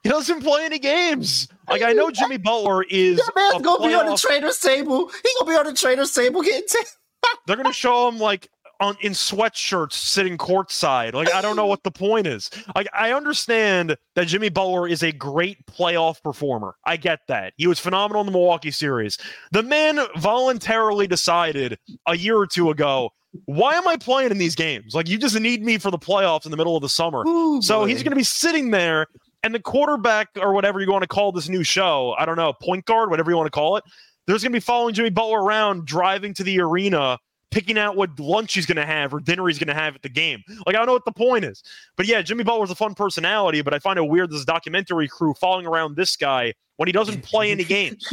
He 0.06 0.10
doesn't 0.12 0.42
play 0.44 0.66
any 0.66 0.78
games. 0.78 1.48
Like 1.68 1.82
I 1.82 1.94
know 1.94 2.12
Jimmy 2.12 2.38
Butler 2.38 2.84
is. 2.84 3.18
that 3.18 3.32
man's 3.36 3.64
gonna 3.66 3.88
be 3.88 3.94
on 3.96 4.06
the 4.06 4.12
playoff- 4.12 4.22
trader's 4.22 4.60
table. 4.60 5.08
He 5.10 5.30
gonna 5.40 5.52
be 5.52 5.58
on 5.58 5.66
the 5.66 5.74
trader's 5.74 6.14
table 6.14 6.44
getting. 6.44 6.68
T- 6.70 6.78
They're 7.48 7.56
going 7.56 7.66
to 7.66 7.74
show 7.74 8.08
him 8.08 8.20
like 8.20 8.48
on 8.80 8.96
in 9.02 9.14
sweatshirts 9.14 9.94
sitting 9.94 10.38
courtside. 10.38 11.14
Like 11.14 11.34
I 11.34 11.42
don't 11.42 11.56
know 11.56 11.66
what 11.66 11.82
the 11.82 11.90
point 11.90 12.28
is. 12.28 12.52
Like 12.76 12.88
I 12.94 13.14
understand 13.14 13.98
that 14.14 14.28
Jimmy 14.28 14.50
Butler 14.50 14.88
is 14.88 15.02
a 15.02 15.12
great 15.12 15.66
playoff 15.66 16.22
performer. 16.22 16.76
I 16.86 16.98
get 16.98 17.22
that. 17.28 17.54
He 17.58 17.66
was 17.66 17.80
phenomenal 17.80 18.22
in 18.22 18.28
the 18.28 18.32
Milwaukee 18.32 18.70
series. 18.70 19.18
The 19.54 19.64
man 19.64 20.00
voluntarily 20.18 21.08
decided 21.08 21.80
a 22.08 22.16
year 22.16 22.38
or 22.38 22.46
two 22.46 22.70
ago, 22.70 23.10
why 23.46 23.74
am 23.74 23.88
I 23.88 23.98
playing 23.98 24.30
in 24.30 24.38
these 24.38 24.54
games? 24.56 24.94
Like 24.94 25.08
you 25.10 25.18
just 25.18 25.40
need 25.40 25.64
me 25.64 25.78
for 25.80 25.90
the 25.90 25.98
playoffs 25.98 26.46
in 26.46 26.52
the 26.52 26.58
middle 26.58 26.76
of 26.76 26.82
the 26.84 26.90
summer. 26.90 27.24
Ooh, 27.28 27.62
So 27.64 27.80
boy. 27.82 27.86
he's 27.88 28.04
going 28.04 28.12
to 28.12 28.16
be 28.16 28.24
sitting 28.24 28.70
there, 28.72 29.08
and 29.46 29.54
the 29.54 29.60
quarterback 29.60 30.30
or 30.42 30.54
whatever 30.54 30.82
you 30.82 30.92
want 30.92 31.04
to 31.04 31.08
call 31.08 31.32
this 31.32 31.48
new 31.48 31.64
show, 31.64 32.16
I 32.18 32.26
don't 32.26 32.36
know, 32.36 32.52
point 32.52 32.86
guard, 32.86 33.12
whatever 33.12 33.30
you 33.30 33.38
want 33.38 33.46
to 33.46 33.52
call 33.52 33.78
it, 33.78 33.84
There's 34.26 34.42
going 34.42 34.52
to 34.52 34.56
be 34.56 34.60
following 34.60 34.96
Jimmy 34.96 35.12
Butler 35.12 35.44
around, 35.44 35.86
driving 35.86 36.34
to 36.34 36.44
the 36.44 36.60
arena, 36.60 37.20
picking 37.52 37.78
out 37.78 37.96
what 37.96 38.20
lunch 38.20 38.56
he's 38.56 38.66
going 38.66 38.78
to 38.78 38.86
have 38.88 39.14
or 39.14 39.20
dinner 39.20 39.48
he's 39.48 39.60
going 39.60 39.68
to 39.68 39.76
have 39.76 39.94
at 39.94 40.02
the 40.02 40.10
game. 40.10 40.44
Like, 40.66 40.76
I 40.76 40.80
don't 40.80 40.88
know 40.88 40.94
what 40.94 41.06
the 41.06 41.12
point 41.12 41.46
is. 41.46 41.62
But 41.96 42.08
yeah, 42.08 42.24
Jimmy 42.24 42.44
Butler's 42.44 42.72
a 42.72 42.76
fun 42.76 42.96
personality, 42.96 43.62
but 43.62 43.72
I 43.72 43.78
find 43.78 44.00
it 44.00 44.08
weird 44.08 44.32
this 44.32 44.46
documentary 44.46 45.08
crew 45.08 45.36
following 45.36 45.68
around 45.68 45.96
this 45.96 46.16
guy 46.16 46.56
when 46.78 46.88
he 46.88 46.92
doesn't 46.92 47.22
play 47.22 47.52
any 47.52 47.64
games. 47.64 48.12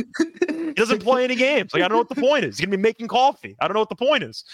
he 0.50 0.74
doesn't 0.74 1.02
play 1.02 1.24
any 1.24 1.34
games. 1.34 1.72
Like, 1.72 1.82
I 1.82 1.88
don't 1.88 1.96
know 1.96 2.04
what 2.06 2.10
the 2.10 2.20
point 2.20 2.44
is. 2.44 2.58
He's 2.58 2.66
going 2.66 2.72
to 2.72 2.76
be 2.76 2.82
making 2.82 3.08
coffee. 3.08 3.56
I 3.58 3.66
don't 3.66 3.72
know 3.72 3.80
what 3.80 3.88
the 3.88 3.96
point 3.96 4.22
is. 4.22 4.44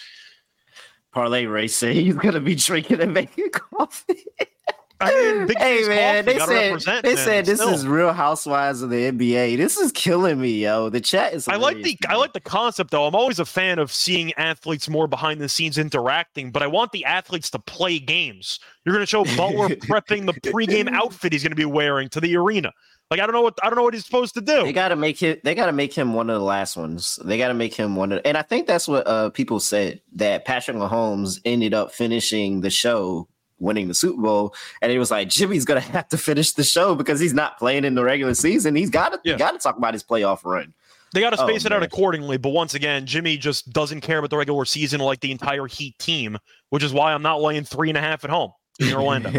Parlay 1.12 1.47
Ray 1.47 1.64
eh? 1.64 1.66
said 1.66 1.95
he's 1.97 2.14
going 2.14 2.35
to 2.35 2.41
be 2.41 2.55
drinking 2.55 3.01
and 3.01 3.12
making 3.12 3.51
coffee. 3.51 4.24
I 5.01 5.11
mean, 5.11 5.49
hey 5.59 5.86
man, 5.86 6.24
they 6.24 6.38
said 6.38 7.03
they 7.03 7.16
said 7.16 7.46
this 7.46 7.61
still. 7.61 7.72
is 7.72 7.86
Real 7.86 8.12
Housewives 8.12 8.82
of 8.82 8.90
the 8.90 9.11
NBA. 9.11 9.57
This 9.57 9.76
is 9.76 9.92
killing 9.92 10.40
me, 10.40 10.62
yo. 10.62 10.88
The 10.88 11.01
chat 11.01 11.34
is. 11.34 11.46
I 11.49 11.57
like 11.57 11.82
the 11.82 11.96
I 12.09 12.16
like 12.16 12.32
the 12.32 12.40
concept 12.40 12.90
though. 12.90 13.07
I'm 13.07 13.14
always 13.14 13.38
a 13.38 13.44
fan 13.44 13.78
of 13.78 13.92
seeing 13.92 14.32
athletes 14.34 14.88
more 14.88 15.07
behind 15.07 15.40
the 15.40 15.49
scenes 15.49 15.78
interacting, 15.78 16.51
but 16.51 16.62
I 16.62 16.66
want 16.66 16.92
the 16.92 17.05
athletes 17.05 17.51
to 17.51 17.59
play 17.59 17.99
games. 17.99 18.59
You're 18.84 18.94
going 18.94 19.05
to 19.05 19.11
show 19.11 19.24
Butler 19.36 19.68
prepping 19.76 20.26
the 20.26 20.32
pregame 20.32 20.88
outfit 20.90 21.32
he's 21.32 21.42
going 21.42 21.51
to 21.51 21.57
be 21.57 21.64
wearing 21.64 22.09
to 22.11 22.20
the 22.20 22.36
arena. 22.36 22.72
Like 23.11 23.20
I 23.20 23.26
don't 23.26 23.34
know 23.34 23.42
what 23.42 23.59
I 23.62 23.68
don't 23.68 23.76
know 23.76 23.82
what 23.82 23.94
he's 23.94 24.05
supposed 24.05 24.34
to 24.34 24.42
do. 24.42 24.64
They 24.64 24.72
gotta 24.72 24.96
make 24.96 25.22
it. 25.22 25.42
They 25.42 25.55
gotta 25.55 25.72
make 25.72 25.94
him 25.94 26.12
one 26.12 26.28
of 26.28 26.38
the 26.38 26.44
last 26.44 26.76
ones. 26.76 27.18
They 27.24 27.38
gotta 27.38 27.55
make 27.55 27.74
him 27.74 27.96
one 27.96 28.12
of. 28.12 28.20
And 28.24 28.36
I 28.36 28.42
think 28.42 28.66
that's 28.66 28.86
what 28.86 29.07
uh, 29.07 29.30
people 29.30 29.61
said 29.61 30.03
that 30.16 30.44
Patrick 30.44 30.76
Mahomes 30.76 31.40
ended 31.46 31.72
up 31.72 31.92
finishing 31.92 32.61
the 32.61 32.68
show, 32.68 33.26
winning 33.59 33.88
the 33.88 33.94
Super 33.94 34.20
Bowl, 34.22 34.54
and 34.82 34.92
it 34.92 34.98
was 34.98 35.11
like 35.11 35.28
Jimmy's 35.28 35.64
gonna 35.64 35.80
have 35.80 36.09
to 36.09 36.18
finish 36.18 36.52
the 36.52 36.64
show 36.64 36.94
because 36.94 37.20
he's 37.20 37.34
not 37.34 37.59
playing 37.59 37.84
in 37.84 37.94
the 37.94 38.04
regular 38.04 38.34
season. 38.34 38.74
He's 38.74 38.90
got 38.90 39.11
to. 39.11 39.20
Yeah. 39.24 39.36
Got 39.36 39.52
to 39.52 39.59
talk 39.59 39.76
about 39.76 39.94
his 39.94 40.02
playoff 40.02 40.44
run. 40.44 40.74
They 41.14 41.20
got 41.20 41.30
to 41.30 41.42
Oh, 41.42 41.46
space 41.48 41.64
it 41.64 41.72
out 41.72 41.82
accordingly. 41.82 42.36
But 42.36 42.50
once 42.50 42.74
again, 42.74 43.06
Jimmy 43.06 43.38
just 43.38 43.72
doesn't 43.72 44.02
care 44.02 44.18
about 44.18 44.30
the 44.30 44.36
regular 44.36 44.64
season 44.64 45.00
like 45.00 45.20
the 45.20 45.32
entire 45.32 45.66
Heat 45.66 45.98
team, 45.98 46.36
which 46.70 46.82
is 46.82 46.92
why 46.92 47.12
I'm 47.12 47.22
not 47.22 47.40
laying 47.40 47.64
three 47.64 47.88
and 47.88 47.96
a 47.96 48.00
half 48.00 48.24
at 48.24 48.30
home 48.30 48.52
in 48.78 48.92
Orlando. 48.92 49.32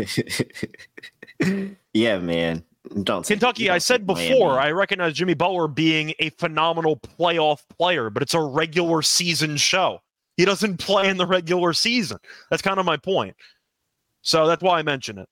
yeah, 1.93 2.19
man. 2.19 2.63
Don't 3.03 3.25
Kentucky, 3.25 3.69
I 3.69 3.73
don't 3.73 3.81
said 3.81 4.07
before, 4.07 4.53
Miami. 4.55 4.67
I 4.67 4.71
recognize 4.71 5.13
Jimmy 5.13 5.35
Butler 5.35 5.67
being 5.67 6.13
a 6.19 6.29
phenomenal 6.31 6.97
playoff 6.97 7.61
player, 7.77 8.09
but 8.09 8.23
it's 8.23 8.33
a 8.33 8.41
regular 8.41 9.01
season 9.01 9.57
show. 9.57 10.01
He 10.37 10.45
doesn't 10.45 10.77
play 10.77 11.09
in 11.09 11.17
the 11.17 11.27
regular 11.27 11.73
season. 11.73 12.17
That's 12.49 12.61
kind 12.61 12.79
of 12.79 12.85
my 12.85 12.97
point. 12.97 13.35
So 14.21 14.47
that's 14.47 14.61
why 14.61 14.79
I 14.79 14.83
mention 14.83 15.17
it. 15.19 15.29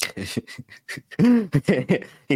I'm 1.18 1.50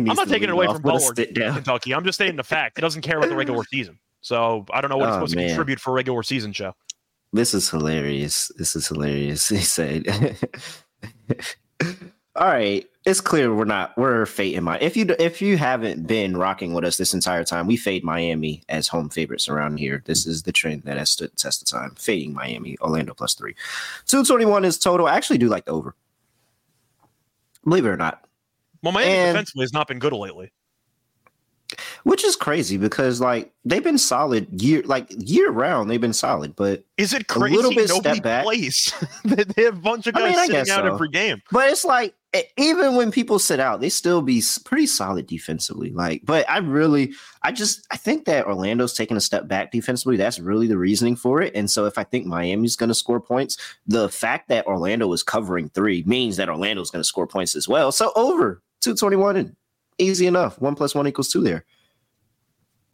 not 0.04 0.28
taking 0.28 0.48
it 0.48 0.52
away 0.52 0.66
from 0.66 0.82
Butler, 0.82 1.14
Kentucky. 1.14 1.94
I'm 1.94 2.04
just 2.04 2.16
stating 2.18 2.36
the 2.36 2.42
fact. 2.44 2.76
It 2.78 2.80
doesn't 2.80 3.02
care 3.02 3.18
about 3.18 3.28
the 3.30 3.36
regular 3.36 3.62
season. 3.70 3.98
So 4.20 4.64
I 4.72 4.80
don't 4.80 4.90
know 4.90 4.96
what 4.96 5.06
he's 5.06 5.12
Oh, 5.14 5.18
supposed 5.18 5.36
man. 5.36 5.44
to 5.44 5.48
contribute 5.50 5.80
for 5.80 5.90
a 5.90 5.94
regular 5.94 6.22
season 6.22 6.52
show. 6.52 6.74
This 7.32 7.54
is 7.54 7.68
hilarious. 7.70 8.50
This 8.56 8.76
is 8.76 8.88
hilarious. 8.88 9.48
He 9.48 9.56
said. 9.58 10.06
All 12.36 12.46
right, 12.46 12.86
it's 13.05 13.20
clear 13.20 13.53
we're 13.55 13.64
not 13.64 13.96
we're 13.98 14.26
fading 14.26 14.62
my. 14.62 14.78
If 14.78 14.96
you 14.96 15.07
if 15.18 15.42
you 15.42 15.57
haven't 15.57 16.07
been 16.07 16.36
rocking 16.36 16.72
with 16.72 16.84
us 16.84 16.96
this 16.96 17.14
entire 17.14 17.42
time, 17.44 17.66
we 17.66 17.76
fade 17.76 18.05
Miami 18.05 18.62
as 18.68 18.86
home 18.88 19.09
favorites 19.09 19.48
around 19.48 19.78
here. 19.78 20.03
This 20.07 20.26
is 20.26 20.42
the 20.44 20.53
trend 20.53 20.82
that 20.84 20.96
has 20.98 21.11
stood 21.11 21.36
test 21.36 21.62
of 21.62 21.68
time. 21.68 21.94
Fading 21.96 22.32
Miami, 22.32 22.76
Orlando 22.80 23.12
plus 23.14 23.34
three, 23.34 23.55
two 24.07 24.24
twenty 24.24 24.44
one 24.44 24.64
is 24.64 24.78
total. 24.78 25.07
I 25.09 25.16
actually 25.16 25.38
do 25.38 25.48
like 25.48 25.64
the 25.64 25.72
over. 25.72 25.94
Believe 27.64 27.86
it 27.86 27.90
or 27.90 27.96
not, 27.96 28.24
Well, 28.82 28.92
Miami 28.92 29.12
And- 29.12 29.34
defensively 29.34 29.62
has 29.64 29.72
not 29.72 29.86
been 29.88 29.98
good 29.98 30.12
lately. 30.12 30.53
which 32.03 32.22
is 32.24 32.36
crazy 32.36 32.76
because 32.76 33.20
like 33.20 33.53
they've 33.64 33.82
been 33.84 33.96
solid 33.98 34.46
year 34.62 34.82
like 34.84 35.07
year 35.11 35.50
round. 35.50 35.88
They've 35.90 36.00
been 36.00 36.12
solid, 36.12 36.55
but 36.57 36.84
Is 36.98 37.14
it 37.14 37.28
crazy 37.28 37.55
A 37.55 37.57
little 37.57 37.74
bit 37.74 37.88
step 37.88 38.05
Nobody 38.05 38.20
back. 38.20 38.44
plays. 38.44 38.92
they 39.24 39.62
have 39.64 39.78
a 39.78 39.80
bunch 39.80 40.07
of 40.07 40.14
I 40.16 40.20
guys 40.20 40.30
mean, 40.30 40.38
I 40.38 40.46
sitting 40.46 40.72
out 40.72 40.84
so. 40.86 40.94
every 40.94 41.09
game. 41.09 41.40
But 41.50 41.70
it's 41.70 41.84
like 41.84 42.14
even 42.56 42.96
when 42.96 43.10
people 43.10 43.38
sit 43.38 43.60
out, 43.60 43.80
they 43.80 43.88
still 43.88 44.22
be 44.22 44.42
pretty 44.64 44.86
solid 44.86 45.26
defensively. 45.26 45.90
Like, 45.90 46.22
but 46.24 46.48
I 46.48 46.58
really, 46.58 47.12
I 47.42 47.52
just, 47.52 47.86
I 47.90 47.96
think 47.96 48.24
that 48.24 48.46
Orlando's 48.46 48.94
taking 48.94 49.16
a 49.16 49.20
step 49.20 49.48
back 49.48 49.70
defensively. 49.70 50.16
That's 50.16 50.38
really 50.38 50.66
the 50.66 50.78
reasoning 50.78 51.16
for 51.16 51.42
it. 51.42 51.54
And 51.54 51.70
so, 51.70 51.84
if 51.84 51.98
I 51.98 52.04
think 52.04 52.26
Miami's 52.26 52.76
going 52.76 52.88
to 52.88 52.94
score 52.94 53.20
points, 53.20 53.56
the 53.86 54.08
fact 54.08 54.48
that 54.48 54.66
Orlando 54.66 55.12
is 55.12 55.22
covering 55.22 55.68
three 55.68 56.02
means 56.06 56.36
that 56.36 56.48
Orlando's 56.48 56.90
going 56.90 57.00
to 57.00 57.08
score 57.08 57.26
points 57.26 57.54
as 57.54 57.68
well. 57.68 57.92
So 57.92 58.12
over 58.16 58.62
two 58.80 58.94
twenty 58.94 59.16
one 59.16 59.36
and 59.36 59.56
easy 59.98 60.26
enough. 60.26 60.60
One 60.60 60.74
plus 60.74 60.94
one 60.94 61.06
equals 61.06 61.30
two 61.30 61.42
there. 61.42 61.64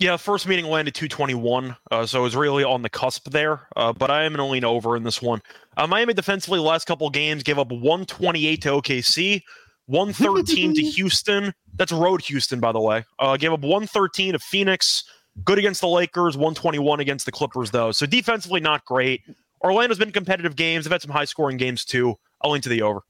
Yeah, 0.00 0.16
first 0.16 0.46
meeting 0.46 0.66
landed 0.66 0.94
221, 0.94 1.74
uh, 1.90 2.06
so 2.06 2.20
it 2.20 2.22
was 2.22 2.36
really 2.36 2.62
on 2.62 2.82
the 2.82 2.88
cusp 2.88 3.30
there. 3.30 3.66
Uh, 3.74 3.92
but 3.92 4.12
I 4.12 4.22
am 4.22 4.34
going 4.34 4.46
to 4.46 4.52
lean 4.52 4.64
over 4.64 4.96
in 4.96 5.02
this 5.02 5.20
one. 5.20 5.42
Uh, 5.76 5.88
Miami 5.88 6.14
defensively, 6.14 6.60
last 6.60 6.84
couple 6.86 7.10
games 7.10 7.42
gave 7.42 7.58
up 7.58 7.72
128 7.72 8.62
to 8.62 8.68
OKC, 8.68 9.42
113 9.86 10.74
to 10.74 10.82
Houston. 10.90 11.52
That's 11.74 11.90
road 11.90 12.22
Houston, 12.22 12.60
by 12.60 12.70
the 12.70 12.80
way. 12.80 13.04
Uh, 13.18 13.36
gave 13.36 13.52
up 13.52 13.60
113 13.60 14.34
to 14.34 14.38
Phoenix. 14.38 15.02
Good 15.44 15.58
against 15.58 15.80
the 15.80 15.88
Lakers, 15.88 16.36
121 16.36 17.00
against 17.00 17.26
the 17.26 17.32
Clippers, 17.32 17.72
though. 17.72 17.90
So 17.90 18.06
defensively, 18.06 18.60
not 18.60 18.84
great. 18.84 19.22
Orlando's 19.64 19.98
been 19.98 20.12
competitive 20.12 20.54
games. 20.54 20.84
They've 20.84 20.92
had 20.92 21.02
some 21.02 21.10
high 21.10 21.24
scoring 21.24 21.56
games, 21.56 21.84
too. 21.84 22.14
I'll 22.40 22.52
lean 22.52 22.62
to 22.62 22.68
the 22.68 22.82
over. 22.82 23.00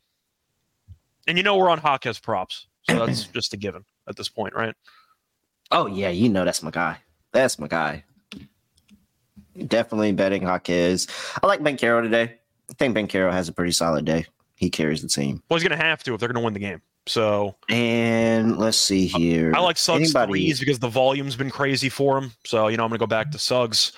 And 1.26 1.36
you 1.36 1.44
know 1.44 1.58
we're 1.58 1.68
on 1.68 1.78
Hawkes 1.80 2.18
props, 2.18 2.66
so 2.88 3.04
that's 3.04 3.24
just 3.34 3.52
a 3.52 3.58
given 3.58 3.84
at 4.08 4.16
this 4.16 4.30
point, 4.30 4.54
right? 4.54 4.74
Oh 5.70 5.86
yeah, 5.86 6.08
you 6.10 6.28
know 6.28 6.44
that's 6.44 6.62
my 6.62 6.70
guy. 6.70 6.98
That's 7.32 7.58
my 7.58 7.68
guy. 7.68 8.04
Definitely 9.66 10.12
betting 10.12 10.42
Hawkes. 10.42 11.06
I 11.42 11.46
like 11.46 11.60
Banchero 11.60 12.02
today. 12.02 12.38
I 12.70 12.74
think 12.74 12.96
Banchero 12.96 13.32
has 13.32 13.48
a 13.48 13.52
pretty 13.52 13.72
solid 13.72 14.04
day. 14.04 14.24
He 14.54 14.70
carries 14.70 15.02
the 15.02 15.08
team. 15.08 15.42
Well, 15.48 15.58
he's 15.58 15.66
going 15.68 15.78
to 15.78 15.84
have 15.84 16.02
to 16.04 16.14
if 16.14 16.20
they're 16.20 16.28
going 16.28 16.40
to 16.40 16.44
win 16.44 16.52
the 16.54 16.60
game. 16.60 16.80
So 17.06 17.56
And 17.68 18.58
let's 18.58 18.76
see 18.76 19.06
here. 19.06 19.52
I 19.56 19.60
like 19.60 19.76
Suggs 19.78 20.14
Anybody- 20.14 20.32
threes 20.32 20.60
because 20.60 20.78
the 20.78 20.88
volume's 20.88 21.36
been 21.36 21.50
crazy 21.50 21.88
for 21.88 22.18
him. 22.18 22.32
So 22.44 22.68
you 22.68 22.76
know 22.76 22.84
I'm 22.84 22.90
going 22.90 22.98
to 22.98 23.02
go 23.02 23.06
back 23.06 23.30
to 23.32 23.38
Suggs. 23.38 23.92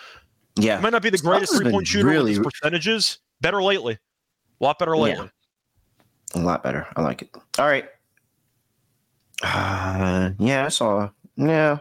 He 0.58 0.66
Yeah, 0.66 0.80
might 0.80 0.90
not 0.92 1.02
be 1.02 1.10
the 1.10 1.18
greatest 1.18 1.54
three 1.56 1.70
point 1.70 1.86
shooter 1.86 2.08
really- 2.08 2.38
percentages. 2.38 3.18
Better 3.40 3.62
lately, 3.62 3.94
a 4.60 4.64
lot 4.64 4.78
better 4.78 4.94
Yeah. 4.94 5.00
lately. 5.02 5.30
a 6.34 6.38
lot 6.40 6.62
better. 6.62 6.86
I 6.96 7.00
like 7.02 7.22
it. 7.22 7.30
All 7.58 7.66
right. 7.66 7.88
Uh, 9.42 10.30
yeah, 10.38 10.66
I 10.66 10.68
saw. 10.68 11.08
Yeah, 11.36 11.78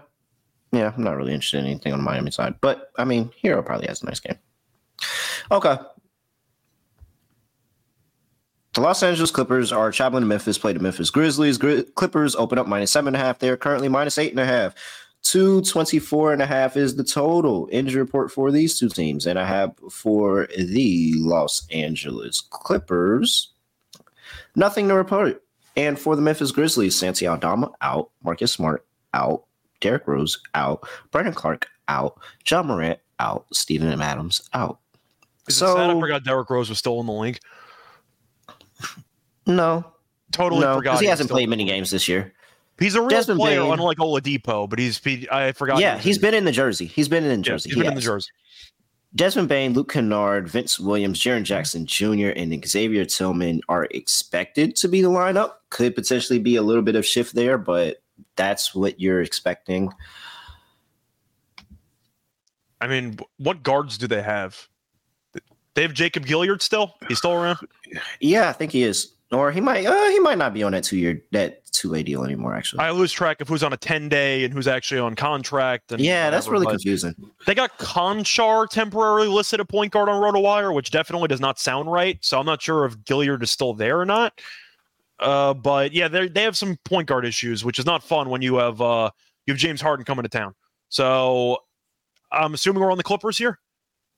yeah. 0.71 0.93
I'm 0.95 1.03
not 1.03 1.17
really 1.17 1.33
interested 1.33 1.59
in 1.59 1.65
anything 1.65 1.93
on 1.93 1.99
the 1.99 2.03
Miami 2.03 2.31
side, 2.31 2.55
but 2.61 2.91
I 2.97 3.05
mean, 3.05 3.31
Herro 3.43 3.65
probably 3.65 3.87
has 3.87 4.01
a 4.01 4.05
nice 4.05 4.19
game. 4.19 4.37
Okay. 5.51 5.77
The 8.75 8.81
Los 8.81 9.01
Angeles 9.01 9.31
Clippers 9.31 9.71
are 9.71 9.91
traveling 9.91 10.21
to 10.21 10.27
Memphis, 10.27 10.57
play 10.57 10.73
the 10.73 10.79
Memphis 10.79 11.09
Grizzlies. 11.09 11.57
Gri- 11.57 11.83
Clippers 11.95 12.35
open 12.35 12.59
up 12.59 12.67
minus 12.67 12.91
seven 12.91 13.15
and 13.15 13.21
a 13.21 13.25
half. 13.25 13.39
They 13.39 13.49
are 13.49 13.57
currently 13.57 13.89
minus 13.89 14.17
eight 14.17 14.31
and 14.31 14.39
a 14.39 14.45
half. 14.45 14.75
224 15.23 16.33
and 16.33 16.41
a 16.41 16.45
half 16.45 16.77
is 16.77 16.95
the 16.95 17.03
total 17.03 17.67
injury 17.71 18.01
report 18.01 18.31
for 18.31 18.51
these 18.51 18.79
two 18.79 18.87
teams. 18.87 19.25
And 19.25 19.37
I 19.37 19.45
have 19.45 19.75
for 19.91 20.47
the 20.57 21.13
Los 21.17 21.67
Angeles 21.71 22.41
Clippers, 22.41 23.51
nothing 24.55 24.87
to 24.87 24.93
report. 24.93 25.43
And 25.75 25.99
for 25.99 26.15
the 26.15 26.21
Memphis 26.21 26.51
Grizzlies, 26.51 26.95
Santi 26.95 27.27
Aldama 27.27 27.71
out, 27.81 28.11
Marcus 28.23 28.51
Smart 28.51 28.85
out, 29.14 29.45
Derrick 29.82 30.07
Rose 30.07 30.39
out, 30.55 30.88
Brandon 31.12 31.34
Clarke 31.34 31.68
out, 31.88 32.20
Ja 32.49 32.62
Morant 32.64 32.99
out, 33.20 33.45
Steven 33.53 34.01
Adams 34.01 34.47
out. 34.53 34.80
Is 35.47 35.55
it 35.55 35.60
sad 35.60 35.78
I 35.78 35.93
So- 35.93 35.99
forgot 35.99 36.24
Derrick 36.24 36.49
Rose 36.49 36.70
was 36.70 36.78
still 36.78 36.99
in 36.99 37.05
the 37.05 37.14
league? 37.14 37.39
No, 39.45 39.84
Totally 40.32 40.62
no, 40.62 40.76
forgot. 40.76 40.84
because 40.91 40.99
he 40.99 41.07
hasn't 41.07 41.28
still- 41.28 41.38
played 41.38 41.49
many 41.49 41.66
games 41.66 41.89
this 41.89 42.07
year. 42.07 42.34
He's 42.80 42.95
a 42.95 43.01
real 43.01 43.10
Desmond 43.10 43.39
player, 43.41 43.62
Bane- 43.62 43.74
unlike 43.74 43.97
Oladipo. 43.97 44.70
But 44.70 44.80
he's 44.80 45.03
he, 45.03 45.28
I 45.30 45.51
forgot. 45.51 45.80
Yeah, 45.80 45.97
he's 45.97 46.18
been 46.18 46.34
in 46.34 46.45
the 46.45 46.51
jersey. 46.51 46.86
He's 46.86 47.10
been 47.10 47.24
in 47.26 47.30
the 47.30 47.36
yeah, 47.38 47.53
jersey. 47.53 47.70
he's 47.70 47.76
He 47.76 47.82
been 47.82 47.89
in 47.89 47.95
the 47.95 48.01
jersey. 48.01 48.30
Desmond 49.16 49.49
Bane, 49.49 49.74
Luke 49.74 49.91
Kennard, 49.91 50.47
Vince 50.47 50.80
Williams, 50.80 51.20
Jaren 51.20 51.43
Jackson 51.43 51.86
Jr., 51.88 52.28
and 52.36 52.64
Xavier 52.66 53.03
Tillman 53.05 53.60
are 53.68 53.86
expected 53.91 54.76
to 54.78 54.88
be 54.88 55.01
the 55.01 55.10
lineup. 55.10 55.53
Could 55.72 55.95
potentially 55.95 56.38
be 56.39 56.55
a 56.57 56.62
little 56.62 56.84
bit 56.84 56.95
of 56.95 57.05
shift 57.05 57.34
there, 57.36 57.57
but 57.57 58.01
that's 58.39 58.73
what 58.73 59.01
you're 59.01 59.21
expecting. 59.21 59.91
I 62.79 62.87
mean, 62.87 63.19
what 63.37 63.63
guards 63.63 63.97
do 63.97 64.07
they 64.07 64.21
have? 64.21 64.69
They 65.73 65.81
have 65.81 65.93
Jacob 65.93 66.25
Gilyard 66.25 66.61
still. 66.61 66.95
He's 67.09 67.17
still 67.17 67.33
around. 67.33 67.59
Yeah, 68.21 68.47
I 68.47 68.53
think 68.53 68.71
he 68.71 68.83
is, 68.83 69.11
or 69.33 69.51
he 69.51 69.59
might. 69.59 69.85
Uh, 69.85 70.09
he 70.09 70.19
might 70.19 70.37
not 70.37 70.53
be 70.53 70.63
on 70.63 70.71
that 70.71 70.85
two 70.85 70.97
year 70.97 71.21
that 71.31 71.65
two 71.73 71.91
way 71.91 72.01
deal 72.01 72.23
anymore. 72.23 72.55
Actually, 72.55 72.79
I 72.79 72.91
lose 72.91 73.11
track 73.11 73.41
of 73.41 73.49
who's 73.49 73.61
on 73.61 73.73
a 73.73 73.77
ten 73.77 74.07
day 74.07 74.45
and 74.45 74.53
who's 74.53 74.67
actually 74.67 75.01
on 75.01 75.15
contract. 75.15 75.91
And 75.91 75.99
yeah, 75.99 76.29
that's 76.29 76.47
really 76.47 76.65
confusing. 76.65 77.13
They 77.45 77.55
got 77.55 77.77
Konchar 77.77 78.69
temporarily 78.69 79.27
listed 79.27 79.59
at 79.59 79.67
point 79.67 79.91
guard 79.91 80.07
on 80.07 80.21
RotoWire, 80.21 80.73
which 80.73 80.91
definitely 80.91 81.27
does 81.27 81.41
not 81.41 81.59
sound 81.59 81.91
right. 81.91 82.17
So 82.21 82.39
I'm 82.39 82.45
not 82.45 82.61
sure 82.61 82.85
if 82.85 82.97
Gilyard 82.99 83.43
is 83.43 83.51
still 83.51 83.73
there 83.73 83.99
or 83.99 84.05
not. 84.05 84.39
Uh, 85.20 85.53
but 85.53 85.91
yeah, 85.93 86.07
they 86.07 86.28
they 86.28 86.43
have 86.43 86.55
some 86.57 86.78
point 86.86 87.07
guard 87.07 87.26
issues, 87.26 87.63
which 87.65 87.80
is 87.80 87.86
not 87.86 88.03
fun 88.03 88.30
when 88.30 88.41
you 88.41 88.55
have 88.55 88.82
uh, 88.82 89.09
you 89.45 89.53
have 89.53 89.59
James 89.59 89.82
Harden 89.82 90.05
coming 90.05 90.24
to 90.24 90.30
town. 90.30 90.55
So 90.89 91.59
I'm 92.32 92.53
assuming 92.53 92.82
we're 92.82 92.91
on 92.91 92.97
the 92.97 93.03
Clippers 93.03 93.38
here. 93.38 93.59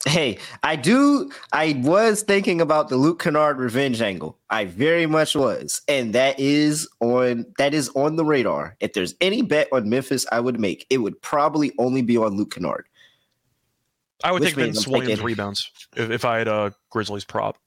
Hey, 0.08 0.40
I 0.64 0.76
do. 0.78 1.32
I 1.54 1.80
was 1.84 2.24
thinking 2.24 2.60
about 2.60 2.90
the 2.90 2.98
Luke 2.98 3.22
Kennard 3.22 3.60
revenge 3.60 4.02
angle. 4.02 4.40
I 4.50 4.66
very 4.66 5.06
much 5.06 5.36
was, 5.36 5.82
and 5.88 6.14
that 6.14 6.40
is 6.40 6.90
on 7.02 7.46
that 7.60 7.74
is 7.76 7.90
on 7.90 8.16
the 8.16 8.26
radar. 8.26 8.76
If 8.80 8.94
there's 8.94 9.14
any 9.22 9.44
bet 9.44 9.68
on 9.72 9.90
Memphis, 9.90 10.26
I 10.32 10.40
would 10.40 10.60
make 10.60 10.88
it 10.90 10.98
would 11.00 11.22
probably 11.22 11.72
only 11.78 12.02
be 12.02 12.18
on 12.18 12.36
Luke 12.36 12.54
Kennard. 12.56 12.88
I 14.24 14.32
would 14.32 14.42
Which 14.42 14.50
take 14.50 14.56
Vince 14.66 14.86
I'm 14.86 14.92
Williams 14.92 15.08
thinking- 15.10 15.26
rebounds 15.26 15.72
if, 15.96 16.10
if 16.10 16.26
I 16.26 16.40
had 16.40 16.48
a 16.48 16.74
Grizzlies 16.90 17.26
prop. 17.26 17.58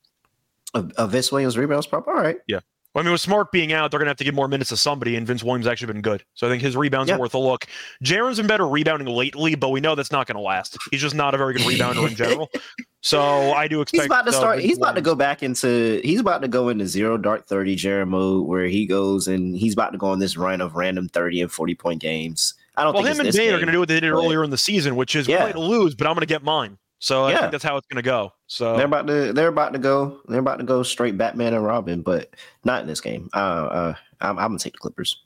A, 0.74 0.84
a 0.98 1.06
Vince 1.06 1.30
Williams 1.30 1.56
rebounds 1.56 1.86
prop. 1.86 2.06
All 2.08 2.14
right. 2.14 2.38
Well, 2.48 2.60
I 2.96 3.02
mean, 3.02 3.10
with 3.12 3.20
Smart 3.20 3.50
being 3.50 3.72
out, 3.72 3.90
they're 3.90 3.98
going 3.98 4.06
to 4.06 4.10
have 4.10 4.16
to 4.18 4.24
give 4.24 4.34
more 4.34 4.46
minutes 4.46 4.70
to 4.70 4.76
somebody, 4.76 5.16
and 5.16 5.26
Vince 5.26 5.42
Williams 5.42 5.66
actually 5.66 5.92
been 5.92 6.02
good. 6.02 6.24
So 6.34 6.46
I 6.46 6.50
think 6.50 6.62
his 6.62 6.76
rebounds 6.76 7.08
Yeah. 7.10 7.16
are 7.16 7.18
worth 7.18 7.34
a 7.34 7.38
look. 7.38 7.66
Jaren's 8.04 8.36
been 8.38 8.46
better 8.46 8.68
rebounding 8.68 9.08
lately, 9.08 9.56
but 9.56 9.70
we 9.70 9.80
know 9.80 9.94
that's 9.96 10.12
not 10.12 10.26
going 10.28 10.36
to 10.36 10.40
last. 10.42 10.78
He's 10.92 11.00
just 11.00 11.14
not 11.14 11.34
a 11.34 11.38
very 11.38 11.54
good 11.54 11.62
rebounder 11.62 12.08
in 12.08 12.14
general. 12.14 12.50
So 13.06 13.20
I 13.52 13.68
do 13.68 13.82
expect 13.82 14.00
He's 14.00 14.06
about 14.06 14.22
to 14.22 14.30
uh, 14.30 14.32
start. 14.32 14.60
He's 14.60 14.78
about 14.78 14.94
to 14.94 15.02
go 15.02 15.14
back 15.14 15.42
into. 15.42 16.00
He's 16.02 16.20
about 16.20 16.40
to 16.40 16.48
go 16.48 16.70
into 16.70 16.86
zero 16.86 17.18
dark 17.18 17.44
thirty 17.46 17.76
Jaron 17.76 18.08
mode, 18.08 18.46
where 18.46 18.64
he 18.64 18.86
goes 18.86 19.28
and 19.28 19.54
he's 19.54 19.74
about 19.74 19.92
to 19.92 19.98
go 19.98 20.06
on 20.06 20.20
this 20.20 20.38
run 20.38 20.62
of 20.62 20.74
random 20.74 21.10
thirty 21.10 21.42
and 21.42 21.52
forty 21.52 21.74
point 21.74 22.00
games. 22.00 22.54
I 22.78 22.82
don't 22.82 22.94
Well, 22.94 23.02
think 23.04 23.14
him 23.18 23.26
and 23.26 23.36
Bane 23.36 23.48
are 23.50 23.56
going 23.58 23.66
to 23.66 23.72
do 23.72 23.78
what 23.78 23.88
they 23.88 24.00
did 24.00 24.10
but- 24.10 24.16
earlier 24.16 24.42
in 24.42 24.48
the 24.48 24.56
season, 24.56 24.96
which 24.96 25.14
is 25.14 25.28
Yeah. 25.28 25.42
play 25.42 25.52
to 25.52 25.60
lose, 25.60 25.94
but 25.94 26.06
I'm 26.06 26.14
going 26.14 26.22
to 26.22 26.26
get 26.26 26.42
mine. 26.42 26.78
So 27.04 27.24
I 27.24 27.32
Yeah. 27.32 27.40
think 27.40 27.52
that's 27.52 27.64
how 27.64 27.76
it's 27.76 27.86
going 27.86 28.02
to 28.02 28.08
go. 28.08 28.32
So 28.46 28.78
They're 28.78 28.86
about 28.86 29.06
to. 29.08 29.34
They're 29.34 29.48
about 29.48 29.74
to 29.74 29.78
go. 29.78 30.20
They're 30.26 30.40
about 30.40 30.56
to 30.56 30.64
go 30.64 30.82
straight 30.82 31.18
Batman 31.18 31.52
and 31.52 31.62
Robin, 31.62 32.00
but 32.00 32.30
not 32.64 32.80
in 32.80 32.86
this 32.86 33.02
game. 33.02 33.28
Uh, 33.34 33.36
uh 33.36 33.94
I'm, 34.22 34.38
I'm 34.38 34.48
gonna 34.48 34.58
take 34.58 34.72
the 34.72 34.78
Clippers. 34.78 35.20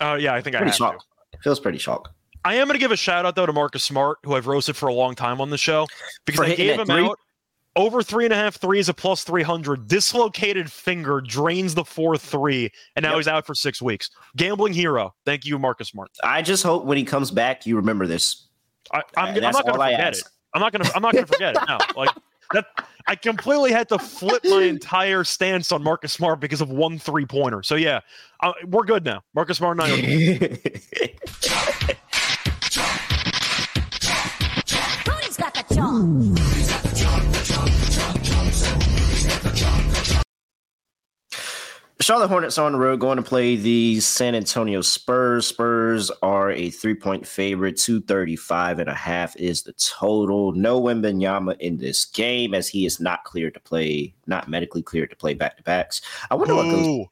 uh, 0.00 0.16
yeah, 0.18 0.34
I 0.34 0.40
think 0.40 0.56
I 0.56 0.58
Pretty 0.58 0.70
have 0.70 0.76
to. 0.76 0.78
shocked. 0.78 1.04
Feels 1.44 1.60
pretty 1.60 1.78
shocked. 1.78 2.08
I 2.44 2.54
am 2.56 2.66
going 2.66 2.74
to 2.74 2.80
give 2.80 2.90
a 2.90 2.96
shout 2.96 3.24
out 3.24 3.36
though 3.36 3.46
to 3.46 3.52
Marcus 3.52 3.84
Smart, 3.84 4.18
who 4.24 4.34
I've 4.34 4.48
roasted 4.48 4.76
for 4.76 4.88
a 4.88 4.92
long 4.92 5.14
time 5.14 5.40
on 5.40 5.48
the 5.50 5.56
show 5.56 5.86
because 6.26 6.38
For 6.40 6.44
I 6.52 6.56
gave 6.56 6.78
him 6.80 6.86
three? 6.86 7.04
out 7.04 7.18
over 7.76 8.02
three 8.02 8.24
and 8.24 8.32
a 8.32 8.36
half 8.36 8.56
threes, 8.56 8.88
a 8.88 8.94
plus 8.94 9.22
three 9.22 9.44
hundred. 9.44 9.86
Dislocated 9.86 10.72
finger 10.72 11.20
drains 11.20 11.76
the 11.76 11.84
four 11.84 12.16
three, 12.18 12.70
and 12.96 13.04
now 13.04 13.10
Yep. 13.10 13.16
he's 13.18 13.28
out 13.28 13.46
for 13.46 13.54
six 13.54 13.80
weeks. 13.80 14.10
Gambling 14.36 14.72
hero. 14.72 15.14
Thank 15.24 15.44
you, 15.44 15.56
Marcus 15.56 15.88
Smart. 15.90 16.10
I 16.24 16.42
just 16.42 16.64
hope 16.64 16.84
when 16.84 16.98
he 16.98 17.04
comes 17.04 17.30
back, 17.30 17.64
you 17.64 17.76
remember 17.76 18.08
this. 18.08 18.48
I, 18.92 19.02
I'm, 19.16 19.28
Uh, 19.28 19.46
I'm 19.46 19.52
not 19.52 19.64
gonna 19.64 19.78
forget 19.78 20.16
it. 20.18 20.22
Ask. 20.54 20.56
I'm 20.56 20.60
not 20.60 20.72
going 20.72 20.84
to. 20.84 20.96
I'm 20.96 21.02
not 21.02 21.12
going 21.12 21.24
to 21.24 21.32
forget 21.32 21.56
it. 21.56 21.62
now. 21.66 21.78
like 21.96 22.10
that. 22.52 22.66
I 23.06 23.16
completely 23.16 23.70
had 23.70 23.88
to 23.90 23.98
flip 23.98 24.42
my 24.44 24.62
entire 24.68 25.24
stance 25.24 25.72
on 25.72 25.82
Marcus 25.82 26.12
Smart 26.12 26.40
because 26.40 26.60
of 26.60 26.70
one 26.70 26.98
three 26.98 27.26
pointer. 27.26 27.62
So 27.62 27.74
yeah, 27.74 28.00
uh, 28.40 28.52
we're 28.66 28.84
good 28.84 29.04
now. 29.04 29.22
Marcus 29.34 29.58
Smart 29.58 29.78
and 29.78 29.82
I 29.82 30.60
Charlotte 42.04 42.28
Hornets 42.28 42.58
on 42.58 42.72
the 42.72 42.78
road 42.78 43.00
going 43.00 43.16
to 43.16 43.22
play 43.22 43.56
the 43.56 43.98
San 43.98 44.34
Antonio 44.34 44.82
Spurs. 44.82 45.46
Spurs 45.46 46.10
are 46.20 46.50
a 46.50 46.68
three 46.68 46.94
point 46.94 47.26
favorite. 47.26 47.78
235 47.78 48.80
and 48.80 48.90
a 48.90 48.94
half 48.94 49.34
is 49.36 49.62
the 49.62 49.72
total. 49.72 50.52
No 50.52 50.78
Wembanyama 50.82 51.58
in 51.60 51.78
this 51.78 52.04
game 52.04 52.52
as 52.52 52.68
he 52.68 52.84
is 52.84 53.00
not 53.00 53.24
cleared 53.24 53.54
to 53.54 53.60
play, 53.60 54.12
not 54.26 54.48
medically 54.50 54.82
cleared 54.82 55.08
to 55.08 55.16
play 55.16 55.32
back 55.32 55.56
to 55.56 55.62
backs. 55.62 56.02
I 56.30 56.34
wonder 56.34 56.54
what 56.54 56.64
goes. 56.64 57.06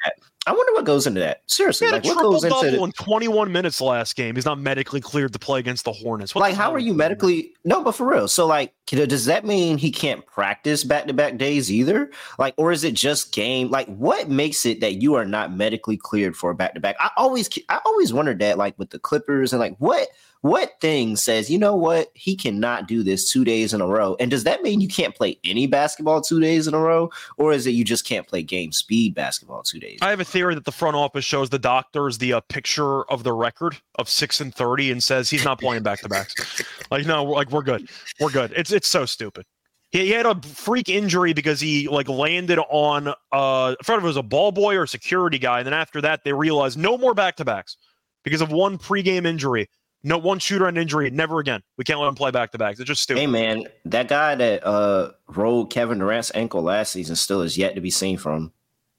I 0.47 0.53
wonder 0.53 0.73
what 0.73 0.85
goes 0.85 1.07
into 1.07 1.21
that. 1.21 1.43
Seriously, 1.47 1.89
like 1.89 2.05
what 2.05 2.19
goes 2.19 2.43
into 2.43 2.71
double 2.71 2.85
in 2.85 2.93
21 2.93 3.53
minutes 3.53 3.81
last 3.81 4.17
game. 4.17 4.35
He's 4.35 4.45
not 4.45 4.59
medically 4.59 5.01
cleared 5.01 5.33
to 5.33 5.39
play 5.39 5.61
against 5.61 5.85
the 5.85 5.93
Hornets. 5.93 6.35
What 6.35 6.41
like 6.41 6.55
the 6.55 6.61
how 6.61 6.75
are 6.75 6.81
you 6.81 6.95
medically 6.95 7.53
no 7.65 7.83
but 7.83 7.93
for 7.93 8.09
real 8.09 8.29
so 8.29 8.47
like 8.47 8.73
does 8.87 9.25
that 9.25 9.45
mean 9.45 9.79
he 9.79 9.91
can't 9.91 10.27
practice 10.27 10.85
back-to-back 10.85 11.39
days 11.39 11.71
either 11.71 12.11
like 12.39 12.55
or 12.57 12.73
is 12.73 12.85
it 12.85 12.95
just 12.95 13.33
game 13.33 13.71
like 13.71 13.87
what 13.87 14.29
makes 14.29 14.67
it 14.67 14.81
that 14.81 15.01
you 15.01 15.15
are 15.15 15.25
not 15.25 15.55
medically 15.55 15.97
cleared 15.97 16.37
for 16.37 16.51
a 16.51 16.55
back-to-back 16.55 16.97
i 17.01 17.11
always 17.17 17.49
i 17.69 17.81
always 17.87 18.13
wondered 18.13 18.39
that 18.39 18.59
like 18.59 18.79
with 18.79 18.91
the 18.91 18.99
clippers 18.99 19.53
and 19.53 19.61
like 19.61 19.77
what 19.79 20.09
what 20.43 20.81
thing 20.81 21.17
says 21.17 21.51
you 21.51 21.59
know 21.59 21.75
what 21.75 22.11
he 22.15 22.37
cannot 22.37 22.87
do 22.87 23.03
this 23.03 23.31
two 23.31 23.45
days 23.45 23.73
in 23.73 23.81
a 23.81 23.87
row 23.87 24.17
and 24.21 24.31
does 24.31 24.45
that 24.45 24.63
mean 24.63 24.81
you 24.81 24.89
can't 24.89 25.15
play 25.15 25.39
any 25.45 25.67
basketball 25.67 26.21
two 26.21 26.41
days 26.41 26.67
in 26.67 26.75
a 26.75 26.79
row 26.79 27.11
or 27.39 27.53
is 27.53 27.67
it 27.67 27.71
you 27.71 27.85
just 27.85 28.07
can't 28.07 28.27
play 28.27 28.43
game 28.43 28.73
speed 28.73 29.15
basketball 29.15 29.63
two 29.63 29.79
days 29.79 29.99
I 30.03 30.11
have 30.11 30.21
a 30.21 30.25
theory 30.25 30.55
that 30.55 30.65
the 30.65 30.73
front 30.73 30.97
office 30.97 31.25
shows 31.25 31.51
the 31.51 31.59
doctors 31.59 32.19
the 32.19 32.35
uh, 32.35 32.41
picture 32.41 33.05
of 33.05 33.25
the 33.25 33.33
record 33.33 33.77
of 33.97 34.09
six 34.09 34.41
and 34.41 34.55
thirty 34.55 34.91
and 34.91 35.03
says 35.03 35.31
he's 35.31 35.45
not 35.45 35.61
playing 35.61 35.83
back 35.83 36.01
to 36.01 36.09
backs. 36.09 36.35
like 36.91 37.07
no, 37.07 37.25
we're, 37.25 37.35
like 37.35 37.51
we're 37.51 37.63
good, 37.63 37.89
we're 38.21 38.31
good. 38.31 38.53
It's 38.57 38.73
it's 38.73 38.89
so 38.89 39.07
stupid. 39.07 39.45
He, 39.91 40.07
he 40.07 40.11
had 40.11 40.27
a 40.27 40.41
freak 40.43 40.89
injury 40.89 41.33
because 41.33 41.61
he 41.61 41.89
like 41.89 42.09
landed 42.09 42.59
on 42.59 43.09
uh, 43.09 43.15
I 43.33 43.77
forgot 43.83 43.99
if 43.99 44.05
it 44.05 44.07
was 44.07 44.17
a 44.17 44.23
ball 44.23 44.53
boy 44.53 44.77
or 44.77 44.85
a 44.85 44.89
security 44.89 45.39
guy, 45.39 45.59
and 45.59 45.67
then 45.67 45.75
after 45.75 46.01
that 46.01 46.25
they 46.25 46.33
realized 46.33 46.79
no 46.79 46.99
more 46.99 47.15
back 47.15 47.37
to 47.37 47.45
backs 47.45 47.77
because 48.25 48.41
of 48.41 48.51
one 48.51 48.79
pregame 48.79 49.27
injury. 49.27 49.69
No 50.05 50.19
one 50.19 50.39
shooter 50.39 50.67
and 50.67 50.77
injury, 50.77 51.11
never 51.11 51.39
again. 51.39 51.63
We 51.77 51.85
can't 51.85 52.01
let 52.01 52.09
him 52.09 52.15
play 52.15 52.33
back 52.33 52.51
to 52.53 52.59
backs. 52.59 52.81
It's 52.81 52.89
just 52.89 53.03
stupid. 53.03 53.21
Hey 53.21 53.27
man, 53.27 53.67
that 53.85 54.09
guy 54.09 54.35
that 54.35 54.67
uh 54.67 55.13
rolled 55.29 55.71
Kevin 55.71 55.99
Durant's 55.99 56.33
ankle 56.35 56.63
last 56.63 56.93
season 56.93 57.15
still 57.17 57.43
is 57.43 57.57
yet 57.57 57.75
to 57.77 57.81
be 57.81 57.91
seen 57.91 58.19
from. 58.19 58.53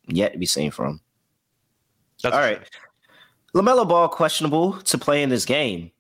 Yet 0.08 0.34
to 0.34 0.40
be 0.40 0.46
seen 0.46 0.72
from. 0.72 1.02
That's 2.22 2.36
All 2.36 2.42
a 2.42 2.60
LaMelo 3.54 3.88
Ball 3.88 4.10
questionable 4.10 4.74
to 4.82 4.98
play 4.98 5.24
in 5.24 5.30
this 5.30 5.46
game. 5.46 5.92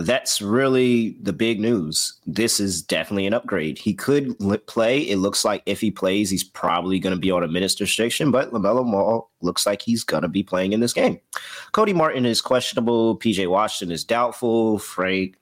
That's 0.00 0.40
really 0.40 1.16
the 1.20 1.32
big 1.32 1.60
news. 1.60 2.14
This 2.26 2.58
is 2.58 2.80
definitely 2.80 3.26
an 3.26 3.34
upgrade. 3.34 3.76
He 3.76 3.92
could 3.92 4.34
play. 4.66 5.00
It 5.00 5.16
looks 5.16 5.44
like 5.44 5.62
if 5.66 5.78
he 5.80 5.90
plays, 5.90 6.30
he's 6.30 6.42
probably 6.42 6.98
going 6.98 7.14
to 7.14 7.20
be 7.20 7.30
on 7.30 7.42
a 7.42 7.48
minutes 7.48 7.78
restriction, 7.78 8.30
but 8.30 8.50
LaMelo 8.50 8.90
Ball 8.90 9.30
looks 9.42 9.66
like 9.66 9.82
he's 9.82 10.02
going 10.02 10.22
to 10.22 10.28
be 10.28 10.42
playing 10.42 10.72
in 10.72 10.80
this 10.80 10.94
game. 10.94 11.20
Cody 11.72 11.92
Martin 11.92 12.24
is 12.24 12.40
questionable. 12.40 13.18
PJ 13.18 13.46
Washington 13.48 13.92
is 13.92 14.02
doubtful. 14.02 14.78
Frank 14.78 15.36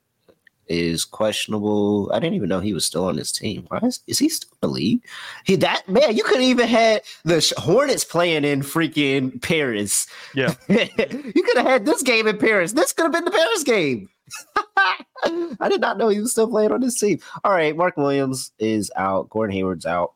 is 0.67 1.05
questionable. 1.05 2.11
I 2.13 2.19
didn't 2.19 2.35
even 2.35 2.49
know 2.49 2.61
he 2.61 2.75
was 2.75 2.85
still 2.85 3.07
on 3.07 3.17
this 3.17 3.33
team. 3.33 3.65
Why 3.69 3.79
is, 3.85 4.01
is 4.07 4.19
he 4.19 4.29
still 4.29 4.51
in 4.63 4.69
the 4.69 4.75
league? 4.75 5.05
He 5.45 5.57
that 5.57 5.89
man, 5.89 6.17
you 6.17 6.25
could 6.25 6.41
have 6.41 6.43
even 6.43 6.67
had 6.67 7.03
the 7.25 7.55
Hornets 7.59 8.05
playing 8.05 8.45
in 8.45 8.63
freaking 8.63 9.41
Paris. 9.41 10.07
Yeah. 10.35 10.55
you 10.69 11.43
could 11.43 11.57
have 11.57 11.67
had 11.67 11.87
this 11.87 12.03
game 12.03 12.27
in 12.27 12.39
Paris. 12.39 12.73
This 12.73 12.93
could 12.93 13.05
have 13.05 13.13
been 13.13 13.25
the 13.25 13.31
Paris 13.31 13.63
game. 13.63 14.09
I 15.61 15.69
did 15.69 15.81
not 15.81 15.99
know 15.99 16.09
he 16.09 16.21
was 16.21 16.33
still 16.33 16.49
playing 16.49 16.73
on 16.73 16.81
this 16.81 16.99
team. 16.99 17.19
All 17.45 17.53
right, 17.53 17.77
Mark 17.77 17.97
Williams 17.97 18.53
is 18.59 18.91
out. 18.97 19.29
Gordon 19.31 19.55
Hayward's 19.55 19.87
out. 19.87 20.13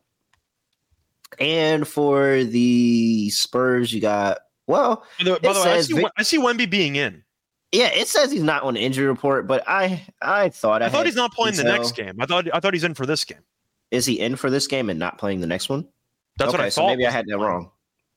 And 1.39 1.89
for 1.89 2.45
the 2.45 3.31
Spurs, 3.31 3.93
you 3.93 4.01
got 4.01 4.39
well, 4.67 5.05
By 5.19 5.25
the, 5.25 5.41
by 5.41 5.53
the 5.53 5.61
way, 5.61 5.73
I 5.73 5.81
see, 5.81 5.95
Vic- 5.95 6.13
I 6.17 6.23
see 6.23 6.39
Wemby 6.39 6.69
being 6.71 6.97
in. 6.97 7.25
yeah, 7.73 7.89
it 7.89 8.07
says 8.07 8.31
he's 8.31 8.43
not 8.43 8.63
on 8.63 8.75
the 8.75 8.81
injury 8.81 9.07
report, 9.07 9.47
but 9.47 9.65
I 9.67 10.03
I 10.21 10.51
thought 10.51 10.83
I, 10.83 10.87
I 10.87 10.89
thought 10.89 10.99
had 10.99 11.07
he's 11.07 11.17
not 11.17 11.33
playing 11.33 11.57
the 11.57 11.65
next 11.65 11.93
game. 11.97 12.21
I 12.21 12.27
thought 12.27 12.47
I 12.55 12.61
thought 12.61 12.75
he's 12.75 12.85
in 12.85 12.95
for 12.95 13.07
this 13.07 13.25
game. 13.25 13.41
Is 13.91 14.07
he 14.07 14.21
in 14.21 14.37
for 14.37 14.51
this 14.51 14.67
game 14.67 14.89
and 14.89 14.99
not 14.99 15.19
playing 15.19 15.41
the 15.41 15.47
next 15.47 15.69
one? 15.69 15.87
That's 16.39 16.51
okay, 16.51 16.59
what 16.59 16.65
I 16.65 16.69
so 16.69 16.83
thought. 16.83 16.89
maybe 16.89 17.07
I 17.07 17.11
had 17.11 17.27
that 17.27 17.39
wrong. 17.39 17.71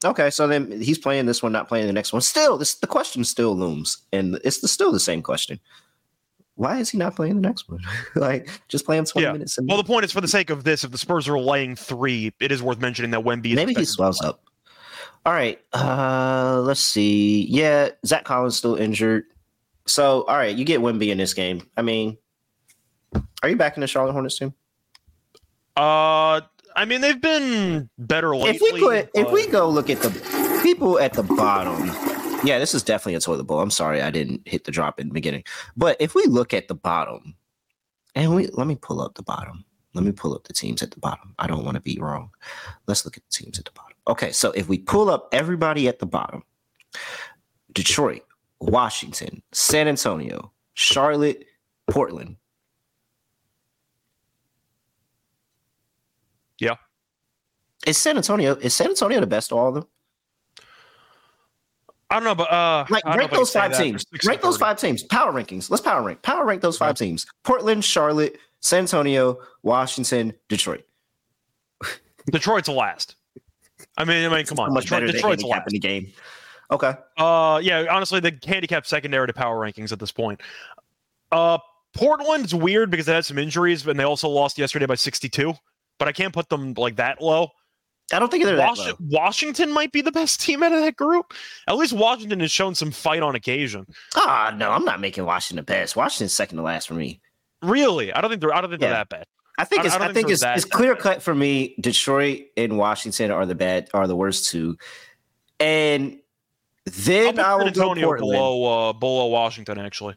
Okay, 0.03 0.29
so 0.29 0.47
then 0.47 0.81
he's 0.81 0.97
playing 0.99 1.25
this 1.25 1.41
one, 1.41 1.51
not 1.51 1.67
playing 1.67 1.87
the 1.87 1.93
next 1.93 2.13
one. 2.13 2.21
Still, 2.21 2.57
this 2.57 2.75
the 2.75 2.87
question 2.87 3.23
still 3.23 3.55
looms, 3.55 3.97
and 4.13 4.39
it's 4.43 4.59
the, 4.59 4.67
still 4.67 4.91
the 4.91 4.99
same 4.99 5.21
question. 5.21 5.59
Why 6.55 6.79
is 6.79 6.89
he 6.89 6.97
not 6.97 7.15
playing 7.15 7.35
the 7.35 7.41
next 7.41 7.69
one? 7.69 7.81
like, 8.15 8.49
just 8.67 8.85
playing 8.85 9.05
twenty 9.05 9.25
Yeah. 9.27 9.33
minutes. 9.33 9.59
Well, 9.61 9.77
the 9.77 9.83
point 9.83 10.05
is, 10.05 10.11
for 10.11 10.21
the 10.21 10.27
sake 10.27 10.49
of 10.49 10.63
this, 10.63 10.83
if 10.83 10.91
the 10.91 10.97
Spurs 10.97 11.27
are 11.27 11.37
laying 11.39 11.75
three, 11.75 12.33
it 12.39 12.51
is 12.51 12.63
worth 12.63 12.79
mentioning 12.79 13.11
that 13.11 13.21
Wemby. 13.21 13.47
Is 13.51 13.55
maybe 13.55 13.73
he 13.73 13.85
swells 13.85 14.21
up. 14.21 14.41
All 15.25 15.33
right, 15.33 15.59
uh, 15.73 16.61
let's 16.63 16.81
see. 16.81 17.45
Yeah, 17.49 17.89
Zach 18.05 18.25
Collins 18.25 18.55
still 18.55 18.75
injured. 18.75 19.23
So, 19.87 20.23
all 20.23 20.37
right, 20.37 20.55
you 20.55 20.63
get 20.65 20.81
Wemby 20.81 21.09
in 21.09 21.17
this 21.17 21.33
game. 21.33 21.67
I 21.75 21.81
mean, 21.81 22.17
are 23.43 23.49
you 23.49 23.55
back 23.55 23.75
in 23.75 23.81
the 23.81 23.87
Charlotte 23.87 24.13
Hornets 24.13 24.37
team? 24.37 24.53
Uh, 25.75 26.41
I 26.75 26.85
mean, 26.87 27.01
they've 27.01 27.19
been 27.19 27.89
better 27.97 28.35
lately. 28.35 28.67
if 28.67 28.73
we 28.73 28.79
put, 28.79 29.09
if 29.13 29.31
we 29.31 29.47
go 29.47 29.67
look 29.69 29.89
at 29.89 29.99
the 30.01 30.59
people 30.63 30.99
at 30.99 31.13
the 31.13 31.23
bottom, 31.23 31.89
yeah, 32.45 32.59
this 32.59 32.73
is 32.73 32.83
definitely 32.83 33.15
a 33.15 33.19
toilet 33.19 33.43
bowl. 33.43 33.59
I'm 33.59 33.71
sorry 33.71 34.01
I 34.01 34.11
didn't 34.11 34.47
hit 34.47 34.63
the 34.63 34.71
drop 34.71 34.99
in 34.99 35.07
the 35.07 35.13
beginning, 35.13 35.43
but 35.75 35.97
if 35.99 36.15
we 36.15 36.25
look 36.25 36.53
at 36.53 36.67
the 36.67 36.75
bottom, 36.75 37.35
and 38.15 38.33
we 38.33 38.47
let 38.47 38.67
me 38.67 38.75
pull 38.75 39.01
up 39.01 39.15
the 39.15 39.23
bottom. 39.23 39.65
Let 39.93 40.03
me 40.03 40.11
pull 40.11 40.33
up 40.35 40.43
the 40.43 40.53
teams 40.53 40.83
at 40.83 40.91
the 40.91 40.99
bottom. 40.99 41.33
I 41.39 41.47
don't 41.47 41.63
want 41.63 41.75
to 41.75 41.81
be 41.81 41.97
wrong. 41.99 42.29
Let's 42.85 43.05
look 43.05 43.15
at 43.15 43.23
the 43.23 43.31
teams 43.31 43.57
at 43.59 43.65
the 43.65 43.71
bottom. 43.71 43.95
Okay, 44.07 44.31
so 44.31 44.51
if 44.51 44.67
we 44.67 44.77
pull 44.77 45.09
up 45.09 45.29
everybody 45.31 45.87
at 45.87 45.99
the 45.99 46.05
bottom, 46.05 46.43
Detroit, 47.71 48.23
Washington, 48.59 49.41
San 49.51 49.87
Antonio, 49.87 50.51
Charlotte, 50.73 51.45
Portland. 51.89 52.35
Yeah. 56.59 56.75
Is 57.87 57.97
San 57.97 58.17
Antonio 58.17 58.55
is 58.55 58.75
San 58.75 58.89
Antonio 58.89 59.19
the 59.19 59.27
best 59.27 59.51
of 59.51 59.57
all 59.57 59.69
of 59.69 59.75
them? 59.75 59.87
I 62.09 62.15
don't 62.15 62.23
know, 62.23 62.35
but 62.35 62.51
uh, 62.51 62.85
Like 62.89 63.05
I 63.05 63.09
don't 63.09 63.17
know 63.17 63.19
rank 63.19 63.31
if 63.31 63.33
I 63.33 63.35
can 63.35 63.37
those 63.37 63.51
five 63.51 63.77
teams. 63.77 64.05
Rank 64.25 64.41
those 64.41 64.57
five 64.57 64.79
teams. 64.79 65.03
Power 65.03 65.31
rankings. 65.33 65.69
Let's 65.69 65.81
power 65.81 66.03
rank. 66.03 66.21
Power 66.21 66.45
rank 66.45 66.61
those 66.61 66.77
five 66.77 66.95
teams. 66.95 67.25
Portland, 67.43 67.83
Charlotte, 67.83 68.37
San 68.61 68.81
Antonio, 68.81 69.39
Washington, 69.63 70.33
Detroit. 70.47 70.83
Detroit's 72.31 72.69
last. 72.69 73.15
I 73.97 74.05
mean, 74.05 74.25
I 74.25 74.35
mean, 74.35 74.45
come 74.45 74.59
on, 74.59 74.73
much 74.73 74.85
Detroit, 74.85 75.11
Detroit's 75.11 75.43
last. 75.43 75.67
in 75.67 75.73
the 75.73 75.79
game. 75.79 76.11
Okay. 76.71 76.93
Uh, 77.17 77.59
yeah, 77.63 77.85
honestly, 77.89 78.19
the 78.19 78.37
handicap 78.45 78.85
secondary 78.85 79.27
to 79.27 79.33
power 79.33 79.59
rankings 79.59 79.91
at 79.91 79.99
this 79.99 80.11
point. 80.11 80.41
Uh, 81.31 81.57
Portland's 81.93 82.53
weird 82.53 82.91
because 82.91 83.05
they 83.05 83.13
had 83.13 83.25
some 83.25 83.37
injuries, 83.37 83.85
and 83.87 83.99
they 83.99 84.03
also 84.03 84.27
lost 84.27 84.57
yesterday 84.57 84.85
by 84.85 84.95
62. 84.95 85.53
But 85.97 86.07
I 86.07 86.11
can't 86.11 86.33
put 86.33 86.49
them 86.49 86.73
like 86.75 86.97
that 86.97 87.21
low. 87.21 87.49
I 88.13 88.19
don't 88.19 88.29
think 88.29 88.43
they're 88.43 88.55
that 88.55 88.77
low. 88.77 88.93
Washington 88.99 89.71
might 89.71 89.91
be 89.91 90.01
the 90.01 90.11
best 90.11 90.39
team 90.39 90.61
out 90.61 90.71
of 90.71 90.81
that 90.81 90.95
group. 90.95 91.33
At 91.67 91.75
least 91.75 91.93
Washington 91.93 92.39
has 92.41 92.51
shown 92.51 92.75
some 92.75 92.91
fight 92.91 93.23
on 93.23 93.33
occasion. 93.35 93.87
Ah, 94.15 94.53
no, 94.55 94.69
I'm 94.71 94.85
not 94.85 94.99
making 94.99 95.25
Washington 95.25 95.65
best. 95.65 95.95
Washington's 95.95 96.31
second 96.33 96.57
to 96.57 96.63
last 96.63 96.87
for 96.87 96.93
me. 96.93 97.19
Really, 97.63 98.13
I 98.13 98.21
don't 98.21 98.29
think 98.29 98.41
they're. 98.41 98.53
I 98.53 98.61
don't 98.61 98.69
think 98.69 98.81
Yeah. 98.81 98.89
they're 98.89 98.97
that 98.97 99.09
bad. 99.09 99.25
I 99.57 99.63
think 99.65 99.85
it's 99.85 99.95
I 99.95 99.97
I, 99.97 100.01
think 100.01 100.13
think 100.13 100.29
it's, 100.29 100.43
it's 100.43 100.65
clear 100.65 100.95
cut 100.95 101.23
for 101.23 101.33
me. 101.33 101.75
Detroit 101.79 102.41
and 102.57 102.77
Washington 102.77 103.31
are 103.31 103.45
the 103.45 103.55
bad 103.55 103.89
are 103.93 104.05
the 104.05 104.15
worst 104.15 104.51
two, 104.51 104.77
and 105.59 106.19
then 106.85 107.39
I 107.39 107.43
San 107.43 107.57
will 107.57 107.63
go 107.63 107.67
Antonio 107.67 108.05
Portland. 108.07 108.31
below 108.31 108.89
uh, 108.89 108.93
below 108.93 109.25
Washington. 109.27 109.79
Actually, 109.79 110.15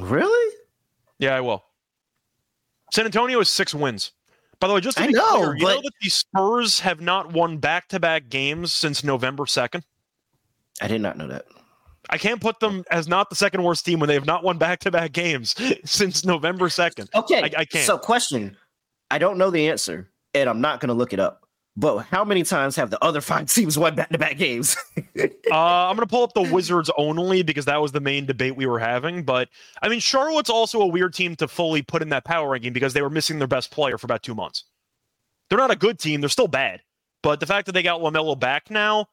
Really? 0.00 0.54
yeah, 1.18 1.34
I 1.36 1.40
will. 1.40 1.64
San 2.92 3.04
Antonio 3.04 3.40
is 3.40 3.48
six 3.48 3.74
wins. 3.74 4.12
By 4.60 4.68
the 4.68 4.74
way, 4.74 4.80
just 4.80 4.96
to 4.96 5.04
I 5.04 5.06
be 5.08 5.12
know, 5.12 5.36
clear, 5.36 5.56
you 5.56 5.64
know 5.64 5.80
that 5.82 5.92
the 6.00 6.08
Spurs 6.08 6.80
have 6.80 7.00
not 7.00 7.32
won 7.32 7.58
back-to-back 7.58 8.28
games 8.28 8.72
since 8.72 9.04
November 9.04 9.46
second. 9.46 9.84
I 10.80 10.88
did 10.88 11.00
not 11.00 11.18
know 11.18 11.26
that. 11.26 11.44
I 12.08 12.18
can't 12.18 12.40
put 12.40 12.60
them 12.60 12.84
as 12.90 13.08
not 13.08 13.28
the 13.30 13.36
second 13.36 13.62
worst 13.64 13.84
team 13.84 13.98
when 13.98 14.08
they 14.08 14.14
have 14.14 14.26
not 14.26 14.44
won 14.44 14.58
back-to-back 14.58 15.12
games 15.12 15.54
since 15.84 16.24
November 16.24 16.68
second. 16.68 17.10
Okay, 17.14 17.42
I- 17.42 17.60
I 17.60 17.64
can't. 17.64 17.84
So, 17.84 17.98
question: 17.98 18.56
I 19.10 19.18
don't 19.18 19.38
know 19.38 19.50
the 19.50 19.68
answer, 19.68 20.10
and 20.34 20.48
I'm 20.48 20.60
not 20.60 20.80
going 20.80 20.88
to 20.88 20.94
look 20.94 21.12
it 21.12 21.20
up. 21.20 21.45
But 21.76 22.04
how 22.04 22.24
many 22.24 22.42
times 22.42 22.74
have 22.76 22.90
the 22.90 23.02
other 23.04 23.20
five 23.20 23.46
teams 23.52 23.78
won 23.78 23.94
back-to-back 23.94 24.38
games? 24.38 24.76
Uh, 25.50 25.88
I'm 25.88 25.96
going 25.96 26.06
to 26.06 26.10
pull 26.10 26.24
up 26.24 26.34
the 26.34 26.52
Wizards 26.52 26.90
only 26.98 27.42
because 27.42 27.64
that 27.66 27.80
was 27.80 27.92
the 27.92 28.00
main 28.00 28.26
debate 28.26 28.56
we 28.56 28.66
were 28.66 28.80
having. 28.80 29.22
But 29.22 29.48
I 29.80 29.88
mean, 29.88 30.00
Charlotte's 30.00 30.50
also 30.50 30.80
a 30.80 30.86
weird 30.86 31.14
team 31.14 31.36
to 31.36 31.46
fully 31.46 31.82
put 31.82 32.02
in 32.02 32.08
that 32.08 32.24
power 32.24 32.50
ranking 32.50 32.72
because 32.72 32.92
they 32.92 33.00
were 33.00 33.08
missing 33.08 33.38
their 33.38 33.46
best 33.46 33.70
player 33.70 33.96
for 33.96 34.06
about 34.06 34.24
two 34.24 34.34
months. 34.34 34.64
They're 35.48 35.58
not 35.58 35.70
a 35.70 35.76
good 35.76 36.00
team. 36.00 36.20
They're 36.20 36.28
still 36.28 36.48
bad. 36.48 36.82
But 37.22 37.40
the 37.40 37.46
fact 37.46 37.66
that 37.66 37.72
they 37.72 37.82
got 37.82 38.00
LaMelo 38.00 38.38
back 38.38 38.70
now, 38.70 39.06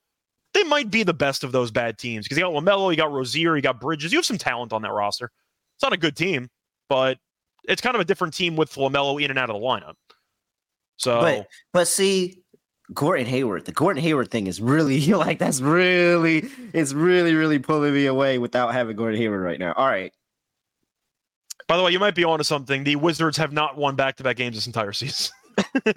they 0.53 0.64
might 0.64 0.89
be 0.89 1.03
the 1.03 1.14
best 1.14 1.43
of 1.43 1.51
those 1.51 1.72
bad 1.72 1.97
teams 1.97 2.26
because 2.26 2.38
you 2.38 2.43
got 2.43 2.53
LaMelo, 2.53 2.91
you 2.91 2.97
got 2.97 3.11
Rozier, 3.11 3.55
you 3.55 3.61
got 3.61 3.80
Bridges. 3.80 4.11
You 4.11 4.18
have 4.18 4.26
some 4.26 4.39
talent 4.39 4.74
on 4.74 4.82
that 4.82 4.91
roster. 4.91 5.32
It's 5.76 5.84
not 5.84 5.93
a 5.93 5.97
good 5.97 6.16
team, 6.18 6.49
but 6.89 7.20
it's 7.66 7.82
kind 7.82 7.95
of 7.95 8.01
a 8.01 8.05
different 8.05 8.34
team 8.34 8.55
with 8.55 8.74
LaMelo 8.74 9.22
in 9.24 9.30
and 9.30 9.39
out 9.39 9.49
of 9.49 9.55
the 9.59 9.66
lineup. 9.66 9.93
So 10.97 11.22
But 11.22 11.47
but 11.72 11.88
see, 11.88 12.42
Gordon 12.93 13.25
Hayward, 13.25 13.65
the 13.65 13.71
Gordon 13.71 14.01
Hayward 14.03 14.29
thing 14.31 14.47
is 14.47 14.61
really 14.61 14.99
like 15.13 15.39
that's 15.39 15.61
really 15.61 16.49
it's 16.73 16.93
really 16.93 17.33
really 17.35 17.59
pulling 17.59 17.93
me 17.93 18.05
away 18.05 18.37
without 18.37 18.73
having 18.73 18.95
Gordon 18.95 19.19
Hayward 19.19 19.41
right 19.41 19.59
now. 19.59 19.73
All 19.73 19.87
right, 19.87 20.13
By 21.67 21.77
the 21.77 21.83
way, 21.83 21.91
you 21.91 21.99
might 21.99 22.15
be 22.15 22.23
onto 22.23 22.43
something. 22.43 22.83
The 22.83 22.95
Wizards 22.97 23.37
have 23.37 23.51
not 23.51 23.77
won 23.77 23.95
back-to-back 23.95 24.35
games 24.37 24.55
this 24.55 24.67
entire 24.67 24.93
season. 24.93 25.31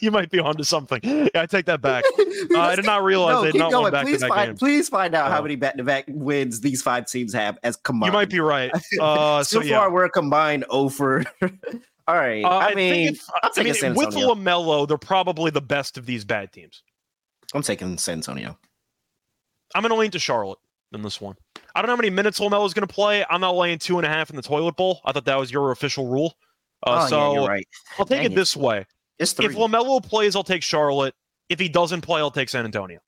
you 0.00 0.10
might 0.10 0.30
be 0.30 0.38
onto 0.38 0.64
something. 0.64 1.00
Yeah, 1.02 1.28
I 1.34 1.46
take 1.46 1.66
that 1.66 1.80
back. 1.80 2.04
Uh, 2.54 2.58
I 2.58 2.76
did 2.76 2.84
not 2.84 3.02
realize 3.02 3.34
No, 3.36 3.42
they 3.44 3.52
keep 3.52 3.58
not 3.60 3.70
going. 3.72 3.92
won 3.92 4.04
Please 4.04 4.20
back-to-back 4.20 4.36
find 4.36 4.48
games. 4.50 4.58
please 4.58 4.88
find 4.88 5.14
out 5.14 5.30
how 5.30 5.38
Oh. 5.38 5.42
many 5.42 5.56
back-to-back 5.56 6.04
wins 6.08 6.60
these 6.60 6.82
five 6.82 7.06
teams 7.06 7.32
have 7.32 7.58
as 7.62 7.76
combined. 7.76 8.12
You 8.12 8.18
might 8.18 8.28
be 8.28 8.40
right. 8.40 8.70
Uh, 9.00 9.42
so 9.42 9.60
so 9.60 9.60
far, 9.60 9.66
yeah. 9.66 9.88
we're 9.88 10.08
combined 10.10 10.64
over. 10.68 11.24
All 12.06 12.16
right. 12.16 12.44
Uh, 12.44 12.58
I, 12.58 12.66
think 12.74 12.76
mean, 12.76 13.16
I 13.42 13.62
mean, 13.62 13.94
with. 13.94 14.14
LaMelo, 14.14 14.86
they're 14.86 14.98
probably 14.98 15.50
the 15.50 15.62
best 15.62 15.96
of 15.96 16.04
these 16.04 16.24
bad 16.24 16.52
teams. 16.52 16.82
I'm 17.54 17.62
taking 17.62 17.96
San 17.96 18.18
Antonio. 18.18 18.58
I'm 19.74 19.82
going 19.82 19.90
to 19.90 19.96
lean 19.96 20.10
to 20.10 20.18
Charlotte 20.18 20.58
in 20.92 21.02
this 21.02 21.20
one. 21.20 21.36
I 21.74 21.80
don't 21.80 21.86
know 21.86 21.94
how 21.94 21.96
many 21.96 22.10
minutes 22.10 22.38
LaMelo's 22.40 22.74
going 22.74 22.86
to 22.86 22.92
play. 22.92 23.24
I'm 23.28 23.40
not 23.40 23.56
laying 23.56 23.78
two 23.78 23.98
and 23.98 24.06
a 24.06 24.08
half 24.08 24.30
in 24.30 24.36
the 24.36 24.42
toilet 24.42 24.76
bowl. 24.76 25.00
I 25.04 25.12
thought 25.12 25.24
that 25.24 25.38
was 25.38 25.50
your 25.50 25.70
official 25.70 26.06
rule. 26.06 26.34
Uh, 26.86 27.04
oh, 27.04 27.08
so 27.08 27.18
yeah, 27.18 27.40
you're 27.40 27.48
right. 27.48 27.68
I'll 27.98 28.04
take 28.04 28.18
Dang 28.18 28.26
it 28.26 28.32
it. 28.32 28.36
this 28.36 28.56
way. 28.56 28.86
It's 29.18 29.32
three. 29.32 29.46
If 29.46 29.52
LaMelo 29.52 30.02
plays, 30.04 30.36
I'll 30.36 30.44
take 30.44 30.62
Charlotte. 30.62 31.14
If 31.48 31.58
he 31.58 31.68
doesn't 31.68 32.02
play, 32.02 32.20
I'll 32.20 32.30
take 32.30 32.48
San 32.48 32.64
Antonio. 32.64 33.00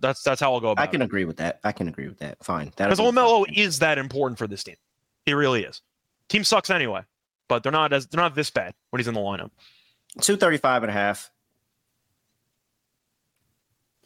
That's 0.00 0.22
that's 0.22 0.40
how 0.40 0.52
I'll 0.52 0.60
go 0.60 0.70
about 0.70 0.82
it. 0.82 0.86
I 0.86 0.88
it. 0.88 0.92
can 0.92 1.02
agree 1.02 1.24
with 1.24 1.36
that. 1.38 1.60
I 1.64 1.72
can 1.72 1.88
agree 1.88 2.08
with 2.08 2.18
that. 2.18 2.42
Fine. 2.42 2.72
Because 2.76 2.98
be 2.98 3.04
LaMelo 3.04 3.44
is 3.54 3.78
that 3.80 3.98
important 3.98 4.38
for 4.38 4.46
this 4.46 4.64
team. 4.64 4.76
He 5.26 5.34
really 5.34 5.62
is. 5.64 5.82
Team 6.28 6.44
sucks 6.44 6.70
anyway, 6.70 7.02
but 7.48 7.62
they're 7.62 7.72
not 7.72 7.92
as 7.92 8.06
they're 8.06 8.20
not 8.22 8.34
this 8.34 8.50
bad 8.50 8.74
when 8.90 9.00
he's 9.00 9.08
in 9.08 9.14
the 9.14 9.20
lineup. 9.20 9.50
235 10.20 10.82
and 10.84 10.90
a 10.90 10.92
half. 10.92 11.30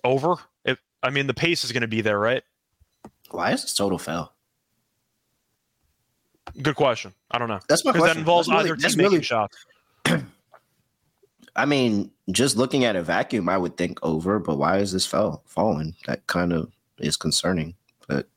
Over. 0.04 0.36
If 0.64 0.78
I 1.02 1.10
mean 1.10 1.26
the 1.26 1.34
pace 1.34 1.64
is 1.64 1.72
going 1.72 1.80
to 1.82 1.88
be 1.88 2.00
there, 2.00 2.18
right? 2.18 2.42
Why 3.30 3.52
is 3.52 3.62
this 3.62 3.74
total 3.74 3.98
fell? 3.98 4.32
Good 6.62 6.76
question. 6.76 7.12
I 7.30 7.38
don't 7.38 7.48
know 7.48 7.60
That's 7.68 7.84
my 7.84 7.92
because 7.92 8.08
that 8.08 8.16
involves 8.16 8.48
That's 8.48 8.64
really- 8.64 8.70
either 8.70 8.88
team 8.88 8.96
making 8.96 9.12
really- 9.12 9.22
shots. 9.24 9.56
I 11.56 11.64
mean, 11.66 12.10
just 12.30 12.56
looking 12.56 12.84
at 12.84 12.94
a 12.96 13.02
vacuum, 13.02 13.48
I 13.48 13.58
would 13.58 13.76
think 13.76 13.98
over, 14.02 14.38
but 14.38 14.56
why 14.58 14.78
is 14.78 14.92
this 14.92 15.04
fell 15.06 15.42
falling? 15.46 15.94
That 16.06 16.26
kind 16.28 16.52
of 16.52 16.70
is 16.98 17.16
concerning. 17.16 17.74
But 18.06 18.28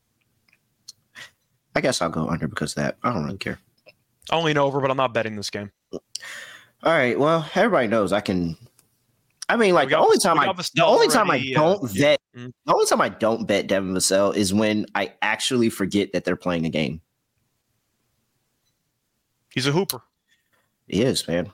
I 1.76 1.82
guess 1.82 2.02
I'll 2.02 2.10
go 2.10 2.28
under 2.28 2.48
because 2.48 2.72
of 2.72 2.78
that. 2.84 2.98
I 3.04 3.14
don't 3.14 3.26
really 3.26 3.38
care. 3.38 3.60
I 4.30 4.36
only 4.36 4.54
know 4.54 4.66
over, 4.66 4.80
but 4.80 4.92
I'm 4.92 4.98
not 4.98 5.14
betting 5.14 5.36
this 5.36 5.50
game. 5.50 5.72
All 5.92 6.00
right. 6.84 7.18
Well, 7.20 7.48
everybody 7.56 7.88
knows 7.88 8.12
I 8.14 8.22
can. 8.22 8.56
I 9.50 9.58
mean, 9.58 9.74
like 9.74 9.90
the 9.90 9.98
only 9.98 10.18
time 10.18 10.40
I 10.40 10.46
the 10.76 10.86
only 10.86 11.08
time 11.10 11.30
I 11.30 11.36
already, 11.36 11.56
uh, 11.56 11.60
don't 11.62 11.94
yeah. 11.94 12.02
bet 12.02 12.20
Mhm. 12.38 12.52
the 12.66 12.74
only 12.74 12.86
time 12.86 13.02
I 13.02 13.10
don't 13.10 13.46
bet 13.48 13.68
Devin 13.68 13.94
Vassell 13.94 14.34
is 14.36 14.54
when 14.54 14.86
I 14.96 15.14
actually 15.22 15.70
forget 15.70 16.14
that 16.14 16.24
they're 16.24 16.38
playing 16.38 16.66
a 16.66 16.70
game. 16.70 17.02
He's 19.54 19.68
a 19.68 19.72
hooper. 19.72 20.02
He 20.88 21.02
is, 21.02 21.28
man. 21.28 21.52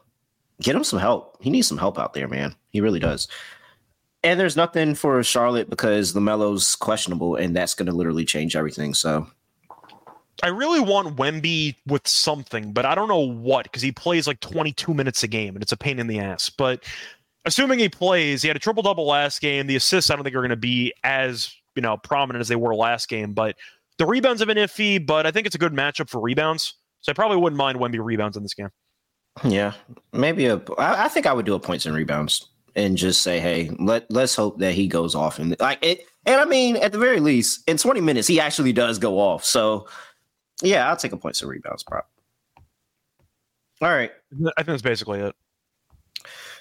Get 0.61 0.75
him 0.75 0.83
some 0.83 0.99
help. 0.99 1.37
He 1.41 1.49
needs 1.49 1.67
some 1.67 1.77
help 1.77 1.97
out 1.97 2.13
there, 2.13 2.27
man. 2.27 2.55
He 2.69 2.81
really 2.81 2.99
does. 2.99 3.27
And 4.23 4.39
there's 4.39 4.55
nothing 4.55 4.93
for 4.95 5.21
Charlotte 5.23 5.69
because 5.69 6.13
the 6.13 6.19
LaMelo's 6.19 6.75
questionable, 6.75 7.35
and 7.35 7.55
that's 7.55 7.73
going 7.73 7.85
to 7.87 7.93
literally 7.93 8.25
change 8.25 8.55
everything. 8.55 8.93
So 8.93 9.27
I 10.43 10.47
really 10.47 10.79
want 10.79 11.15
Wemby 11.15 11.75
with 11.87 12.07
something, 12.07 12.71
but 12.71 12.85
I 12.85 12.95
don't 12.95 13.07
know 13.07 13.19
what 13.19 13.63
because 13.63 13.81
he 13.81 13.91
plays 13.91 14.27
like 14.27 14.39
22 14.39 14.93
minutes 14.93 15.23
a 15.23 15.27
game 15.27 15.55
and 15.55 15.63
it's 15.63 15.71
a 15.71 15.77
pain 15.77 15.99
in 15.99 16.07
the 16.07 16.19
ass. 16.19 16.49
But 16.49 16.83
assuming 17.45 17.79
he 17.79 17.89
plays, 17.89 18.41
he 18.41 18.47
had 18.47 18.57
a 18.57 18.59
triple 18.59 18.83
double 18.83 19.07
last 19.07 19.41
game. 19.41 19.67
The 19.67 19.75
assists, 19.75 20.11
I 20.11 20.15
don't 20.15 20.23
think 20.23 20.35
are 20.35 20.41
going 20.41 20.49
to 20.49 20.55
be 20.55 20.93
as 21.03 21.53
you 21.75 21.81
know 21.81 21.97
prominent 21.97 22.41
as 22.41 22.47
they 22.47 22.55
were 22.55 22.75
last 22.75 23.09
game. 23.09 23.33
But 23.33 23.55
the 23.97 24.05
rebounds 24.05 24.41
have 24.41 24.47
been 24.47 24.57
iffy, 24.57 25.03
but 25.03 25.25
I 25.25 25.31
think 25.31 25.47
it's 25.47 25.55
a 25.55 25.59
good 25.59 25.73
matchup 25.73 26.09
for 26.09 26.21
rebounds. 26.21 26.75
So 27.01 27.11
I 27.11 27.13
probably 27.13 27.37
wouldn't 27.37 27.57
mind 27.57 27.79
Wemby 27.79 28.03
rebounds 28.03 28.37
in 28.37 28.43
this 28.43 28.53
game. 28.53 28.69
yeah, 29.43 29.73
maybe 30.13 30.45
a. 30.45 30.57
I, 30.77 31.05
I 31.05 31.07
think 31.07 31.25
I 31.25 31.33
would 31.33 31.45
do 31.45 31.55
a 31.55 31.59
points 31.59 31.85
and 31.85 31.95
rebounds 31.95 32.49
and 32.75 32.95
just 32.95 33.21
say, 33.21 33.39
hey, 33.39 33.71
let 33.79 34.09
let's 34.11 34.35
hope 34.35 34.59
that 34.59 34.73
he 34.73 34.87
goes 34.87 35.15
off 35.15 35.39
and 35.39 35.55
like 35.59 35.79
it. 35.81 36.01
And 36.25 36.39
I 36.39 36.45
mean, 36.45 36.75
at 36.77 36.91
the 36.91 36.97
very 36.99 37.19
least, 37.19 37.63
in 37.67 37.77
20 37.77 38.01
minutes, 38.01 38.27
he 38.27 38.39
actually 38.39 38.73
does 38.73 38.99
go 38.99 39.17
off. 39.17 39.45
So 39.45 39.87
yeah, 40.61 40.89
I'll 40.89 40.97
take 40.97 41.11
a 41.11 41.17
points 41.17 41.41
and 41.41 41.49
rebounds 41.49 41.83
prop. 41.83 42.09
All 43.81 43.89
right. 43.89 44.11
I 44.33 44.63
think 44.63 44.67
that's 44.67 44.81
basically 44.81 45.19
it. 45.19 45.35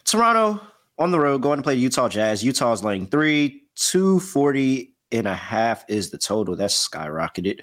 Toronto 0.04 0.60
on 0.98 1.10
the 1.10 1.18
road 1.18 1.42
going 1.42 1.58
to 1.58 1.62
play 1.62 1.74
Utah 1.74 2.08
Jazz. 2.08 2.44
Utah's 2.44 2.84
laying 2.84 3.06
three, 3.06 3.62
240 3.76 4.92
and 5.12 5.26
a 5.26 5.34
half 5.34 5.84
is 5.88 6.10
the 6.10 6.18
total. 6.18 6.56
That's 6.56 6.88
skyrocketed. 6.88 7.60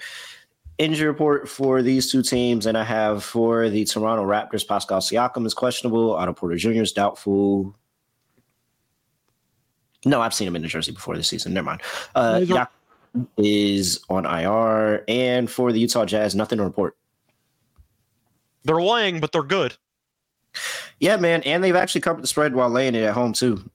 Injury 0.80 1.08
report 1.08 1.48
for 1.48 1.84
these 1.84 2.12
two 2.12 2.24
teams, 2.24 2.66
and 2.66 2.78
I 2.78 2.84
have 2.84 3.24
for 3.24 3.70
the 3.70 3.86
Toronto 3.86 4.26
Raptors, 4.26 4.68
Pascal 4.68 5.02
Siakam 5.02 5.46
is 5.46 5.54
questionable. 5.54 6.16
Otto 6.16 6.34
Porter 6.34 6.56
Jr. 6.56 6.82
is 6.82 6.92
doubtful. 6.92 7.76
No, 10.04 10.20
I've 10.20 10.34
seen 10.34 10.48
him 10.48 10.56
in 10.56 10.64
the 10.64 10.68
jersey 10.68 10.92
before 10.92 11.16
this 11.16 11.28
season. 11.28 11.54
Never 11.54 11.66
mind. 11.66 11.82
Uh, 12.16 12.42
Yak- 12.44 12.72
is 13.38 14.04
on 14.10 14.26
IR, 14.26 15.04
and 15.08 15.50
for 15.50 15.72
the 15.72 15.80
Utah 15.80 16.06
Jazz, 16.06 16.36
nothing 16.36 16.58
to 16.58 16.64
report. 16.64 16.98
They're 18.64 18.82
laying, 18.82 19.20
but 19.20 19.32
they're 19.32 19.44
good. 19.44 19.76
Yeah, 21.00 21.18
man, 21.18 21.42
and 21.44 21.64
they've 21.64 21.76
actually 21.76 22.02
covered 22.02 22.24
the 22.24 22.28
spread 22.28 22.56
while 22.56 22.70
laying 22.70 22.96
it 22.96 23.04
at 23.04 23.14
home 23.14 23.34
too. 23.34 23.70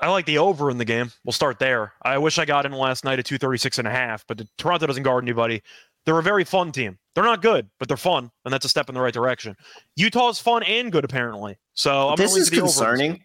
I 0.00 0.08
like 0.08 0.26
the 0.26 0.38
over 0.38 0.68
in 0.70 0.78
the 0.78 0.84
game. 0.84 1.12
We'll 1.24 1.32
start 1.32 1.60
there. 1.60 1.92
I 2.02 2.18
wish 2.18 2.38
I 2.38 2.44
got 2.44 2.66
in 2.66 2.72
last 2.72 3.04
night 3.04 3.20
at 3.20 3.24
236 3.24 3.78
and 3.78 3.86
a 3.86 3.90
half, 3.90 4.26
but 4.26 4.38
the, 4.38 4.48
Toronto 4.58 4.86
doesn't 4.88 5.04
guard 5.04 5.22
anybody. 5.22 5.62
They're 6.04 6.18
a 6.18 6.22
very 6.22 6.42
fun 6.42 6.72
team. 6.72 6.98
They're 7.14 7.22
not 7.22 7.40
good, 7.40 7.70
but 7.78 7.86
they're 7.86 7.96
fun, 7.96 8.30
and 8.44 8.52
that's 8.52 8.64
a 8.64 8.68
step 8.68 8.88
in 8.88 8.96
the 8.96 9.00
right 9.00 9.14
direction. 9.14 9.56
Utah's 9.94 10.40
fun 10.40 10.64
and 10.64 10.90
good 10.90 11.04
apparently. 11.04 11.56
So 11.74 12.08
I'm 12.08 12.16
this 12.16 12.34
is 12.34 12.50
concerning. 12.50 13.22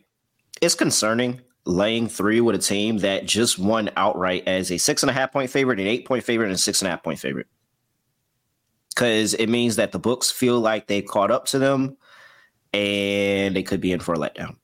it's 0.61 0.75
concerning 0.75 1.41
laying 1.67 2.07
three 2.07 2.41
with 2.41 2.55
a 2.55 2.59
team 2.59 2.97
that 2.99 3.25
just 3.25 3.59
won 3.59 3.89
outright 3.97 4.47
as 4.47 4.71
a 4.71 4.77
six 4.77 5.03
and 5.03 5.09
a 5.09 5.13
half 5.13 5.31
point 5.31 5.49
favorite, 5.49 5.79
an 5.79 5.87
eight 5.87 6.05
point 6.05 6.23
favorite, 6.23 6.47
and 6.47 6.55
a 6.55 6.57
six 6.57 6.81
and 6.81 6.87
a 6.87 6.91
half 6.91 7.03
point 7.03 7.19
favorite. 7.19 7.47
Because 8.89 9.33
it 9.35 9.47
means 9.47 9.75
that 9.75 9.91
the 9.91 9.99
books 9.99 10.31
feel 10.31 10.59
like 10.59 10.87
they 10.87 11.01
caught 11.01 11.29
up 11.29 11.45
to 11.47 11.59
them 11.59 11.97
and 12.73 13.55
they 13.55 13.63
could 13.63 13.79
be 13.79 13.91
in 13.91 13.99
for 13.99 14.13
a 14.13 14.17
letdown. 14.17 14.55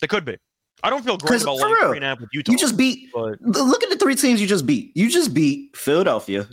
They 0.00 0.06
could 0.06 0.24
be. 0.24 0.38
I 0.82 0.90
don't 0.90 1.04
feel 1.04 1.16
great 1.16 1.42
about 1.42 1.56
laying 1.56 1.74
real, 1.74 1.88
three 1.88 1.96
and 1.98 2.04
a 2.04 2.08
half 2.08 2.20
with 2.20 2.30
Utah. 2.32 2.50
You 2.50 2.58
just 2.58 2.76
beat, 2.76 3.10
but 3.14 3.40
look 3.42 3.84
at 3.84 3.90
the 3.90 3.96
three 3.96 4.16
teams 4.16 4.40
you 4.40 4.46
just 4.46 4.66
beat. 4.66 4.96
You 4.96 5.08
just 5.08 5.32
beat 5.32 5.76
Philadelphia, 5.76 6.48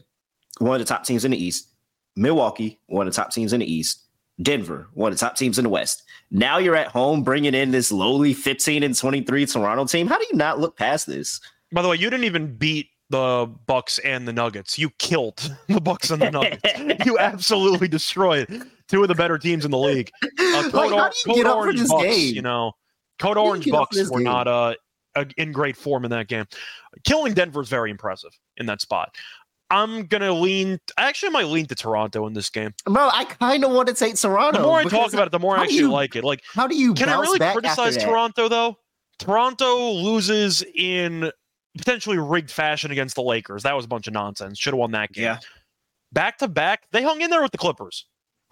one 0.59 0.80
of 0.80 0.86
the 0.86 0.93
top 0.93 1.03
teams 1.03 1.26
in 1.26 1.32
the 1.32 1.43
East, 1.43 1.70
Milwaukee, 2.15 2.80
one 2.88 3.07
of 3.07 3.13
the 3.13 3.15
top 3.15 3.32
teams 3.32 3.53
in 3.53 3.61
the 3.61 3.72
East, 3.72 4.03
Denver, 4.41 4.88
one 4.93 5.11
of 5.11 5.17
the 5.17 5.26
top 5.26 5.36
teams 5.36 5.57
in 5.57 5.63
the 5.63 5.70
West. 5.70 6.03
Now 6.32 6.58
you're 6.60 6.76
at 6.76 6.88
home 6.88 7.24
bringing 7.24 7.54
in 7.54 7.72
this 7.72 7.92
lowly 7.92 8.34
15 8.34 8.84
and 8.84 8.96
23 8.96 9.46
Toronto 9.46 9.86
team. 9.86 10.08
How 10.08 10.18
do 10.18 10.26
you 10.32 10.38
not 10.38 10.60
look 10.60 10.78
past 10.78 11.08
this? 11.08 11.40
by 11.72 11.82
the 11.82 11.88
way, 11.88 11.96
you 11.98 12.10
didn't 12.10 12.26
even 12.26 12.56
beat 12.56 12.88
the 13.10 13.50
Bucks 13.66 14.00
and 14.00 14.28
the 14.28 14.34
Nuggets. 14.34 14.78
You 14.78 14.90
killed 15.00 15.56
the 15.68 15.82
Bucks 15.82 16.12
and 16.12 16.22
the 16.22 16.32
Nuggets. 16.32 16.62
you 17.06 17.18
absolutely 17.20 17.88
destroyed 17.88 18.64
two 18.88 19.02
of 19.02 19.08
the 19.08 19.16
better 19.16 19.38
teams 19.38 19.66
in 19.66 19.72
the 19.72 19.78
league. 19.78 20.12
Uh, 20.40 20.70
Code, 20.72 20.74
Like, 20.74 20.92
how 20.92 21.10
do 21.10 21.16
you 21.26 21.34
Code 21.34 21.36
get 21.36 21.46
up 21.46 21.54
for 21.54 21.58
Orange 21.60 21.80
this 21.80 21.90
Bucks, 21.90 22.04
game? 22.04 22.36
you 22.36 22.42
know, 22.42 22.74
Code 23.20 23.38
Orange 23.38 23.66
get 23.66 23.74
up 23.74 23.90
for 23.92 24.00
Bucks 24.00 24.12
were 24.12 24.20
game? 24.20 24.26
not 24.26 24.48
uh, 24.48 24.76
in 25.38 25.52
great 25.52 25.76
form 25.78 26.06
in 26.06 26.12
that 26.12 26.28
game. 26.28 26.46
Killing 27.04 27.34
Denver 27.34 27.62
is 27.62 27.70
very 27.70 27.92
impressive 27.92 28.32
in 28.58 28.66
that 28.68 28.82
spot. 28.82 29.16
I'm 29.72 30.05
gonna 30.05 30.34
lean. 30.34 30.80
I 30.97 31.07
actually 31.07 31.30
might 31.32 31.45
lean 31.45 31.65
to 31.67 31.76
Toronto 31.76 32.26
in 32.28 32.34
this 32.34 32.49
game. 32.49 32.74
Bro, 32.86 33.09
I 33.13 33.26
kind 33.26 33.63
of 33.63 33.72
want 33.72 33.88
to 33.88 33.93
take 33.93 34.15
Toronto. 34.15 34.57
The 34.59 34.65
more 34.65 34.80
I 34.80 34.84
talk 34.86 35.13
about 35.13 35.28
it, 35.28 35.32
the 35.32 35.39
more 35.39 35.57
I 35.57 35.63
actually 35.63 35.78
you- 35.78 35.91
like 35.91 36.15
it. 36.15 36.24
Like, 36.24 36.43
How 36.53 36.67
do 36.67 36.76
you 36.76 36.93
can 36.93 37.09
I 37.09 37.20
really 37.20 37.39
back 37.39 37.53
criticize? 37.53 37.97
Toronto 37.97 38.47
though? 38.49 38.78
Toronto 39.20 39.89
loses 39.91 40.63
in 40.76 41.32
potentially 41.78 42.17
rigged 42.17 42.49
fashion 42.49 42.89
against 42.91 43.15
the 43.15 43.22
Lakers. 43.22 43.63
That 43.63 43.76
was 43.76 43.86
a 43.86 43.88
bunch 43.88 44.07
of 44.07 44.13
nonsense. 44.13 44.57
Should 44.57 44.74
have 44.74 44.80
won 44.80 44.91
that 44.91 45.11
game. 45.11 45.24
Yeah. 45.26 45.39
Back 46.11 46.39
to 46.39 46.47
back, 46.47 46.84
they 46.91 47.03
hung 47.03 47.22
in 47.22 47.30
there 47.30 47.41
with 47.41 47.51
the 47.51 47.57
Clippers. 47.57 48.05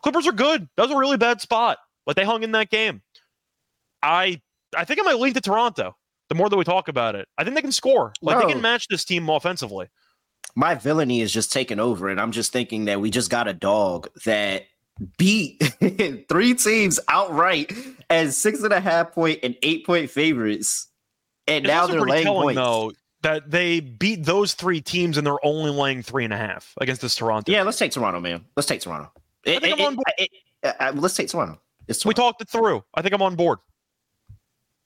Clippers 0.03 0.27
are 0.27 0.31
good. 0.33 0.67
That 0.77 0.83
was 0.83 0.91
a 0.91 0.97
really 0.97 1.17
bad 1.17 1.41
spot, 1.41 1.79
but 2.05 2.15
they 2.15 2.23
hung 2.25 2.43
in 2.43 2.51
that 2.51 2.69
game. 2.69 3.01
I 4.03 4.41
I 4.75 4.85
think 4.85 4.99
I 4.99 5.03
might 5.03 5.17
lean 5.19 5.33
to 5.33 5.41
Toronto. 5.41 5.95
The 6.29 6.35
more 6.35 6.49
that 6.49 6.57
we 6.57 6.63
talk 6.65 6.89
about 6.89 7.15
it, 7.15 7.27
I 7.37 7.43
think 7.43 7.55
they 7.55 7.61
can 7.61 7.71
score. 7.71 8.13
Like 8.21 8.45
they 8.45 8.51
can 8.51 8.61
match 8.61 8.87
this 8.89 9.05
team 9.05 9.29
offensively. 9.29 9.87
My 10.57 10.73
villainy 10.73 11.21
is 11.21 11.31
just 11.31 11.53
taking 11.53 11.79
over, 11.79 12.09
and 12.09 12.19
I'm 12.19 12.31
just 12.31 12.51
thinking 12.51 12.85
that 12.85 12.99
we 12.99 13.11
just 13.11 13.29
got 13.29 13.47
a 13.47 13.53
dog 13.53 14.09
that 14.25 14.63
beat 15.19 15.61
three 16.29 16.55
teams 16.55 16.99
outright 17.07 17.71
as 18.09 18.35
six 18.35 18.63
and 18.63 18.73
a 18.73 18.79
half 18.79 19.11
point 19.13 19.39
and 19.43 19.55
eight 19.61 19.85
point 19.85 20.09
favorites, 20.09 20.87
and 21.45 21.63
now 21.63 21.85
they're 21.85 22.01
laying 22.01 22.23
telling, 22.23 22.55
points. 22.55 22.57
though, 22.57 22.91
that 23.21 23.51
they 23.51 23.81
beat 23.81 24.25
those 24.25 24.55
three 24.55 24.81
teams 24.81 25.17
and 25.19 25.27
they're 25.27 25.45
only 25.45 25.69
laying 25.69 26.01
three 26.01 26.23
and 26.23 26.33
a 26.33 26.37
half 26.37 26.73
against 26.81 27.01
this 27.03 27.13
Toronto. 27.13 27.51
Yeah, 27.51 27.61
let's 27.61 27.77
take 27.77 27.91
Toronto, 27.91 28.19
man. 28.19 28.43
Let's 28.55 28.65
take 28.67 28.81
Toronto. 28.81 29.11
I 29.45 29.59
think 29.59 29.79
I'm 29.79 29.85
on 29.85 29.95
board. 29.95 30.07
it- 30.17 30.31
uh, 30.63 30.91
let's 30.95 31.13
take 31.15 31.27
Toronto. 31.29 31.61
It's 31.87 32.03
We 32.03 32.15
talked 32.15 32.41
it 32.41 32.49
through. 32.49 32.83
I 32.95 33.03
think 33.03 33.13
I'm 33.13 33.21
on 33.21 33.35
board. 33.35 33.59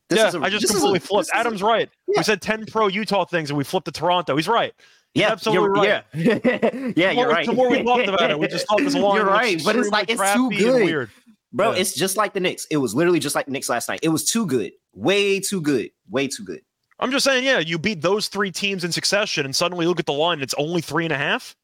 This 0.10 0.20
yeah, 0.20 0.28
is 0.28 0.36
a- 0.36 0.42
I 0.42 0.50
just 0.50 0.66
is 0.66 0.72
a- 0.72 0.74
completely 0.74 1.00
flipped. 1.00 1.28
is 1.28 1.32
a- 1.34 1.38
Adam's 1.38 1.64
right. 1.64 1.90
Yeah. 2.08 2.20
We 2.20 2.24
said 2.24 2.42
10 2.42 2.66
pro 2.66 2.88
Utah 2.88 3.24
things 3.24 3.50
and 3.50 3.58
we 3.58 3.64
flipped 3.64 3.86
to 3.86 3.92
Toronto. 3.94 4.36
He's 4.36 4.50
right. 4.50 4.74
Yeah, 5.14 5.32
absolutely 5.32 5.88
you're, 5.88 6.04
Yeah, 6.14 6.92
yeah, 6.96 7.12
you're 7.12 7.30
right. 7.30 7.46
The 7.46 7.54
more 7.54 7.70
we 7.70 7.84
talked 7.84 8.08
about 8.08 8.32
it, 8.32 8.40
we 8.40 8.48
just 8.48 8.68
thought 8.68 8.80
this 8.80 8.96
line 8.96 9.16
You're 9.18 9.26
right, 9.26 9.62
but 9.64 9.76
it's 9.76 9.90
like 9.90 10.10
it's 10.10 10.34
too 10.34 10.50
good. 10.52 10.86
Weird. 10.86 11.12
Bro, 11.54 11.72
Yeah. 11.74 11.80
it's 11.80 11.94
just 11.94 12.16
like 12.16 12.34
the 12.34 12.40
Knicks. 12.40 12.66
It 12.72 12.78
was 12.78 12.96
literally 12.96 13.20
just 13.20 13.36
like 13.36 13.46
the 13.46 13.52
Knicks 13.52 13.70
last 13.70 13.90
night. 13.90 14.00
It 14.04 14.10
was 14.10 14.24
too 14.24 14.46
good. 14.46 14.72
Way 14.94 15.40
too 15.40 15.62
good. 15.62 15.92
Way 16.10 16.28
too 16.28 16.44
good. 16.44 16.62
I'm 17.00 17.12
just 17.12 17.26
saying, 17.26 17.44
yeah, 17.44 17.60
you 17.60 17.78
beat 17.78 18.02
those 18.02 18.28
three 18.28 18.52
teams 18.52 18.84
in 18.84 18.92
succession 18.92 19.44
and 19.44 19.56
suddenly 19.56 19.86
look 19.86 20.00
at 20.00 20.06
the 20.06 20.14
line 20.14 20.36
and 20.36 20.44
it's 20.44 20.54
only 20.58 20.82
three 20.82 21.04
and 21.04 21.12
a 21.12 21.18
half. 21.18 21.56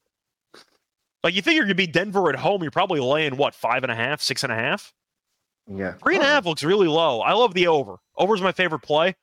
Like 1.24 1.36
you 1.36 1.42
figure 1.42 1.66
you 1.66 1.74
beat 1.74 1.94
Denver 1.94 2.30
at 2.30 2.36
home, 2.36 2.64
you're 2.64 2.72
probably 2.72 3.00
laying 3.00 3.38
what, 3.38 3.54
five 3.54 3.84
and 3.84 3.92
a 3.92 3.96
half, 3.96 4.22
six 4.22 4.44
and 4.44 4.52
a 4.52 4.56
half? 4.56 4.94
Yeah. 5.68 5.94
Three 5.94 6.16
and 6.16 6.24
a 6.24 6.26
uh-huh. 6.26 6.36
half 6.36 6.46
looks 6.46 6.64
really 6.64 6.88
low. 6.88 7.22
I 7.22 7.34
love 7.34 7.54
the 7.54 7.68
over. 7.68 7.98
Over's 8.18 8.42
my 8.42 8.52
favorite 8.52 8.80
play. 8.80 9.16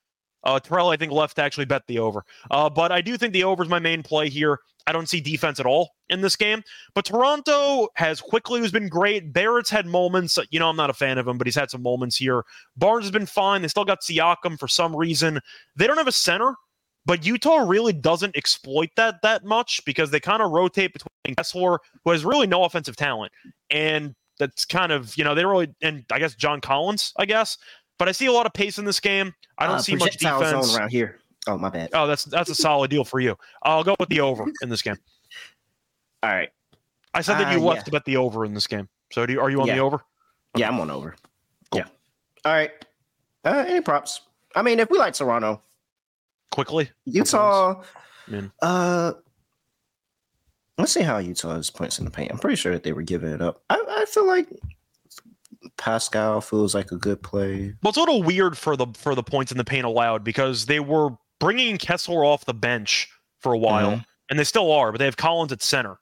Uh, 0.45 0.61
Terrell, 0.61 0.91
I 0.91 0.97
think, 0.97 1.13
left 1.13 1.37
to 1.37 1.43
actually 1.43 1.65
bet 1.65 1.87
the 1.87 1.99
over. 1.99 2.25
Uh, 2.51 2.69
but 2.69 2.93
I 2.93 3.01
do 3.01 3.17
think 3.17 3.33
the 3.33 3.45
over 3.45 3.63
is 3.63 3.69
my 3.69 3.79
main 3.79 4.03
play 4.03 4.29
here. 4.29 4.61
I 4.87 4.93
don't 4.93 5.09
see 5.09 5.21
defense 5.21 5.59
at 5.59 5.67
all 5.67 5.93
in 6.11 6.21
this 6.21 6.37
game. 6.37 6.63
But 6.95 7.07
Toronto 7.07 7.89
has 7.97 8.21
Quickley 8.21 8.61
who's 8.61 8.73
been 8.73 8.89
great. 8.89 9.33
Barrett's 9.33 9.71
had 9.71 9.87
moments. 9.87 10.39
You 10.51 10.61
know, 10.61 10.69
I'm 10.69 10.77
not 10.77 10.91
a 10.91 10.95
fan 10.95 11.19
of 11.19 11.27
him, 11.27 11.39
but 11.39 11.47
he's 11.47 11.57
had 11.57 11.71
some 11.71 11.83
moments 11.83 12.17
here. 12.17 12.45
Barnes 12.77 13.05
has 13.05 13.11
been 13.11 13.27
fine. 13.27 13.63
They 13.63 13.69
still 13.69 13.85
got 13.85 14.03
Siakam 14.03 14.59
for 14.59 14.69
some 14.69 14.95
reason. 14.95 15.41
They 15.77 15.87
don't 15.87 15.97
have 15.97 16.07
a 16.07 16.13
center, 16.13 16.55
but 17.07 17.25
Utah 17.25 17.67
really 17.67 17.93
doesn't 17.93 18.37
exploit 18.37 18.91
that 18.97 19.23
that 19.23 19.45
much 19.45 19.81
because 19.85 20.11
they 20.11 20.21
kind 20.21 20.43
of 20.43 20.51
rotate 20.51 20.93
between 20.93 21.35
Kessler, 21.37 21.79
who 22.05 22.11
has 22.11 22.25
really 22.25 22.47
no 22.47 22.65
offensive 22.65 22.97
talent, 22.97 23.33
and 23.71 24.15
that's 24.39 24.65
kind 24.65 24.93
of 24.93 25.17
you 25.17 25.25
know 25.25 25.35
they 25.35 25.45
really 25.45 25.69
and 25.81 26.05
I 26.13 26.19
guess 26.19 26.35
John 26.35 26.61
Collins, 26.61 27.13
I 27.19 27.27
guess. 27.27 27.57
But 27.99 28.09
I 28.09 28.13
see 28.13 28.27
a 28.27 28.33
lot 28.33 28.47
of 28.47 28.53
pace 28.53 28.79
in 28.79 28.85
this 28.85 29.01
game. 29.01 29.35
I 29.59 29.67
don't 29.67 29.77
Uh, 29.77 29.83
see 29.83 29.95
much 29.97 30.17
defense. 30.17 30.77
around 30.77 30.91
here. 30.91 31.19
Oh, 31.47 31.59
my 31.59 31.69
bad. 31.69 31.91
Oh, 31.93 32.07
that's 32.07 32.25
that's 32.25 32.51
a 32.51 32.55
solid 32.55 32.91
deal 32.91 33.05
for 33.05 33.21
you. 33.21 33.37
I'll 33.63 33.85
go 33.85 33.95
with 34.01 34.09
the 34.09 34.21
over 34.21 34.45
in 34.63 34.69
this 34.69 34.83
game. 34.83 34.97
All 36.23 36.31
right. 36.31 36.51
I 37.13 37.21
said 37.21 37.39
that 37.39 37.49
Uh, 37.49 37.53
you 37.53 37.61
left 37.61 37.81
yeah. 37.81 37.83
to 37.85 37.91
bet 37.93 38.05
the 38.05 38.17
over 38.17 38.45
in 38.45 38.55
this 38.55 38.67
game. 38.67 38.89
So 39.13 39.27
do 39.27 39.35
you, 39.35 39.41
are 39.41 39.51
you 39.51 39.61
on 39.61 39.67
Yeah. 39.69 39.77
the 39.77 39.81
over? 39.83 40.01
Yeah, 40.57 40.69
I'm 40.69 40.81
on 40.81 40.91
over. 40.91 41.15
Cool. 41.71 41.81
Yeah. 41.83 41.87
All 42.45 42.53
right. 42.53 42.71
Uh, 43.45 43.65
any 43.69 43.81
props? 43.83 44.23
I 44.57 44.63
mean, 44.63 44.81
if 44.81 44.91
we 44.91 44.99
like 44.99 45.15
Toronto, 45.15 45.63
Quickley. 46.51 46.91
Utah. 47.05 47.83
I 48.27 48.31
mean- 48.31 48.53
Uh, 48.63 49.13
let's 50.79 50.93
see 50.93 51.03
how 51.03 51.19
Utah's 51.19 51.71
points 51.71 51.99
in 51.99 52.05
the 52.05 52.11
paint. 52.11 52.33
I'm 52.33 52.39
pretty 52.39 52.57
sure 52.57 52.73
that 52.73 52.83
they 52.83 52.93
were 52.93 53.03
giving 53.03 53.31
it 53.31 53.43
up. 53.43 53.63
I, 53.71 53.85
I 53.87 54.05
feel 54.07 54.27
like 54.27 54.49
Pascal 55.77 56.41
feels 56.41 56.75
like 56.75 56.93
a 56.93 56.97
good 56.97 57.23
play. 57.23 57.75
Well, 57.83 57.89
it's 57.91 57.97
a 57.97 58.01
little 58.01 58.23
weird 58.23 58.57
for 58.57 58.77
the 58.77 58.87
for 58.97 59.15
the 59.15 59.23
points 59.23 59.51
in 59.53 59.59
the 59.59 59.65
paint 59.65 59.85
allowed 59.85 60.23
because 60.25 60.67
they 60.67 60.81
were 60.81 61.11
bringing 61.41 61.79
Kessler 61.79 62.25
off 62.25 62.45
the 62.45 62.55
bench 62.55 63.09
for 63.41 63.53
a 63.53 63.59
while, 63.59 63.93
Mhm. 63.93 64.05
and 64.31 64.39
they 64.39 64.45
still 64.45 64.71
are, 64.73 64.93
but 64.93 64.99
they 64.99 65.05
have 65.05 65.17
Collins 65.17 65.53
at 65.53 65.63
center. 65.63 65.99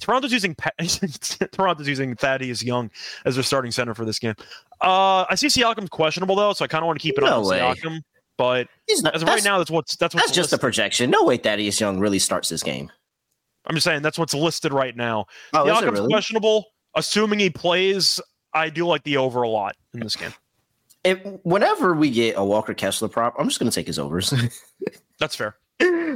Toronto's 0.00 0.32
using 0.32 0.56
Toronto's 1.52 1.86
using 1.88 2.16
Thaddeus 2.16 2.62
Young 2.62 2.90
as 3.24 3.34
their 3.36 3.44
starting 3.44 3.70
center 3.70 3.94
for 3.94 4.04
this 4.04 4.18
game. 4.18 4.34
Uh, 4.80 5.24
I 5.30 5.34
see 5.36 5.46
Siakam's 5.46 5.90
questionable 5.90 6.34
though, 6.34 6.52
so 6.54 6.64
I 6.64 6.68
kind 6.68 6.82
of 6.82 6.86
want 6.86 6.98
to 6.98 7.02
keep 7.02 7.18
it 7.18 7.20
No 7.24 7.40
on 7.42 7.46
way. 7.48 7.58
Siakam. 7.60 8.00
But 8.38 8.66
He's 8.88 9.02
not. 9.02 9.14
as 9.14 9.22
of 9.22 9.28
right 9.28 9.44
now, 9.44 9.58
that's 9.58 9.70
what's 9.70 9.94
that's 9.96 10.14
what's 10.14 10.26
that's 10.28 10.34
just 10.36 10.52
a 10.52 10.58
projection. 10.58 11.10
No 11.10 11.22
way 11.24 11.36
Thaddeus 11.36 11.78
Young 11.80 12.00
really 12.00 12.18
starts 12.18 12.48
this 12.48 12.62
game. 12.62 12.90
I'm 13.66 13.76
just 13.76 13.84
saying 13.84 14.02
that's 14.02 14.18
what's 14.18 14.34
listed 14.34 14.72
right 14.72 14.96
now. 14.96 15.26
Oh, 15.52 15.64
Siakam's 15.66 15.82
really? 15.92 16.08
questionable. 16.08 16.64
Assuming 16.96 17.38
he 17.38 17.48
plays, 17.50 18.20
I 18.54 18.70
do 18.70 18.86
like 18.86 19.02
the 19.04 19.16
over 19.16 19.42
a 19.42 19.48
lot 19.48 19.76
in 19.94 20.00
this 20.00 20.16
game. 20.16 20.32
If, 21.04 21.18
whenever 21.42 21.94
we 21.94 22.10
get 22.10 22.36
a 22.36 22.44
Walker 22.44 22.74
Kessler 22.74 23.08
prop, 23.08 23.34
I'm 23.38 23.48
just 23.48 23.58
going 23.58 23.70
to 23.70 23.74
take 23.74 23.86
his 23.86 23.98
overs. 23.98 24.32
That's 25.18 25.34
fair. 25.34 25.56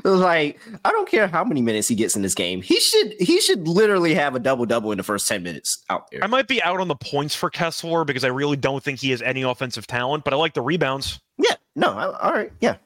like 0.04 0.60
I 0.84 0.92
don't 0.92 1.08
care 1.08 1.26
how 1.26 1.42
many 1.42 1.60
minutes 1.60 1.88
he 1.88 1.94
gets 1.94 2.14
in 2.14 2.22
this 2.22 2.34
game. 2.34 2.62
He 2.62 2.78
should 2.78 3.14
he 3.18 3.40
should 3.40 3.66
literally 3.66 4.14
have 4.14 4.36
a 4.36 4.38
double 4.38 4.64
double 4.64 4.92
in 4.92 4.98
the 4.98 5.02
first 5.02 5.26
ten 5.26 5.42
minutes 5.42 5.82
out 5.90 6.10
there. 6.10 6.22
I 6.22 6.28
might 6.28 6.46
be 6.46 6.62
out 6.62 6.78
on 6.78 6.86
the 6.86 6.94
points 6.94 7.34
for 7.34 7.50
Kessler 7.50 8.04
because 8.04 8.22
I 8.22 8.28
really 8.28 8.56
don't 8.56 8.82
think 8.82 9.00
he 9.00 9.10
has 9.10 9.22
any 9.22 9.42
offensive 9.42 9.86
talent, 9.86 10.22
but 10.22 10.32
I 10.32 10.36
like 10.36 10.54
the 10.54 10.62
rebounds. 10.62 11.20
yeah, 11.38 11.54
no, 11.74 11.88
I, 11.88 12.18
all 12.18 12.32
right, 12.32 12.52
yeah. 12.60 12.76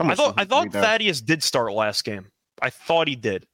I 0.00 0.14
thought. 0.14 0.34
I 0.38 0.44
thought 0.44 0.66
Rebound. 0.66 0.84
Thaddeus 0.84 1.20
did 1.20 1.42
start 1.42 1.72
last 1.72 2.04
game. 2.04 2.26
I 2.62 2.70
thought 2.70 3.08
he 3.08 3.16
did. 3.16 3.46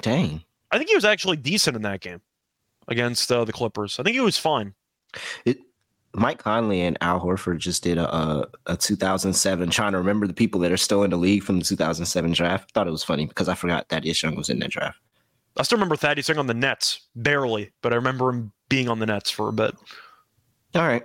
Dang, 0.00 0.42
I 0.70 0.78
think 0.78 0.88
he 0.88 0.94
was 0.94 1.04
actually 1.04 1.36
decent 1.36 1.76
in 1.76 1.82
that 1.82 2.00
game 2.00 2.20
against 2.88 3.30
uh, 3.30 3.44
the 3.44 3.52
Clippers. 3.52 3.98
I 3.98 4.02
think 4.02 4.14
he 4.14 4.20
was 4.20 4.38
fine. 4.38 4.74
It 5.44 5.58
Mike 6.16 6.38
Conley 6.38 6.82
and 6.82 6.96
Al 7.00 7.20
Horford 7.20 7.58
just 7.58 7.82
did 7.82 7.98
a, 7.98 8.14
a 8.14 8.46
a 8.66 8.76
2007 8.76 9.70
trying 9.70 9.92
to 9.92 9.98
remember 9.98 10.26
the 10.26 10.34
people 10.34 10.60
that 10.60 10.72
are 10.72 10.76
still 10.76 11.02
in 11.02 11.10
the 11.10 11.16
league 11.16 11.42
from 11.42 11.58
the 11.58 11.64
2007 11.64 12.32
draft. 12.32 12.72
Thought 12.72 12.88
it 12.88 12.92
was 12.92 13.04
funny 13.04 13.26
because 13.26 13.48
I 13.48 13.54
forgot 13.54 13.88
that 13.88 14.04
Young 14.04 14.36
was 14.36 14.48
in 14.48 14.58
that 14.60 14.70
draft. 14.70 14.98
I 15.56 15.62
still 15.62 15.76
remember 15.76 15.96
Thaddeus 15.96 16.26
being 16.26 16.38
on 16.38 16.48
the 16.48 16.54
Nets, 16.54 17.00
barely, 17.14 17.70
but 17.80 17.92
I 17.92 17.96
remember 17.96 18.30
him 18.30 18.52
being 18.68 18.88
on 18.88 18.98
the 18.98 19.06
Nets 19.06 19.30
for 19.30 19.48
a 19.48 19.52
bit. 19.52 19.74
All 20.74 20.82
right. 20.82 21.04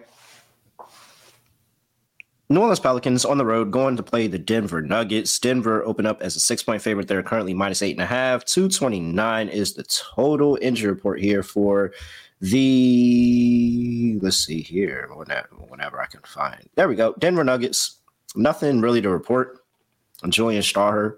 New 2.52 2.62
Orleans 2.62 2.80
Pelicans 2.80 3.26
on 3.26 3.38
the 3.38 3.46
road 3.46 3.70
going 3.70 3.96
to 3.96 4.02
play 4.02 4.26
the 4.26 4.40
Denver 4.40 4.82
Nuggets. 4.82 5.38
Denver 5.38 5.84
open 5.84 6.08
up 6.08 6.20
as 6.24 6.36
a 6.36 6.40
six 6.40 6.64
point 6.64 6.82
favorite. 6.82 7.08
They're 7.08 7.22
currently 7.22 7.54
minus 7.54 7.84
eight 7.84 7.92
and 7.92 8.02
a 8.02 8.08
half. 8.08 8.44
229 8.44 9.50
is 9.50 9.74
the 9.74 9.84
total 9.84 10.58
injury 10.60 10.90
report 10.90 11.20
here 11.20 11.44
for 11.44 11.94
the, 12.42 14.18
let's 14.24 14.38
see 14.38 14.62
here, 14.62 15.08
whenever, 15.14 16.02
I 16.02 16.08
can 16.08 16.22
find. 16.22 16.68
There 16.74 16.88
we 16.88 16.96
go. 16.96 17.14
Denver 17.20 17.44
Nuggets. 17.44 17.98
Nothing 18.36 18.82
really 18.82 19.02
to 19.02 19.10
report. 19.10 19.60
Julian 20.28 20.64
Strawther 20.64 21.18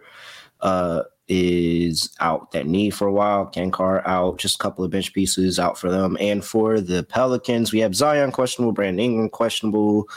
uh, 0.60 1.04
is 1.30 2.14
out 2.20 2.52
that 2.52 2.68
knee 2.68 2.90
for 2.90 3.08
a 3.08 3.14
while. 3.14 3.46
Cancar 3.46 4.06
out. 4.06 4.38
Just 4.38 4.56
a 4.56 4.60
couple 4.60 4.84
of 4.84 4.92
bench 4.92 5.14
pieces 5.14 5.60
out 5.60 5.78
for 5.78 5.90
them. 5.90 6.18
And 6.20 6.44
for 6.44 6.82
the 6.82 7.04
Pelicans, 7.04 7.72
we 7.72 7.80
have 7.80 7.96
Zion 7.96 8.34
questionable, 8.34 8.74
Brandon 8.74 9.00
Ingram 9.00 9.30
questionable. 9.30 10.10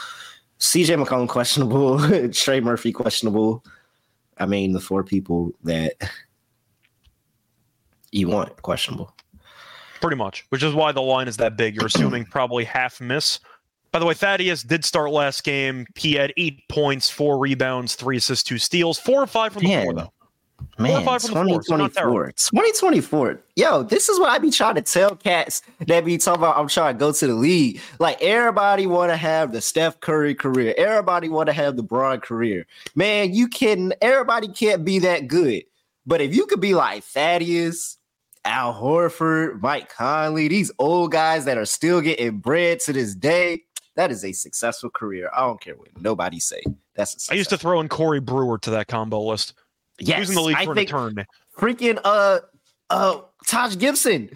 CJ 0.65 1.03
McCollum 1.03 1.27
questionable, 1.27 2.29
Trey 2.33 2.59
Murphy 2.59 2.91
questionable. 2.91 3.63
I 4.37 4.45
mean, 4.45 4.73
the 4.73 4.79
four 4.79 5.03
people 5.03 5.51
that 5.63 5.93
you 8.11 8.27
want 8.27 8.61
questionable. 8.61 9.13
Pretty 10.01 10.17
much, 10.17 10.45
which 10.49 10.63
is 10.63 10.73
why 10.73 10.91
the 10.91 11.01
line 11.01 11.27
is 11.27 11.37
that 11.37 11.55
big. 11.55 11.75
You're 11.75 11.85
assuming 11.85 12.25
probably 12.31 12.63
half 12.63 12.99
miss. 12.99 13.39
By 13.91 13.99
the 13.99 14.05
way, 14.05 14.13
Thaddeus 14.13 14.63
did 14.63 14.83
start 14.83 15.11
last 15.11 15.43
game. 15.43 15.85
He 15.95 16.13
had 16.13 16.33
eight 16.35 16.67
points, 16.67 17.09
four 17.09 17.37
rebounds, 17.37 17.95
three 17.95 18.17
assists, 18.17 18.43
two 18.43 18.57
steals, 18.57 18.99
four 18.99 19.21
or 19.21 19.27
five 19.27 19.53
from 19.53 19.61
the 19.61 19.69
Man, 19.69 19.83
floor, 19.83 19.93
though. 19.93 20.13
Man, 20.77 21.05
five 21.05 21.21
from 21.21 21.33
the 21.33 21.43
floor, 21.45 21.63
so 21.63 21.75
not 21.77 21.93
2024. 21.93 22.31
2024. 22.33 23.41
Yo, 23.55 23.83
this 23.83 24.09
is 24.09 24.19
what 24.19 24.29
I 24.29 24.39
be 24.39 24.51
trying 24.51 24.75
to 24.75 24.81
tell 24.81 25.15
cats 25.15 25.61
that 25.87 26.03
be 26.03 26.17
talking 26.17 26.41
about 26.41 26.57
I'm 26.57 26.67
trying 26.67 26.95
to 26.95 26.99
go 26.99 27.13
to 27.13 27.27
the 27.27 27.33
league. 27.33 27.79
Like 27.99 28.21
everybody 28.21 28.85
want 28.85 29.11
to 29.11 29.17
have 29.17 29.53
the 29.53 29.61
Steph 29.61 29.99
Curry 30.01 30.35
career. 30.35 30.73
Everybody 30.77 31.29
want 31.29 31.47
to 31.47 31.53
have 31.53 31.77
the 31.77 31.83
Bron 31.83 32.19
career. 32.19 32.67
Man, 32.93 33.33
you 33.33 33.47
kidding? 33.47 33.93
Everybody 34.01 34.49
can't 34.49 34.83
be 34.83 34.99
that 34.99 35.27
good. 35.27 35.63
But 36.05 36.21
if 36.21 36.35
you 36.35 36.45
could 36.45 36.61
be 36.61 36.75
like 36.75 37.03
Thaddeus, 37.03 37.97
Al 38.43 38.73
Horford, 38.73 39.61
Mike 39.61 39.89
Conley, 39.89 40.49
these 40.49 40.71
old 40.77 41.11
guys 41.11 41.45
that 41.45 41.57
are 41.57 41.65
still 41.65 42.01
getting 42.01 42.39
bread 42.39 42.79
to 42.81 42.93
this 42.93 43.15
day, 43.15 43.63
that 43.95 44.11
is 44.11 44.25
a 44.25 44.33
successful 44.33 44.89
career. 44.89 45.29
I 45.35 45.41
don't 45.41 45.59
care 45.59 45.75
what 45.75 45.89
nobody 46.01 46.39
say. 46.39 46.61
That's 46.95 47.29
I 47.31 47.35
used 47.35 47.49
to 47.49 47.57
throw 47.57 47.79
in 47.79 47.87
Corey 47.87 48.19
Brewer 48.19 48.57
to 48.59 48.69
that 48.71 48.87
combo 48.87 49.21
list. 49.21 49.53
Yes, 49.99 50.19
was 50.19 50.29
in 50.29 50.35
the 50.35 50.41
league 50.41 50.57
I 50.57 50.65
for 50.65 50.75
think, 50.75 50.89
an 50.91 50.97
turn. 51.13 51.25
freaking 51.57 51.99
uh 52.03 52.39
uh 52.89 53.21
Taj 53.47 53.77
Gibson 53.77 54.29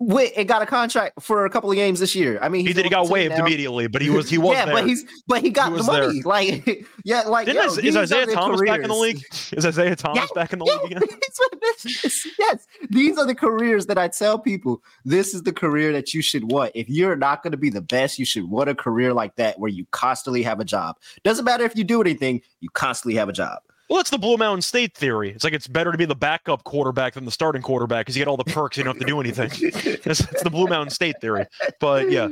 went 0.00 0.30
and 0.36 0.46
got 0.46 0.62
a 0.62 0.66
contract 0.66 1.20
for 1.20 1.44
a 1.44 1.50
couple 1.50 1.68
of 1.70 1.74
games 1.74 1.98
this 1.98 2.14
year. 2.14 2.38
I 2.40 2.48
mean, 2.48 2.64
He 2.64 2.72
did. 2.72 2.84
He 2.84 2.90
got 2.90 3.08
waived 3.08 3.34
now. 3.36 3.44
immediately, 3.44 3.88
but 3.88 4.00
he 4.00 4.10
was 4.10 4.28
he 4.30 4.38
was 4.38 4.54
yeah, 4.56 4.64
there. 4.66 4.74
but 4.74 4.86
he's 4.86 5.04
but 5.26 5.42
he 5.42 5.50
got 5.50 5.72
He 5.72 5.78
the 5.78 5.82
money. 5.84 6.22
Like 6.22 6.86
yeah, 7.04 7.22
like 7.22 7.48
yo, 7.48 7.64
Is- 7.64 7.78
is 7.78 7.96
Isaiah 7.96 8.26
Thomas 8.26 8.60
back 8.62 8.80
in 8.80 8.88
the 8.88 8.94
league? 8.94 9.24
Is 9.52 9.66
Isaiah 9.66 9.96
Thomas 9.96 10.20
Yeah, 10.20 10.26
back 10.40 10.52
in 10.52 10.60
the 10.60 10.66
Yeah, 10.66 10.76
league 10.82 10.92
again? 10.92 11.18
it's 11.22 11.38
what 11.40 11.60
this 11.60 12.04
is. 12.04 12.26
yes, 12.38 12.66
these 12.90 13.18
are 13.18 13.26
the 13.26 13.34
careers 13.34 13.86
that 13.86 13.98
I 13.98 14.06
tell 14.08 14.38
people. 14.38 14.82
This 15.04 15.34
is 15.34 15.42
the 15.42 15.52
career 15.52 15.92
that 15.92 16.14
you 16.14 16.22
should 16.22 16.44
want. 16.52 16.72
If 16.76 16.88
you're 16.88 17.16
not 17.16 17.42
going 17.42 17.50
to 17.52 17.56
be 17.58 17.70
the 17.70 17.80
best, 17.82 18.18
you 18.20 18.24
should 18.24 18.48
want 18.48 18.68
a 18.70 18.74
career 18.76 19.12
like 19.12 19.34
that 19.36 19.58
where 19.58 19.70
you 19.70 19.84
constantly 19.90 20.42
have 20.44 20.60
a 20.60 20.64
job. 20.64 20.96
Doesn't 21.24 21.44
matter 21.44 21.64
if 21.64 21.74
you 21.76 21.82
do 21.84 22.00
anything, 22.00 22.40
you 22.60 22.68
constantly 22.70 23.16
have 23.16 23.28
a 23.28 23.32
job. 23.32 23.58
Well, 23.88 24.00
it's 24.00 24.10
the 24.10 24.18
Blue 24.18 24.36
Mountain 24.36 24.62
State 24.62 24.94
theory. 24.94 25.30
It's 25.30 25.44
like 25.44 25.54
it's 25.54 25.66
better 25.66 25.92
to 25.92 25.98
be 25.98 26.04
the 26.04 26.14
backup 26.14 26.64
quarterback 26.64 27.14
than 27.14 27.24
the 27.24 27.30
starting 27.30 27.62
quarterback 27.62 28.04
because 28.04 28.16
you 28.16 28.20
get 28.20 28.28
all 28.28 28.36
the 28.36 28.44
perks. 28.44 28.76
You 28.76 28.84
don't 28.84 28.96
have 28.96 29.00
to 29.00 29.06
do 29.06 29.20
anything. 29.20 29.50
it's, 29.60 30.20
it's 30.20 30.42
the 30.42 30.50
Blue 30.50 30.66
Mountain 30.66 30.90
State 30.90 31.20
theory. 31.20 31.46
But 31.80 32.10
yeah, 32.10 32.28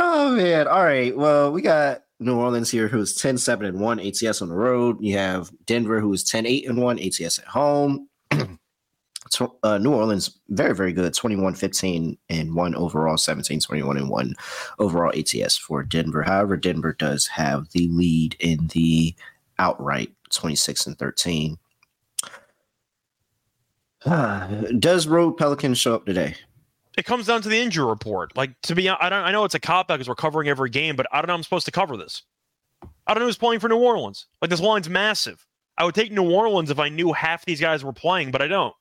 Oh 0.00 0.30
man. 0.36 0.68
All 0.68 0.84
right. 0.84 1.16
Well, 1.16 1.50
we 1.50 1.60
got 1.60 2.04
New 2.20 2.36
Orleans 2.36 2.70
here 2.70 2.86
who's 2.86 3.14
10 3.14 3.36
7 3.36 3.66
and 3.66 3.80
1 3.80 3.98
ATS 3.98 4.40
on 4.40 4.48
the 4.48 4.54
road. 4.54 4.96
You 5.00 5.18
have 5.18 5.50
Denver 5.66 5.98
who's 5.98 6.22
10 6.22 6.46
8 6.46 6.68
and 6.68 6.78
1 6.78 7.00
ATS 7.00 7.38
at 7.40 7.46
home. 7.46 8.08
Uh, 9.62 9.76
New 9.76 9.92
Orleans 9.92 10.38
very 10.48 10.74
very 10.74 10.90
good 10.90 11.12
21 11.12 11.54
15 11.54 12.16
and 12.30 12.54
1 12.54 12.74
overall 12.74 13.18
17 13.18 13.60
21 13.60 13.98
and 13.98 14.08
1 14.08 14.34
overall 14.78 15.12
ATS 15.14 15.54
for 15.54 15.82
Denver. 15.82 16.22
However, 16.22 16.56
Denver 16.56 16.94
does 16.94 17.26
have 17.26 17.68
the 17.72 17.88
lead 17.88 18.36
in 18.40 18.68
the 18.68 19.14
outright 19.58 20.10
26 20.36 20.86
and 20.86 20.98
13. 20.98 21.56
does 24.78 25.06
Road 25.06 25.36
Pelicans 25.36 25.78
show 25.78 25.94
up 25.94 26.06
today? 26.06 26.34
it 26.98 27.04
comes 27.04 27.26
down 27.26 27.40
to 27.40 27.48
the 27.48 27.56
injury 27.56 27.86
report. 27.86 28.36
Like 28.36 28.60
to 28.62 28.74
be, 28.74 28.88
I 28.88 29.08
don't. 29.08 29.24
I 29.24 29.30
know 29.30 29.44
it's 29.44 29.54
a 29.54 29.60
cop 29.60 29.88
out 29.88 29.94
because 29.94 30.08
we're 30.08 30.16
covering 30.16 30.48
every 30.48 30.68
game, 30.68 30.96
but 30.96 31.06
I 31.12 31.20
don't 31.20 31.28
know. 31.28 31.34
I'm 31.34 31.44
supposed 31.44 31.66
to 31.66 31.70
cover 31.70 31.96
this. 31.96 32.24
I 33.06 33.14
don't 33.14 33.20
know 33.20 33.26
who's 33.26 33.38
playing 33.38 33.60
for 33.60 33.68
New 33.68 33.78
Orleans. 33.78 34.26
Like 34.42 34.50
this 34.50 34.60
line's 34.60 34.88
massive. 34.88 35.46
I 35.78 35.84
would 35.84 35.94
take 35.94 36.10
New 36.10 36.28
Orleans 36.28 36.70
if 36.70 36.80
I 36.80 36.88
knew 36.88 37.12
half 37.12 37.44
these 37.44 37.60
guys 37.60 37.84
were 37.84 37.92
playing, 37.92 38.32
but 38.32 38.42
I 38.42 38.48
don't. 38.48 38.74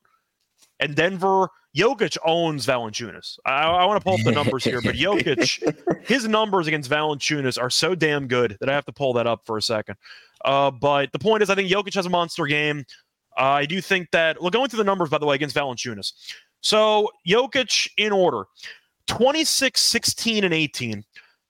And 0.79 0.95
Denver, 0.95 1.49
Jokic 1.77 2.17
owns 2.25 2.65
Valanciunas. 2.65 3.37
I, 3.45 3.61
I 3.65 3.85
want 3.85 4.01
to 4.01 4.03
pull 4.03 4.15
up 4.15 4.23
the 4.23 4.31
numbers 4.31 4.63
here, 4.63 4.81
but 4.81 4.95
Jokic, 4.95 6.05
his 6.07 6.27
numbers 6.27 6.65
against 6.65 6.89
Valanciunas 6.89 7.61
are 7.61 7.69
so 7.69 7.93
damn 7.93 8.27
good 8.27 8.57
that 8.59 8.69
I 8.69 8.73
have 8.73 8.85
to 8.85 8.91
pull 8.91 9.13
that 9.13 9.27
up 9.27 9.45
for 9.45 9.57
a 9.57 9.61
second. 9.61 9.95
Uh, 10.45 10.71
but 10.71 11.11
the 11.11 11.19
point 11.19 11.43
is, 11.43 11.49
I 11.49 11.55
think 11.55 11.69
Jokic 11.69 11.93
has 11.95 12.05
a 12.05 12.09
monster 12.09 12.45
game. 12.45 12.85
Uh, 13.37 13.43
I 13.43 13.65
do 13.65 13.81
think 13.81 14.09
that. 14.11 14.41
Well, 14.41 14.49
going 14.49 14.69
through 14.69 14.77
the 14.77 14.83
numbers, 14.83 15.09
by 15.09 15.17
the 15.17 15.25
way, 15.25 15.35
against 15.35 15.55
Valanciunas. 15.55 16.13
So 16.61 17.09
Jokic 17.27 17.87
in 17.97 18.11
order 18.11 18.45
26, 19.07 19.79
16, 19.79 20.43
and 20.43 20.53
18, 20.53 21.03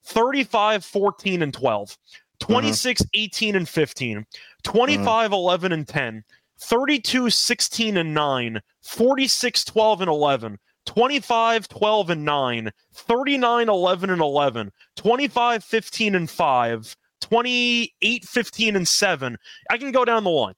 35, 0.03 0.85
14, 0.85 1.41
and 1.41 1.53
12, 1.53 1.97
26, 2.39 3.01
18, 3.13 3.55
and 3.55 3.67
15, 3.67 4.25
25, 4.63 5.31
11, 5.31 5.71
and 5.71 5.87
10, 5.87 6.23
32, 6.59 7.29
16, 7.29 7.97
and 7.97 8.13
9, 8.13 8.61
46, 8.81 9.65
12, 9.65 10.01
and 10.01 10.09
11. 10.09 10.59
25, 10.85 11.67
12, 11.67 12.09
and 12.11 12.23
9, 12.25 12.71
39, 12.93 13.69
11, 13.69 14.09
and 14.09 14.21
11, 14.21 14.71
25, 14.95 15.63
15, 15.63 16.15
and 16.15 16.29
5, 16.29 16.97
28, 17.21 18.25
15, 18.25 18.75
and 18.75 18.87
7. 18.87 19.37
I 19.69 19.77
can 19.77 19.91
go 19.91 20.05
down 20.05 20.23
the 20.23 20.29
line. 20.29 20.53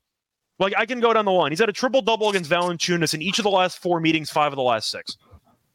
Like 0.60 0.74
I 0.78 0.86
can 0.86 1.00
go 1.00 1.14
down 1.14 1.26
the 1.26 1.32
line. 1.32 1.52
He's 1.52 1.60
had 1.60 1.70
a 1.70 1.74
triple 1.74 2.02
double 2.02 2.30
against 2.30 2.52
Valanciunas 2.52 3.14
in 3.14 3.22
each 3.22 3.40
of 3.40 3.44
the 3.44 3.50
last 3.50 3.80
four 3.80 4.00
meetings, 4.00 4.30
five 4.30 4.52
of 4.52 4.58
the 4.58 4.62
last 4.64 4.92
six. 4.92 5.18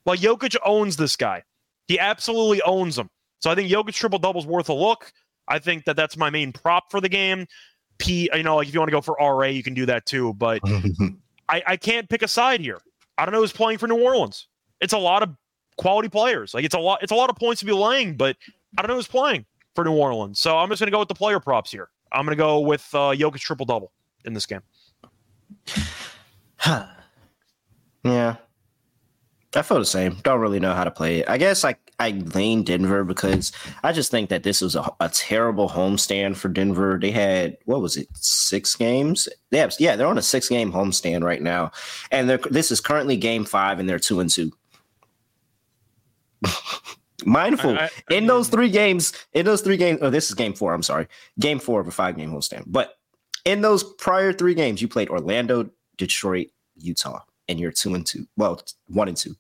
Like 0.05 0.21
Jokic 0.21 0.57
owns 0.65 0.97
this 0.97 1.17
guy. 1.17 1.43
He 1.89 1.99
absolutely 1.99 2.61
owns 2.63 2.99
him. 2.99 3.09
So 3.41 3.51
I 3.51 3.55
think 3.55 3.71
Jokic 3.71 3.95
triple 3.95 4.19
double's 4.19 4.47
worth 4.47 4.69
a 4.69 4.75
look. 4.75 5.11
I 5.49 5.59
think 5.59 5.85
that 5.87 5.97
that's 5.97 6.17
my 6.17 6.31
main 6.31 6.53
prop 6.53 6.91
for 6.91 7.01
the 7.01 7.09
game. 7.09 7.47
P, 7.99 8.29
you 8.35 8.43
know, 8.43 8.57
like 8.57 8.69
if 8.69 8.75
you 8.75 8.81
want 8.81 8.89
to 8.89 8.93
go 8.93 9.01
for 9.01 9.17
RA, 9.19 9.47
you 9.47 9.63
can 9.63 9.75
do 9.75 9.87
that 9.87 10.05
too. 10.05 10.35
But 10.35 10.61
I, 11.49 11.63
I 11.67 11.77
can't 11.77 12.09
pick 12.09 12.23
a 12.23 12.29
side 12.29 12.61
here. 12.61 12.81
I 13.17 13.25
don't 13.25 13.33
know 13.33 13.41
who's 13.41 13.53
playing 13.53 13.79
for 13.79 13.87
New 13.87 14.03
Orleans. 14.03 14.49
It's 14.81 14.93
a 14.93 14.99
lot 14.99 15.23
of 15.23 15.35
quality 15.79 16.09
players. 16.09 16.53
Like 16.53 16.65
it's 16.65 16.75
a 16.75 16.79
lot. 16.79 17.03
It's 17.03 17.13
a 17.13 17.15
lot 17.15 17.31
of 17.31 17.37
points 17.37 17.61
to 17.61 17.67
be 17.67 17.73
laying, 17.73 18.17
but 18.17 18.37
I 18.77 18.83
don't 18.83 18.89
know 18.89 18.97
who's 18.97 19.07
playing 19.07 19.47
for 19.75 19.85
New 19.85 19.95
Orleans. 19.95 20.41
So 20.41 20.57
I'm 20.57 20.69
just 20.69 20.81
going 20.81 20.89
to 20.89 20.93
go 20.93 21.01
with 21.01 21.09
the 21.09 21.15
player 21.15 21.41
props 21.41 21.71
here. 21.71 21.89
I'm 22.13 22.25
going 22.25 22.37
to 22.37 22.43
go 22.43 22.61
with 22.61 22.89
uh, 22.95 23.13
Jokic 23.13 23.41
triple 23.41 23.67
double 23.67 23.93
in 24.25 24.35
this 24.35 24.47
game. 24.47 24.63
Huh. 26.57 26.87
Yeah. 28.05 28.37
I 29.57 29.63
feel 29.63 29.79
the 29.79 29.85
same. 29.85 30.17
Don't 30.23 30.41
really 30.41 30.61
know 30.61 30.75
how 30.75 30.85
to 30.85 30.91
play 30.91 31.21
it. 31.21 31.29
I 31.29 31.39
guess 31.39 31.65
I 31.65 31.77
I 32.01 32.11
lean 32.11 32.65
Denver 32.65 33.05
because 33.05 33.53
I 33.85 33.93
just 33.93 34.11
think 34.11 34.31
that 34.31 34.43
this 34.43 34.61
was 34.61 34.75
a, 34.75 34.91
a 35.01 35.09
terrible 35.09 35.69
homestand 35.69 36.37
for 36.37 36.49
Denver. 36.49 36.99
They 37.01 37.13
had 37.13 37.57
what 37.65 37.81
was 37.81 37.97
it, 37.97 38.09
six 38.15 38.75
games? 38.75 39.29
They 39.51 39.59
have, 39.59 39.75
yeah, 39.79 39.95
they're 39.95 40.09
on 40.09 40.19
a 40.19 40.23
six 40.23 40.49
game 40.49 40.73
homestand 40.73 41.23
right 41.23 41.43
now, 41.43 41.71
and 42.11 42.29
this 42.29 42.73
is 42.73 42.81
currently 42.81 43.17
game 43.17 43.45
five, 43.45 43.79
and 43.79 43.89
they're 43.89 43.99
two 43.99 44.21
and 44.21 44.31
two. 44.31 44.51
Mindful 47.25 47.79
I- 47.79 47.91
I 48.11 48.15
in 48.15 48.27
those 48.27 48.49
three 48.49 48.71
games, 48.71 49.13
in 49.33 49.45
those 49.47 49.61
three 49.61 49.77
games. 49.77 50.01
Oh, 50.03 50.11
this 50.11 50.29
is 50.29 50.35
game 50.35 50.53
four. 50.53 50.75
I'm 50.75 50.83
sorry, 50.83 51.07
game 51.39 51.59
four 51.59 51.81
of 51.81 51.87
a 51.87 51.93
five 51.93 52.17
game 52.17 52.31
homestand. 52.33 52.65
But 52.67 52.97
in 53.45 53.61
those 53.61 53.85
prior 53.85 54.33
three 54.33 54.55
games, 54.55 54.83
you 54.83 54.89
played 54.89 55.09
Orlando, 55.11 55.71
Detroit, 55.97 56.49
Utah, 56.77 57.21
and 57.49 57.61
you're 57.61 57.71
two 57.73 57.95
and 57.95 58.05
two. 58.07 58.27
Well, 58.37 58.61
one 58.89 59.09
and 59.09 59.17
two 59.17 59.37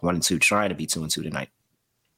one 0.00 0.14
and 0.14 0.22
two, 0.22 0.38
trying 0.38 0.70
to 0.70 0.74
be 0.74 0.86
two 0.86 1.02
and 1.02 1.10
two 1.10 1.22
tonight. 1.22 1.50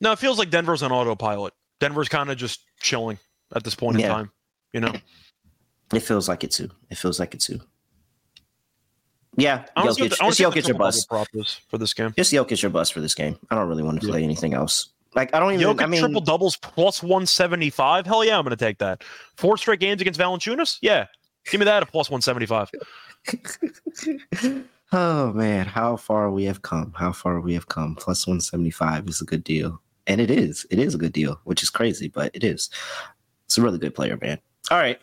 No, 0.01 0.13
it 0.13 0.19
feels 0.19 0.39
like 0.39 0.51
Denver's 0.51 0.83
on 0.83 0.93
autopilot. 0.93 1.53
Denver's 1.81 2.09
kind 2.09 2.31
of 2.31 2.37
just 2.37 2.61
chilling 2.81 3.19
at 3.57 3.65
this 3.65 3.75
point 3.75 3.97
in 3.97 4.03
time. 4.09 4.31
You 4.73 4.81
know, 4.81 4.93
It 5.93 6.01
feels 6.01 6.29
like 6.29 6.45
it 6.45 6.51
too. 6.53 6.71
It 6.91 6.97
feels 6.99 7.19
like 7.19 7.35
it 7.35 7.41
too. 7.41 7.61
Yeah, 9.37 9.65
I 9.77 9.85
want 9.85 9.97
to 9.97 10.05
Jokic, 10.05 10.09
just 10.11 10.21
Jokic 10.21 10.39
your 10.39 10.53
triple 10.53 10.79
bust. 10.79 11.09
double 11.09 11.25
prop 11.25 11.29
is 11.35 11.61
for 11.69 11.79
this 11.79 11.95
game. 11.95 12.13
Just 12.17 12.33
Jokic 12.33 12.61
your 12.63 12.71
bust 12.71 12.93
for 12.93 13.01
this 13.01 13.15
game. 13.15 13.39
I 13.51 13.55
don't 13.55 13.67
really 13.69 13.83
want 13.83 14.01
to 14.01 14.07
Yeah. 14.07 14.13
play 14.13 14.23
anything 14.25 14.53
else. 14.55 14.89
Like 15.15 15.35
I 15.35 15.41
don't 15.41 15.53
even. 15.55 15.67
Jokic 15.67 15.83
I 15.83 15.87
mean, 15.87 16.01
triple 16.01 16.21
doubles 16.21 16.57
plus 16.57 17.03
one 17.03 17.27
seventy 17.27 17.71
five. 17.71 18.07
Hell 18.07 18.25
yeah, 18.25 18.37
I'm 18.39 18.45
going 18.45 18.51
to 18.57 18.63
take 18.63 18.79
that. 18.79 19.03
Four 19.37 19.57
straight 19.57 19.81
games 19.81 20.01
against 20.01 20.19
Valanciunas. 20.21 20.79
Yeah, 20.83 21.07
give 21.51 21.59
me 21.61 21.65
that 21.65 21.83
at 21.83 21.89
plus 21.91 22.11
one 22.11 22.21
seventy 22.23 22.47
five. 22.47 22.71
oh 24.93 25.33
man, 25.33 25.67
how 25.67 25.97
far 25.97 26.31
we 26.31 26.45
have 26.45 26.63
come. 26.63 26.93
How 26.97 27.13
far 27.13 27.41
we 27.41 27.55
have 27.55 27.69
come. 27.69 27.95
Plus 27.95 28.27
one 28.27 28.41
seventy 28.41 28.71
five 28.71 29.09
is 29.09 29.21
a 29.21 29.25
good 29.25 29.45
deal, 29.45 29.81
and 30.07 30.21
it 30.21 30.31
is. 30.31 30.67
It 30.71 30.79
is 30.79 30.95
a 30.95 30.99
good 30.99 31.13
deal, 31.13 31.41
which 31.45 31.63
is 31.63 31.71
crazy, 31.71 32.09
but 32.09 32.35
it 32.35 32.45
is. 32.45 32.71
It's 33.47 33.59
a 33.59 33.63
really 33.63 33.79
good 33.79 33.95
player, 33.95 34.19
man. 34.21 34.39
All 34.71 34.79
right. 34.79 34.99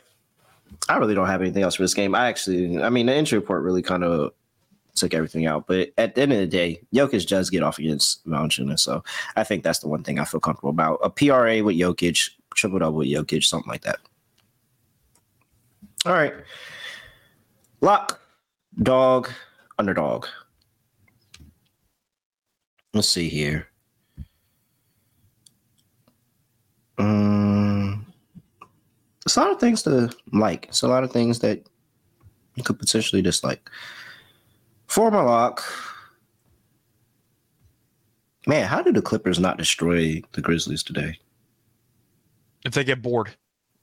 I 0.87 0.97
really 0.97 1.15
don't 1.15 1.27
have 1.27 1.41
anything 1.41 1.63
else 1.63 1.75
for 1.75 1.83
this 1.83 1.93
game. 1.93 2.15
I 2.15 2.27
actually, 2.27 2.81
I 2.81 2.89
mean, 2.89 3.05
the 3.05 3.15
injury 3.15 3.39
report 3.39 3.63
really 3.63 3.81
kind 3.81 4.03
of 4.03 4.31
took 4.95 5.13
everything 5.13 5.45
out. 5.45 5.65
But 5.67 5.91
at 5.97 6.15
the 6.15 6.21
end 6.21 6.33
of 6.33 6.39
the 6.39 6.47
day, 6.47 6.81
Jokic 6.93 7.27
does 7.27 7.49
get 7.49 7.63
off 7.63 7.79
against 7.79 8.27
Valanciunas, 8.27 8.79
so 8.79 9.03
I 9.35 9.43
think 9.43 9.63
that's 9.63 9.79
the 9.79 9.87
one 9.87 10.03
thing 10.03 10.19
I 10.19 10.25
feel 10.25 10.39
comfortable 10.39 10.69
about. 10.69 10.99
A 11.03 11.09
PRA 11.09 11.63
with 11.63 11.77
Jokic, 11.77 12.29
triple 12.53 12.79
double 12.79 12.97
with 12.99 13.07
Jokic, 13.07 13.43
something 13.43 13.69
like 13.69 13.81
that. 13.81 13.99
All 16.05 16.13
right, 16.13 16.33
lock, 17.81 18.21
dog, 18.81 19.29
underdog. 19.77 20.27
Let's 22.93 23.09
see 23.09 23.29
here. 23.29 23.67
Um, 26.97 27.58
It's 29.29 29.37
a 29.37 29.41
lot 29.41 29.51
of 29.51 29.59
things 29.59 29.83
to 29.83 30.09
like. 30.33 30.65
It's 30.69 30.81
a 30.81 30.87
lot 30.87 31.03
of 31.03 31.11
things 31.11 31.37
that 31.41 31.61
you 32.55 32.63
could 32.63 32.79
potentially 32.79 33.21
dislike. 33.21 33.69
For 34.87 35.11
my 35.11 35.21
lock, 35.21 35.63
man, 38.47 38.67
how 38.67 38.81
did 38.81 38.95
the 38.95 39.03
Clippers 39.03 39.39
not 39.39 39.59
destroy 39.59 40.23
the 40.31 40.41
Grizzlies 40.41 40.81
today? 40.81 41.19
If 42.65 42.73
they 42.73 42.83
get 42.83 43.03
bored. 43.03 43.29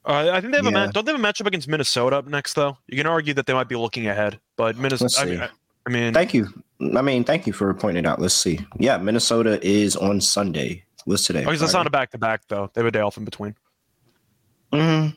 Uh, 0.04 0.30
I 0.32 0.40
think 0.40 0.50
they 0.50 0.58
have 0.58 0.66
a 0.66 0.70
Yeah. 0.70 0.86
match. 0.86 0.94
Don't 0.94 1.04
they 1.04 1.12
have 1.12 1.20
a 1.20 1.22
matchup 1.22 1.46
against 1.46 1.68
Minnesota 1.68 2.16
up 2.16 2.26
next, 2.26 2.54
though? 2.54 2.76
You 2.88 2.96
can 2.96 3.06
argue 3.06 3.32
that 3.34 3.46
they 3.46 3.54
might 3.54 3.68
be 3.68 3.76
looking 3.76 4.08
ahead, 4.08 4.40
but 4.56 4.76
Minnesota. 4.76 5.14
I 5.20 5.24
mean. 5.26 5.40
I, 5.40 5.48
I 5.86 5.90
mean 5.90 6.12
Thank 6.12 6.34
you. 6.34 6.48
I 6.96 7.02
mean, 7.02 7.22
thank 7.22 7.46
you 7.46 7.52
for 7.52 7.72
pointing 7.72 8.04
it 8.04 8.08
out. 8.08 8.20
Let's 8.20 8.34
see. 8.34 8.58
Yeah, 8.80 8.96
Minnesota 8.98 9.64
is 9.64 9.94
on 9.94 10.20
Sunday. 10.20 10.82
What's 11.04 11.24
today? 11.24 11.42
Oh, 11.42 11.46
because 11.46 11.62
it's 11.62 11.72
not 11.72 11.86
a 11.86 11.90
back 11.90 12.10
to 12.10 12.18
back, 12.18 12.42
though. 12.48 12.68
They 12.74 12.80
have 12.80 12.86
a 12.88 12.90
day 12.90 12.98
off 12.98 13.16
in 13.16 13.24
between. 13.24 13.54
hmm 14.72 15.10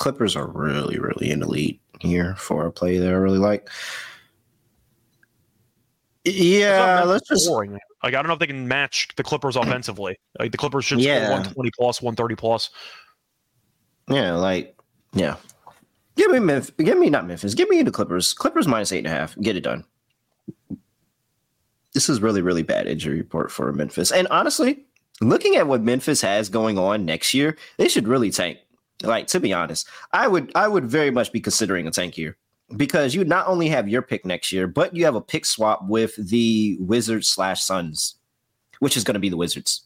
Clippers 0.00 0.34
are 0.34 0.46
really, 0.46 0.98
really 0.98 1.30
in 1.30 1.40
the 1.40 1.46
lead 1.46 1.78
here 2.00 2.34
for 2.36 2.64
a 2.66 2.72
play 2.72 2.96
that 2.96 3.06
I 3.06 3.12
really 3.12 3.38
like. 3.38 3.68
Yeah, 6.24 7.02
let's 7.04 7.28
just 7.28 7.46
boring. 7.46 7.72
Like 8.02 8.14
I 8.14 8.22
don't 8.22 8.26
know 8.28 8.32
if 8.32 8.38
they 8.38 8.46
can 8.46 8.66
match 8.66 9.08
the 9.16 9.22
Clippers 9.22 9.56
offensively. 9.56 10.18
Like 10.38 10.52
the 10.52 10.58
Clippers 10.58 10.86
should 10.86 11.00
Yeah. 11.00 11.18
score 11.26 11.30
120 11.32 11.70
plus, 11.78 12.00
130 12.00 12.34
plus. 12.34 12.70
yeah, 14.08 14.32
like 14.32 14.74
yeah. 15.12 15.36
Give 16.16 16.30
me 16.30 16.38
Memphis. 16.38 16.72
Give 16.78 16.98
me 16.98 17.10
not 17.10 17.26
Memphis. 17.26 17.54
Give 17.54 17.68
me 17.68 17.82
the 17.82 17.90
Clippers. 17.90 18.32
Clippers 18.32 18.66
minus 18.66 18.92
eight 18.92 18.98
and 18.98 19.06
a 19.06 19.10
half. 19.10 19.38
Get 19.40 19.56
it 19.56 19.60
done. 19.62 19.84
This 21.92 22.08
is 22.08 22.22
really, 22.22 22.40
really 22.40 22.62
bad 22.62 22.86
injury 22.86 23.18
report 23.18 23.50
for 23.52 23.70
Memphis. 23.72 24.12
And 24.12 24.26
honestly, 24.28 24.84
looking 25.20 25.56
at 25.56 25.66
what 25.66 25.82
Memphis 25.82 26.22
has 26.22 26.48
going 26.48 26.78
on 26.78 27.04
next 27.04 27.34
year, 27.34 27.56
they 27.76 27.88
should 27.88 28.08
really 28.08 28.30
tank. 28.30 28.58
Like 29.02 29.26
to 29.28 29.40
be 29.40 29.52
honest, 29.52 29.88
I 30.12 30.28
would 30.28 30.52
I 30.54 30.68
would 30.68 30.90
very 30.90 31.10
much 31.10 31.32
be 31.32 31.40
considering 31.40 31.86
a 31.86 31.90
tank 31.90 32.14
here 32.14 32.36
because 32.76 33.14
you 33.14 33.24
not 33.24 33.46
only 33.46 33.68
have 33.68 33.88
your 33.88 34.02
pick 34.02 34.26
next 34.26 34.52
year, 34.52 34.66
but 34.66 34.94
you 34.94 35.04
have 35.04 35.14
a 35.14 35.20
pick 35.20 35.46
swap 35.46 35.80
with 35.88 36.14
the 36.16 36.76
Wizards 36.80 37.28
slash 37.28 37.62
Suns, 37.62 38.16
which 38.80 38.96
is 38.96 39.04
going 39.04 39.14
to 39.14 39.20
be 39.20 39.30
the 39.30 39.36
Wizards. 39.36 39.84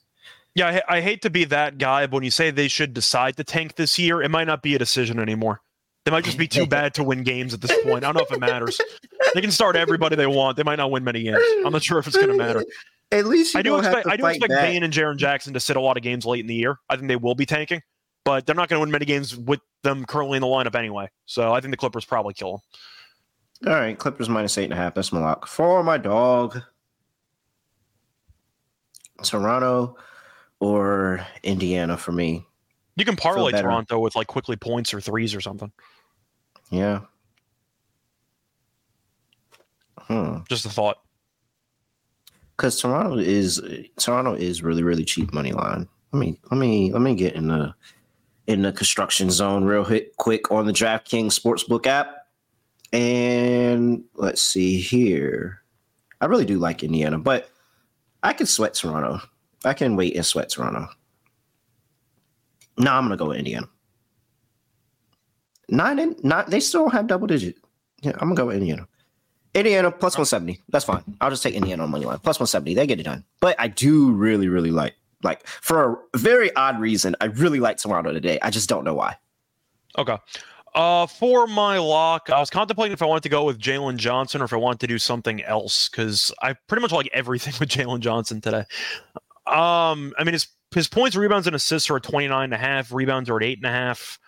Yeah, 0.56 0.80
I, 0.88 0.96
I 0.96 1.00
hate 1.00 1.22
to 1.22 1.30
be 1.30 1.44
that 1.46 1.78
guy, 1.78 2.06
but 2.06 2.16
when 2.16 2.24
you 2.24 2.30
say 2.30 2.50
they 2.50 2.68
should 2.68 2.94
decide 2.94 3.36
to 3.36 3.44
tank 3.44 3.74
this 3.74 3.98
year, 3.98 4.22
it 4.22 4.30
might 4.30 4.46
not 4.46 4.62
be 4.62 4.74
a 4.74 4.78
decision 4.78 5.18
anymore. 5.18 5.60
They 6.04 6.10
might 6.10 6.24
just 6.24 6.38
be 6.38 6.46
too 6.46 6.66
bad 6.66 6.94
to 6.94 7.04
win 7.04 7.22
games 7.22 7.54
at 7.54 7.62
this 7.62 7.72
point. 7.82 8.04
I 8.04 8.12
don't 8.12 8.16
know 8.16 8.26
if 8.28 8.32
it 8.32 8.38
matters. 8.38 8.78
They 9.34 9.40
can 9.40 9.50
start 9.50 9.74
everybody 9.74 10.16
they 10.16 10.26
want. 10.26 10.56
They 10.56 10.62
might 10.62 10.76
not 10.76 10.90
win 10.90 11.02
many 11.02 11.22
games. 11.22 11.42
I'm 11.64 11.72
not 11.72 11.82
sure 11.82 11.98
if 11.98 12.06
it's 12.06 12.16
going 12.16 12.28
to 12.28 12.36
matter. 12.36 12.62
At 13.10 13.26
least 13.26 13.54
you 13.54 13.60
I 13.60 13.62
do 13.62 13.70
don't 13.70 13.84
have 13.84 13.92
expect 13.94 14.06
to 14.06 14.12
I 14.12 14.16
do 14.16 14.26
expect. 14.26 14.52
Bane 14.52 14.82
and 14.82 14.92
Jaren 14.92 15.16
Jackson 15.16 15.54
to 15.54 15.60
sit 15.60 15.76
a 15.76 15.80
lot 15.80 15.96
of 15.96 16.02
games 16.02 16.26
late 16.26 16.40
in 16.40 16.46
the 16.46 16.54
year. 16.54 16.78
I 16.90 16.96
think 16.96 17.08
they 17.08 17.16
will 17.16 17.34
be 17.34 17.46
tanking, 17.46 17.80
but 18.24 18.46
they're 18.46 18.54
not 18.54 18.68
going 18.68 18.78
to 18.78 18.80
win 18.80 18.90
many 18.90 19.04
games 19.04 19.36
with 19.36 19.60
them 19.82 20.04
currently 20.04 20.36
in 20.36 20.40
the 20.40 20.46
lineup 20.46 20.74
anyway. 20.74 21.08
So 21.26 21.52
I 21.52 21.60
think 21.60 21.70
the 21.72 21.76
Clippers 21.76 22.04
probably 22.04 22.34
kill 22.34 22.52
them. 22.52 23.72
All 23.72 23.80
right, 23.80 23.98
Clippers 23.98 24.28
minus 24.28 24.58
eight 24.58 24.64
and 24.64 24.72
a 24.72 24.76
half. 24.76 24.94
That's 24.94 25.12
my 25.12 25.20
lock. 25.20 25.46
For 25.46 25.82
my 25.82 25.96
dog, 25.96 26.60
Toronto 29.22 29.96
or 30.60 31.24
Indiana 31.42 31.96
for 31.96 32.12
me. 32.12 32.46
You 32.96 33.04
can 33.04 33.16
parlay. 33.16 33.52
Toronto 33.52 33.98
with 33.98 34.16
like 34.16 34.26
Quickley 34.26 34.56
points 34.56 34.94
or 34.94 35.00
threes 35.00 35.34
or 35.34 35.40
something. 35.40 35.72
Yeah. 36.70 37.00
Hmm. 39.98 40.38
Just 40.48 40.66
a 40.66 40.68
thought. 40.68 40.98
Because 42.56 42.80
Toronto 42.80 43.18
is 43.18 43.60
Toronto 43.98 44.34
is 44.34 44.62
really 44.62 44.82
really 44.82 45.04
cheap 45.04 45.32
money 45.32 45.52
line. 45.52 45.88
Let 46.12 46.20
me 46.20 46.38
let 46.50 46.58
me 46.58 46.92
let 46.92 47.02
me 47.02 47.14
get 47.14 47.34
in 47.34 47.48
the 47.48 47.74
in 48.46 48.62
the 48.62 48.72
construction 48.72 49.30
zone 49.30 49.64
real 49.64 49.86
quick 50.16 50.50
on 50.50 50.66
the 50.66 50.72
DraftKings 50.72 51.38
Sportsbook 51.38 51.86
app, 51.86 52.26
and 52.92 54.04
let's 54.14 54.42
see 54.42 54.78
here. 54.78 55.62
I 56.20 56.26
really 56.26 56.44
do 56.44 56.58
like 56.58 56.82
Indiana, 56.82 57.18
but 57.18 57.50
I 58.22 58.32
can 58.32 58.46
sweat 58.46 58.74
Toronto. 58.74 59.20
I 59.64 59.74
can 59.74 59.96
wait 59.96 60.14
and 60.14 60.24
sweat 60.24 60.50
Toronto. 60.50 60.88
No, 62.78 62.92
I'm 62.92 63.04
gonna 63.04 63.16
go 63.16 63.28
with 63.28 63.38
Indiana. 63.38 63.68
Nine 65.68 65.98
and 65.98 66.24
nine. 66.24 66.44
They 66.48 66.60
still 66.60 66.88
have 66.88 67.06
double 67.06 67.26
digit. 67.26 67.56
Yeah, 68.02 68.12
I'm 68.12 68.28
gonna 68.28 68.34
go 68.34 68.46
with 68.46 68.56
Indiana. 68.56 68.86
Indiana 69.54 69.90
plus 69.90 70.14
170. 70.14 70.60
That's 70.68 70.84
fine. 70.84 71.02
I'll 71.20 71.30
just 71.30 71.42
take 71.42 71.54
Indiana 71.54 71.84
on 71.84 71.90
money 71.90 72.04
line. 72.04 72.18
Plus 72.18 72.38
170. 72.40 72.74
They 72.74 72.86
get 72.86 72.98
it 72.98 73.04
done. 73.04 73.24
But 73.40 73.54
I 73.58 73.68
do 73.68 74.10
really, 74.10 74.48
really 74.48 74.72
like, 74.72 74.94
like 75.24 75.46
for 75.46 76.00
a 76.14 76.18
very 76.18 76.54
odd 76.54 76.78
reason, 76.80 77.16
I 77.20 77.26
really 77.26 77.58
like 77.60 77.78
Toronto 77.78 78.12
today. 78.12 78.38
I 78.42 78.50
just 78.50 78.68
don't 78.68 78.84
know 78.84 78.94
why. 78.94 79.16
Okay. 79.98 80.16
Uh, 80.74 81.06
for 81.06 81.46
my 81.46 81.78
lock, 81.78 82.30
I 82.30 82.40
was 82.40 82.50
contemplating 82.50 82.92
if 82.92 83.00
I 83.02 83.06
wanted 83.06 83.22
to 83.24 83.28
go 83.28 83.44
with 83.44 83.58
Jalen 83.60 83.96
Johnson 83.96 84.40
or 84.42 84.44
if 84.44 84.52
I 84.52 84.56
wanted 84.56 84.80
to 84.80 84.86
do 84.88 84.98
something 84.98 85.40
else 85.44 85.88
because 85.88 86.32
I 86.42 86.54
pretty 86.68 86.82
much 86.82 86.90
like 86.92 87.08
everything 87.12 87.54
with 87.60 87.68
Jalen 87.68 88.00
Johnson 88.00 88.40
today. 88.40 88.64
Um, 89.46 90.12
I 90.18 90.24
mean 90.24 90.32
his 90.32 90.48
his 90.74 90.88
points, 90.88 91.14
rebounds, 91.14 91.46
and 91.46 91.54
assists 91.54 91.88
are 91.90 91.96
at 91.96 92.02
29 92.02 92.42
and 92.44 92.52
a 92.52 92.56
half. 92.56 92.92
Rebounds 92.92 93.30
are 93.30 93.36
at 93.36 93.44
eight 93.44 93.58
and 93.58 93.66
a 93.66 93.70
half. 93.70 94.18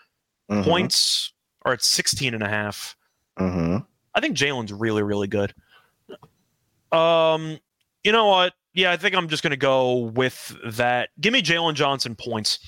Mhm, 0.49 0.63
Points 0.63 1.33
are 1.65 1.73
at 1.73 1.81
16 1.83 2.33
and 2.33 2.41
a 2.41 2.47
half. 2.47 2.95
mhm. 3.37 3.85
I 4.15 4.21
think 4.21 4.37
Jalen's 4.37 4.71
really, 4.71 5.03
really 5.03 5.27
good. 5.27 5.53
Um, 6.91 7.59
you 8.03 8.11
know 8.13 8.27
what? 8.27 8.53
Yeah, 8.77 8.91
I 8.91 8.97
think 8.97 9.15
I'm 9.15 9.27
just 9.27 9.41
gonna 9.41 9.57
go 9.57 10.11
with 10.13 10.55
that. 10.63 11.09
Give 11.19 11.33
me 11.33 11.41
Jalen 11.41 11.73
Johnson 11.73 12.15
points. 12.15 12.59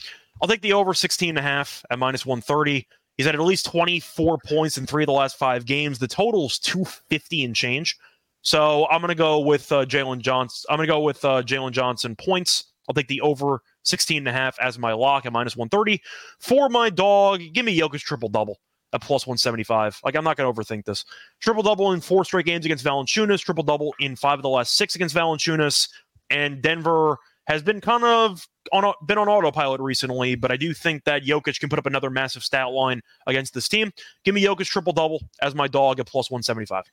I'll 0.41 0.47
take 0.47 0.61
the 0.61 0.73
over 0.73 0.95
16 0.95 1.29
and 1.29 1.37
a 1.37 1.41
half 1.43 1.85
at 1.91 1.99
minus 1.99 2.25
130. 2.25 2.87
He's 3.17 3.27
had 3.27 3.35
at 3.35 3.41
least 3.41 3.67
24 3.67 4.39
points 4.39 4.79
in 4.79 4.87
three 4.87 5.03
of 5.03 5.05
the 5.05 5.13
last 5.13 5.37
five 5.37 5.67
games. 5.67 5.99
The 5.99 6.07
total's 6.07 6.57
250 6.57 7.43
and 7.43 7.55
change. 7.55 7.95
So 8.41 8.87
I'm 8.89 9.01
gonna 9.01 9.13
go 9.13 9.39
with 9.41 9.71
uh, 9.71 9.85
Jalen 9.85 10.21
Johnson. 10.21 10.65
I'm 10.67 10.77
gonna 10.77 10.87
go 10.87 11.01
with 11.01 11.23
uh, 11.23 11.43
Jalen 11.43 11.73
Johnson 11.73 12.15
points. 12.15 12.71
I'll 12.87 12.95
take 12.95 13.07
the 13.07 13.21
over 13.21 13.61
16 13.83 14.17
and 14.17 14.27
a 14.27 14.31
half 14.31 14.57
as 14.59 14.79
my 14.79 14.93
lock 14.93 15.27
at 15.27 15.31
minus 15.31 15.55
130. 15.55 16.01
For 16.39 16.69
my 16.69 16.89
dog, 16.89 17.41
give 17.53 17.65
me 17.65 17.79
Jokic 17.79 17.99
triple 17.99 18.29
double 18.29 18.57
at 18.93 19.01
plus 19.01 19.27
175. 19.27 19.99
Like 20.03 20.15
I'm 20.15 20.23
not 20.23 20.37
gonna 20.37 20.51
overthink 20.51 20.85
this. 20.85 21.05
Triple 21.39 21.63
double 21.63 21.91
in 21.91 22.01
four 22.01 22.25
straight 22.25 22.45
games 22.45 22.65
against 22.65 22.85
Valanciunas. 22.85 23.41
Triple 23.41 23.63
double 23.63 23.93
in 23.99 24.15
five 24.15 24.39
of 24.39 24.43
the 24.43 24.49
last 24.49 24.75
six 24.75 24.95
against 24.95 25.15
Valanciunas. 25.15 25.89
And 26.29 26.61
Denver 26.61 27.17
has 27.47 27.63
been 27.63 27.81
kind 27.81 28.03
of 28.03 28.47
on 28.71 28.93
been 29.05 29.17
on 29.17 29.27
autopilot 29.27 29.81
recently, 29.81 30.35
but 30.35 30.51
I 30.51 30.57
do 30.57 30.73
think 30.73 31.03
that 31.05 31.23
Jokic 31.23 31.59
can 31.59 31.69
put 31.69 31.79
up 31.79 31.87
another 31.87 32.09
massive 32.09 32.43
stat 32.43 32.71
line 32.71 33.01
against 33.25 33.53
this 33.53 33.67
team. 33.67 33.91
Give 34.23 34.35
me 34.35 34.43
Jokic 34.43 34.67
triple 34.67 34.93
double 34.93 35.21
as 35.41 35.55
my 35.55 35.67
dog 35.67 35.99
at 35.99 36.07
plus 36.07 36.29
175. 36.29 36.83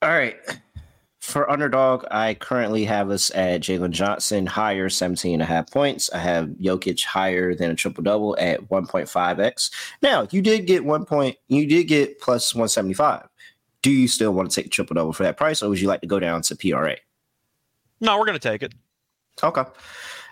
All 0.00 0.10
right. 0.10 0.36
For 1.28 1.50
underdog, 1.50 2.06
I 2.10 2.32
currently 2.32 2.86
have 2.86 3.10
us 3.10 3.30
at 3.34 3.60
Jalen 3.60 3.90
Johnson 3.90 4.46
higher 4.46 4.88
17 4.88 5.34
and 5.34 5.42
a 5.42 5.44
half 5.44 5.70
points. 5.70 6.10
I 6.10 6.20
have 6.20 6.46
Jokic 6.58 7.04
higher 7.04 7.54
than 7.54 7.70
a 7.70 7.74
triple 7.74 8.02
double 8.02 8.34
at 8.38 8.70
1.5x. 8.70 9.70
Now, 10.00 10.26
you 10.30 10.40
did 10.40 10.66
get 10.66 10.86
one 10.86 11.04
point, 11.04 11.36
you 11.48 11.66
did 11.66 11.84
get 11.84 12.18
plus 12.18 12.54
175. 12.54 13.28
Do 13.82 13.90
you 13.90 14.08
still 14.08 14.32
want 14.32 14.50
to 14.50 14.62
take 14.62 14.72
triple 14.72 14.94
double 14.94 15.12
for 15.12 15.22
that 15.24 15.36
price, 15.36 15.62
or 15.62 15.68
would 15.68 15.78
you 15.78 15.86
like 15.86 16.00
to 16.00 16.06
go 16.06 16.18
down 16.18 16.40
to 16.40 16.56
PRA? 16.56 16.96
No, 18.00 18.18
we're 18.18 18.24
gonna 18.24 18.38
take 18.38 18.62
it. 18.62 18.72
Okay. 19.42 19.64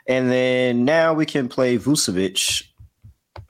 And 0.06 0.30
then 0.30 0.86
now 0.86 1.12
we 1.12 1.26
can 1.26 1.50
play 1.50 1.76
Vucevic 1.76 2.62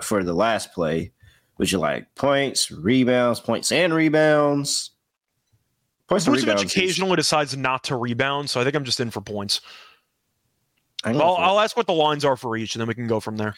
for 0.02 0.24
the 0.24 0.34
last 0.34 0.72
play. 0.72 1.12
Would 1.58 1.70
you 1.70 1.78
like 1.78 2.12
points, 2.16 2.72
rebounds, 2.72 3.38
points 3.38 3.70
and 3.70 3.94
rebounds? 3.94 4.95
Points 6.08 6.26
Vucevic 6.26 6.36
rebounds. 6.36 6.62
occasionally 6.62 7.16
decides 7.16 7.56
not 7.56 7.84
to 7.84 7.96
rebound, 7.96 8.48
so 8.48 8.60
I 8.60 8.64
think 8.64 8.76
I'm 8.76 8.84
just 8.84 9.00
in 9.00 9.10
for 9.10 9.20
points. 9.20 9.60
Well, 11.04 11.36
I'll, 11.36 11.60
ask 11.60 11.76
what 11.76 11.86
the 11.86 11.92
lines 11.92 12.24
are 12.24 12.36
for 12.36 12.56
each, 12.56 12.74
and 12.74 12.80
then 12.80 12.88
we 12.88 12.94
can 12.94 13.06
go 13.06 13.20
from 13.20 13.36
there. 13.36 13.54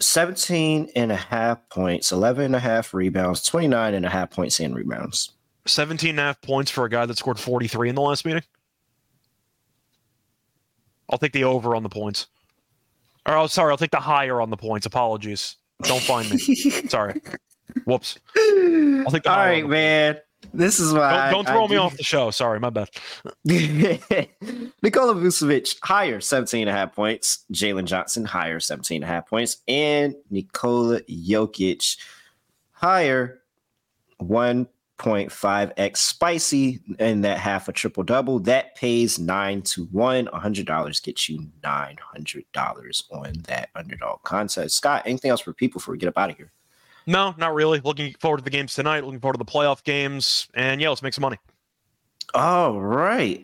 17 0.00 0.90
and 0.96 1.12
a 1.12 1.16
half 1.16 1.68
points, 1.68 2.12
11 2.12 2.46
and 2.46 2.56
a 2.56 2.60
half 2.60 2.94
rebounds, 2.94 3.42
29 3.42 3.94
and 3.94 4.06
a 4.06 4.08
half 4.08 4.30
points 4.30 4.60
and 4.60 4.74
rebounds. 4.74 5.32
17 5.66 6.10
and 6.10 6.20
a 6.20 6.22
half 6.22 6.40
points 6.40 6.70
for 6.70 6.84
a 6.84 6.88
guy 6.88 7.04
that 7.04 7.18
scored 7.18 7.38
43 7.38 7.90
in 7.90 7.94
the 7.94 8.00
last 8.00 8.24
meeting. 8.24 8.42
I'll 11.10 11.18
take 11.18 11.32
the 11.32 11.44
over 11.44 11.74
on 11.74 11.82
the 11.82 11.88
points. 11.88 12.28
Or, 13.26 13.36
oh, 13.36 13.46
sorry, 13.46 13.70
I'll 13.70 13.76
take 13.76 13.90
the 13.90 14.00
higher 14.00 14.40
on 14.40 14.48
the 14.48 14.56
points. 14.56 14.86
Apologies. 14.86 15.56
Don't 15.82 16.02
find 16.02 16.30
me. 16.30 16.38
sorry. 16.88 17.20
Whoops. 17.84 18.18
I'll 18.36 19.10
take 19.10 19.24
the 19.24 19.30
All 19.30 19.36
right, 19.36 19.66
man. 19.66 20.18
This 20.52 20.80
is 20.80 20.90
Don't, 20.92 21.00
why. 21.00 21.30
don't 21.30 21.46
throw 21.46 21.64
I 21.64 21.68
me 21.68 21.76
off 21.76 21.96
the 21.96 22.02
show. 22.02 22.30
Sorry, 22.30 22.58
my 22.58 22.70
bad. 22.70 22.88
Nikola 23.44 25.14
Vucevic, 25.14 25.76
higher 25.82 26.20
17 26.20 26.62
and 26.62 26.70
a 26.70 26.72
half 26.72 26.94
points. 26.94 27.44
Jalen 27.52 27.84
Johnson, 27.84 28.24
higher 28.24 28.58
17 28.58 29.02
and 29.02 29.04
a 29.04 29.06
half 29.06 29.28
points. 29.28 29.58
And 29.68 30.14
Nikola 30.30 31.02
Jokic, 31.02 31.96
higher 32.72 33.42
1.5x 34.20 35.96
spicy 35.96 36.80
and 36.98 37.24
that 37.24 37.38
half 37.38 37.68
a 37.68 37.72
triple 37.72 38.02
double. 38.02 38.40
That 38.40 38.74
pays 38.74 39.18
nine 39.18 39.62
to 39.62 39.84
one. 39.86 40.26
$100 40.26 41.02
gets 41.02 41.28
you 41.28 41.46
$900 41.62 43.02
on 43.12 43.32
that 43.46 43.68
underdog 43.74 44.22
contest. 44.24 44.76
Scott, 44.76 45.02
anything 45.04 45.30
else 45.30 45.40
for 45.42 45.52
people 45.52 45.78
before 45.78 45.92
we 45.92 45.98
get 45.98 46.08
up 46.08 46.18
out 46.18 46.30
of 46.30 46.36
here? 46.36 46.52
No, 47.10 47.34
not 47.38 47.54
really. 47.54 47.80
Looking 47.80 48.14
forward 48.20 48.38
to 48.38 48.44
the 48.44 48.50
games 48.50 48.74
tonight. 48.74 49.04
Looking 49.04 49.20
forward 49.20 49.34
to 49.34 49.44
the 49.44 49.50
playoff 49.50 49.82
games. 49.82 50.48
And 50.54 50.80
yeah, 50.80 50.90
let's 50.90 51.02
make 51.02 51.14
some 51.14 51.22
money. 51.22 51.38
All 52.34 52.80
right 52.80 53.42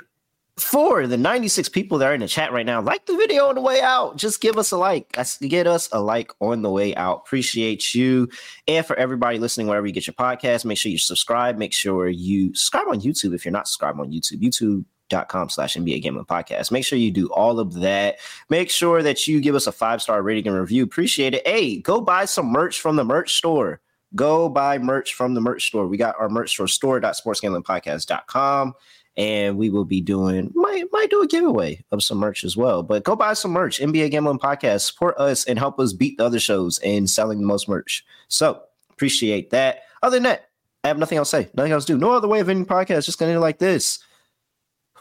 for 0.59 1.07
the 1.07 1.19
96 1.19 1.69
people 1.69 1.99
that 1.99 2.07
are 2.07 2.15
in 2.15 2.21
the 2.21 2.29
chat 2.29 2.51
right 2.51 2.65
now, 2.65 2.81
like 2.81 3.05
the 3.05 3.17
video 3.17 3.47
on 3.49 3.55
the 3.57 3.61
way 3.61 3.83
out. 3.83 4.17
Just 4.17 4.41
give 4.41 4.57
us 4.57 4.71
a 4.71 4.77
like. 4.79 5.15
Get 5.41 5.67
us 5.67 5.89
a 5.93 6.01
like 6.01 6.33
on 6.41 6.63
the 6.63 6.71
way 6.71 6.95
out. 6.95 7.23
Appreciate 7.27 7.95
you. 7.95 8.29
And 8.67 8.85
for 8.85 8.97
everybody 8.97 9.39
listening, 9.39 9.67
wherever 9.67 9.87
you 9.87 9.93
get 9.93 10.07
your 10.07 10.15
podcast, 10.15 10.65
make 10.65 10.79
sure 10.79 10.91
you 10.91 10.99
subscribe. 10.99 11.59
Make 11.59 11.75
sure 11.75 12.09
you 12.09 12.55
subscribe 12.55 12.89
on 12.89 13.01
YouTube 13.01 13.35
if 13.35 13.45
you're 13.45 13.53
not 13.53 13.69
subscribed 13.69 14.01
on 14.01 14.11
YouTube. 14.11 14.41
YouTube. 14.41 14.85
YouTube.com 15.11 15.49
slash 15.49 15.77
NBA 15.77 16.03
Gambling 16.03 16.27
Podcast. 16.27 16.71
Make 16.71 16.85
sure 16.85 16.99
you 16.99 17.11
do 17.11 17.29
all 17.29 17.61
of 17.61 17.75
that. 17.75 18.19
Make 18.49 18.71
sure 18.71 19.03
that 19.03 19.27
you 19.27 19.41
give 19.41 19.55
us 19.55 19.67
a 19.67 19.73
five 19.73 20.03
star 20.03 20.23
rating 20.23 20.47
and 20.47 20.59
review. 20.59 20.85
Appreciate 20.85 21.35
it. 21.35 21.47
Hey, 21.47 21.79
go 21.79 22.01
buy 22.01 22.25
some 22.25 22.47
merch 22.47 22.81
from 22.81 22.97
the 22.97 23.05
merch 23.05 23.35
store. 23.35 23.81
Go 24.15 24.49
buy 24.49 24.79
merch 24.79 25.15
from 25.15 25.35
the 25.35 25.41
merch 25.41 25.67
store. 25.67 25.87
We 25.87 25.97
got 25.97 26.15
our 26.19 26.29
merch 26.29 26.53
store, 26.53 26.69
store.sportsgamblingpodcast.com 26.69 28.75
and 29.19 29.57
we 29.57 29.71
will 29.71 29.87
be 29.87 30.03
doing 30.03 30.53
might 30.55 30.85
might 30.93 31.09
do 31.09 31.23
a 31.23 31.27
giveaway 31.27 31.83
of 31.91 32.03
some 32.03 32.19
merch 32.19 32.45
as 32.45 32.57
well. 32.57 32.83
But 32.83 33.05
go 33.05 33.17
buy 33.17 33.33
some 33.33 33.53
merch. 33.53 33.81
NBA 33.81 34.11
Gambling 34.11 34.39
Podcast 34.39 34.83
support 34.83 35.17
us 35.17 35.45
and 35.47 35.59
help 35.59 35.81
us 35.81 35.93
beat 35.93 36.19
the 36.19 36.25
other 36.25 36.41
shows 36.41 36.79
in 36.81 37.07
selling 37.07 37.41
the 37.41 37.47
most 37.47 37.69
merch. 37.69 38.05
So 38.29 38.63
appreciate 38.91 39.51
that. 39.51 39.83
Other 40.03 40.17
than 40.17 40.25
that, 40.25 40.51
I 40.85 40.89
have 40.89 40.99
nothing 40.99 41.19
else 41.19 41.31
to 41.31 41.43
say. 41.43 41.51
Nothing 41.55 41.73
else 41.73 41.85
to 41.87 41.95
do. 41.95 41.99
No 41.99 42.13
other 42.13 42.29
way 42.29 42.41
of 42.41 42.49
ending 42.49 42.67
podcast. 42.67 43.07
Just 43.07 43.19
gonna 43.19 43.33
end 43.33 43.41
like 43.41 43.59
this. 43.59 44.01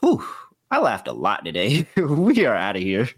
Whew. 0.05 0.23
I 0.69 0.77
laughed 0.77 1.07
a 1.07 1.13
lot 1.13 1.43
today. 1.43 1.87
we 1.97 2.45
are 2.45 2.53
out 2.55 2.75
of 2.75 2.83
here. 2.83 3.09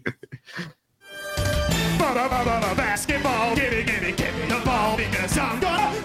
Basketball, 1.98 3.54
give 3.54 3.72
me, 3.72 3.82
give 3.82 4.00
me, 4.00 4.12
give 4.12 4.34
me 4.34 4.46
the 4.46 4.62
ball 4.64 4.96
because 4.96 5.36
I'm 5.36 5.60
gonna 5.60 5.97